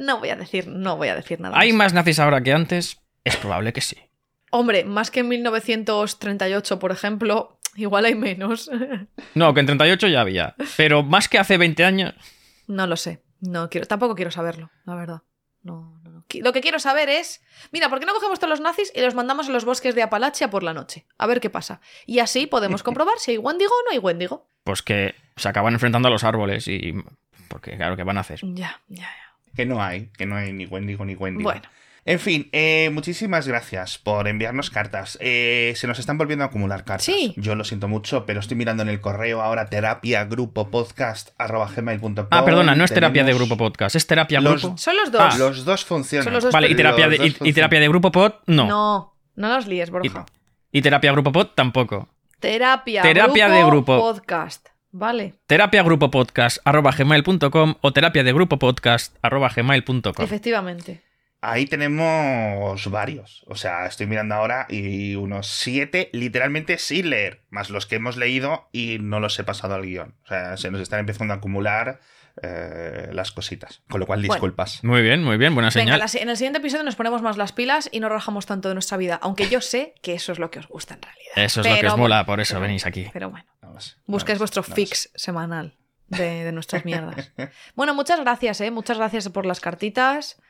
no 0.00 0.18
voy 0.18 0.30
a 0.30 0.36
decir, 0.36 0.66
no 0.66 0.96
voy 0.96 1.08
a 1.08 1.14
decir 1.14 1.40
nada. 1.40 1.58
¿Hay 1.58 1.72
más. 1.72 1.92
nazis 1.92 2.18
ahora 2.18 2.42
que 2.42 2.52
antes? 2.52 3.00
Es 3.22 3.36
probable 3.36 3.72
que 3.72 3.82
sí. 3.82 3.96
Hombre, 4.50 4.84
más 4.84 5.10
que 5.10 5.20
en 5.20 5.28
1938, 5.28 6.78
por 6.78 6.90
ejemplo, 6.90 7.58
igual 7.76 8.06
hay 8.06 8.14
menos. 8.14 8.70
No, 9.34 9.54
que 9.54 9.60
en 9.60 9.66
38 9.66 10.08
ya 10.08 10.22
había. 10.22 10.56
Pero 10.76 11.04
más 11.04 11.28
que 11.28 11.38
hace 11.38 11.56
20 11.56 11.84
años. 11.84 12.14
No 12.66 12.86
lo 12.88 12.96
sé. 12.96 13.22
No 13.40 13.70
quiero, 13.70 13.86
tampoco 13.86 14.16
quiero 14.16 14.30
saberlo, 14.30 14.70
la 14.84 14.94
verdad. 14.96 15.22
No, 15.62 16.00
no, 16.02 16.24
Lo 16.42 16.52
que 16.52 16.60
quiero 16.60 16.78
saber 16.78 17.08
es, 17.08 17.42
mira, 17.70 17.88
¿por 17.88 18.00
qué 18.00 18.06
no 18.06 18.14
cogemos 18.14 18.38
todos 18.40 18.50
los 18.50 18.60
nazis 18.60 18.90
y 18.94 19.00
los 19.02 19.14
mandamos 19.14 19.48
a 19.48 19.52
los 19.52 19.64
bosques 19.64 19.94
de 19.94 20.02
Apalachia 20.02 20.50
por 20.50 20.62
la 20.62 20.72
noche? 20.74 21.06
A 21.18 21.26
ver 21.26 21.40
qué 21.40 21.50
pasa. 21.50 21.80
Y 22.06 22.18
así 22.18 22.46
podemos 22.46 22.82
comprobar 22.88 23.18
si 23.18 23.32
hay 23.32 23.38
Wendigo 23.38 23.70
o 23.72 23.84
no 23.84 23.90
hay 23.92 23.98
Wendigo. 23.98 24.48
Pues 24.64 24.82
que 24.82 25.14
se 25.36 25.48
acaban 25.48 25.74
enfrentando 25.74 26.08
a 26.08 26.10
los 26.10 26.24
árboles 26.24 26.66
y. 26.66 26.94
Porque, 27.48 27.76
claro, 27.76 27.96
¿qué 27.96 28.04
van 28.04 28.16
a 28.16 28.20
hacer? 28.22 28.40
Ya, 28.42 28.80
ya, 28.88 29.02
ya. 29.02 29.29
Que 29.54 29.66
no 29.66 29.82
hay, 29.82 30.10
que 30.16 30.26
no 30.26 30.36
hay 30.36 30.52
ni 30.52 30.66
Wendigo 30.66 31.04
ni 31.04 31.14
Wendigo. 31.14 31.50
Bueno, 31.50 31.62
En 32.06 32.18
fin, 32.18 32.48
eh, 32.52 32.88
muchísimas 32.92 33.46
gracias 33.46 33.98
por 33.98 34.26
enviarnos 34.26 34.70
cartas. 34.70 35.18
Eh, 35.20 35.74
se 35.76 35.86
nos 35.86 35.98
están 35.98 36.16
volviendo 36.18 36.44
a 36.44 36.48
acumular 36.48 36.84
cartas. 36.84 37.04
Sí. 37.04 37.34
Yo 37.36 37.54
lo 37.54 37.64
siento 37.64 37.88
mucho, 37.88 38.24
pero 38.26 38.40
estoy 38.40 38.56
mirando 38.56 38.82
en 38.82 38.88
el 38.88 39.00
correo 39.00 39.42
ahora 39.42 39.66
terapiagrupopodcast.gmail.com. 39.66 42.26
Ah, 42.30 42.44
perdona, 42.44 42.74
no 42.74 42.84
es 42.84 42.92
terapia 42.92 43.24
de 43.24 43.34
grupo 43.34 43.56
podcast, 43.56 43.96
es 43.96 44.06
terapia 44.06 44.40
Los- 44.40 44.62
grupo. 44.62 44.78
son 44.78 44.96
los 44.96 45.12
dos. 45.12 45.34
Ah, 45.34 45.38
Los 45.38 45.64
dos 45.64 45.84
funcionan. 45.84 46.24
Son 46.24 46.32
los 46.32 46.44
dos, 46.44 46.52
Vale, 46.52 46.68
y 46.68 46.74
terapia, 46.74 47.08
de, 47.08 47.16
y- 47.16 47.36
y, 47.48 47.52
terapia 47.52 47.80
de 47.80 47.88
grupo 47.88 48.10
pod, 48.12 48.32
no. 48.46 48.66
no. 48.66 49.16
No 49.36 49.48
los 49.54 49.66
líes, 49.66 49.90
Borja. 49.90 50.26
Y 50.72 50.82
terapia 50.82 51.12
grupo 51.12 51.32
pod 51.32 51.48
tampoco. 51.54 52.08
Terapia, 52.40 53.02
Terapia 53.02 53.46
grupo, 53.48 53.58
de 53.58 53.64
grupo. 53.66 53.98
podcast. 53.98 54.68
Vale, 54.92 55.34
Terapia 55.46 55.82
grupo 55.82 56.10
podcast 56.10 56.60
arroba 56.64 56.90
gmail.com 56.90 57.76
o 57.80 57.92
terapia 57.92 58.24
de 58.24 58.32
grupo 58.32 58.58
podcast 58.58 59.14
arroba 59.22 59.48
gmail.com. 59.48 60.22
efectivamente. 60.24 61.00
Ahí 61.42 61.64
tenemos 61.66 62.90
varios. 62.90 63.44
O 63.46 63.54
sea, 63.54 63.86
estoy 63.86 64.06
mirando 64.06 64.34
ahora 64.34 64.66
y 64.68 65.14
unos 65.14 65.46
siete 65.46 66.10
literalmente 66.12 66.76
sin 66.78 67.10
leer, 67.10 67.42
más 67.50 67.70
los 67.70 67.86
que 67.86 67.96
hemos 67.96 68.16
leído 68.16 68.68
y 68.72 68.98
no 69.00 69.20
los 69.20 69.38
he 69.38 69.44
pasado 69.44 69.74
al 69.74 69.82
guion. 69.82 70.14
O 70.24 70.26
sea, 70.28 70.56
se 70.56 70.70
nos 70.70 70.80
están 70.80 71.00
empezando 71.00 71.32
a 71.32 71.38
acumular 71.38 72.00
eh, 72.42 73.08
las 73.12 73.32
cositas. 73.32 73.82
Con 73.90 74.00
lo 74.00 74.06
cual, 74.06 74.20
Bueno. 74.20 74.34
disculpas. 74.34 74.84
Muy 74.84 75.02
bien, 75.02 75.22
muy 75.24 75.36
bien, 75.36 75.54
buena 75.54 75.70
Venga, 75.74 75.92
señal. 75.94 76.08
si- 76.08 76.18
en 76.18 76.28
el 76.30 76.36
siguiente 76.36 76.58
episodio 76.60 76.84
nos 76.84 76.94
ponemos 76.96 77.22
más 77.22 77.36
las 77.36 77.52
pilas 77.52 77.88
y 77.92 78.00
no 78.00 78.08
rajamos 78.08 78.46
tanto 78.46 78.68
de 78.68 78.74
nuestra 78.74 78.96
vida. 78.98 79.18
Aunque 79.22 79.48
yo 79.48 79.60
sé 79.60 79.94
que 80.02 80.14
eso 80.14 80.32
es 80.32 80.38
lo 80.38 80.50
que 80.50 80.58
os 80.60 80.68
gusta 80.68 80.94
en 80.94 81.02
realidad. 81.02 81.32
Eso 81.36 81.60
es 81.62 81.66
lo 81.68 81.80
que 81.80 81.86
os 81.88 81.96
mola, 81.96 82.24
por 82.26 82.40
eso 82.40 82.54
pero 82.54 82.62
venís 82.66 82.86
aquí. 82.86 83.08
Pero 83.12 83.30
bueno, 83.30 83.46
busquéis 84.06 84.38
vuestro 84.38 84.62
fix 84.62 85.10
semanal 85.14 85.76
de, 86.08 86.44
de 86.44 86.52
nuestras 86.52 86.84
mierdas. 86.84 87.32
Bueno, 87.74 87.94
muchas 87.94 88.20
gracias, 88.20 88.60
¿eh? 88.60 88.70
Muchas 88.70 88.98
gracias 88.98 89.28
por 89.30 89.44
las 89.46 89.60
cartitas. 89.60 90.40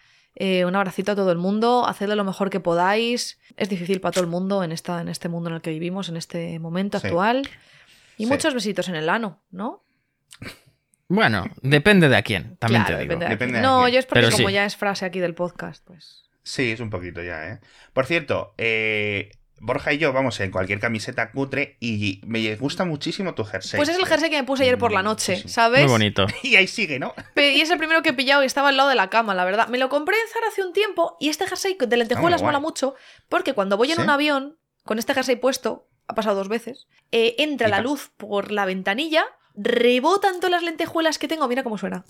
Eh, 0.42 0.64
un 0.64 0.74
abracito 0.74 1.12
a 1.12 1.14
todo 1.14 1.30
el 1.32 1.36
mundo. 1.38 1.86
Hacedlo 1.86 2.14
lo 2.14 2.24
mejor 2.24 2.48
que 2.48 2.60
podáis. 2.60 3.38
Es 3.58 3.68
difícil 3.68 4.00
para 4.00 4.12
todo 4.12 4.24
el 4.24 4.30
mundo 4.30 4.64
en, 4.64 4.72
esta, 4.72 5.00
en 5.02 5.08
este 5.10 5.28
mundo 5.28 5.50
en 5.50 5.56
el 5.56 5.60
que 5.60 5.68
vivimos, 5.70 6.08
en 6.08 6.16
este 6.16 6.58
momento 6.58 6.98
Sí. 6.98 7.08
actual. 7.08 7.42
Y 8.16 8.24
Sí. 8.24 8.30
muchos 8.30 8.54
besitos 8.54 8.88
en 8.88 8.94
el 8.96 9.10
ano, 9.10 9.42
¿no? 9.50 9.84
Bueno, 11.08 11.44
depende 11.62 12.08
de 12.08 12.16
a 12.16 12.22
quién, 12.22 12.56
también 12.56 12.84
Claro, 12.84 12.96
te 12.96 13.02
digo. 13.02 13.10
depende 13.14 13.24
de 13.26 13.30
Depende 13.30 13.58
aquí. 13.58 13.62
de 13.66 13.68
No, 13.68 13.80
quién. 13.82 13.92
yo 13.94 13.98
es 13.98 14.06
porque 14.06 14.20
Pero 14.22 14.36
como 14.36 14.48
sí. 14.48 14.54
ya 14.54 14.64
es 14.64 14.76
frase 14.76 15.04
aquí 15.04 15.18
del 15.20 15.34
podcast, 15.34 15.84
pues. 15.86 16.22
Sí, 16.42 16.70
es 16.70 16.80
un 16.80 16.88
poquito 16.88 17.22
ya, 17.22 17.48
¿eh? 17.48 17.60
Por 17.92 18.06
cierto, 18.06 18.54
eh, 18.58 19.32
Borja 19.62 19.92
y 19.92 19.98
yo 19.98 20.12
vamos 20.12 20.40
en 20.40 20.50
cualquier 20.50 20.80
camiseta 20.80 21.30
cutre 21.30 21.76
y 21.80 22.20
me 22.26 22.56
gusta 22.56 22.84
muchísimo 22.86 23.34
tu 23.34 23.44
jersey. 23.44 23.76
Pues 23.78 23.90
es 23.90 23.98
el 23.98 24.06
jersey 24.06 24.30
que 24.30 24.36
me 24.38 24.44
puse 24.44 24.62
ayer 24.62 24.78
por 24.78 24.90
la 24.90 25.02
Mm, 25.02 25.04
noche. 25.04 25.48
¿sabes? 25.48 25.82
Muy 25.82 25.90
bonito. 25.90 26.26
Y 26.42 26.56
ahí 26.56 26.66
sigue, 26.66 26.98
¿no? 26.98 27.14
Y 27.36 27.60
es 27.60 27.70
el 27.70 27.76
primero 27.78 28.02
que 28.02 28.08
he 28.08 28.12
pillado 28.14 28.42
y 28.42 28.46
estaba 28.46 28.70
al 28.70 28.76
lado 28.78 28.88
de 28.88 28.94
la 28.94 29.10
cama, 29.10 29.34
la 29.34 29.44
verdad. 29.44 29.68
Me 29.68 29.76
lo 29.78 29.88
compré 29.90 30.16
en 30.16 30.32
Zara 30.32 30.48
hace 30.48 30.62
un 30.64 30.72
tiempo 30.72 31.16
y 31.20 31.28
este 31.28 31.46
jersey 31.46 31.76
de 31.78 31.96
lentejuelas 31.96 32.40
muy 32.40 32.46
mola 32.48 32.58
mucho 32.60 32.94
porque 33.28 33.52
cuando 33.52 33.76
voy 33.76 33.90
en 33.90 33.96
¿Sí? 33.98 34.02
un 34.02 34.10
avión 34.10 34.58
con 34.84 34.98
este 34.98 35.12
jersey 35.14 35.36
puesto, 35.36 35.88
ha 36.08 36.14
pasado 36.14 36.36
dos 36.36 36.48
veces, 36.48 36.88
eh, 37.12 37.34
entra 37.38 37.68
la 37.68 37.80
luz 37.80 38.10
por 38.16 38.50
la 38.50 38.64
ventanilla, 38.64 39.24
rebotan 39.54 40.36
todas 40.36 40.50
las 40.52 40.62
lentejuelas 40.62 41.18
que 41.18 41.28
tengo, 41.28 41.46
mira 41.48 41.62
cómo 41.62 41.76
suena. 41.78 42.04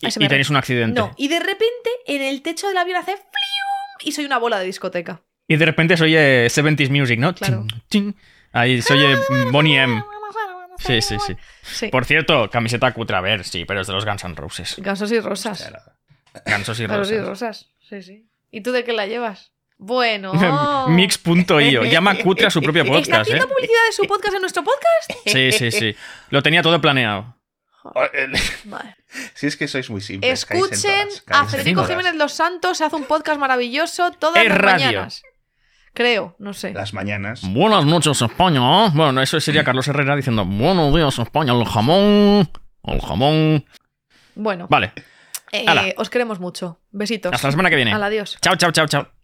Y, 0.00 0.06
y 0.08 0.28
tenéis 0.28 0.50
un 0.50 0.56
accidente. 0.56 1.00
No, 1.00 1.12
y 1.16 1.28
de 1.28 1.40
repente 1.40 1.90
en 2.06 2.22
el 2.22 2.42
techo 2.42 2.68
del 2.68 2.76
avión 2.76 2.98
hace 2.98 3.16
flium 3.16 4.04
y 4.04 4.12
soy 4.12 4.24
una 4.26 4.38
bola 4.38 4.58
de 4.60 4.66
discoteca. 4.66 5.22
Y 5.48 5.56
de 5.56 5.64
repente 5.66 5.96
se 5.96 6.04
oye 6.04 6.46
70s 6.46 6.90
Music, 6.90 7.18
¿no? 7.18 7.34
Claro. 7.34 7.64
Ahí 8.52 8.82
se 8.82 8.94
oye 8.94 9.16
Bonnie 9.52 9.78
M. 9.80 10.02
Sí, 10.78 11.00
sí, 11.00 11.16
sí. 11.26 11.36
Sí. 11.62 11.88
Por 11.88 12.04
cierto, 12.04 12.50
camiseta 12.50 12.92
cutre, 12.92 13.16
a 13.16 13.20
ver, 13.20 13.44
sí, 13.44 13.64
pero 13.64 13.80
es 13.80 13.86
de 13.86 13.92
los 13.94 14.04
Guns 14.04 14.24
N' 14.24 14.34
Roses. 14.34 14.74
Gansos 14.78 15.10
y 15.12 15.20
rosas. 15.20 15.72
Gansos 16.44 16.78
y 16.80 16.86
Gansos 16.86 17.10
y 17.10 17.18
rosas. 17.18 17.28
rosas. 17.28 17.68
Sí, 17.88 18.02
sí. 18.02 18.26
¿Y 18.50 18.60
tú 18.60 18.72
de 18.72 18.84
qué 18.84 18.92
la 18.92 19.06
llevas? 19.06 19.52
Bueno. 19.78 20.32
Mix.io. 20.88 21.84
Llama 21.84 22.16
cutre 22.18 22.46
a 22.46 22.50
su 22.50 22.60
propio 22.60 22.82
¿Está 22.84 22.92
podcast, 22.94 23.16
¿eh? 23.16 23.20
haciendo 23.22 23.48
publicidad 23.48 23.86
de 23.86 23.92
su 23.92 24.04
podcast 24.04 24.34
en 24.34 24.40
nuestro 24.40 24.64
podcast? 24.64 25.12
Sí, 25.26 25.52
sí, 25.52 25.70
sí. 25.70 25.96
Lo 26.30 26.42
tenía 26.42 26.62
todo 26.62 26.80
planeado. 26.80 27.36
Eh, 28.12 28.28
Vale. 28.64 28.96
Si 29.34 29.46
es 29.46 29.56
que 29.56 29.68
sois 29.68 29.88
muy 29.90 30.00
simples. 30.00 30.32
Escuchen 30.32 31.08
todas, 31.26 31.42
a 31.42 31.46
Federico. 31.46 31.84
Jiménez 31.86 32.14
Los 32.16 32.32
Santos, 32.32 32.78
se 32.78 32.84
hace 32.84 32.96
un 32.96 33.04
podcast 33.04 33.38
maravilloso 33.38 34.10
todas 34.12 34.42
Es 34.42 34.48
las 34.48 34.58
radio. 34.58 34.86
mañanas. 34.86 35.22
Creo, 35.96 36.36
no 36.38 36.52
sé. 36.52 36.74
Las 36.74 36.92
mañanas. 36.92 37.40
Buenas 37.54 37.86
noches, 37.86 38.20
España. 38.20 38.90
Bueno, 38.90 39.22
eso 39.22 39.40
sería 39.40 39.64
Carlos 39.64 39.88
Herrera 39.88 40.14
diciendo 40.14 40.44
Buenos 40.44 40.94
días, 40.94 41.18
España, 41.18 41.54
el 41.54 41.64
jamón. 41.64 42.50
El 42.84 43.00
jamón. 43.00 43.64
Bueno, 44.34 44.66
Vale, 44.68 44.92
eh, 45.52 45.94
os 45.96 46.10
queremos 46.10 46.38
mucho. 46.38 46.82
Besitos. 46.90 47.32
hasta 47.32 47.48
la 47.48 47.52
semana 47.52 47.70
que 47.70 47.76
viene. 47.76 47.94
Al 47.94 48.02
adiós. 48.02 48.36
Chao, 48.42 48.56
chao, 48.56 48.72
chao, 48.72 48.86
chao. 48.86 49.15